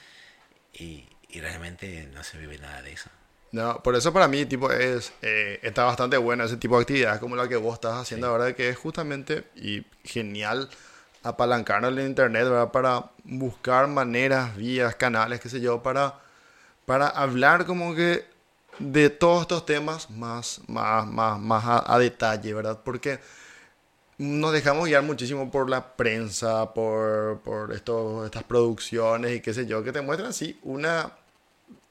y, 0.75 1.05
realmente 1.41 2.09
no 2.13 2.25
se 2.25 2.37
vive 2.37 2.59
nada 2.59 2.83
de 2.83 2.93
eso. 2.93 3.09
No, 3.53 3.81
por 3.81 3.95
eso 3.95 4.13
para 4.13 4.27
mí 4.27 4.45
tipo 4.45 4.73
es 4.73 5.13
eh, 5.23 5.61
está 5.63 5.85
bastante 5.85 6.17
bueno 6.17 6.43
ese 6.43 6.57
tipo 6.57 6.77
de 6.77 6.83
actividades 6.83 7.21
como 7.21 7.37
la 7.37 7.47
que 7.47 7.55
vos 7.55 7.75
estás 7.75 7.95
haciendo 7.95 8.27
ahora 8.27 8.55
que 8.57 8.71
es 8.71 8.77
justamente 8.77 9.45
y 9.55 9.85
genial 10.03 10.69
apalancarnos 11.23 11.93
en 11.93 12.07
internet 12.07 12.45
¿verdad? 12.45 12.73
para 12.73 13.11
buscar 13.23 13.87
maneras, 13.87 14.57
vías, 14.57 14.97
canales, 14.97 15.39
qué 15.39 15.49
sé 15.49 15.61
yo, 15.61 15.81
para, 15.81 16.19
para 16.87 17.07
hablar 17.07 17.67
como 17.67 17.95
que 17.95 18.25
de 18.81 19.11
todos 19.11 19.43
estos 19.43 19.65
temas 19.65 20.11
más, 20.11 20.61
más, 20.67 21.07
más, 21.07 21.39
más 21.39 21.65
a, 21.65 21.95
a 21.95 21.99
detalle, 22.01 22.53
¿verdad? 22.53 22.81
Porque 22.85 23.21
nos 24.19 24.53
dejamos 24.53 24.87
guiar 24.87 25.03
muchísimo 25.03 25.51
por 25.51 25.69
la 25.69 25.97
prensa, 25.97 26.73
por, 26.73 27.41
por 27.41 27.73
estas 27.73 28.45
producciones 28.45 29.37
y 29.37 29.41
qué 29.41 29.53
sé 29.53 29.67
yo, 29.67 29.83
que 29.83 29.93
te 29.93 30.01
muestran, 30.01 30.33
sí, 30.33 30.59
una 30.63 31.13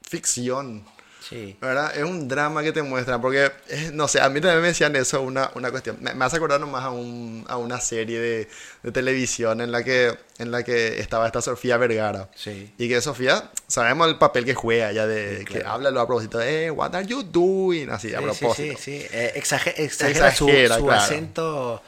ficción. 0.01 0.84
Sí. 1.28 1.57
¿Verdad? 1.59 1.97
Es 1.97 2.03
un 2.03 2.28
drama 2.28 2.61
que 2.61 2.71
te 2.71 2.84
muestran, 2.84 3.19
porque, 3.19 3.51
no 3.93 4.07
sé, 4.07 4.21
a 4.21 4.30
mí 4.30 4.39
también 4.41 4.61
me 4.61 4.67
decían 4.67 4.95
eso, 4.95 5.23
una, 5.23 5.49
una 5.55 5.71
cuestión. 5.71 5.97
Me, 5.99 6.11
hace 6.23 6.38
acordar 6.38 6.59
nomás 6.59 6.84
a, 6.84 6.91
un, 6.91 7.43
a 7.47 7.57
una 7.57 7.80
serie 7.82 8.19
de, 8.19 8.47
de, 8.84 8.91
televisión 8.91 9.59
en 9.59 9.71
la, 9.71 9.84
que, 9.84 10.15
en 10.38 10.51
la 10.51 10.61
que 10.61 10.99
estaba 10.99 11.26
esta 11.26 11.41
Sofía 11.41 11.78
Vergara. 11.78 12.30
Sí. 12.36 12.71
Y 12.78 12.88
que 12.88 13.01
Sofía, 13.01 13.49
sabemos 13.67 14.07
el 14.07 14.19
papel 14.19 14.45
que 14.45 14.53
juega 14.53 14.91
ya 14.91 15.07
de 15.07 15.45
que 15.45 15.63
habla 15.65 15.89
lo 15.89 15.99
a 15.99 16.05
propósito 16.05 16.38
de, 16.38 16.65
eh, 16.65 16.71
what 16.71 16.93
are 16.93 17.07
you 17.07 17.23
doing? 17.23 17.89
Así, 17.89 18.13
a 18.13 18.21
propósito. 18.21 18.53
Sí, 18.53 18.69
sí, 18.78 18.99
sí. 18.99 19.07
Eh, 19.11 19.32
exagera, 19.34 19.78
exagera, 19.78 20.32
su, 20.32 20.47
su 20.47 20.91
acento 20.91 21.82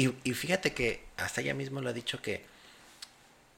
y, 0.00 0.14
y 0.24 0.32
fíjate 0.32 0.72
que 0.72 1.02
hasta 1.18 1.42
ella 1.42 1.52
mismo 1.52 1.82
lo 1.82 1.90
ha 1.90 1.92
dicho 1.92 2.22
que 2.22 2.42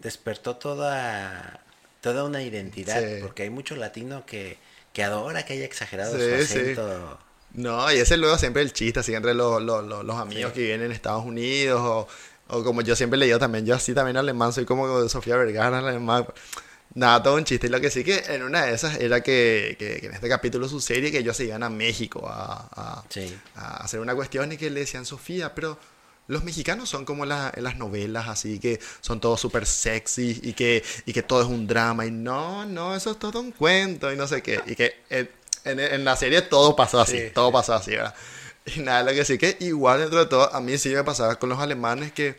despertó 0.01 0.57
toda, 0.57 1.61
toda 2.01 2.24
una 2.24 2.43
identidad, 2.43 3.01
porque 3.20 3.45
hay 3.45 3.51
mucho 3.51 3.76
latino 3.76 4.26
que, 4.26 4.59
que 4.93 5.05
adora 5.05 5.45
que 5.45 5.53
haya 5.53 5.64
exagerado 5.64 6.18
su 6.18 6.34
acento. 6.34 7.18
No, 7.55 7.93
y 7.93 7.99
ese 7.99 8.16
luego 8.16 8.38
siempre 8.38 8.62
el 8.62 8.72
chiste, 8.72 9.05
siempre 9.05 9.34
los, 9.34 9.62
los, 9.62 9.84
los, 9.84 10.16
amigos 10.16 10.53
que 10.53 10.62
viven 10.62 10.82
en 10.82 10.90
Estados 10.90 11.24
Unidos, 11.24 11.80
o, 11.80 12.09
o, 12.49 12.64
como 12.64 12.80
yo 12.80 12.97
siempre 12.97 13.20
le 13.20 13.26
digo 13.26 13.38
también, 13.38 13.64
yo 13.64 13.76
así 13.76 13.95
también 13.95 14.16
alemán, 14.16 14.53
soy 14.53 14.64
como 14.64 15.09
Sofía 15.09 15.36
Vergara, 15.36 15.78
alemán. 15.78 16.26
Nada, 16.95 17.22
todo 17.22 17.36
un 17.36 17.45
chiste. 17.45 17.68
Y 17.68 17.70
lo 17.70 17.80
que 17.80 17.90
sí 17.90 18.03
que 18.03 18.18
en 18.28 18.43
una 18.43 18.66
de 18.66 18.74
esas 18.74 18.99
era 18.99 19.22
que, 19.22 19.76
que, 19.78 20.07
en 20.07 20.12
este 20.12 20.28
capítulo 20.28 20.68
su 20.68 20.80
serie 20.80 21.11
que 21.12 21.18
ellos 21.18 21.36
se 21.36 21.45
iban 21.45 21.62
a 21.62 21.70
México 21.70 22.28
a, 22.28 22.68
a, 22.74 23.05
a 23.55 23.76
hacer 23.84 24.01
una 24.01 24.14
cuestión 24.14 24.51
y 24.53 24.57
que 24.57 24.68
le 24.70 24.80
decían, 24.80 25.07
Sofía, 25.07 25.55
pero 25.55 25.78
los 26.33 26.45
mexicanos 26.45 26.89
son 26.89 27.05
como 27.05 27.26
la, 27.26 27.53
en 27.55 27.64
las 27.64 27.76
novelas, 27.76 28.28
así 28.28 28.59
que 28.59 28.80
son 29.01 29.20
todos 29.20 29.41
súper 29.41 29.66
sexy 29.66 30.41
y 30.43 30.55
que, 30.55 30.83
y 31.05 31.12
que 31.12 31.22
todo 31.22 31.43
es 31.43 31.49
un 31.49 31.66
drama. 31.66 32.07
Y 32.07 32.11
no, 32.11 32.64
no, 32.64 32.97
eso 32.97 33.12
es 33.12 33.18
todo 33.18 33.41
un 33.41 33.53
cuento 33.53 34.12
y 34.12 34.16
no 34.16 34.26
sé 34.26 34.43
qué. 34.43 34.61
Y 34.66 34.74
que 34.74 34.97
en, 35.11 35.28
en, 35.64 36.05
la 36.05 36.16
serie 36.16 36.43
todo 36.43 36.74
pasó 36.74 37.01
así, 37.01 37.30
todo 37.35 37.53
pasó 37.53 37.74
así, 37.74 37.93
¿verdad? 37.93 38.14
Y 38.64 38.80
nada, 38.80 39.03
lo 39.03 39.12
que 39.12 39.24
sí 39.24 39.39
que 39.39 39.57
igual 39.61 40.01
dentro 40.01 40.20
de 40.20 40.26
todo, 40.26 40.55
a 40.55 40.61
mí 40.61 40.78
sí 40.78 40.89
me 40.91 41.05
pasaba 41.05 41.37
con 41.37 41.49
los 41.49 41.59
alemanes 41.59 42.12
que 42.12 42.37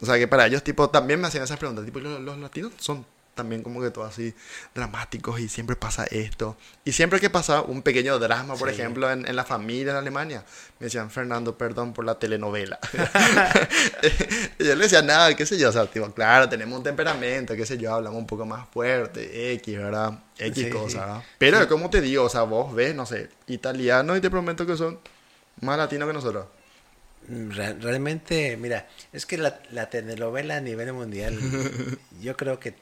O 0.00 0.06
sea, 0.06 0.16
que 0.18 0.26
para 0.26 0.46
ellos, 0.46 0.64
tipo, 0.64 0.90
también 0.90 1.20
me 1.20 1.28
hacían 1.28 1.44
esas 1.44 1.58
preguntas. 1.58 1.84
Tipo, 1.84 2.00
los, 2.00 2.20
los 2.20 2.38
latinos 2.38 2.72
son 2.78 3.06
también 3.38 3.62
como 3.62 3.80
que 3.80 3.90
todos 3.90 4.10
así 4.12 4.34
dramáticos 4.74 5.40
y 5.40 5.48
siempre 5.48 5.74
pasa 5.76 6.04
esto. 6.10 6.58
Y 6.84 6.92
siempre 6.92 7.18
que 7.20 7.30
pasa 7.30 7.62
un 7.62 7.80
pequeño 7.80 8.18
drama, 8.18 8.54
por 8.56 8.68
Sí. 8.68 8.74
ejemplo, 8.74 9.10
en, 9.10 9.26
en 9.26 9.34
la 9.34 9.44
familia 9.44 9.92
en 9.92 9.96
Alemania, 9.98 10.44
me 10.78 10.84
decían, 10.84 11.10
Fernando, 11.10 11.56
perdón 11.56 11.94
por 11.94 12.04
la 12.04 12.18
telenovela. 12.18 12.78
y 14.58 14.64
yo 14.64 14.74
le 14.74 14.84
decía, 14.84 15.02
nada, 15.02 15.34
qué 15.34 15.46
sé 15.46 15.58
yo, 15.58 15.70
o 15.70 15.72
sea, 15.72 15.86
tipo, 15.86 16.10
claro, 16.12 16.48
tenemos 16.48 16.76
un 16.78 16.84
temperamento, 16.84 17.54
qué 17.56 17.64
sé 17.66 17.78
yo, 17.78 17.94
hablamos 17.94 18.18
un 18.18 18.26
poco 18.26 18.44
más 18.44 18.68
fuerte, 18.68 19.52
X, 19.54 19.78
¿verdad? 19.78 20.18
X 20.38 20.64
Sí, 20.64 20.70
cosas, 20.70 20.92
sí. 20.92 20.98
¿verdad? 20.98 21.22
Pero 21.38 21.68
como 21.68 21.90
te 21.90 22.00
digo, 22.00 22.24
o 22.24 22.28
sea, 22.28 22.42
vos 22.42 22.74
ves, 22.74 22.94
no 22.94 23.06
sé, 23.06 23.28
italianos 23.46 24.18
y 24.18 24.20
te 24.20 24.30
prometo 24.30 24.66
que 24.66 24.76
son 24.76 24.98
más 25.60 25.78
latinos 25.78 26.06
que 26.08 26.14
nosotros. 26.14 26.46
Mm, 27.28 27.50
Re- 27.50 27.74
realmente, 27.74 28.56
mira, 28.56 28.88
es 29.12 29.26
que 29.26 29.36
la, 29.38 29.60
la 29.70 29.90
telenovela 29.90 30.56
a 30.56 30.60
nivel 30.60 30.92
mundial, 30.92 31.38
yo 32.20 32.36
creo 32.36 32.58
que 32.60 32.74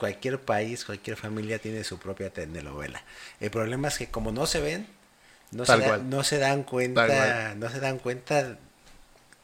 cualquier 0.00 0.40
país, 0.40 0.84
cualquier 0.84 1.16
familia 1.16 1.60
tiene 1.60 1.84
su 1.84 1.98
propia 2.00 2.30
telenovela. 2.30 3.00
El 3.38 3.52
problema 3.52 3.86
es 3.86 3.98
que 3.98 4.08
como 4.08 4.32
no 4.32 4.46
se 4.46 4.60
ven, 4.60 4.88
no, 5.52 5.64
se, 5.64 5.72
da- 5.78 5.98
no 5.98 6.24
se 6.24 6.38
dan 6.38 6.64
cuenta, 6.64 7.06
no 7.54 7.70
se 7.70 7.78
dan 7.78 7.98
cuenta 8.00 8.58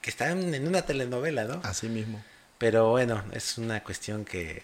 que 0.01 0.11
están 0.11 0.53
en 0.55 0.67
una 0.67 0.83
telenovela, 0.83 1.45
¿no? 1.45 1.61
Así 1.63 1.89
mismo. 1.89 2.21
Pero 2.59 2.91
bueno, 2.91 3.23
es 3.33 3.59
una 3.59 3.83
cuestión 3.85 4.25
que, 4.25 4.63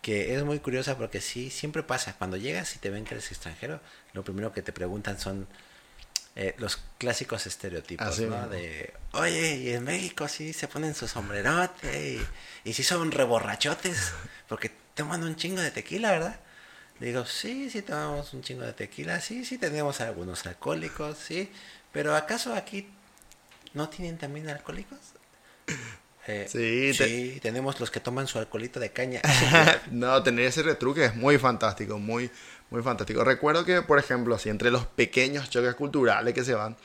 que 0.00 0.34
es 0.34 0.44
muy 0.44 0.58
curiosa 0.58 0.96
porque 0.96 1.20
sí, 1.20 1.50
siempre 1.50 1.82
pasa. 1.82 2.14
Cuando 2.18 2.36
llegas 2.36 2.74
y 2.74 2.78
te 2.78 2.90
ven 2.90 3.04
que 3.04 3.14
eres 3.14 3.30
extranjero, 3.30 3.80
lo 4.12 4.24
primero 4.24 4.52
que 4.52 4.62
te 4.62 4.72
preguntan 4.72 5.18
son 5.18 5.46
eh, 6.36 6.54
los 6.58 6.78
clásicos 6.98 7.46
estereotipos, 7.46 8.06
Así 8.06 8.22
¿no? 8.26 8.36
mismo. 8.36 8.48
De, 8.48 8.92
oye, 9.12 9.56
y 9.56 9.70
en 9.72 9.84
México 9.84 10.28
sí 10.28 10.52
se 10.52 10.68
ponen 10.68 10.94
su 10.94 11.06
sombrerote 11.08 12.18
y, 12.64 12.70
y 12.70 12.72
sí 12.72 12.82
son 12.82 13.10
reborrachotes 13.12 14.12
porque 14.48 14.70
toman 14.94 15.22
un 15.24 15.36
chingo 15.36 15.60
de 15.60 15.70
tequila, 15.70 16.12
¿verdad? 16.12 16.40
Digo, 17.00 17.24
sí, 17.26 17.68
sí 17.70 17.82
tomamos 17.82 18.32
un 18.32 18.42
chingo 18.42 18.62
de 18.62 18.72
tequila, 18.72 19.20
sí, 19.20 19.44
sí 19.44 19.58
tenemos 19.58 20.00
algunos 20.00 20.46
alcohólicos, 20.46 21.18
sí, 21.18 21.50
pero 21.92 22.14
¿acaso 22.14 22.54
aquí 22.54 22.88
no 23.74 23.88
tienen 23.88 24.18
también 24.18 24.48
alcohólicos? 24.48 24.98
Eh, 26.28 26.46
Sí, 26.48 26.96
te- 26.96 27.08
sí, 27.08 27.40
tenemos 27.42 27.80
los 27.80 27.90
que 27.90 27.98
toman 27.98 28.28
su 28.28 28.38
alcoholito 28.38 28.78
de 28.78 28.92
caña. 28.92 29.20
no, 29.90 30.22
tener 30.22 30.44
ese 30.44 30.62
retruque 30.62 31.06
es 31.06 31.16
muy 31.16 31.36
fantástico, 31.36 31.98
muy, 31.98 32.30
muy 32.72 32.82
fantástico. 32.82 33.22
Recuerdo 33.22 33.64
que, 33.64 33.82
por 33.82 33.98
ejemplo, 33.98 34.34
así 34.34 34.48
entre 34.48 34.70
los 34.70 34.86
pequeños 34.86 35.50
choques 35.50 35.74
culturales 35.74 36.32
que 36.34 36.42
se 36.42 36.54
van, 36.54 36.76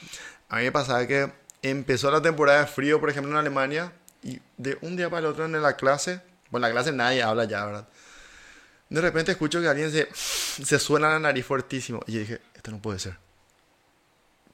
a 0.49 0.57
mí 0.57 0.63
me 0.63 0.71
pasaba 0.71 1.07
que 1.07 1.31
empezó 1.61 2.11
la 2.11 2.21
temporada 2.21 2.61
de 2.61 2.67
frío, 2.67 2.99
por 2.99 3.09
ejemplo, 3.09 3.31
en 3.31 3.37
Alemania, 3.37 3.93
y 4.21 4.39
de 4.57 4.77
un 4.81 4.97
día 4.97 5.09
para 5.09 5.21
el 5.21 5.25
otro 5.27 5.45
en 5.45 5.61
la 5.61 5.77
clase, 5.77 6.21
bueno, 6.51 6.67
en 6.67 6.73
la 6.73 6.81
clase 6.81 6.95
nadie 6.95 7.23
habla 7.23 7.45
ya, 7.45 7.65
¿verdad? 7.65 7.87
De 8.89 9.01
repente 9.01 9.31
escucho 9.31 9.61
que 9.61 9.67
alguien 9.67 9.91
se, 9.91 10.07
se 10.13 10.79
suena 10.79 11.09
la 11.09 11.19
nariz 11.19 11.45
fuertísimo. 11.45 12.01
Y 12.05 12.19
dije, 12.19 12.41
esto 12.53 12.71
no 12.71 12.81
puede 12.81 12.99
ser. 12.99 13.17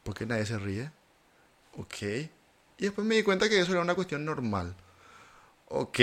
¿Por 0.04 0.14
qué 0.14 0.26
nadie 0.26 0.46
se 0.46 0.58
ríe? 0.58 0.92
Ok. 1.78 2.02
Y 2.04 2.30
después 2.86 3.06
me 3.06 3.16
di 3.16 3.24
cuenta 3.24 3.50
que 3.50 3.60
eso 3.60 3.72
era 3.72 3.82
una 3.82 3.96
cuestión 3.96 4.26
normal. 4.26 4.76
Ok. 5.68 6.00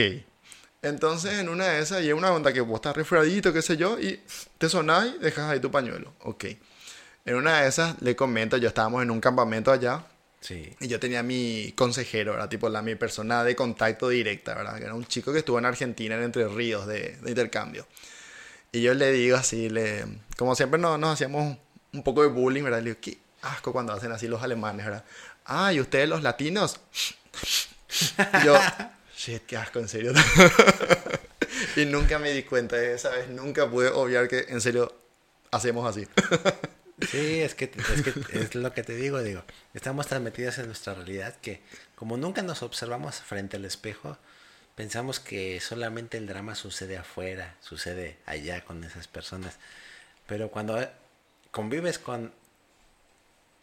Entonces, 0.82 1.34
en 1.38 1.48
una 1.48 1.66
de 1.68 1.80
esas, 1.82 2.00
llega 2.02 2.14
una 2.14 2.32
onda 2.32 2.52
que 2.52 2.60
vos 2.62 2.76
estás 2.76 2.96
resfriadito, 2.96 3.52
qué 3.52 3.60
sé 3.62 3.76
yo, 3.76 3.98
y 3.98 4.20
te 4.58 4.68
sonás 4.68 5.08
y 5.14 5.18
dejas 5.18 5.50
ahí 5.50 5.60
tu 5.60 5.70
pañuelo. 5.70 6.14
Ok. 6.20 6.44
En 7.26 7.34
una 7.34 7.60
de 7.62 7.68
esas, 7.68 8.00
le 8.00 8.16
comento, 8.16 8.56
yo 8.56 8.68
estábamos 8.68 9.02
en 9.02 9.10
un 9.10 9.20
campamento 9.20 9.70
allá, 9.70 10.04
Sí. 10.40 10.74
y 10.80 10.88
yo 10.88 10.98
tenía 10.98 11.22
mi 11.22 11.72
consejero, 11.76 12.32
¿verdad? 12.32 12.48
Tipo, 12.48 12.70
la, 12.70 12.80
mi 12.80 12.94
persona 12.94 13.44
de 13.44 13.54
contacto 13.54 14.08
directa, 14.08 14.54
¿verdad? 14.54 14.78
Que 14.78 14.84
era 14.84 14.94
un 14.94 15.04
chico 15.04 15.34
que 15.34 15.40
estuvo 15.40 15.58
en 15.58 15.66
Argentina, 15.66 16.14
en 16.14 16.22
Entre 16.22 16.48
Ríos, 16.48 16.86
de, 16.86 17.18
de 17.20 17.28
intercambio. 17.28 17.86
Y 18.72 18.80
yo 18.80 18.94
le 18.94 19.12
digo 19.12 19.36
así, 19.36 19.68
le, 19.68 20.06
como 20.38 20.54
siempre 20.54 20.80
nos, 20.80 20.98
nos 20.98 21.12
hacíamos 21.12 21.58
un 21.92 22.02
poco 22.02 22.22
de 22.22 22.28
bullying, 22.28 22.62
¿verdad? 22.62 22.78
Le 22.78 22.90
digo, 22.90 23.00
qué 23.02 23.18
asco 23.42 23.72
cuando 23.72 23.92
hacen 23.92 24.12
así 24.12 24.28
los 24.28 24.42
alemanes, 24.42 24.86
¿verdad? 24.86 25.04
Ah, 25.44 25.74
¿y 25.74 25.80
ustedes 25.80 26.08
los 26.08 26.22
latinos? 26.22 26.80
Yo, 28.44 28.54
shit, 29.20 29.44
qué 29.44 29.56
asco, 29.56 29.78
en 29.78 29.88
serio. 29.88 30.12
y 31.76 31.84
nunca 31.84 32.18
me 32.18 32.32
di 32.32 32.42
cuenta 32.42 32.76
de 32.76 32.94
esa 32.94 33.10
vez, 33.10 33.28
nunca 33.28 33.68
pude 33.68 33.88
obviar 33.88 34.28
que 34.28 34.46
en 34.48 34.60
serio 34.60 34.92
hacemos 35.50 35.88
así. 35.88 36.06
Sí, 37.10 37.40
es 37.40 37.54
que, 37.54 37.64
es 37.64 38.28
es 38.34 38.54
lo 38.54 38.74
que 38.74 38.82
te 38.82 38.94
digo, 38.94 39.22
digo, 39.22 39.42
estamos 39.72 40.06
tan 40.06 40.22
metidos 40.22 40.58
en 40.58 40.66
nuestra 40.66 40.92
realidad 40.92 41.34
que 41.40 41.62
como 41.94 42.18
nunca 42.18 42.42
nos 42.42 42.62
observamos 42.62 43.22
frente 43.22 43.56
al 43.56 43.64
espejo, 43.64 44.18
pensamos 44.74 45.18
que 45.18 45.60
solamente 45.60 46.18
el 46.18 46.26
drama 46.26 46.54
sucede 46.54 46.98
afuera, 46.98 47.56
sucede 47.62 48.18
allá 48.26 48.66
con 48.66 48.84
esas 48.84 49.08
personas. 49.08 49.56
Pero 50.26 50.50
cuando 50.50 50.78
convives 51.50 51.98
con 51.98 52.34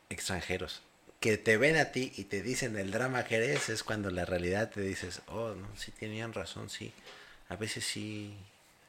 extranjeros 0.10 0.82
que 1.20 1.38
te 1.38 1.58
ven 1.58 1.78
a 1.78 1.86
ti 1.92 2.14
y 2.18 2.26
te 2.26 2.42
dicen 2.42 2.78
el 2.78 2.92
drama 2.92 3.24
que 3.26 3.36
eres, 3.38 3.70
es 3.70 3.84
cuando 3.84 4.12
la 4.12 4.26
realidad 4.26 4.70
te 4.70 4.82
dices, 4.82 5.22
oh, 5.28 5.56
no, 5.56 5.68
sí 5.76 5.92
tenían 5.92 6.34
razón, 6.34 6.70
sí. 6.70 6.94
A 7.50 7.56
veces 7.56 7.86
sí, 7.86 8.36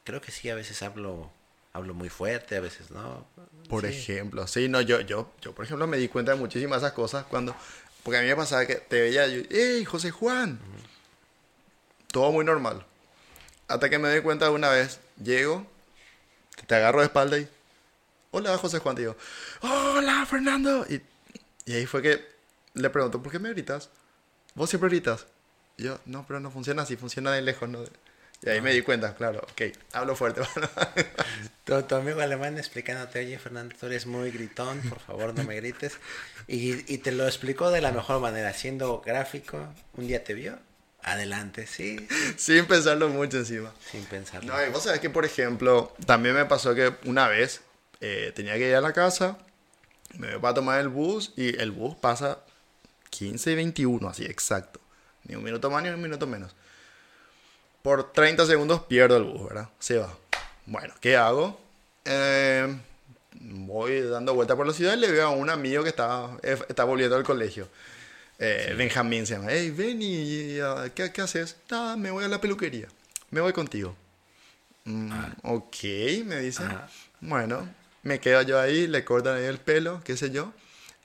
creo 0.04 0.20
que 0.20 0.30
sí, 0.32 0.50
a 0.50 0.54
veces 0.54 0.82
hablo, 0.82 1.30
hablo 1.72 1.94
muy 1.94 2.08
fuerte, 2.10 2.56
a 2.56 2.60
veces 2.60 2.90
no. 2.90 3.26
Por 3.68 3.82
Sí. 3.82 3.88
ejemplo, 3.88 4.46
sí, 4.46 4.68
no, 4.68 4.80
yo, 4.82 5.00
yo, 5.00 5.32
yo, 5.40 5.54
por 5.54 5.64
ejemplo, 5.64 5.86
me 5.86 5.96
di 5.96 6.08
cuenta 6.08 6.32
de 6.32 6.38
muchísimas 6.38 6.78
esas 6.78 6.92
cosas 6.92 7.24
cuando, 7.24 7.54
porque 8.02 8.18
a 8.18 8.22
mí 8.22 8.28
me 8.28 8.36
pasaba 8.36 8.66
que 8.66 8.74
te 8.76 9.00
veía 9.00 9.26
yo, 9.26 9.42
¡Ey, 9.50 9.84
José 9.84 10.10
Juan! 10.10 10.58
Todo 12.08 12.32
muy 12.32 12.44
normal. 12.44 12.84
Hasta 13.68 13.88
que 13.90 13.98
me 13.98 14.08
doy 14.08 14.22
cuenta 14.22 14.46
de 14.46 14.50
una 14.52 14.70
vez, 14.70 14.98
llego, 15.22 15.66
te 16.66 16.74
agarro 16.74 17.00
de 17.00 17.06
espalda 17.06 17.38
y, 17.38 17.48
hola, 18.30 18.56
José 18.58 18.78
Juan, 18.78 18.96
te 18.96 19.02
digo, 19.02 19.16
hola, 19.60 20.26
Fernando. 20.26 20.86
Y, 20.88 21.00
y 21.70 21.74
ahí 21.74 21.86
fue 21.86 22.02
que 22.02 22.24
le 22.74 22.90
pregunto, 22.90 23.22
¿por 23.22 23.30
qué 23.32 23.38
me 23.38 23.50
gritas? 23.50 23.90
¿Vos 24.54 24.70
siempre 24.70 24.88
gritas? 24.90 25.26
Y 25.76 25.84
yo, 25.84 26.00
no, 26.06 26.24
pero 26.26 26.40
no 26.40 26.50
funciona 26.50 26.82
así, 26.82 26.96
funciona 26.96 27.32
de 27.32 27.42
lejos, 27.42 27.68
¿no? 27.68 27.84
Y 28.40 28.48
ahí 28.48 28.60
me 28.60 28.72
di 28.72 28.82
cuenta, 28.82 29.14
claro, 29.14 29.40
ok, 29.52 29.62
hablo 29.92 30.14
fuerte. 30.16 30.42
Tu, 31.64 31.82
tu 31.82 31.94
amigo 31.96 32.22
alemán 32.22 32.56
explicándote, 32.56 33.18
oye 33.18 33.38
Fernando, 33.38 33.76
tú 33.78 33.84
eres 33.86 34.06
muy 34.06 34.30
gritón, 34.30 34.80
por 34.88 35.00
favor 35.00 35.34
no 35.34 35.44
me 35.44 35.54
grites. 35.56 35.98
Y, 36.46 36.90
y 36.92 36.96
te 36.98 37.12
lo 37.12 37.26
explicó 37.26 37.70
de 37.70 37.82
la 37.82 37.92
mejor 37.92 38.20
manera, 38.20 38.54
siendo 38.54 39.02
gráfico. 39.04 39.58
Un 39.92 40.06
día 40.06 40.24
te 40.24 40.32
vio, 40.32 40.58
adelante, 41.02 41.66
sí, 41.66 42.08
sí, 42.38 42.54
Sin 42.56 42.64
pensarlo 42.66 43.10
mucho 43.10 43.36
encima. 43.36 43.74
sin 43.90 44.02
pensarlo. 44.06 44.54
No, 44.54 44.64
y 44.66 44.70
vos 44.70 44.84
sabés 44.84 45.00
que, 45.00 45.10
por 45.10 45.26
ejemplo, 45.26 45.94
también 46.06 46.34
me 46.34 46.46
pasó 46.46 46.74
que 46.74 46.94
una 47.04 47.28
vez 47.28 47.60
eh, 48.00 48.32
tenía 48.34 48.54
que 48.54 48.70
ir 48.70 48.74
a 48.74 48.80
la 48.80 48.94
casa, 48.94 49.36
me 50.16 50.32
voy 50.32 50.40
para 50.40 50.54
tomar 50.54 50.80
el 50.80 50.88
bus 50.88 51.32
y 51.36 51.56
el 51.60 51.70
bus 51.70 51.96
pasa 51.96 52.38
15 53.10 53.52
y 53.52 53.54
21, 53.54 54.08
así 54.08 54.24
exacto. 54.24 54.80
Ni 55.24 55.34
un 55.34 55.44
minuto 55.44 55.70
más 55.70 55.82
ni 55.82 55.88
un 55.90 56.00
minuto 56.00 56.26
menos. 56.26 56.54
Por 57.82 58.12
30 58.12 58.46
segundos 58.46 58.82
pierdo 58.82 59.16
el 59.16 59.24
bus, 59.24 59.48
¿verdad? 59.48 59.68
Se 59.78 59.98
va. 59.98 60.14
Bueno, 60.66 60.94
¿qué 61.00 61.16
hago? 61.16 61.60
Eh, 62.04 62.76
voy 63.40 64.02
dando 64.02 64.34
vuelta 64.34 64.56
por 64.56 64.66
la 64.66 64.72
ciudad 64.72 64.94
y 64.94 65.00
le 65.00 65.10
veo 65.10 65.26
a 65.28 65.30
un 65.30 65.50
amigo 65.50 65.82
que 65.82 65.90
está, 65.90 66.30
eh, 66.42 66.58
está 66.68 66.84
volviendo 66.84 67.16
al 67.16 67.24
colegio. 67.24 67.68
Eh, 68.38 68.74
Benjamín 68.76 69.26
se 69.26 69.34
llama. 69.34 69.48
Hey, 69.50 69.70
ven 69.70 70.00
y 70.00 70.58
ah, 70.60 70.90
¿qué, 70.94 71.12
qué 71.12 71.22
haces? 71.22 71.56
Nada, 71.70 71.96
me 71.96 72.10
voy 72.10 72.24
a 72.24 72.28
la 72.28 72.40
peluquería. 72.40 72.88
Me 73.30 73.40
voy 73.40 73.52
contigo. 73.52 73.94
Mm, 74.84 75.12
Ok, 75.42 75.76
me 76.24 76.40
dice. 76.40 76.62
Bueno, 77.20 77.68
me 78.02 78.20
quedo 78.20 78.42
yo 78.42 78.58
ahí, 78.60 78.86
le 78.86 79.04
cortan 79.04 79.36
ahí 79.36 79.44
el 79.44 79.58
pelo, 79.58 80.00
qué 80.04 80.16
sé 80.16 80.30
yo. 80.30 80.52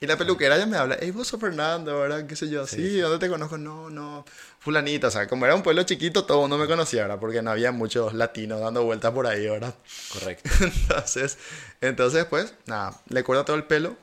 Y 0.01 0.05
la 0.07 0.17
peluquera 0.17 0.57
ya 0.57 0.65
me 0.65 0.75
habla, 0.75 0.97
hey, 0.99 1.11
vos 1.11 1.27
sos 1.29 1.39
Fernando, 1.39 1.97
¿verdad? 1.97 2.25
¿Qué 2.27 2.35
sé 2.35 2.49
yo? 2.49 2.67
Sí, 2.67 2.75
Sí. 2.75 2.99
¿dónde 2.99 3.19
te 3.25 3.29
conozco? 3.31 3.57
No, 3.57 3.89
no, 3.89 4.25
fulanito. 4.59 5.07
O 5.07 5.11
sea, 5.11 5.27
como 5.27 5.45
era 5.45 5.55
un 5.55 5.63
pueblo 5.63 5.83
chiquito, 5.83 6.25
todo 6.25 6.39
el 6.39 6.41
mundo 6.49 6.57
me 6.57 6.67
conocía, 6.67 7.03
¿verdad? 7.03 7.19
Porque 7.21 7.41
no 7.41 7.51
había 7.51 7.71
muchos 7.71 8.13
latinos 8.13 8.59
dando 8.59 8.83
vueltas 8.83 9.13
por 9.13 9.27
ahí, 9.27 9.47
¿verdad? 9.47 9.73
Correcto. 10.11 10.49
Entonces, 10.61 11.37
entonces 11.79 12.25
pues, 12.25 12.53
nada, 12.65 12.99
le 13.07 13.23
corta 13.23 13.45
todo 13.45 13.55
el 13.55 13.63
pelo. 13.63 13.95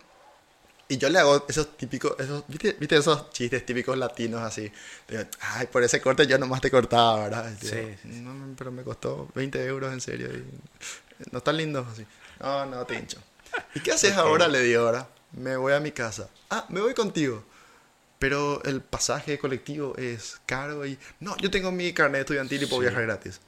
Y 0.88 0.96
yo 0.98 1.08
le 1.10 1.18
hago 1.18 1.44
esos 1.48 1.76
típicos, 1.76 2.14
esos, 2.18 2.44
¿viste, 2.48 2.74
viste 2.80 2.96
esos 2.96 3.30
chistes 3.30 3.64
típicos 3.66 3.96
latinos 3.98 4.40
así? 4.40 4.72
Digo, 5.06 5.22
Ay, 5.40 5.66
por 5.68 5.82
ese 5.84 6.00
corte 6.00 6.26
yo 6.26 6.36
nomás 6.38 6.60
te 6.62 6.70
cortaba, 6.70 7.24
¿verdad? 7.24 7.44
Digo, 7.60 7.74
Sí, 7.76 7.96
sí, 8.02 8.08
sí. 8.14 8.20
No, 8.22 8.54
pero 8.56 8.72
me 8.72 8.82
costó 8.82 9.28
20 9.34 9.64
euros, 9.66 9.92
en 9.92 10.00
serio. 10.00 10.28
y 10.34 10.44
no 11.30 11.38
está 11.38 11.52
lindo 11.52 11.86
así. 11.92 12.04
No, 12.40 12.66
no, 12.66 12.84
te 12.86 12.94
hincho. 12.94 13.18
¿Y 13.74 13.80
qué 13.80 13.92
haces 13.92 14.16
ahora? 14.16 14.48
Le 14.48 14.60
digo 14.62 14.82
ahora. 14.82 15.08
Me 15.32 15.56
voy 15.56 15.72
a 15.72 15.80
mi 15.80 15.92
casa. 15.92 16.28
Ah, 16.50 16.66
me 16.68 16.80
voy 16.80 16.94
contigo. 16.94 17.44
Pero 18.18 18.62
el 18.64 18.80
pasaje 18.80 19.38
colectivo 19.38 19.94
es 19.96 20.40
caro 20.44 20.84
y... 20.84 20.98
No, 21.20 21.36
yo 21.38 21.50
tengo 21.50 21.70
mi 21.72 21.92
carnet 21.94 22.20
estudiantil 22.20 22.62
y 22.62 22.66
puedo 22.66 22.82
Sí. 22.82 22.88
viajar 22.88 23.04
gratis. 23.04 23.40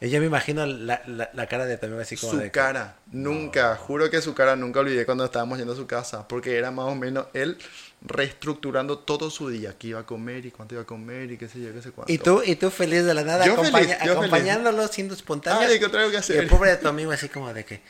Yo 0.00 0.18
me 0.18 0.26
imagino 0.26 0.64
la, 0.64 1.02
la, 1.06 1.46
cara 1.46 1.66
de 1.66 1.76
también 1.76 2.00
así 2.00 2.16
como 2.16 2.32
su 2.32 2.50
cara, 2.50 2.96
nunca, 3.12 3.76
juro 3.76 4.08
que 4.08 4.22
su 4.22 4.32
cara 4.32 4.56
nunca 4.56 4.80
olvidé 4.80 5.04
cuando 5.04 5.26
estábamos 5.26 5.58
yendo 5.58 5.74
a 5.74 5.76
su 5.76 5.86
casa, 5.86 6.26
porque 6.26 6.56
era 6.56 6.70
más 6.70 6.86
o 6.86 6.94
menos 6.94 7.26
él 7.34 7.58
reestructurando 8.02 8.98
todo 8.98 9.30
su 9.30 9.48
día, 9.50 9.76
qué 9.78 9.88
iba 9.88 10.00
a 10.00 10.06
comer 10.06 10.46
y 10.46 10.50
cuánto 10.50 10.74
iba 10.74 10.82
a 10.82 10.86
comer 10.86 11.32
y 11.32 11.36
qué 11.36 11.48
sé 11.48 11.60
yo, 11.60 11.72
qué 11.72 11.82
sé 11.82 11.90
cuánto. 11.90 12.12
Y 12.12 12.18
tú, 12.18 12.42
y 12.44 12.56
tú 12.56 12.70
feliz 12.70 13.04
de 13.04 13.14
la 13.14 13.22
nada, 13.22 13.44
acompañándolo, 13.44 14.88
siendo 14.88 15.14
espontáneo. 15.14 15.68
Ay, 15.68 15.78
¿qué 15.78 15.88
tengo 15.88 16.10
que 16.10 16.16
hacer? 16.16 16.36
Y 16.36 16.38
el 16.40 16.48
pobre 16.48 16.70
de 16.70 16.76
tu 16.78 16.88
amigo 16.88 17.12
así 17.12 17.28
como 17.28 17.52
de 17.52 17.64
que, 17.64 17.82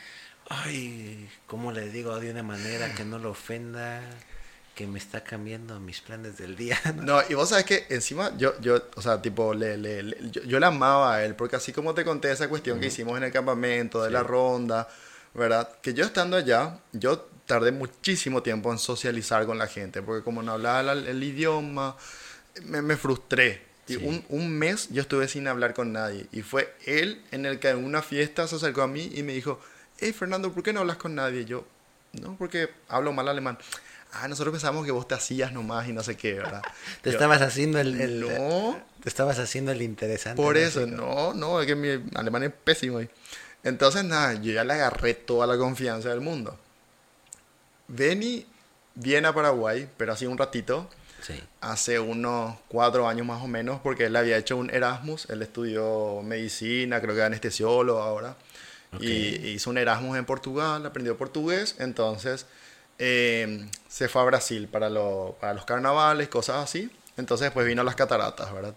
ay, 0.49 1.29
¿cómo 1.47 1.71
le 1.71 1.89
digo 1.89 2.19
de 2.19 2.31
una 2.31 2.43
manera 2.43 2.93
que 2.93 3.05
no 3.05 3.19
lo 3.19 3.31
ofenda? 3.31 4.01
que 4.75 4.87
me 4.87 4.99
está 4.99 5.21
cambiando 5.23 5.79
mis 5.79 6.01
planes 6.01 6.37
del 6.37 6.55
día. 6.55 6.79
No, 6.95 7.21
y 7.29 7.33
vos 7.33 7.49
sabes 7.49 7.65
que 7.65 7.85
encima 7.89 8.31
yo, 8.37 8.59
yo 8.61 8.81
o 8.95 9.01
sea, 9.01 9.21
tipo, 9.21 9.53
le, 9.53 9.77
le, 9.77 10.15
yo, 10.31 10.59
le 10.59 10.65
amaba 10.65 11.15
a 11.15 11.25
él, 11.25 11.35
porque 11.35 11.55
así 11.55 11.73
como 11.73 11.93
te 11.93 12.05
conté 12.05 12.31
esa 12.31 12.47
cuestión 12.47 12.79
que 12.79 12.87
hicimos 12.87 13.17
en 13.17 13.25
el 13.25 13.31
campamento, 13.31 14.01
de 14.01 14.11
la 14.11 14.23
ronda, 14.23 14.87
¿verdad? 15.33 15.69
Que 15.81 15.93
yo 15.93 16.05
estando 16.05 16.37
allá, 16.37 16.79
yo 16.93 17.27
tardé 17.51 17.71
muchísimo 17.71 18.41
tiempo 18.41 18.71
en 18.71 18.79
socializar 18.79 19.45
con 19.45 19.57
la 19.57 19.67
gente, 19.67 20.01
porque 20.01 20.23
como 20.23 20.41
no 20.41 20.53
hablaba 20.53 20.93
el, 20.93 21.23
idioma, 21.23 21.97
me, 22.63 22.81
me 22.81 22.95
frustré. 22.95 23.69
Y 23.87 23.97
un, 23.97 24.23
un, 24.29 24.49
mes 24.49 24.87
yo 24.89 25.01
estuve 25.01 25.27
sin 25.27 25.47
hablar 25.47 25.73
con 25.73 25.91
nadie. 25.91 26.27
Y 26.31 26.43
fue 26.43 26.73
él 26.85 27.21
en 27.31 27.45
el 27.45 27.59
que 27.59 27.69
en 27.69 27.83
una 27.83 28.01
fiesta 28.01 28.47
se 28.47 28.55
acercó 28.55 28.83
a 28.83 28.87
mí 28.87 29.11
y 29.13 29.23
me 29.23 29.33
dijo, 29.33 29.59
hey 29.99 30.13
Fernando, 30.13 30.53
¿por 30.53 30.63
qué 30.63 30.71
no 30.71 30.79
hablas 30.79 30.95
con 30.95 31.13
nadie? 31.13 31.43
yo, 31.43 31.65
no, 32.13 32.37
porque 32.37 32.69
hablo 32.87 33.11
mal 33.11 33.27
alemán 33.27 33.57
ah, 34.13 34.27
nosotros 34.27 34.51
pensamos 34.51 34.85
que 34.85 34.91
vos 34.91 35.07
te 35.07 35.15
hacías 35.15 35.51
nomás 35.51 35.87
y 35.87 35.93
no 35.93 36.03
sé 36.03 36.15
qué, 36.15 36.35
¿verdad? 36.35 36.61
te 37.01 37.09
estabas 37.09 37.41
haciendo 37.41 37.79
el, 37.79 38.19
No. 38.19 38.79
Te 39.01 39.09
estabas 39.09 39.39
haciendo 39.39 39.71
el 39.71 39.81
interesante. 39.81 40.41
Por 40.41 40.57
eso, 40.57 40.85
no, 40.85 41.33
no, 41.33 41.59
es 41.59 41.67
que 41.67 41.75
mi 41.75 41.89
alemán 42.15 42.43
es 42.43 42.51
pésimo. 42.51 42.99
Entonces, 43.63 44.03
nada, 44.03 44.33
yo 44.35 44.53
ya 44.53 44.63
le 44.63 44.73
agarré 44.73 45.13
toda 45.13 45.47
la 45.47 45.57
confianza 45.57 46.09
del 46.09 46.21
mundo. 46.21 46.57
Benny 47.91 48.45
viene 48.95 49.27
a 49.27 49.33
Paraguay, 49.33 49.87
pero 49.97 50.13
así 50.13 50.25
un 50.25 50.37
ratito. 50.37 50.89
Sí. 51.21 51.39
Hace 51.61 51.99
unos 51.99 52.57
cuatro 52.67 53.07
años 53.07 53.27
más 53.27 53.43
o 53.43 53.47
menos, 53.47 53.79
porque 53.81 54.05
él 54.05 54.15
había 54.15 54.37
hecho 54.37 54.57
un 54.57 54.69
Erasmus. 54.69 55.29
Él 55.29 55.41
estudió 55.41 56.21
medicina, 56.23 56.99
creo 56.99 57.15
que 57.15 57.23
anestesiólogo 57.23 58.01
ahora. 58.01 58.35
Y 58.99 59.47
hizo 59.47 59.69
un 59.69 59.77
Erasmus 59.77 60.17
en 60.17 60.25
Portugal, 60.25 60.85
aprendió 60.85 61.17
portugués. 61.17 61.75
Entonces 61.79 62.45
eh, 62.97 63.67
se 63.87 64.09
fue 64.09 64.21
a 64.21 64.25
Brasil 64.25 64.67
para, 64.67 64.89
para 65.39 65.53
los 65.53 65.65
carnavales, 65.65 66.27
cosas 66.27 66.57
así. 66.57 66.89
Entonces 67.17 67.45
después 67.45 67.65
vino 67.65 67.83
las 67.83 67.95
cataratas, 67.95 68.53
¿verdad? 68.53 68.73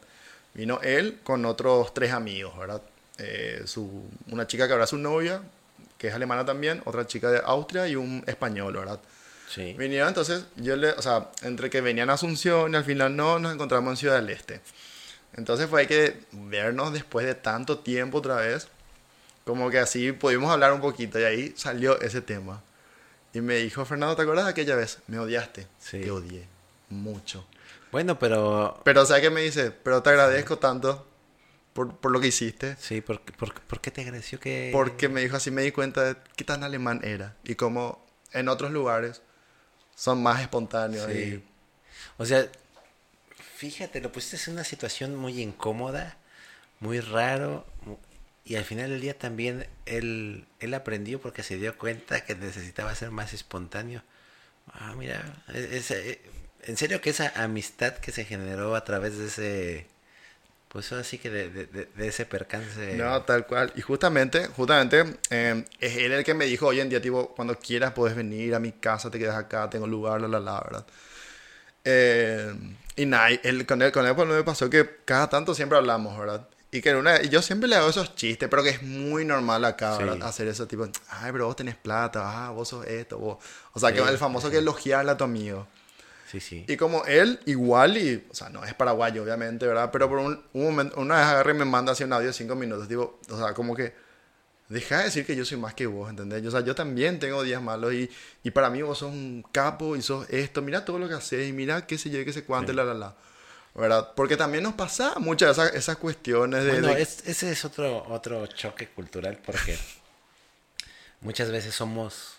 Vino 0.54 0.80
él 0.82 1.18
con 1.22 1.44
otros 1.46 1.94
tres 1.94 2.12
amigos, 2.12 2.56
¿verdad? 2.58 2.82
Eh, 3.18 3.62
su, 3.66 4.04
una 4.30 4.46
chica 4.46 4.66
que 4.66 4.72
ahora 4.72 4.84
es 4.84 4.90
su 4.90 4.98
novia, 4.98 5.42
que 6.04 6.08
es 6.08 6.14
alemana 6.14 6.44
también, 6.44 6.82
otra 6.84 7.06
chica 7.06 7.30
de 7.30 7.40
Austria 7.42 7.88
y 7.88 7.96
un 7.96 8.22
español, 8.26 8.74
¿verdad? 8.74 9.00
Sí. 9.48 9.74
Vinieron, 9.78 10.08
entonces, 10.08 10.44
yo 10.56 10.76
le, 10.76 10.90
o 10.90 11.00
sea, 11.00 11.30
entre 11.40 11.70
que 11.70 11.80
venían 11.80 12.10
a 12.10 12.12
Asunción 12.12 12.74
y 12.74 12.76
al 12.76 12.84
final 12.84 13.16
no, 13.16 13.38
nos 13.38 13.54
encontramos 13.54 13.92
en 13.92 13.96
Ciudad 13.96 14.16
del 14.16 14.28
Este. 14.28 14.60
Entonces 15.32 15.66
fue 15.66 15.86
que 15.86 16.20
vernos 16.32 16.92
después 16.92 17.24
de 17.24 17.34
tanto 17.34 17.78
tiempo 17.78 18.18
otra 18.18 18.36
vez, 18.36 18.68
como 19.46 19.70
que 19.70 19.78
así 19.78 20.12
pudimos 20.12 20.52
hablar 20.52 20.74
un 20.74 20.82
poquito 20.82 21.18
y 21.18 21.24
ahí 21.24 21.54
salió 21.56 21.98
ese 22.02 22.20
tema. 22.20 22.62
Y 23.32 23.40
me 23.40 23.56
dijo, 23.56 23.82
Fernando, 23.86 24.14
¿te 24.14 24.20
acuerdas 24.20 24.44
de 24.44 24.50
aquella 24.50 24.76
vez? 24.76 24.98
Me 25.06 25.18
odiaste. 25.18 25.66
Sí. 25.78 26.02
Te 26.02 26.10
odié. 26.10 26.46
Mucho. 26.90 27.46
Bueno, 27.92 28.18
pero... 28.18 28.78
Pero, 28.84 29.00
o 29.00 29.06
sea, 29.06 29.22
que 29.22 29.30
me 29.30 29.40
dice, 29.40 29.70
pero 29.70 30.02
te 30.02 30.10
agradezco 30.10 30.58
tanto 30.58 31.06
por, 31.74 31.98
por, 31.98 32.10
lo 32.10 32.20
que 32.20 32.28
hiciste. 32.28 32.76
Sí, 32.80 33.02
¿por, 33.02 33.20
por, 33.20 33.60
por 33.60 33.80
qué 33.80 33.90
te 33.90 34.00
agradeció 34.00 34.40
que...? 34.40 34.70
Porque 34.72 35.10
me 35.10 35.20
dijo 35.20 35.36
así, 35.36 35.50
me 35.50 35.62
di 35.62 35.72
cuenta 35.72 36.02
de 36.04 36.16
qué 36.36 36.44
tan 36.44 36.64
alemán 36.64 37.00
era. 37.04 37.36
Y 37.44 37.56
cómo 37.56 38.06
en 38.32 38.48
otros 38.48 38.70
lugares 38.70 39.20
son 39.94 40.22
más 40.22 40.40
espontáneos. 40.40 41.10
Sí. 41.12 41.44
O 42.16 42.24
sea, 42.24 42.48
fíjate, 43.56 44.00
lo 44.00 44.12
pusiste 44.12 44.50
en 44.50 44.56
una 44.56 44.64
situación 44.64 45.16
muy 45.16 45.42
incómoda, 45.42 46.16
muy 46.80 47.00
raro, 47.00 47.66
y 48.44 48.56
al 48.56 48.64
final 48.64 48.90
del 48.90 49.00
día 49.00 49.18
también 49.18 49.66
él, 49.86 50.46
él 50.60 50.74
aprendió 50.74 51.20
porque 51.20 51.42
se 51.42 51.56
dio 51.56 51.76
cuenta 51.78 52.24
que 52.24 52.34
necesitaba 52.34 52.94
ser 52.94 53.10
más 53.10 53.32
espontáneo. 53.32 54.02
Ah, 54.72 54.94
mira, 54.96 55.42
e, 55.48 55.82
eh, 55.90 56.22
en 56.62 56.76
serio 56.76 57.00
que 57.00 57.10
esa 57.10 57.32
amistad 57.42 57.94
que 57.94 58.12
se 58.12 58.24
generó 58.24 58.74
a 58.76 58.84
través 58.84 59.16
de 59.18 59.26
ese, 59.26 59.86
pues 60.74 60.90
así 60.90 61.18
que 61.18 61.30
de, 61.30 61.48
de, 61.48 61.88
ese 62.08 62.26
percance. 62.26 62.96
No, 62.96 63.22
tal 63.22 63.46
cual. 63.46 63.72
Y 63.76 63.80
justamente, 63.80 64.48
justamente, 64.48 65.04
em, 65.30 65.64
es 65.78 65.96
él 65.98 66.10
el 66.10 66.24
que 66.24 66.34
me 66.34 66.46
dijo 66.46 66.66
hoy 66.66 66.80
en 66.80 66.88
día, 66.88 67.00
tipo, 67.00 67.28
cuando 67.28 67.56
quieras 67.56 67.92
puedes 67.92 68.16
venir 68.16 68.56
a 68.56 68.58
mi 68.58 68.72
casa, 68.72 69.08
te 69.08 69.20
quedas 69.20 69.36
acá, 69.36 69.70
tengo 69.70 69.86
lugar, 69.86 70.20
la, 70.20 70.26
la, 70.26 70.40
la, 70.40 70.60
¿verdad? 70.60 70.86
Em, 71.84 72.74
y 72.96 73.06
nada, 73.06 73.28
él, 73.28 73.64
con 73.66 73.82
él, 73.82 73.92
con 73.92 74.04
él 74.04 74.16
pues, 74.16 74.26
me 74.26 74.42
pasó 74.42 74.68
que 74.68 74.96
cada 75.04 75.28
tanto 75.28 75.54
siempre 75.54 75.78
hablamos, 75.78 76.18
¿verdad? 76.18 76.48
Y 76.72 76.80
que 76.80 76.92
una, 76.96 77.22
yo 77.22 77.40
siempre 77.40 77.68
le 77.68 77.76
hago 77.76 77.88
esos 77.88 78.16
chistes, 78.16 78.48
pero 78.48 78.64
que 78.64 78.70
es 78.70 78.82
muy 78.82 79.24
normal 79.24 79.64
acá, 79.64 79.96
Hacer 80.22 80.48
eso 80.48 80.66
tipo, 80.66 80.88
ay, 81.08 81.30
pero 81.30 81.46
vos 81.46 81.54
tenés 81.54 81.76
plata, 81.76 82.46
ah, 82.46 82.50
vos 82.50 82.66
sos 82.66 82.84
esto, 82.84 83.16
vos. 83.20 83.38
O 83.74 83.78
sea, 83.78 83.92
que 83.92 84.00
el 84.00 84.18
famoso 84.18 84.50
que 84.50 84.58
elogiarle 84.58 85.12
a 85.12 85.16
tu 85.16 85.22
amigo. 85.22 85.68
Sí, 86.34 86.40
sí. 86.40 86.64
Y 86.66 86.76
como 86.76 87.04
él, 87.04 87.38
igual, 87.46 87.96
y, 87.96 88.26
o 88.28 88.34
sea, 88.34 88.48
no 88.48 88.64
es 88.64 88.74
paraguayo, 88.74 89.22
obviamente, 89.22 89.66
¿verdad? 89.66 89.90
Pero 89.92 90.08
por 90.08 90.18
un, 90.18 90.42
un 90.52 90.64
momento, 90.64 91.00
una 91.00 91.16
vez 91.16 91.26
agarré 91.26 91.52
y 91.52 91.58
me 91.58 91.64
manda 91.64 91.92
así 91.92 92.02
un 92.02 92.12
audio 92.12 92.26
de 92.26 92.32
cinco 92.32 92.56
minutos, 92.56 92.88
tipo, 92.88 93.20
o 93.30 93.38
sea, 93.38 93.54
como 93.54 93.76
que, 93.76 93.94
deja 94.68 94.98
de 94.98 95.04
decir 95.04 95.24
que 95.24 95.36
yo 95.36 95.44
soy 95.44 95.58
más 95.58 95.74
que 95.74 95.86
vos, 95.86 96.10
¿entendés? 96.10 96.44
O 96.44 96.50
sea, 96.50 96.60
yo 96.60 96.74
también 96.74 97.20
tengo 97.20 97.42
días 97.44 97.62
malos 97.62 97.92
y, 97.92 98.10
y 98.42 98.50
para 98.50 98.68
mí 98.68 98.82
vos 98.82 98.98
sos 98.98 99.12
un 99.12 99.44
capo 99.52 99.94
y 99.94 100.02
sos 100.02 100.28
esto, 100.30 100.60
mira 100.60 100.84
todo 100.84 100.98
lo 100.98 101.08
que 101.08 101.14
haces 101.14 101.48
y 101.48 101.52
mira 101.52 101.86
qué 101.86 101.98
sé 101.98 102.10
yo, 102.10 102.24
qué 102.24 102.32
sé 102.32 102.44
cuánto, 102.44 102.72
la, 102.72 102.82
la, 102.84 102.94
la. 102.94 103.14
¿verdad? 103.74 104.12
Porque 104.14 104.36
también 104.36 104.64
nos 104.64 104.74
pasa 104.74 105.14
muchas 105.18 105.52
esas, 105.52 105.74
esas 105.74 105.96
cuestiones 105.96 106.64
de... 106.64 106.80
Bueno, 106.80 106.96
ese 106.96 107.50
es 107.50 107.64
otro, 107.64 108.04
otro 108.08 108.46
choque 108.46 108.88
cultural 108.88 109.38
porque 109.44 109.78
muchas 111.20 111.50
veces 111.50 111.74
somos 111.74 112.36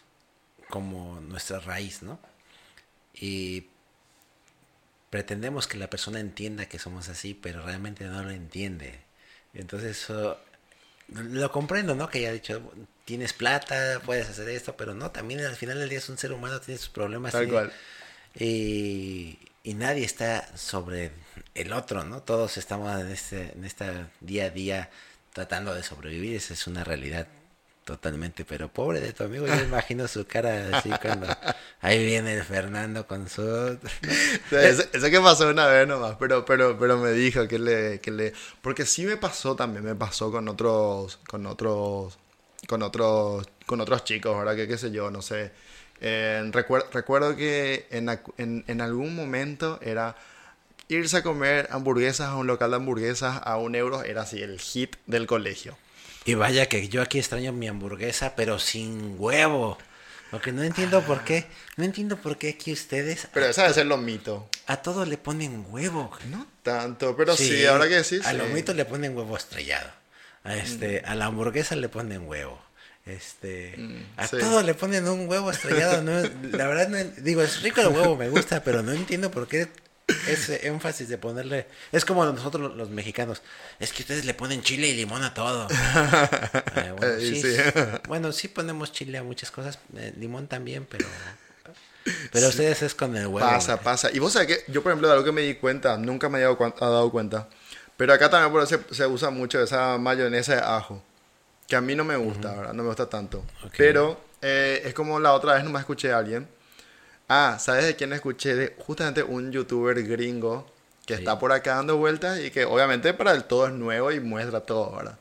como 0.70 1.20
nuestra 1.22 1.60
raíz, 1.60 2.02
¿no? 2.04 2.20
Y 3.14 3.68
pretendemos 5.16 5.66
que 5.66 5.78
la 5.78 5.90
persona 5.90 6.20
entienda 6.20 6.66
que 6.66 6.78
somos 6.78 7.08
así, 7.08 7.34
pero 7.34 7.64
realmente 7.64 8.04
no 8.04 8.22
lo 8.22 8.32
entiende. 8.32 9.00
Entonces 9.54 9.92
eso 10.04 10.38
lo 11.08 11.52
comprendo, 11.54 11.96
¿no? 11.96 12.10
Que 12.10 12.18
haya 12.18 12.34
dicho, 12.34 12.62
tienes 13.06 13.32
plata, 13.32 14.02
puedes 14.06 14.28
hacer 14.28 14.50
esto, 14.50 14.76
pero 14.76 14.94
no, 14.94 15.12
también 15.12 15.40
al 15.40 15.56
final 15.56 15.80
del 15.80 15.88
día 15.88 16.00
es 16.00 16.10
un 16.10 16.18
ser 16.18 16.34
humano, 16.34 16.60
tiene 16.60 16.78
sus 16.78 16.90
problemas. 16.90 17.32
Tal 17.32 17.48
cual. 17.48 17.72
Y, 18.38 19.40
y 19.64 19.76
nadie 19.76 20.04
está 20.04 20.50
sobre 20.58 21.14
el 21.54 21.72
otro, 21.72 22.04
¿no? 22.04 22.22
Todos 22.22 22.58
estamos 22.58 23.00
en 23.00 23.10
este, 23.10 23.54
en 23.54 23.64
esta 23.64 24.10
día 24.20 24.48
a 24.48 24.50
día 24.50 24.90
tratando 25.32 25.74
de 25.74 25.84
sobrevivir, 25.84 26.36
esa 26.36 26.54
es 26.54 26.68
una 26.68 26.84
realidad 26.84 27.26
totalmente, 27.86 28.44
pero 28.46 28.68
pobre 28.68 29.00
de 29.00 29.14
tu 29.14 29.24
amigo, 29.24 29.46
yo 29.46 29.64
imagino 29.64 30.08
su 30.08 30.26
cara 30.26 30.80
así 30.80 30.90
cuando 31.02 31.28
ahí 31.82 32.04
viene 32.04 32.34
el 32.34 32.44
Fernando 32.44 33.08
con 33.08 33.30
su... 33.30 33.42
eso, 34.52 34.84
que 34.92 35.22
pasó 35.22 35.50
una 35.50 35.68
vez 35.68 35.88
nomás, 35.88 36.16
pero, 36.20 36.44
pero, 36.44 36.78
pero 36.80 36.98
me 36.98 37.12
dijo 37.12 37.48
que 37.48 37.60
le, 37.60 38.02
que 38.02 38.10
le... 38.10 38.34
Porque 38.62 38.86
sí 38.86 39.06
me 39.06 39.18
pasó 39.18 39.56
también, 39.56 39.86
me 39.86 39.94
pasó 39.96 40.32
con 40.32 40.48
otros, 40.48 41.20
con 41.28 41.46
otros, 41.46 42.18
con 42.68 42.82
otros, 42.82 43.48
con 43.68 43.80
otros 43.80 44.04
chicos, 44.04 44.36
¿verdad? 44.36 44.56
Que 44.56 44.68
qué 44.68 44.80
sé 44.80 44.90
yo, 44.92 45.12
no 45.12 45.22
sé. 45.22 45.52
recuerdo, 46.02 47.36
que 47.36 47.88
en, 47.92 48.10
en, 48.38 48.66
en 48.68 48.82
algún 48.82 49.16
momento 49.16 49.78
era 49.84 50.16
irse 50.88 51.18
a 51.18 51.24
comer 51.24 51.68
hamburguesas 51.70 52.30
a 52.30 52.36
un 52.36 52.48
local 52.48 52.72
de 52.72 52.78
hamburguesas 52.78 53.42
a 53.44 53.58
un 53.58 53.76
euro 53.76 54.04
era 54.04 54.24
así 54.24 54.42
el 54.42 54.60
hit 54.60 54.96
del 55.06 55.28
colegio. 55.28 55.78
Y 56.26 56.34
vaya 56.34 56.68
que 56.68 56.90
yo 56.90 57.04
aquí 57.04 57.20
extraño 57.20 57.54
mi 57.54 57.68
hamburguesa, 57.68 58.36
pero 58.36 58.58
sin 58.58 59.16
huevo. 59.20 59.78
Lo 60.32 60.42
que 60.42 60.52
no 60.52 60.64
entiendo 60.64 61.02
por 61.04 61.24
qué, 61.24 61.46
no 61.78 61.84
entiendo 61.84 62.18
por 62.18 62.38
qué 62.38 62.50
aquí 62.50 62.74
ustedes... 62.74 63.28
Pero 63.32 63.46
esa 63.46 63.62
debe 63.62 63.74
ser 63.76 63.86
mito. 63.86 64.50
A 64.66 64.78
todo 64.78 65.06
le 65.06 65.18
ponen 65.18 65.66
huevo. 65.70 66.12
No 66.32 66.48
tanto, 66.64 67.16
pero 67.16 67.38
sí, 67.38 67.66
ahora 67.68 67.88
que 67.88 68.04
sí. 68.04 68.20
A 68.26 68.34
los 68.34 68.50
mitos 68.50 68.76
le 68.76 68.86
ponen 68.86 69.16
huevo 69.16 69.38
estrellado. 69.38 69.90
A, 70.44 70.56
este, 70.56 71.04
mm. 71.04 71.10
a 71.10 71.16
la 71.16 71.26
hamburguesa 71.26 71.76
le 71.76 71.90
ponen 71.90 72.28
huevo. 72.28 72.60
Este, 73.06 73.76
mm, 73.78 74.04
a 74.18 74.28
todo 74.28 74.64
le 74.64 74.74
ponen 74.74 75.08
un 75.08 75.30
huevo 75.30 75.52
estrellado. 75.52 76.02
la 76.52 76.68
verdad, 76.68 76.90
no, 76.90 76.98
digo, 77.22 77.44
es 77.44 77.62
rico 77.62 77.82
el 77.82 77.88
huevo, 77.90 78.18
me 78.18 78.30
gusta, 78.30 78.64
pero 78.64 78.82
no 78.82 78.94
entiendo 78.94 79.30
por 79.30 79.48
qué 79.48 79.70
ese 80.28 80.68
énfasis 80.68 81.10
de 81.10 81.18
ponerle. 81.18 81.68
Es 81.92 82.06
como 82.06 82.26
nosotros 82.26 82.76
los 82.76 82.90
mexicanos. 82.90 83.42
Es 83.80 83.92
que 83.92 84.04
ustedes 84.04 84.26
le 84.26 84.34
ponen 84.34 84.62
chile 84.62 84.88
y 84.88 84.94
limón 84.94 85.24
a 85.24 85.34
todo. 85.34 85.68
Eh, 87.02 88.00
bueno, 88.08 88.32
sí, 88.32 88.48
ponemos 88.48 88.92
chile 88.92 89.18
a 89.18 89.24
muchas 89.24 89.52
cosas. 89.52 89.80
Eh, 89.96 90.14
limón 90.18 90.48
también, 90.48 90.86
pero. 90.86 91.06
Pero 92.32 92.50
ustedes 92.50 92.82
es 92.82 92.94
con 92.94 93.16
el 93.16 93.28
huevo. 93.28 93.48
Pasa, 93.48 93.80
pasa. 93.80 94.10
Y 94.14 94.20
vos 94.20 94.34
sabés 94.34 94.48
que 94.48 94.72
yo, 94.72 94.84
por 94.84 94.92
ejemplo, 94.92 95.08
de 95.08 95.14
algo 95.14 95.26
que 95.26 95.32
me 95.32 95.42
di 95.42 95.56
cuenta, 95.56 95.98
nunca 95.98 96.30
me 96.30 96.44
había 96.44 96.56
dado 96.80 97.12
cuenta. 97.12 97.48
Pero 97.98 98.14
acá 98.14 98.30
también 98.30 98.52
por 98.52 98.62
eso 98.62 98.80
se, 98.90 98.96
se 98.96 99.08
usa 99.08 99.30
mucho 99.30 99.62
esa 99.62 99.98
mayonesa 99.98 100.56
de 100.56 100.62
ajo. 100.62 101.02
Que 101.68 101.76
a 101.76 101.82
mí 101.82 101.96
no 101.96 102.04
me 102.04 102.16
gusta, 102.16 102.54
¿verdad? 102.54 102.74
No 102.74 102.84
me 102.84 102.90
gusta 102.90 103.10
tanto. 103.10 103.44
Pero 103.78 104.20
eh, 104.42 104.84
es 104.86 104.94
como 104.94 105.20
la 105.20 105.34
otra 105.34 105.56
vez 105.56 105.64
nomás 105.64 105.82
escuché 105.82 106.12
a 106.12 106.20
alguien. 106.20 106.48
Ah, 107.28 107.58
¿sabes 107.60 107.86
de 107.86 107.96
quién 107.96 108.14
escuché? 108.14 108.56
De 108.56 108.76
justamente 108.78 109.24
un 109.24 109.52
youtuber 109.52 110.02
gringo 110.04 110.70
que 111.06 111.16
Sí. 111.16 111.20
está 111.22 111.38
por 111.40 111.52
acá 111.52 111.76
dando 111.76 111.98
vueltas 111.98 112.40
y 112.40 112.52
que 112.52 112.66
obviamente 112.66 113.14
para 113.14 113.32
el 113.32 113.44
todo 113.46 113.68
es 113.68 113.74
nuevo 113.74 114.12
y 114.12 114.20
muestra 114.20 114.62
todo, 114.62 114.96
¿verdad? 114.96 115.18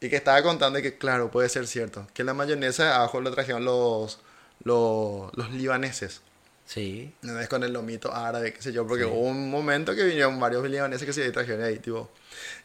Y 0.00 0.08
que 0.08 0.16
estaba 0.16 0.42
contando 0.42 0.80
que, 0.80 0.96
claro, 0.96 1.30
puede 1.30 1.48
ser 1.50 1.66
cierto, 1.66 2.06
que 2.14 2.24
la 2.24 2.32
mayonesa 2.34 2.84
de 2.84 2.90
ajo 2.92 3.20
lo 3.20 3.30
trajeron 3.30 3.64
los, 3.64 4.18
los, 4.64 5.30
los 5.36 5.50
libaneses. 5.50 6.22
Sí, 6.66 7.12
No 7.22 7.38
es 7.40 7.48
con 7.48 7.64
el 7.64 7.72
lomito 7.72 8.14
árabe, 8.14 8.52
qué 8.54 8.62
sé 8.62 8.72
yo, 8.72 8.86
porque 8.86 9.02
Sí. 9.04 9.10
hubo 9.10 9.18
un 9.20 9.50
momento 9.50 9.94
que 9.94 10.04
vinieron 10.04 10.38
varios 10.38 10.68
libaneses 10.70 11.04
que 11.04 11.12
se 11.12 11.30
trajeron 11.32 11.64
ahí, 11.64 11.78
tipo. 11.80 12.10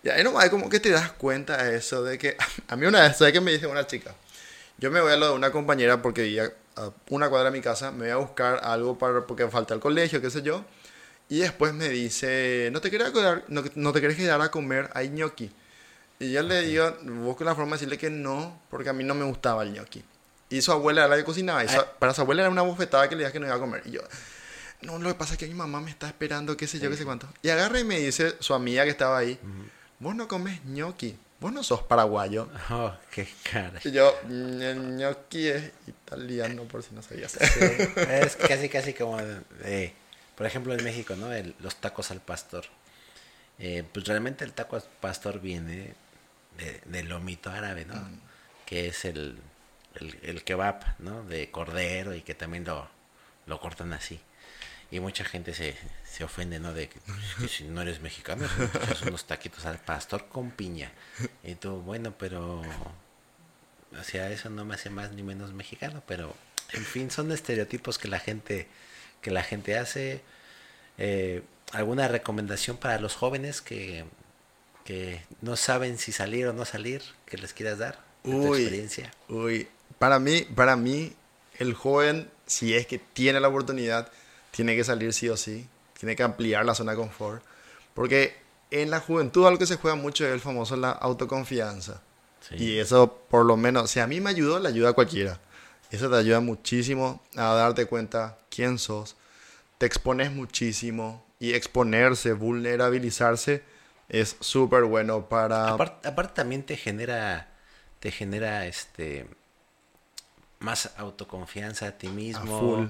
Y 0.03 0.09
ahí 0.09 0.23
nomás 0.23 0.49
como 0.49 0.69
que 0.69 0.79
te 0.79 0.91
das 0.91 1.11
cuenta 1.13 1.61
de 1.63 1.77
eso, 1.77 2.03
de 2.03 2.17
que. 2.19 2.37
A 2.67 2.75
mí 2.75 2.85
una 2.85 3.01
vez, 3.01 3.17
¿sabes 3.17 3.33
qué 3.33 3.41
me 3.41 3.51
dice 3.51 3.65
una 3.67 3.87
chica? 3.87 4.13
Yo 4.77 4.91
me 4.91 5.01
voy 5.01 5.11
a 5.11 5.17
lo 5.17 5.29
de 5.29 5.33
una 5.33 5.51
compañera 5.51 6.01
porque 6.03 6.21
vivía 6.21 6.53
a 6.75 6.91
una 7.09 7.29
cuadra 7.29 7.49
de 7.51 7.57
mi 7.57 7.61
casa, 7.63 7.91
me 7.91 8.05
voy 8.05 8.09
a 8.09 8.15
buscar 8.17 8.59
algo 8.63 8.97
para, 8.97 9.25
porque 9.25 9.47
falta 9.47 9.73
el 9.73 9.79
colegio, 9.79 10.21
qué 10.21 10.29
sé 10.29 10.41
yo. 10.41 10.63
Y 11.29 11.39
después 11.39 11.73
me 11.73 11.89
dice, 11.89 12.69
¿no 12.71 12.81
te 12.81 12.89
quieres 12.89 13.11
quedar, 13.11 13.43
no, 13.47 13.63
no 13.75 13.91
te 13.93 13.99
quieres 13.99 14.17
quedar 14.17 14.39
a 14.41 14.51
comer? 14.51 14.89
Hay 14.93 15.09
ñoqui. 15.09 15.51
Y 16.19 16.31
yo 16.31 16.43
le 16.43 16.61
digo, 16.61 16.95
busco 17.03 17.43
la 17.43 17.55
forma 17.55 17.71
de 17.71 17.77
decirle 17.77 17.97
que 17.97 18.09
no, 18.09 18.61
porque 18.69 18.89
a 18.89 18.93
mí 18.93 19.03
no 19.03 19.15
me 19.15 19.25
gustaba 19.25 19.63
el 19.63 19.73
ñoqui. 19.73 20.03
Y 20.49 20.61
su 20.61 20.71
abuela 20.71 21.01
era 21.01 21.09
la 21.09 21.17
que 21.17 21.23
cocinaba. 21.23 21.63
Y 21.65 21.67
su- 21.69 21.79
Ah. 21.79 21.87
para 21.99 22.13
su 22.13 22.21
abuela 22.21 22.43
era 22.43 22.51
una 22.51 22.61
bofetada 22.61 23.09
que 23.09 23.15
le 23.15 23.19
digas 23.21 23.33
que 23.33 23.39
no 23.39 23.47
iba 23.47 23.55
a 23.55 23.59
comer. 23.59 23.81
Y 23.85 23.91
yo, 23.91 24.01
no, 24.81 24.99
lo 24.99 25.09
que 25.09 25.15
pasa 25.15 25.33
es 25.33 25.39
que 25.39 25.47
mi 25.47 25.55
mamá 25.55 25.81
me 25.81 25.89
está 25.89 26.07
esperando, 26.07 26.55
qué 26.55 26.67
sé 26.67 26.79
yo, 26.79 26.89
qué 26.91 26.97
sé 26.97 27.05
cuánto. 27.05 27.27
Y 27.41 27.49
agarra 27.49 27.79
y 27.79 27.83
me 27.83 27.97
dice 27.99 28.35
su 28.39 28.53
amiga 28.53 28.83
que 28.83 28.91
estaba 28.91 29.17
ahí, 29.17 29.39
vos 29.99 30.15
no 30.15 30.27
comes 30.27 30.63
ñoqui, 30.65 31.17
vos 31.39 31.51
no 31.53 31.63
sos 31.63 31.83
paraguayo. 31.83 32.49
oh, 32.69 32.93
qué 33.11 33.27
cara. 33.51 33.79
Y 33.83 33.91
yo, 33.91 34.13
"Mm, 34.27 34.97
ñoqui 34.97 35.47
es 35.47 35.71
italiano, 35.87 36.63
por 36.63 36.83
si 36.83 36.93
no 36.95 37.01
sabías. 37.01 37.31
Sí, 37.33 37.59
es 38.09 38.35
casi, 38.35 38.69
casi 38.69 38.93
como, 38.93 39.19
eh, 39.63 39.93
por 40.35 40.45
ejemplo, 40.45 40.73
en 40.73 40.83
México, 40.83 41.15
¿no? 41.15 41.31
El- 41.33 41.55
los 41.59 41.75
tacos 41.77 42.11
al 42.11 42.21
pastor. 42.21 42.65
Eh, 43.59 43.83
pues 43.93 44.05
realmente 44.05 44.43
el 44.43 44.51
taco 44.53 44.75
al 44.75 44.83
pastor 44.99 45.39
viene 45.39 45.93
de, 46.57 46.81
del 46.85 47.07
lomito 47.09 47.49
árabe, 47.49 47.85
¿no? 47.85 47.95
Que 48.65 48.87
es 48.87 49.05
el, 49.05 49.37
el, 49.95 50.19
el 50.23 50.43
kebab, 50.43 50.83
¿no? 50.99 51.23
De 51.23 51.51
cordero 51.51 52.13
y 52.15 52.21
que 52.21 52.35
también 52.35 52.65
lo, 52.65 52.89
lo 53.45 53.59
cortan 53.61 53.93
así. 53.93 54.19
Y 54.91 54.99
mucha 54.99 55.25
gente 55.25 55.53
se, 55.53 55.75
se 56.09 56.23
ofende, 56.23 56.59
¿no? 56.59 56.73
De 56.73 56.89
que, 56.89 56.99
que 57.39 57.47
si 57.47 57.63
no 57.65 57.81
eres 57.81 58.01
mexicano, 58.01 58.47
son 58.95 59.09
unos 59.09 59.25
taquitos 59.25 59.65
al 59.65 59.79
pastor 59.79 60.27
con 60.27 60.51
piña. 60.51 60.91
Y 61.43 61.55
tú, 61.55 61.81
bueno, 61.81 62.13
pero 62.17 62.61
o 63.99 64.03
sea, 64.03 64.31
eso 64.31 64.49
no 64.49 64.65
me 64.65 64.75
hace 64.75 64.89
más 64.89 65.11
ni 65.11 65.23
menos 65.23 65.53
mexicano, 65.53 66.03
pero 66.07 66.35
en 66.73 66.83
fin, 66.83 67.11
son 67.11 67.31
estereotipos 67.31 67.97
que 67.97 68.07
la 68.07 68.19
gente 68.19 68.67
que 69.21 69.31
la 69.31 69.43
gente 69.43 69.77
hace. 69.77 70.21
Eh, 70.97 71.41
¿Alguna 71.71 72.07
recomendación 72.07 72.77
para 72.77 72.99
los 72.99 73.15
jóvenes 73.15 73.61
que, 73.61 74.05
que 74.83 75.21
no 75.41 75.55
saben 75.55 75.97
si 75.97 76.11
salir 76.11 76.47
o 76.47 76.53
no 76.53 76.63
salir 76.63 77.01
que 77.25 77.37
les 77.37 77.53
quieras 77.53 77.79
dar 77.79 77.99
de 78.23 78.31
tu 78.31 78.37
Uy. 78.37 78.59
experiencia? 78.59 79.11
Uy, 79.27 79.67
para 79.97 80.19
mí, 80.19 80.43
para 80.55 80.75
mí, 80.75 81.13
el 81.57 81.73
joven, 81.73 82.29
si 82.45 82.75
es 82.75 82.85
que 82.85 82.99
tiene 82.99 83.39
la 83.39 83.47
oportunidad, 83.47 84.11
tiene 84.55 84.75
que 84.75 84.85
salir 84.85 85.11
sí 85.11 85.27
o 85.27 85.35
sí, 85.35 85.67
tiene 85.99 86.15
que 86.15 86.23
ampliar 86.23 86.65
la 86.65 86.73
zona 86.73 86.93
de 86.93 86.97
confort, 86.97 87.43
porque 87.93 88.37
en 88.71 88.89
la 88.89 89.01
juventud 89.01 89.45
algo 89.45 89.59
que 89.59 89.65
se 89.65 89.75
juega 89.75 89.95
mucho 89.95 90.25
es 90.25 90.31
el 90.31 90.39
famoso 90.39 90.77
la 90.77 90.91
autoconfianza. 90.91 92.01
Sí. 92.39 92.55
Y 92.57 92.79
eso, 92.79 93.19
por 93.29 93.45
lo 93.45 93.57
menos, 93.57 93.91
si 93.91 93.99
a 93.99 94.07
mí 94.07 94.21
me 94.21 94.29
ayudó, 94.29 94.59
le 94.59 94.69
ayuda 94.69 94.89
a 94.89 94.93
cualquiera. 94.93 95.39
Eso 95.91 96.09
te 96.09 96.15
ayuda 96.15 96.39
muchísimo 96.39 97.21
a 97.35 97.53
darte 97.53 97.85
cuenta 97.85 98.37
quién 98.49 98.79
sos. 98.79 99.17
Te 99.77 99.85
expones 99.85 100.31
muchísimo 100.31 101.25
y 101.39 101.53
exponerse, 101.53 102.31
vulnerabilizarse 102.31 103.61
es 104.07 104.37
súper 104.39 104.83
bueno 104.83 105.27
para... 105.27 105.73
Aparte, 105.73 106.07
aparte 106.07 106.33
también 106.33 106.63
te 106.63 106.77
genera, 106.77 107.49
te 107.99 108.11
genera 108.11 108.67
este 108.67 109.27
más 110.59 110.91
autoconfianza 110.97 111.87
a 111.87 111.91
ti 111.91 112.07
mismo, 112.07 112.59
full. 112.59 112.85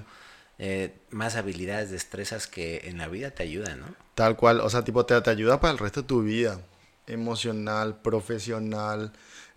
Eh, 0.58 0.94
más 1.10 1.36
habilidades, 1.36 1.90
destrezas 1.90 2.46
que 2.46 2.82
en 2.88 2.98
la 2.98 3.08
vida 3.08 3.30
te 3.30 3.42
ayudan, 3.42 3.80
¿no? 3.80 3.86
Tal 4.14 4.36
cual, 4.36 4.60
o 4.60 4.70
sea, 4.70 4.82
tipo, 4.82 5.04
te, 5.04 5.20
te 5.20 5.30
ayuda 5.30 5.60
para 5.60 5.72
el 5.72 5.78
resto 5.78 6.02
de 6.02 6.08
tu 6.08 6.22
vida, 6.22 6.60
emocional, 7.06 8.00
profesional, 8.00 9.12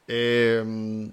eh, 0.07 0.63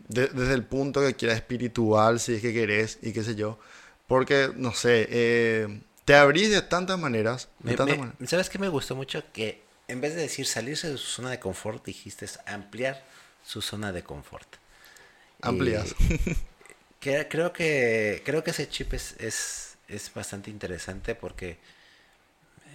de- 0.09 0.29
desde 0.29 0.55
el 0.55 0.65
punto 0.65 1.01
que 1.01 1.15
quieras 1.15 1.37
espiritual, 1.39 2.19
si 2.21 2.35
es 2.35 2.43
que 2.43 2.53
querés, 2.53 2.99
y 3.03 3.13
qué 3.13 3.23
sé 3.23 3.35
yo. 3.37 3.59
Porque, 4.07 4.51
no 4.57 4.73
sé, 4.73 5.07
eh, 5.11 5.81
te 6.05 6.15
abrís 6.15 6.51
de 6.51 6.63
tantas 6.63 6.99
maneras. 6.99 7.49
De 7.61 7.73
Me- 7.73 7.77
tantas 7.77 7.97
me- 7.99 8.05
maneras. 8.07 8.31
¿Sabes 8.31 8.49
qué 8.51 8.59
me 8.59 8.69
gustó 8.69 8.95
mucho? 8.97 9.23
Que 9.33 9.63
en 9.89 10.01
vez 10.01 10.15
de 10.15 10.23
decir 10.23 10.47
salirse 10.47 10.89
de 10.91 10.97
su 10.99 11.07
zona 11.07 11.31
de 11.31 11.39
confort, 11.41 11.85
dijiste 11.85 12.27
ampliar 12.47 13.05
su 13.45 13.63
zona 13.63 13.93
de 13.93 14.03
confort. 14.03 14.47
Amplias. 15.43 15.95
Y 15.99 16.19
que- 17.01 17.29
creo 17.29 17.53
que 17.53 18.23
creo 18.25 18.43
que 18.45 18.51
ese 18.53 18.69
chip 18.69 18.95
es, 18.95 19.15
es, 19.19 19.66
es 19.89 20.13
bastante 20.15 20.51
interesante 20.51 21.15
porque 21.15 21.59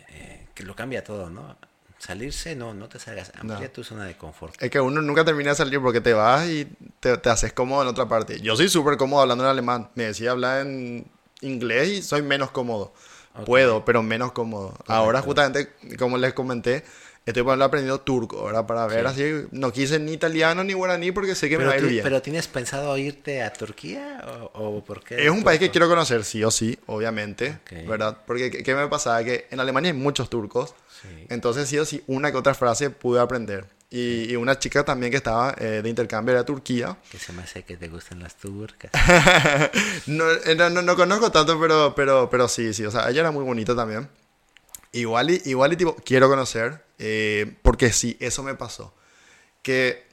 eh, 0.09 0.47
que 0.53 0.63
lo 0.63 0.75
cambia 0.75 1.03
todo, 1.03 1.29
¿no? 1.29 1.55
Salirse, 1.97 2.55
no, 2.55 2.73
no 2.73 2.89
te 2.89 2.97
salgas, 2.97 3.31
amplía 3.35 3.59
No. 3.67 3.69
tu 3.69 3.83
zona 3.83 4.05
de 4.05 4.17
confort. 4.17 4.55
Es 4.61 4.71
que 4.71 4.79
uno 4.81 5.01
nunca 5.03 5.23
termina 5.23 5.51
de 5.51 5.55
salir 5.55 5.79
porque 5.79 6.01
te 6.01 6.13
vas 6.13 6.47
y 6.47 6.65
te, 6.99 7.15
te 7.17 7.29
haces 7.29 7.53
cómodo 7.53 7.83
en 7.83 7.87
otra 7.89 8.07
parte. 8.07 8.39
Yo 8.41 8.55
soy 8.55 8.69
súper 8.69 8.97
cómodo 8.97 9.21
hablando 9.21 9.43
en 9.43 9.49
alemán. 9.51 9.89
Me 9.93 10.05
decía 10.05 10.31
hablar 10.31 10.65
en 10.65 11.05
inglés 11.41 11.89
y 11.89 12.01
soy 12.01 12.23
menos 12.23 12.49
cómodo. 12.51 12.91
Puedo, 13.45 13.85
pero 13.85 14.01
menos 14.03 14.31
cómodo. 14.31 14.77
Ahora 14.87 15.21
justamente, 15.21 15.71
como 15.97 16.17
les 16.17 16.33
comenté, 16.33 16.83
estoy 17.25 17.43
aprendiendo 17.61 18.01
turco, 18.01 18.39
ahora 18.39 18.65
Para 18.65 18.87
ver 18.87 19.07
Sí. 19.09 19.23
así, 19.23 19.47
no 19.51 19.71
quise 19.71 19.99
ni 19.99 20.13
italiano 20.13 20.63
ni 20.63 20.73
guaraní 20.73 21.11
porque 21.11 21.35
sé 21.35 21.49
que 21.49 21.57
me 21.57 21.65
va 21.65 21.73
a 21.73 21.77
ir 21.77 21.85
bien. 21.87 22.03
pero 22.03 22.21
¿tienes 22.21 22.47
pensado 22.47 22.97
irte 22.97 23.41
a 23.43 23.51
Turquía 23.53 24.21
o, 24.53 24.77
o 24.77 24.83
por 24.83 25.03
qué? 25.03 25.23
Es 25.23 25.29
un 25.29 25.43
país 25.43 25.59
que 25.59 25.65
turco? 25.67 25.73
quiero 25.73 25.89
conocer, 25.89 26.23
sí 26.23 26.43
o 26.43 26.51
sí, 26.51 26.77
obviamente, 26.87 27.59
Ok. 27.63 27.87
¿verdad? 27.87 28.17
Porque, 28.25 28.49
¿qué, 28.51 28.63
qué 28.63 28.75
me 28.75 28.87
pasaba? 28.87 29.23
Que 29.23 29.47
en 29.51 29.59
Alemania 29.59 29.91
hay 29.91 29.97
muchos 29.97 30.29
turcos, 30.29 30.73
Sí. 31.01 31.25
entonces 31.29 31.67
sí 31.67 31.77
o 31.79 31.85
sí, 31.85 32.03
una 32.07 32.31
que 32.31 32.37
otra 32.37 32.53
frase 32.53 32.89
pude 32.91 33.19
aprender. 33.19 33.65
Y, 33.93 34.31
y 34.31 34.35
una 34.37 34.57
chica 34.57 34.85
también 34.85 35.11
que 35.11 35.17
estaba 35.17 35.53
eh, 35.59 35.81
de 35.83 35.89
intercambio 35.89 36.33
era 36.33 36.45
Turquía. 36.45 36.95
Que 37.11 37.17
se 37.19 37.33
me 37.33 37.41
hace 37.43 37.63
que 37.63 37.75
te 37.75 37.89
gustan 37.89 38.19
las 38.19 38.35
turcas. 38.37 38.89
No, 40.07 40.31
eh, 40.31 40.55
no, 40.55 40.69
no, 40.69 40.81
no 40.81 40.95
conozco 40.95 41.31
tanto, 41.31 41.59
pero, 41.59 41.93
pero, 41.95 42.29
pero 42.29 42.47
sí, 42.47 42.73
sí, 42.73 42.85
o 42.85 42.91
sea, 42.91 43.09
ella 43.09 43.19
era 43.21 43.31
muy 43.31 43.43
bonita 43.43 43.75
también. 43.75 44.07
Igual 44.93 45.31
y, 45.31 45.41
igual 45.45 45.73
y 45.73 45.77
tipo, 45.77 45.95
quiero 46.05 46.27
conocer, 46.29 46.83
eh, 46.99 47.55
porque 47.61 47.91
sí, 47.93 48.17
eso 48.19 48.43
me 48.43 48.55
pasó. 48.55 48.93
Que 49.61 50.03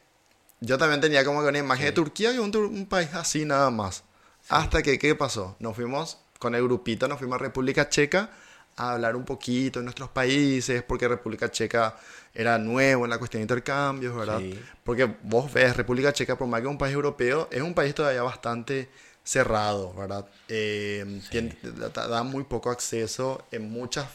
yo 0.60 0.78
también 0.78 1.00
tenía 1.00 1.24
como 1.24 1.42
que 1.42 1.48
una 1.48 1.58
imagen 1.58 1.86
de 1.86 1.92
Turquía 1.92 2.32
y 2.32 2.38
un, 2.38 2.54
un 2.56 2.86
país 2.86 3.08
así 3.14 3.44
nada 3.44 3.70
más. 3.70 4.04
Hasta 4.48 4.82
que, 4.82 4.98
¿qué 4.98 5.14
pasó? 5.14 5.56
Nos 5.58 5.74
fuimos 5.76 6.18
con 6.38 6.54
el 6.54 6.62
grupito, 6.62 7.08
nos 7.08 7.18
fuimos 7.18 7.36
a 7.36 7.38
República 7.38 7.88
Checa 7.88 8.30
a 8.76 8.92
hablar 8.92 9.16
un 9.16 9.24
poquito 9.24 9.80
de 9.80 9.84
nuestros 9.84 10.08
países, 10.10 10.84
porque 10.84 11.08
República 11.08 11.50
Checa 11.50 11.96
era 12.32 12.58
nuevo 12.58 13.04
en 13.04 13.10
la 13.10 13.18
cuestión 13.18 13.40
de 13.40 13.42
intercambios, 13.44 14.14
¿verdad? 14.16 14.38
Sí. 14.38 14.58
Porque 14.84 15.12
vos 15.24 15.52
ves, 15.52 15.76
República 15.76 16.12
Checa, 16.12 16.38
por 16.38 16.46
más 16.46 16.60
que 16.60 16.66
es 16.68 16.70
un 16.70 16.78
país 16.78 16.94
europeo, 16.94 17.48
es 17.50 17.60
un 17.60 17.74
país 17.74 17.92
todavía 17.94 18.22
bastante 18.22 18.88
cerrado, 19.24 19.92
¿verdad? 19.94 20.26
Eh, 20.48 21.20
tiene- 21.30 21.58
da, 21.92 22.06
da 22.06 22.22
muy 22.22 22.44
poco 22.44 22.70
acceso 22.70 23.44
en 23.50 23.68
muchas 23.68 24.06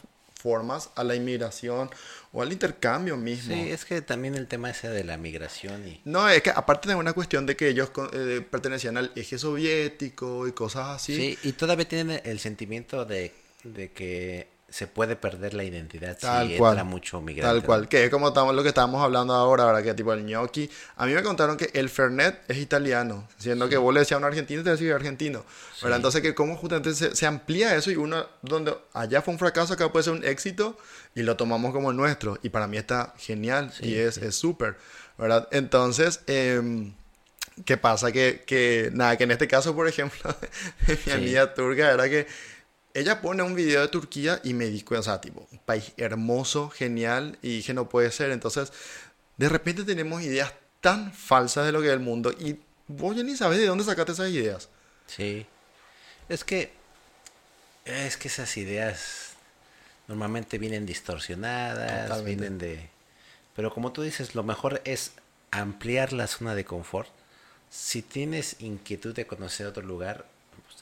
formas 0.44 0.90
a 0.94 1.04
la 1.04 1.14
inmigración 1.14 1.88
o 2.34 2.42
al 2.42 2.52
intercambio 2.52 3.16
mismo. 3.16 3.54
Sí, 3.54 3.70
es 3.70 3.86
que 3.86 4.02
también 4.02 4.34
el 4.34 4.46
tema 4.46 4.68
ese 4.68 4.90
de 4.90 5.02
la 5.02 5.16
migración 5.16 5.88
y... 5.88 6.02
No, 6.04 6.28
es 6.28 6.42
que 6.42 6.50
aparte 6.50 6.86
de 6.86 6.94
una 6.94 7.14
cuestión 7.14 7.46
de 7.46 7.56
que 7.56 7.68
ellos 7.68 7.90
eh, 8.12 8.46
pertenecían 8.50 8.98
al 8.98 9.10
eje 9.16 9.38
soviético 9.38 10.46
y 10.46 10.52
cosas 10.52 10.96
así. 10.96 11.16
Sí, 11.16 11.38
y 11.48 11.52
todavía 11.52 11.88
tienen 11.88 12.20
el 12.24 12.40
sentimiento 12.40 13.06
de, 13.06 13.32
de 13.62 13.90
que 13.92 14.53
se 14.74 14.88
puede 14.88 15.14
perder 15.14 15.54
la 15.54 15.62
identidad 15.62 16.18
Tal 16.18 16.48
si 16.48 16.56
cual. 16.56 16.72
entra 16.72 16.82
mucho 16.82 17.20
migrante. 17.20 17.60
Tal 17.60 17.64
cual, 17.64 17.88
que 17.88 18.02
es 18.02 18.10
como 18.10 18.26
estamos, 18.26 18.56
lo 18.56 18.62
que 18.64 18.70
estábamos 18.70 19.00
hablando 19.04 19.32
ahora, 19.32 19.66
¿verdad? 19.66 19.84
Que 19.84 19.94
tipo 19.94 20.12
el 20.12 20.24
gnocchi. 20.24 20.68
A 20.96 21.06
mí 21.06 21.14
me 21.14 21.22
contaron 21.22 21.56
que 21.56 21.70
el 21.74 21.88
Fernet 21.88 22.40
es 22.48 22.58
italiano, 22.58 23.28
siendo 23.38 23.68
que 23.68 23.76
vos 23.76 23.94
le 23.94 24.00
decías 24.00 24.16
a 24.16 24.18
un 24.18 24.24
argentino, 24.24 24.64
te 24.64 24.70
decía 24.70 24.96
argentino. 24.96 25.44
¿verdad? 25.80 25.96
Sí. 25.98 26.00
Entonces, 26.00 26.22
que 26.22 26.34
cómo 26.34 26.56
justamente 26.56 26.92
se, 26.92 27.14
se 27.14 27.24
amplía 27.24 27.76
eso 27.76 27.92
y 27.92 27.94
uno, 27.94 28.26
donde 28.42 28.76
allá 28.94 29.22
fue 29.22 29.32
un 29.34 29.38
fracaso, 29.38 29.74
acá 29.74 29.92
puede 29.92 30.02
ser 30.02 30.12
un 30.14 30.24
éxito 30.24 30.76
y 31.14 31.22
lo 31.22 31.36
tomamos 31.36 31.72
como 31.72 31.92
nuestro. 31.92 32.40
Y 32.42 32.48
para 32.48 32.66
mí 32.66 32.76
está 32.76 33.14
genial 33.16 33.72
Sí, 33.78 33.90
y 33.90 33.94
es 33.94 34.18
súper, 34.34 34.76
¿verdad? 35.16 35.46
Entonces, 35.52 36.22
em, 36.26 36.94
¿qué 37.64 37.76
pasa? 37.76 38.10
Que, 38.10 38.42
que, 38.44 38.90
nada, 38.92 39.16
que 39.16 39.22
en 39.22 39.30
este 39.30 39.46
caso, 39.46 39.72
por 39.76 39.86
ejemplo, 39.86 40.34
mi 41.06 41.12
amiga 41.12 41.54
turca 41.54 41.92
era 41.92 42.08
que 42.08 42.26
ella 42.94 43.20
pone 43.20 43.42
un 43.42 43.54
video 43.54 43.80
de 43.80 43.88
Turquía 43.88 44.40
y 44.44 44.54
me 44.54 44.66
di 44.66 44.82
cuenta, 44.82 45.00
o 45.00 45.02
sea, 45.02 45.20
tipo, 45.20 45.46
un 45.50 45.58
país 45.58 45.92
hermoso, 45.96 46.70
genial, 46.70 47.38
y 47.42 47.56
dije, 47.56 47.74
no 47.74 47.88
puede 47.88 48.12
ser. 48.12 48.30
Entonces, 48.30 48.72
de 49.36 49.48
repente 49.48 49.82
tenemos 49.82 50.22
ideas 50.22 50.54
tan 50.80 51.12
falsas 51.12 51.66
de 51.66 51.72
lo 51.72 51.80
que 51.80 51.88
es 51.88 51.92
el 51.92 52.00
mundo 52.00 52.30
y 52.30 52.60
vos 52.86 53.16
ya 53.16 53.22
ni 53.24 53.36
sabes 53.36 53.58
de 53.58 53.66
dónde 53.66 53.84
sacaste 53.84 54.12
esas 54.12 54.30
ideas. 54.30 54.68
Sí. 55.06 55.46
Es 56.28 56.44
que. 56.44 56.72
Es 57.84 58.16
que 58.16 58.28
esas 58.28 58.56
ideas 58.56 59.32
normalmente 60.08 60.58
vienen 60.58 60.86
distorsionadas, 60.86 62.08
Totalmente. 62.08 62.40
vienen 62.40 62.58
de. 62.58 62.90
Pero 63.56 63.72
como 63.74 63.92
tú 63.92 64.02
dices, 64.02 64.34
lo 64.34 64.42
mejor 64.42 64.80
es 64.84 65.12
ampliar 65.50 66.12
la 66.12 66.26
zona 66.26 66.54
de 66.54 66.64
confort. 66.64 67.08
Si 67.70 68.02
tienes 68.02 68.56
inquietud 68.60 69.14
de 69.14 69.26
conocer 69.26 69.66
otro 69.66 69.82
lugar, 69.82 70.26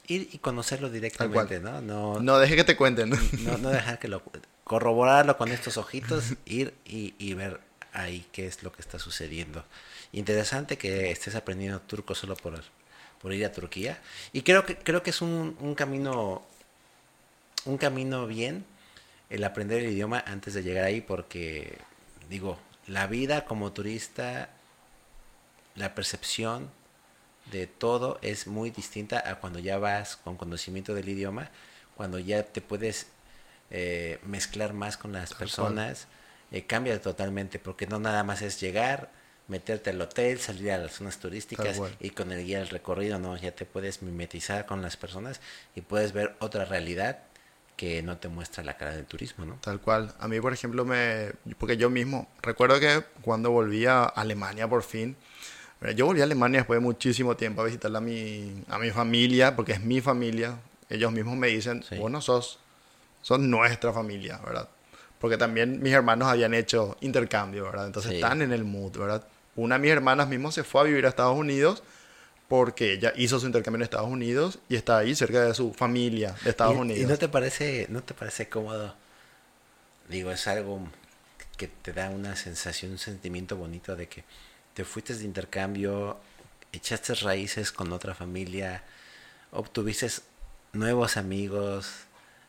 ir 0.06 0.28
y 0.32 0.38
conocerlo 0.38 0.90
directamente, 0.90 1.60
¿no? 1.60 1.80
No, 1.80 2.20
No 2.20 2.38
deje 2.38 2.56
que 2.56 2.64
te 2.64 2.76
cuenten. 2.76 3.10
no, 3.10 3.58
no 3.58 3.70
dejar 3.70 3.98
que 3.98 4.08
lo 4.08 4.22
corroborarlo 4.64 5.36
con 5.36 5.50
estos 5.50 5.76
ojitos, 5.76 6.34
ir 6.46 6.74
y, 6.84 7.14
y 7.18 7.34
ver 7.34 7.60
ahí 7.92 8.26
qué 8.32 8.46
es 8.46 8.62
lo 8.62 8.72
que 8.72 8.80
está 8.80 8.98
sucediendo. 8.98 9.64
Interesante 10.12 10.78
que 10.78 11.10
estés 11.10 11.34
aprendiendo 11.34 11.80
turco 11.80 12.14
solo 12.14 12.36
por, 12.36 12.62
por 13.20 13.32
ir 13.32 13.44
a 13.44 13.52
Turquía. 13.52 14.00
Y 14.32 14.42
creo 14.42 14.64
que 14.64 14.76
creo 14.76 15.02
que 15.02 15.10
es 15.10 15.20
un, 15.22 15.56
un 15.60 15.74
camino 15.74 16.42
un 17.64 17.78
camino 17.78 18.26
bien 18.26 18.64
el 19.30 19.44
aprender 19.44 19.82
el 19.82 19.90
idioma 19.92 20.22
antes 20.26 20.52
de 20.54 20.62
llegar 20.62 20.84
ahí 20.84 21.00
porque 21.00 21.78
digo, 22.28 22.58
la 22.86 23.06
vida 23.06 23.44
como 23.44 23.72
turista, 23.72 24.50
la 25.74 25.94
percepción 25.94 26.70
de 27.50 27.66
todo 27.66 28.18
es 28.22 28.46
muy 28.46 28.70
distinta 28.70 29.22
a 29.26 29.36
cuando 29.36 29.58
ya 29.58 29.78
vas 29.78 30.16
con 30.16 30.36
conocimiento 30.36 30.94
del 30.94 31.08
idioma, 31.08 31.50
cuando 31.96 32.18
ya 32.18 32.42
te 32.42 32.60
puedes 32.60 33.08
eh, 33.70 34.18
mezclar 34.24 34.72
más 34.72 34.96
con 34.96 35.12
las 35.12 35.34
personas, 35.34 36.06
eh, 36.50 36.66
cambia 36.66 37.00
totalmente, 37.00 37.58
porque 37.58 37.86
no 37.86 37.98
nada 37.98 38.22
más 38.24 38.42
es 38.42 38.60
llegar, 38.60 39.10
meterte 39.48 39.90
al 39.90 40.00
hotel, 40.00 40.38
salir 40.38 40.72
a 40.72 40.78
las 40.78 40.92
zonas 40.92 41.18
turísticas 41.18 41.80
y 42.00 42.10
con 42.10 42.32
el 42.32 42.44
guía 42.44 42.58
del 42.58 42.68
recorrido, 42.68 43.18
no, 43.18 43.36
ya 43.36 43.52
te 43.52 43.64
puedes 43.64 44.02
mimetizar 44.02 44.66
con 44.66 44.82
las 44.82 44.96
personas 44.96 45.40
y 45.74 45.80
puedes 45.80 46.12
ver 46.12 46.34
otra 46.38 46.64
realidad 46.64 47.18
que 47.76 48.02
no 48.02 48.18
te 48.18 48.28
muestra 48.28 48.62
la 48.62 48.76
cara 48.76 48.94
del 48.94 49.06
turismo, 49.06 49.44
¿no? 49.44 49.54
Tal 49.56 49.80
cual. 49.80 50.14
A 50.20 50.28
mí, 50.28 50.40
por 50.40 50.52
ejemplo, 50.52 50.84
me... 50.84 51.32
Porque 51.58 51.76
yo 51.76 51.90
mismo, 51.90 52.28
recuerdo 52.42 52.78
que 52.78 53.02
cuando 53.22 53.50
volví 53.50 53.86
a 53.86 54.04
Alemania 54.04 54.68
por 54.68 54.82
fin, 54.82 55.16
yo 55.90 56.06
volví 56.06 56.20
a 56.20 56.24
Alemania 56.24 56.60
después 56.60 56.76
de 56.78 56.80
muchísimo 56.80 57.36
tiempo 57.36 57.62
a 57.62 57.64
visitar 57.64 57.94
a 57.94 58.00
mi, 58.00 58.62
a 58.68 58.78
mi 58.78 58.90
familia, 58.90 59.56
porque 59.56 59.72
es 59.72 59.80
mi 59.82 60.00
familia. 60.00 60.56
Ellos 60.88 61.10
mismos 61.12 61.36
me 61.36 61.48
dicen, 61.48 61.82
Sí. 61.82 61.96
vos 61.96 62.10
no 62.10 62.20
sos, 62.20 62.58
sos 63.22 63.40
nuestra 63.40 63.92
familia, 63.92 64.38
¿verdad? 64.44 64.68
Porque 65.18 65.36
también 65.36 65.82
mis 65.82 65.92
hermanos 65.92 66.28
habían 66.28 66.54
hecho 66.54 66.96
intercambio, 67.00 67.64
¿verdad? 67.64 67.86
Entonces 67.86 68.10
Sí. 68.10 68.16
están 68.16 68.42
en 68.42 68.52
el 68.52 68.64
mood, 68.64 68.96
¿verdad? 68.96 69.26
Una 69.56 69.74
de 69.76 69.80
mis 69.82 69.90
hermanas 69.90 70.28
mismo 70.28 70.52
se 70.52 70.64
fue 70.64 70.82
a 70.82 70.84
vivir 70.84 71.04
a 71.06 71.08
Estados 71.08 71.36
Unidos 71.36 71.82
porque 72.48 72.92
ella 72.92 73.12
hizo 73.16 73.40
su 73.40 73.46
intercambio 73.46 73.78
en 73.78 73.82
Estados 73.82 74.08
Unidos 74.10 74.58
y 74.68 74.76
está 74.76 74.98
ahí 74.98 75.14
cerca 75.14 75.42
de 75.42 75.54
su 75.54 75.72
familia 75.72 76.34
de 76.44 76.50
Estados 76.50 76.74
y, 76.76 76.78
Unidos. 76.78 77.02
¿Y 77.02 77.06
no 77.06 77.16
te 77.18 77.28
parece, 77.28 77.86
no 77.88 78.02
te 78.02 78.14
parece 78.14 78.48
cómodo? 78.48 78.94
Digo, 80.08 80.30
es 80.30 80.46
algo 80.46 80.80
que 81.56 81.68
te 81.68 81.92
da 81.92 82.10
una 82.10 82.36
sensación, 82.36 82.92
un 82.92 82.98
sentimiento 82.98 83.56
bonito 83.56 83.96
de 83.96 84.08
que 84.08 84.24
te 84.74 84.84
fuiste 84.84 85.14
de 85.14 85.24
intercambio, 85.24 86.18
echaste 86.72 87.14
raíces 87.14 87.72
con 87.72 87.92
otra 87.92 88.14
familia, 88.14 88.82
obtuviste 89.50 90.08
nuevos 90.72 91.16
amigos, 91.16 91.90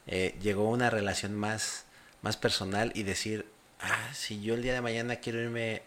eh, 0.08 0.36
llegó 0.41 0.70
una 0.70 0.90
relación 0.90 1.34
más, 1.36 1.86
más 2.22 2.38
personal 2.38 2.91
y 2.95 3.04
decir, 3.04 3.45
ah, 3.82 4.10
si 4.14 4.41
yo 4.41 4.54
el 4.56 4.62
día 4.64 4.74
de 4.74 4.82
mañana 4.82 5.18
quiero 5.18 5.40
irme 5.41 5.82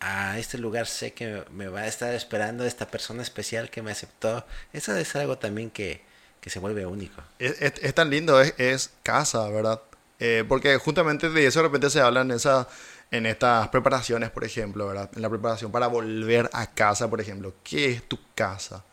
a 0.00 0.38
este 0.38 0.58
lugar, 0.58 0.86
sé 0.86 1.12
que 1.12 1.44
me 1.50 1.68
va 1.68 1.80
a 1.80 1.86
estar 1.86 2.12
esperando 2.14 2.64
esta 2.64 2.88
persona 2.88 3.22
especial 3.22 3.70
que 3.70 3.82
me 3.82 3.92
aceptó. 3.92 4.44
Eso 4.72 4.94
es 4.96 5.16
algo 5.16 5.38
también 5.38 5.70
que, 5.70 6.02
que 6.40 6.50
se 6.50 6.58
vuelve 6.58 6.84
único. 6.86 7.22
Es, 7.38 7.60
es- 7.62 7.94
tan 7.94 8.10
lindo, 8.10 8.40
es, 8.40 8.90
casa, 9.02 9.48
¿verdad? 9.48 9.80
Eh, 10.18 10.44
porque 10.48 10.76
justamente 10.78 11.28
de 11.30 11.46
eso 11.46 11.60
de 11.60 11.64
repente 11.64 11.90
se 11.90 12.00
habla 12.00 12.22
en, 12.22 12.30
esa, 12.30 12.68
en 13.10 13.26
estas 13.26 13.68
preparaciones, 13.68 14.30
por 14.30 14.44
ejemplo, 14.44 14.86
¿verdad? 14.88 15.10
En 15.14 15.22
la 15.22 15.30
preparación 15.30 15.70
para 15.70 15.86
volver 15.86 16.50
a 16.52 16.72
casa, 16.72 17.08
por 17.08 17.20
ejemplo. 17.20 17.54
¿Qué 17.62 17.92
es 17.92 18.02
tu 18.02 18.18
casa? 18.34 18.84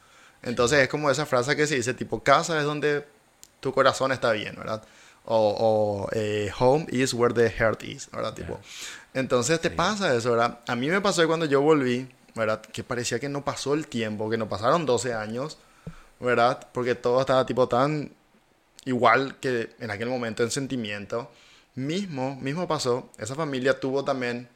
Entonces 0.42 0.80
es 0.80 0.90
como 0.90 1.10
esa 1.10 1.26
frase 1.26 1.56
que 1.56 1.66
se 1.68 1.76
dice, 1.76 1.94
tipo, 1.94 2.22
casa 2.22 2.58
es 2.60 2.66
donde 2.66 3.06
tu 3.60 3.74
corazón 3.74 4.12
está 4.12 4.32
bien, 4.34 4.56
¿verdad? 4.56 4.84
O, 5.26 5.56
o, 5.58 6.10
eh, 6.12 6.52
home 6.60 6.86
is 6.90 7.14
where 7.14 7.34
the 7.34 7.50
heart 7.50 7.82
is, 7.84 8.10
¿verdad? 8.12 8.34
Tipo, 8.34 8.60
entonces 9.14 9.60
te 9.62 9.70
pasa 9.70 10.14
eso, 10.16 10.32
¿verdad? 10.32 10.60
A 10.68 10.76
mí 10.76 10.90
me 10.90 11.00
pasó 11.00 11.26
cuando 11.28 11.46
yo 11.46 11.62
volví, 11.62 12.10
¿verdad? 12.36 12.62
Que 12.62 12.84
parecía 12.84 13.20
que 13.20 13.30
no 13.30 13.44
pasó 13.46 13.74
el 13.74 13.88
tiempo, 13.88 14.30
que 14.30 14.38
no 14.38 14.50
pasaron 14.50 14.86
12 14.86 15.14
años, 15.14 15.58
¿verdad? 16.20 16.68
Porque 16.74 16.94
todo 16.96 17.22
estaba 17.22 17.46
tipo 17.46 17.70
tan 17.70 18.12
igual 18.86 19.38
que 19.40 19.70
en 19.80 19.92
aquel 19.92 20.10
momento 20.10 20.44
en 20.44 20.52
sentimiento. 20.52 21.32
Mismo, 21.76 22.36
mismo 22.36 22.68
pasó. 22.68 23.10
Esa 23.18 23.36
familia 23.36 23.80
tuvo 23.80 24.04
también, 24.04 24.48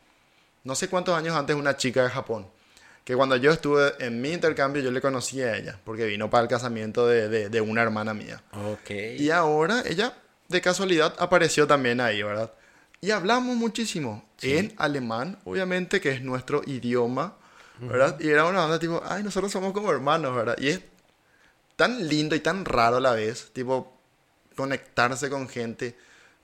no 0.63 0.75
sé 0.75 0.87
cuántos 0.89 1.15
años 1.17 1.35
antes, 1.35 1.55
una 1.55 1.75
chica 1.77 2.03
de 2.03 2.09
Japón. 2.09 2.47
Que 3.03 3.15
cuando 3.15 3.37
yo 3.37 3.51
estuve 3.51 3.93
en 3.99 4.21
mi 4.21 4.31
intercambio, 4.33 4.81
yo 4.81 4.91
le 4.91 4.99
conocí 5.01 5.41
a 5.41 5.55
ella, 5.55 5.79
porque 5.85 6.05
vino 6.05 6.29
para 6.29 6.43
el 6.43 6.49
casamiento 6.49 7.07
de, 7.07 7.29
de- 7.29 7.49
de 7.49 7.61
una 7.61 7.81
hermana 7.81 8.13
mía. 8.13 8.41
Ok. 8.53 8.89
Y 9.17 9.29
ahora 9.31 9.81
ella, 9.85 10.13
de 10.49 10.61
casualidad, 10.61 11.15
apareció 11.17 11.65
también 11.65 12.01
ahí, 12.01 12.21
¿verdad? 12.21 12.51
Y 12.99 13.11
hablamos 13.11 13.55
muchísimo 13.55 14.25
Sí. 14.37 14.55
en 14.57 14.73
alemán, 14.77 15.39
obviamente, 15.45 15.99
que 16.01 16.11
es 16.11 16.21
nuestro 16.21 16.61
idioma, 16.65 17.35
¿verdad? 17.79 18.19
Y 18.19 18.27
era 18.27 18.45
una 18.45 18.65
onda 18.65 18.77
tipo, 18.77 19.01
ay, 19.05 19.23
nosotros 19.23 19.51
somos 19.51 19.71
como 19.73 19.91
hermanos, 19.91 20.35
¿verdad? 20.35 20.55
Y 20.59 20.67
es 20.69 20.81
tan 21.75 22.07
lindo 22.07 22.35
y 22.35 22.39
tan 22.41 22.65
raro 22.65 22.97
a 22.97 22.99
la 22.99 23.13
vez, 23.13 23.51
tipo, 23.53 23.97
conectarse 24.55 25.29
con 25.29 25.47
gente 25.47 25.95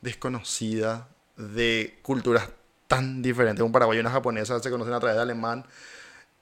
desconocida, 0.04 1.10
de 1.38 2.00
culturas 2.04 2.50
tan 2.88 3.22
diferentes. 3.22 3.64
Un 3.64 3.72
paraguayo 3.72 4.00
y 4.00 4.02
una 4.02 4.12
japonesa 4.12 4.60
se 4.60 4.70
conocen 4.70 4.94
a 4.94 5.00
través 5.00 5.16
de 5.18 5.24
alemán. 5.24 5.66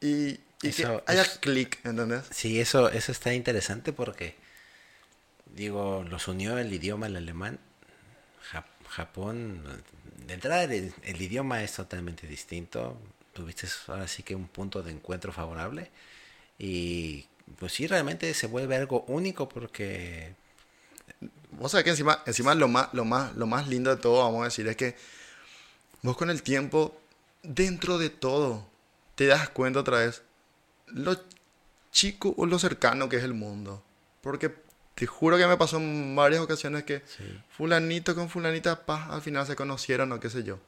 Y, 0.02 0.40
y 0.62 0.70
Eso 0.70 1.04
que 1.04 1.04
haya 1.08 1.22
es- 1.22 1.40
clic, 1.40 1.80
¿entendés? 1.86 2.24
Sí, 2.32 2.60
eso, 2.60 2.90
eso 2.90 3.12
está 3.12 3.34
interesante 3.34 3.94
porque, 3.94 4.36
digo, 5.56 6.04
los 6.10 6.28
unió 6.28 6.58
el 6.58 6.72
idioma, 6.74 7.08
el 7.08 7.16
alemán. 7.16 7.60
Ja- 8.52 8.66
Japón, 8.90 9.64
de 10.28 10.34
entrada 10.34 10.64
el, 10.64 10.94
el 11.04 11.22
idioma 11.22 11.64
es 11.64 11.74
totalmente 11.74 12.28
distinto. 12.28 12.98
Tuviste 13.34 13.68
ahora 13.88 14.08
sí 14.08 14.24
que 14.24 14.36
un 14.36 14.48
punto 14.48 14.82
de 14.84 14.92
encuentro 14.92 15.32
favorable. 15.32 15.90
Y 16.60 17.28
pues 17.60 17.74
sí, 17.74 17.88
realmente 17.88 18.34
se 18.34 18.48
vuelve 18.48 18.76
algo 18.76 19.04
único 19.08 19.50
porque... 19.50 20.36
Vos 21.52 21.72
sabés 21.72 21.84
que 21.84 21.90
encima, 21.92 22.22
encima 22.26 22.56
lo, 22.56 22.68
más, 22.68 22.90
lo, 22.94 23.06
más, 23.06 23.36
lo 23.36 23.46
más 23.46 23.68
lindo 23.68 23.90
de 23.90 24.02
todo, 24.02 24.24
vamos 24.24 24.42
a 24.42 24.46
decir, 24.46 24.68
es 24.68 24.76
que 24.78 24.96
vos 26.02 26.16
con 26.18 26.30
el 26.30 26.42
tiempo, 26.44 26.98
dentro 27.44 27.98
de 27.98 28.10
todo, 28.10 28.66
te 29.16 29.28
das 29.28 29.50
cuenta 29.50 29.80
otra 29.80 30.00
vez 30.00 30.22
lo 30.88 31.16
chico 31.92 32.34
o 32.38 32.46
lo 32.46 32.58
cercano 32.60 33.10
que 33.10 33.18
es 33.18 33.24
el 33.24 33.34
mundo. 33.34 33.84
Porque 34.22 34.54
te 34.96 35.06
juro 35.08 35.38
que 35.38 35.48
me 35.48 35.58
pasó 35.58 35.78
en 35.78 36.16
varias 36.16 36.42
ocasiones 36.42 36.84
que 36.84 37.02
Sí. 37.06 37.24
fulanito 37.56 38.16
con 38.16 38.30
fulanita, 38.30 38.86
paz, 38.86 39.10
al 39.10 39.22
final 39.22 39.46
se 39.46 39.56
conocieron 39.56 40.12
o 40.12 40.20
qué 40.20 40.30
sé 40.30 40.44
yo. 40.44 40.60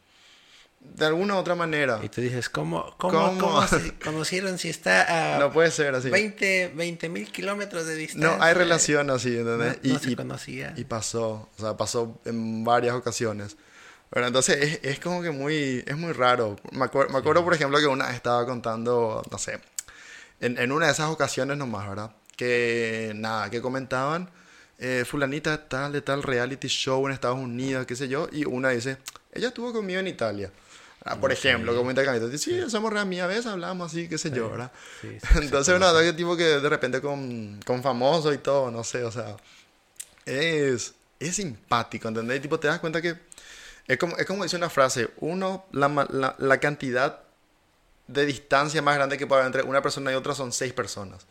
De 0.83 1.05
alguna 1.07 1.35
u 1.35 1.37
otra 1.37 1.55
manera. 1.55 1.99
Y 2.03 2.09
tú 2.09 2.21
dices, 2.21 2.49
¿cómo, 2.49 2.93
cómo, 2.97 3.13
¿Cómo? 3.19 3.39
cómo 3.39 3.67
se 3.67 3.93
conocieron 4.03 4.57
si 4.59 4.69
está 4.69 5.35
a 5.35 5.39
No 5.39 5.51
puede 5.51 5.71
ser 5.71 5.95
así. 5.95 6.09
20 6.09 7.09
mil 7.09 7.31
kilómetros 7.31 7.87
de 7.87 7.95
distancia? 7.95 8.37
No 8.37 8.43
hay 8.43 8.53
relación 8.53 9.09
así, 9.09 9.31
No, 9.31 9.53
¿entendés? 9.53 9.79
no 9.83 9.95
y, 9.95 9.99
se 9.99 10.11
y- 10.11 10.15
conocía. 10.15 10.73
Y 10.77 10.83
pasó, 10.83 11.49
o 11.57 11.59
sea, 11.61 11.75
pasó 11.77 12.19
en 12.25 12.63
varias 12.63 12.93
ocasiones. 12.95 13.57
Bueno, 14.11 14.27
entonces 14.27 14.57
es, 14.61 14.79
es 14.83 14.99
como 14.99 15.23
que 15.23 15.31
muy, 15.31 15.83
es 15.87 15.97
muy 15.97 16.11
raro. 16.13 16.57
Me, 16.71 16.85
acuer- 16.85 17.09
me 17.09 17.17
acuerdo, 17.17 17.43
por 17.43 17.55
ejemplo, 17.55 17.79
que 17.79 17.87
una 17.87 18.11
estaba 18.15 18.45
contando, 18.45 19.23
no 19.31 19.37
sé, 19.39 19.59
en, 20.41 20.59
en 20.59 20.71
una 20.71 20.85
de 20.85 20.91
esas 20.91 21.09
ocasiones 21.09 21.57
nomás, 21.57 21.89
¿verdad? 21.89 22.11
Que 22.35 23.13
nada, 23.15 23.49
que 23.49 23.61
comentaban, 23.61 24.29
eh, 24.77 25.03
fulanita 25.07 25.67
tal, 25.67 25.91
de 25.93 26.01
tal 26.01 26.21
reality 26.21 26.67
show 26.67 27.03
en 27.07 27.13
Estados 27.13 27.39
Unidos, 27.39 27.87
qué 27.87 27.95
sé 27.95 28.07
yo, 28.07 28.27
y 28.31 28.45
una 28.45 28.69
dice, 28.69 28.97
ella 29.31 29.47
estuvo 29.47 29.73
conmigo 29.73 29.99
en 29.99 30.07
Italia. 30.07 30.51
Ah, 31.05 31.19
por 31.19 31.31
Ok. 31.31 31.37
ejemplo, 31.37 31.75
como 31.75 31.89
intercambio. 31.89 32.27
Dice, 32.29 32.63
sí, 32.63 32.69
somos 32.69 32.93
re 32.93 32.99
amigas, 32.99 33.27
¿ves? 33.27 33.45
Hablamos 33.45 33.91
así, 33.91 34.07
qué 34.07 34.17
sé 34.17 34.31
yo, 34.31 34.49
¿verdad? 34.49 34.71
Sí, 35.01 35.09
sí, 35.19 35.27
Entonces, 35.41 35.79
verdad 35.79 36.01
que 36.01 36.13
tipo 36.13 36.37
que 36.37 36.43
de 36.43 36.69
repente 36.69 37.01
con, 37.01 37.59
con 37.65 37.83
famosos 37.83 38.33
y 38.33 38.37
todo, 38.37 38.71
no 38.71 38.83
sé, 38.83 39.03
o 39.03 39.11
sea, 39.11 39.35
es, 40.25 40.93
es 41.19 41.35
simpático, 41.35 42.07
¿entendés? 42.07 42.37
Y 42.37 42.41
tipo, 42.41 42.59
te 42.59 42.67
das 42.67 42.79
cuenta 42.79 43.01
que 43.01 43.17
es 43.87 43.97
como, 43.97 44.15
es 44.17 44.25
como 44.25 44.43
dice 44.43 44.55
una 44.55 44.69
frase, 44.69 45.09
uno, 45.17 45.65
la, 45.71 45.89
la, 46.09 46.35
la 46.37 46.57
cantidad 46.59 47.19
de 48.07 48.25
distancia 48.25 48.81
más 48.81 48.95
grande 48.95 49.17
que 49.17 49.27
puede 49.27 49.41
haber 49.41 49.55
entre 49.55 49.69
una 49.69 49.81
persona 49.81 50.11
y 50.11 50.15
otra 50.15 50.33
son 50.33 50.51
seis 50.51 50.73
personas, 50.73 51.25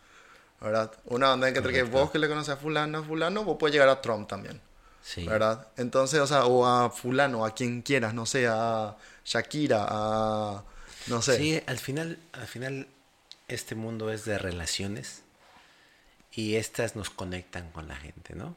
¿verdad? 0.60 0.92
Una 1.06 1.32
onda 1.32 1.48
entre 1.48 1.72
que 1.72 1.82
vos 1.82 2.10
que 2.10 2.18
le 2.18 2.28
conoces 2.28 2.50
a 2.50 2.56
fulano, 2.56 2.98
a 2.98 3.02
fulano, 3.02 3.44
vos 3.44 3.56
puedes 3.58 3.72
llegar 3.72 3.88
a 3.88 4.00
Trump 4.00 4.28
también, 4.28 4.60
Sí. 5.02 5.26
¿verdad? 5.26 5.68
Entonces, 5.76 6.20
o 6.20 6.26
sea, 6.26 6.46
o 6.46 6.64
a 6.66 6.90
fulano, 6.90 7.44
a 7.44 7.54
quien 7.54 7.82
quieras, 7.82 8.14
no 8.14 8.24
sé, 8.24 8.46
a 8.48 8.96
Shakira, 9.24 9.86
a... 9.88 10.64
no 11.08 11.22
sé. 11.22 11.36
Sí, 11.36 11.62
al 11.66 11.78
final, 11.78 12.18
al 12.32 12.46
final 12.46 12.86
este 13.48 13.74
mundo 13.74 14.10
es 14.10 14.24
de 14.24 14.38
relaciones 14.38 15.22
y 16.30 16.54
estas 16.54 16.96
nos 16.96 17.10
conectan 17.10 17.70
con 17.72 17.88
la 17.88 17.96
gente, 17.96 18.34
¿no? 18.34 18.56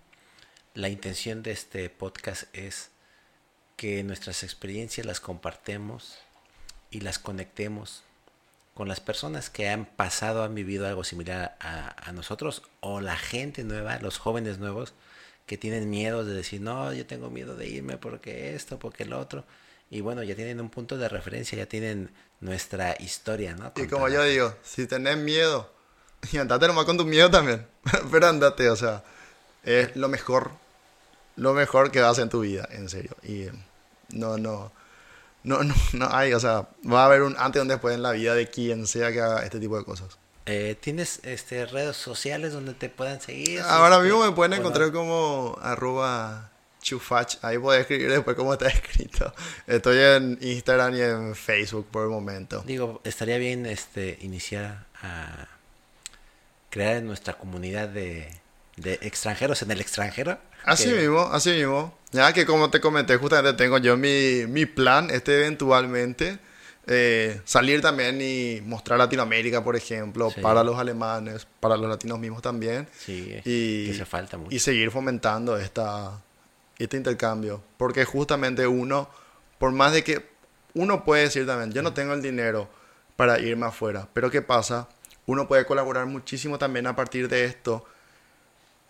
La 0.74 0.90
intención 0.90 1.42
de 1.42 1.52
este 1.52 1.90
podcast 1.90 2.44
es 2.54 2.90
que 3.76 4.04
nuestras 4.04 4.44
experiencias 4.44 5.06
las 5.06 5.20
compartemos 5.20 6.18
y 6.92 7.02
las 7.02 7.20
conectemos 7.20 8.04
con 8.74 8.88
las 8.88 9.00
personas 9.00 9.50
que 9.50 9.70
han 9.70 9.86
pasado, 9.86 10.44
han 10.44 10.54
vivido 10.54 10.86
algo 10.86 11.04
similar 11.04 11.58
a, 11.60 12.10
a 12.10 12.12
nosotros 12.12 12.62
o 12.82 13.02
la 13.02 13.18
gente 13.18 13.64
nueva, 13.64 13.98
los 14.00 14.18
jóvenes 14.18 14.60
nuevos 14.60 14.94
que 15.46 15.58
tienen 15.58 15.90
miedo 15.90 16.26
de 16.26 16.34
decir, 16.34 16.62
no, 16.62 16.92
yo 16.94 17.06
tengo 17.06 17.30
miedo 17.30 17.56
de 17.56 17.68
irme 17.68 17.98
porque 17.98 18.56
esto, 18.56 18.80
porque 18.80 19.06
lo 19.06 19.20
otro. 19.20 19.46
Y 19.90 20.02
bueno, 20.02 20.24
ya 20.24 20.36
tienen 20.36 20.60
un 20.60 20.70
punto 20.70 20.98
de 20.98 21.08
referencia, 21.08 21.58
ya 21.58 21.68
tienen 21.68 22.12
nuestra 22.40 22.96
historia, 23.00 23.56
¿no? 23.56 23.72
Y 23.76 23.88
como 23.88 24.10
yo 24.10 24.24
digo, 24.24 24.56
si 24.64 24.88
tenés 24.88 25.18
miedo, 25.18 25.72
y 26.32 26.38
andate 26.38 26.68
nomás 26.68 26.86
con 26.86 26.98
tu 26.98 27.06
miedo 27.06 27.30
también, 27.30 27.66
pero 28.12 28.28
andate, 28.28 28.70
o 28.70 28.76
sea, 28.76 29.04
es 29.64 29.96
lo 29.96 30.08
mejor, 30.08 30.52
lo 31.36 31.54
mejor 31.54 31.92
que 31.92 32.02
vas 32.02 32.18
en 32.20 32.30
tu 32.30 32.42
vida, 32.42 32.68
en 32.72 32.90
serio. 32.90 33.16
Y 33.24 33.44
eh, 33.44 33.52
no, 34.10 34.38
no, 34.38 34.72
no, 35.44 35.64
no, 35.64 35.76
no 35.94 36.10
hay, 36.12 36.34
o 36.34 36.40
sea, 36.40 36.68
va 36.92 37.04
a 37.04 37.06
haber 37.06 37.22
un 37.22 37.36
antes 37.38 37.60
y 37.60 37.62
un 37.62 37.68
después 37.68 37.94
en 37.94 38.02
la 38.02 38.12
vida 38.12 38.34
de 38.34 38.50
quien 38.50 38.88
sea 38.88 39.12
que 39.12 39.22
haga 39.22 39.44
este 39.44 39.60
tipo 39.60 39.78
de 39.78 39.86
cosas. 39.86 40.18
Eh, 40.48 40.76
¿Tienes 40.80 41.20
este, 41.24 41.66
redes 41.66 41.98
sociales 41.98 42.54
donde 42.54 42.74
te 42.74 42.90
puedan 42.90 43.20
seguir? 43.20 43.62
Ahora 43.62 43.96
Este, 43.96 44.08
mismo 44.08 44.26
me 44.26 44.32
pueden 44.36 44.54
encontrar 44.54 44.92
como 44.92 45.58
arroba 45.62 46.52
chufach, 46.82 47.38
ahí 47.42 47.58
puedes 47.58 47.82
escribir 47.82 48.12
después 48.12 48.36
cómo 48.36 48.54
está 48.54 48.68
escrito. 48.70 49.34
Estoy 49.66 49.98
en 49.98 50.38
Instagram 50.42 50.96
y 50.96 51.02
en 51.02 51.36
Facebook 51.36 51.88
por 51.90 52.04
el 52.04 52.10
momento. 52.10 52.64
Digo, 52.68 53.02
estaría 53.04 53.38
bien 53.40 53.66
este, 53.66 54.20
iniciar 54.22 54.86
a 55.02 55.48
crear 56.70 56.98
en 56.98 57.08
nuestra 57.08 57.34
comunidad 57.34 57.90
de, 57.90 58.30
de 58.78 59.00
extranjeros 59.02 59.64
en 59.64 59.72
el 59.72 59.82
extranjero. 59.82 60.38
Así 60.64 60.90
que- 60.90 60.96
mismo, 60.96 61.22
así 61.32 61.52
mismo. 61.52 61.98
Ya 62.12 62.32
que 62.34 62.46
como 62.46 62.70
te 62.70 62.80
comenté, 62.80 63.18
justamente 63.18 63.58
tengo 63.62 63.78
yo 63.80 63.98
mi, 63.98 64.46
mi 64.48 64.66
plan, 64.68 65.10
este 65.10 65.40
eventualmente, 65.40 66.38
eh, 66.88 67.41
salir 67.45 67.82
también 67.82 68.20
y 68.22 68.62
mostrar 68.62 68.99
Latinoamérica, 68.99 69.64
por 69.64 69.76
ejemplo, 69.76 70.30
Sí. 70.30 70.41
para 70.41 70.64
los 70.64 70.78
alemanes, 70.78 71.48
para 71.60 71.78
los 71.78 71.90
latinos 71.90 72.20
mismos 72.20 72.41
también, 72.41 72.88
Sí, 72.98 73.34
y, 73.44 73.88
que 73.88 73.94
se 73.98 74.06
falta 74.06 74.38
mucho. 74.38 74.56
y 74.56 74.60
seguir 74.60 74.91
fomentando 74.91 75.57
esta, 75.57 76.22
este 76.78 76.98
intercambio. 76.98 77.62
Porque 77.78 78.06
justamente 78.06 78.68
uno, 78.68 79.10
por 79.57 79.72
más 79.72 79.94
de 79.94 80.03
que 80.03 80.26
uno 80.76 81.03
puede 81.03 81.24
decir 81.24 81.45
también, 81.48 81.72
yo 81.72 81.82
no 81.82 81.94
tengo 81.94 82.14
el 82.14 82.22
dinero 82.22 82.70
para 83.16 83.40
irme 83.40 83.66
afuera, 83.66 84.07
pero 84.14 84.30
¿qué 84.30 84.41
pasa? 84.41 84.88
Uno 85.26 85.48
puede 85.48 85.66
colaborar 85.66 86.06
muchísimo 86.06 86.60
también 86.60 86.86
a 86.86 86.95
partir 86.95 87.28
de 87.30 87.45
esto, 87.45 87.86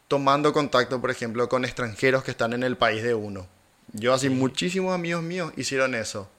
tomando 0.07 0.51
contacto, 0.53 0.99
por 1.01 1.11
ejemplo, 1.11 1.47
con 1.49 1.63
extranjeros 1.65 2.23
que 2.23 2.31
están 2.31 2.53
en 2.53 2.63
el 2.63 2.75
país 2.77 3.03
de 3.03 3.13
uno. 3.13 3.47
Yo 3.93 4.13
así, 4.13 4.29
muchísimos 4.29 4.93
amigos 4.93 5.23
míos 5.23 5.53
hicieron 5.55 5.95
eso. 5.95 6.29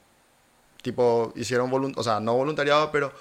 Tipo, 0.87 1.33
hicieron, 1.35 1.69
o 1.97 2.03
sea, 2.05 2.21
no 2.21 2.35
voluntariado, 2.35 2.93
pero 2.93 3.13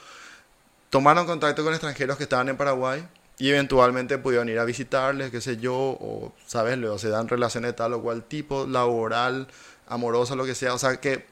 tomaron 0.92 1.26
contacto 1.26 1.64
con 1.64 1.74
extranjeros 1.74 2.16
que 2.16 2.22
estaban 2.22 2.48
en 2.48 2.58
Paraguay 2.58 3.04
y 3.40 3.50
eventualmente 3.50 4.20
pudieron 4.20 4.48
ir 4.50 4.60
a 4.60 4.66
visitarles, 4.66 5.32
qué 5.32 5.42
sé 5.42 5.58
yo, 5.58 5.74
o, 5.74 6.32
¿sabes? 6.46 6.78
Luego 6.78 7.00
se 7.00 7.10
dan 7.10 7.28
relaciones 7.28 7.70
de 7.70 7.74
tal 7.74 7.94
o 7.94 8.04
cual 8.04 8.24
tipo, 8.24 8.68
laboral, 8.68 9.48
amorosa, 9.88 10.36
lo 10.36 10.46
que 10.46 10.54
sea. 10.54 10.76
O 10.76 10.78
sea, 10.78 11.02
que 11.02 11.26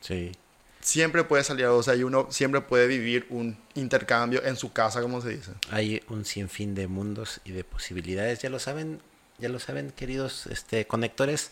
Sí. 0.00 0.32
siempre 0.80 1.22
puede 1.22 1.44
salir 1.44 1.66
algo, 1.66 1.76
o 1.76 1.82
sea, 1.82 1.94
y 1.96 2.02
uno 2.02 2.28
siempre 2.30 2.62
puede 2.62 2.86
vivir 2.86 3.26
un 3.28 3.58
intercambio 3.74 4.42
en 4.42 4.56
su 4.56 4.72
casa, 4.72 5.02
como 5.02 5.20
se 5.20 5.28
dice. 5.36 5.50
Hay 5.70 6.02
un 6.08 6.24
sinfín 6.24 6.74
de 6.74 6.86
mundos 6.88 7.42
y 7.44 7.52
de 7.52 7.62
posibilidades. 7.62 8.40
Ya 8.40 8.48
lo 8.48 8.58
saben, 8.58 9.02
ya 9.36 9.50
lo 9.50 9.58
saben, 9.58 9.90
queridos 9.90 10.46
este, 10.46 10.86
conectores. 10.86 11.50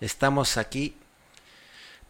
Estamos 0.00 0.58
aquí 0.58 0.96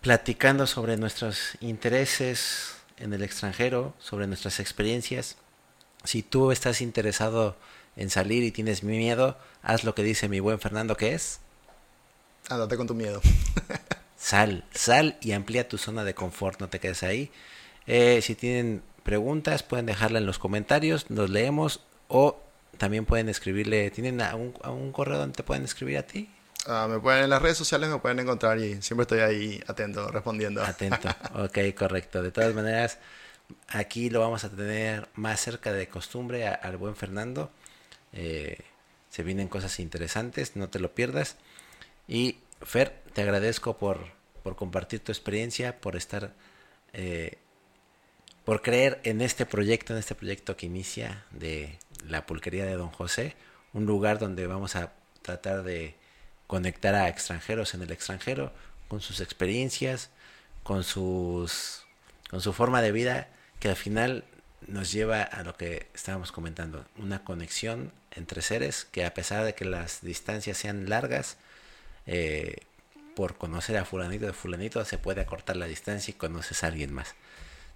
platicando 0.04 0.66
sobre 0.66 0.98
nuestros 0.98 1.56
intereses 1.62 2.74
en 2.98 3.14
el 3.14 3.22
extranjero, 3.22 3.94
sobre 3.98 4.26
nuestras 4.26 4.60
experiencias. 4.60 5.38
Si 6.04 6.22
tú 6.22 6.52
estás 6.52 6.82
interesado 6.82 7.56
en 7.96 8.10
salir 8.10 8.42
y 8.42 8.50
tienes 8.50 8.82
miedo, 8.82 9.38
haz 9.62 9.82
lo 9.82 9.94
que 9.94 10.02
dice 10.02 10.28
mi 10.28 10.40
buen 10.40 10.60
Fernando, 10.60 10.98
que 10.98 11.14
es 11.14 11.40
Andate 12.50 12.76
con 12.76 12.86
tu 12.86 12.94
miedo. 12.94 13.22
sal, 14.18 14.66
sal 14.74 15.16
y 15.22 15.32
amplía 15.32 15.70
tu 15.70 15.78
zona 15.78 16.04
de 16.04 16.12
confort, 16.12 16.60
no 16.60 16.68
te 16.68 16.80
quedes 16.80 17.02
ahí. 17.02 17.30
Eh, 17.86 18.20
si 18.20 18.34
tienen 18.34 18.82
preguntas, 19.04 19.62
pueden 19.62 19.86
dejarla 19.86 20.18
en 20.18 20.26
los 20.26 20.38
comentarios, 20.38 21.06
los 21.08 21.30
leemos 21.30 21.80
o 22.08 22.42
también 22.76 23.06
pueden 23.06 23.30
escribirle, 23.30 23.90
¿tienen 23.90 24.20
a 24.20 24.34
un, 24.34 24.52
a 24.62 24.70
un 24.70 24.92
correo 24.92 25.16
donde 25.16 25.34
te 25.34 25.44
pueden 25.44 25.64
escribir 25.64 25.96
a 25.96 26.02
ti? 26.02 26.28
Ah, 26.66 26.86
me 26.90 26.98
pueden 26.98 27.24
en 27.24 27.30
las 27.30 27.42
redes 27.42 27.58
sociales, 27.58 27.90
me 27.90 27.98
pueden 27.98 28.20
encontrar 28.20 28.58
y 28.58 28.80
siempre 28.80 29.02
estoy 29.02 29.20
ahí 29.20 29.62
atento, 29.66 30.08
respondiendo. 30.08 30.62
Atento, 30.62 31.08
ok, 31.34 31.58
correcto. 31.76 32.22
De 32.22 32.30
todas 32.30 32.54
maneras, 32.54 32.98
aquí 33.68 34.08
lo 34.08 34.20
vamos 34.20 34.44
a 34.44 34.50
tener 34.50 35.08
más 35.14 35.40
cerca 35.40 35.72
de 35.72 35.88
costumbre 35.88 36.46
a- 36.46 36.54
al 36.54 36.76
buen 36.78 36.96
Fernando. 36.96 37.50
Eh, 38.12 38.58
se 39.10 39.22
vienen 39.22 39.48
cosas 39.48 39.78
interesantes, 39.78 40.56
no 40.56 40.68
te 40.70 40.78
lo 40.80 40.94
pierdas. 40.94 41.36
Y 42.08 42.38
Fer, 42.62 43.02
te 43.12 43.22
agradezco 43.22 43.76
por, 43.76 43.98
por 44.42 44.56
compartir 44.56 45.00
tu 45.00 45.12
experiencia, 45.12 45.78
por 45.80 45.96
estar, 45.96 46.32
eh, 46.94 47.36
por 48.44 48.62
creer 48.62 49.00
en 49.04 49.20
este 49.20 49.44
proyecto, 49.46 49.92
en 49.92 49.98
este 49.98 50.14
proyecto 50.14 50.56
que 50.56 50.66
inicia 50.66 51.24
de 51.30 51.78
la 52.06 52.24
pulquería 52.26 52.64
de 52.64 52.74
Don 52.74 52.90
José, 52.90 53.36
un 53.74 53.84
lugar 53.86 54.18
donde 54.18 54.46
vamos 54.46 54.76
a 54.76 54.92
tratar 55.22 55.62
de 55.62 55.94
conectar 56.46 56.94
a 56.94 57.08
extranjeros 57.08 57.74
en 57.74 57.82
el 57.82 57.90
extranjero 57.90 58.52
con 58.88 59.00
sus 59.00 59.20
experiencias, 59.20 60.10
con 60.62 60.84
sus 60.84 61.82
con 62.30 62.40
su 62.40 62.52
forma 62.52 62.82
de 62.82 62.90
vida 62.92 63.28
que 63.60 63.68
al 63.68 63.76
final 63.76 64.24
nos 64.66 64.90
lleva 64.92 65.22
a 65.22 65.42
lo 65.44 65.56
que 65.56 65.88
estábamos 65.94 66.32
comentando, 66.32 66.84
una 66.96 67.22
conexión 67.22 67.92
entre 68.10 68.42
seres 68.42 68.86
que 68.90 69.04
a 69.04 69.14
pesar 69.14 69.44
de 69.44 69.54
que 69.54 69.64
las 69.64 70.00
distancias 70.00 70.56
sean 70.56 70.88
largas, 70.88 71.36
eh, 72.06 72.56
por 73.14 73.36
conocer 73.36 73.76
a 73.76 73.84
fulanito 73.84 74.26
de 74.26 74.32
fulanito 74.32 74.84
se 74.84 74.98
puede 74.98 75.20
acortar 75.20 75.56
la 75.56 75.66
distancia 75.66 76.10
y 76.12 76.14
conoces 76.14 76.64
a 76.64 76.68
alguien 76.68 76.92
más. 76.92 77.14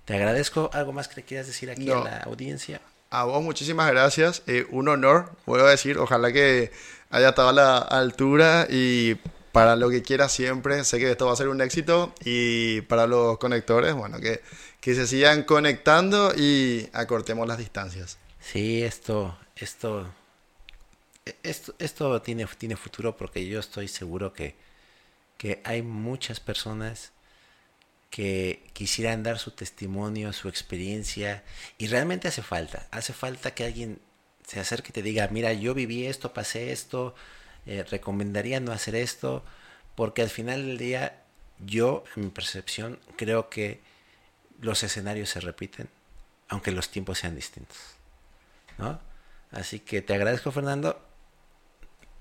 Te 0.04 0.14
agradezco. 0.14 0.70
¿Algo 0.72 0.92
más 0.92 1.06
que 1.06 1.16
le 1.16 1.22
quieras 1.24 1.46
decir 1.46 1.70
aquí 1.70 1.84
No. 1.84 2.00
a 2.02 2.04
la 2.04 2.16
audiencia? 2.20 2.80
A 3.10 3.24
vos 3.24 3.42
muchísimas 3.42 3.90
gracias, 3.90 4.42
eh, 4.46 4.66
un 4.70 4.88
honor, 4.88 5.32
vuelvo 5.46 5.66
a 5.66 5.70
decir, 5.70 5.96
ojalá 5.98 6.30
que 6.30 6.70
haya 7.10 7.30
estado 7.30 7.48
a 7.48 7.52
la 7.54 7.78
altura 7.78 8.66
y 8.68 9.14
para 9.52 9.76
lo 9.76 9.88
que 9.88 10.02
quieras 10.02 10.30
siempre, 10.30 10.84
sé 10.84 10.98
que 10.98 11.10
esto 11.10 11.24
va 11.26 11.32
a 11.32 11.36
ser 11.36 11.48
un 11.48 11.62
éxito 11.62 12.12
y 12.22 12.82
para 12.82 13.06
los 13.06 13.38
conectores, 13.38 13.94
bueno, 13.94 14.20
que, 14.20 14.42
que 14.80 14.94
se 14.94 15.06
sigan 15.06 15.44
conectando 15.44 16.34
y 16.36 16.90
acortemos 16.92 17.48
las 17.48 17.56
distancias. 17.56 18.18
Sí, 18.40 18.82
esto, 18.82 19.38
esto, 19.56 20.06
e- 21.24 21.36
esto, 21.42 21.74
esto 21.78 22.20
tiene, 22.20 22.46
tiene 22.58 22.76
futuro 22.76 23.16
porque 23.16 23.46
yo 23.46 23.58
estoy 23.58 23.88
seguro 23.88 24.34
que, 24.34 24.54
que 25.38 25.62
hay 25.64 25.80
muchas 25.80 26.40
personas 26.40 27.12
que 28.10 28.66
quisieran 28.72 29.22
dar 29.22 29.38
su 29.38 29.50
testimonio, 29.50 30.32
su 30.32 30.48
experiencia, 30.48 31.44
y 31.76 31.88
realmente 31.88 32.28
hace 32.28 32.42
falta, 32.42 32.86
hace 32.90 33.12
falta 33.12 33.54
que 33.54 33.64
alguien 33.64 34.00
se 34.46 34.60
acerque 34.60 34.88
y 34.90 34.92
te 34.92 35.02
diga, 35.02 35.28
mira, 35.30 35.52
yo 35.52 35.74
viví 35.74 36.06
esto, 36.06 36.32
pasé 36.32 36.72
esto, 36.72 37.14
eh, 37.66 37.84
recomendaría 37.90 38.60
no 38.60 38.72
hacer 38.72 38.94
esto, 38.94 39.44
porque 39.94 40.22
al 40.22 40.30
final 40.30 40.66
del 40.66 40.78
día, 40.78 41.22
yo, 41.58 42.04
en 42.16 42.24
mi 42.24 42.30
percepción, 42.30 42.98
creo 43.16 43.50
que 43.50 43.80
los 44.60 44.82
escenarios 44.82 45.28
se 45.28 45.40
repiten, 45.40 45.88
aunque 46.48 46.70
los 46.70 46.88
tiempos 46.88 47.18
sean 47.18 47.36
distintos. 47.36 47.76
¿no? 48.78 48.98
Así 49.50 49.80
que 49.80 50.02
te 50.02 50.14
agradezco, 50.14 50.50
Fernando. 50.50 51.00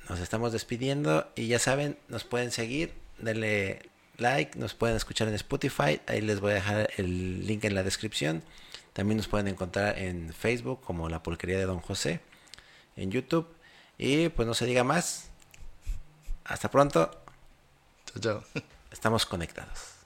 Nos 0.10 0.20
estamos 0.20 0.52
despidiendo 0.54 1.32
y 1.36 1.48
ya 1.48 1.60
saben, 1.60 1.98
nos 2.08 2.24
pueden 2.24 2.52
seguir, 2.52 2.94
denle 3.18 3.90
like, 4.18 4.58
nos 4.58 4.74
pueden 4.74 4.96
escuchar 4.96 5.28
en 5.28 5.34
Spotify, 5.36 6.02
ahí 6.08 6.22
les 6.22 6.40
voy 6.40 6.52
a 6.52 6.56
dejar 6.56 6.90
el 6.98 7.46
link 7.46 7.64
en 7.64 7.76
la 7.76 7.84
descripción. 7.84 8.44
También 8.94 9.18
nos 9.18 9.28
pueden 9.28 9.48
encontrar 9.48 9.98
en 10.00 10.34
Facebook 10.34 10.82
como 10.82 11.08
La 11.10 11.22
Pulquería 11.22 11.58
de 11.58 11.66
Don 11.66 11.80
José, 11.80 12.20
en 12.96 13.12
YouTube. 13.12 13.48
Y 13.98 14.30
pues 14.30 14.48
no 14.48 14.54
se 14.54 14.66
diga 14.66 14.84
más. 14.84 15.30
Hasta 16.46 16.72
pronto, 16.72 17.12
Chao, 18.06 18.22
chao. 18.22 18.64
estamos 18.92 19.26
conectados. 19.26 19.97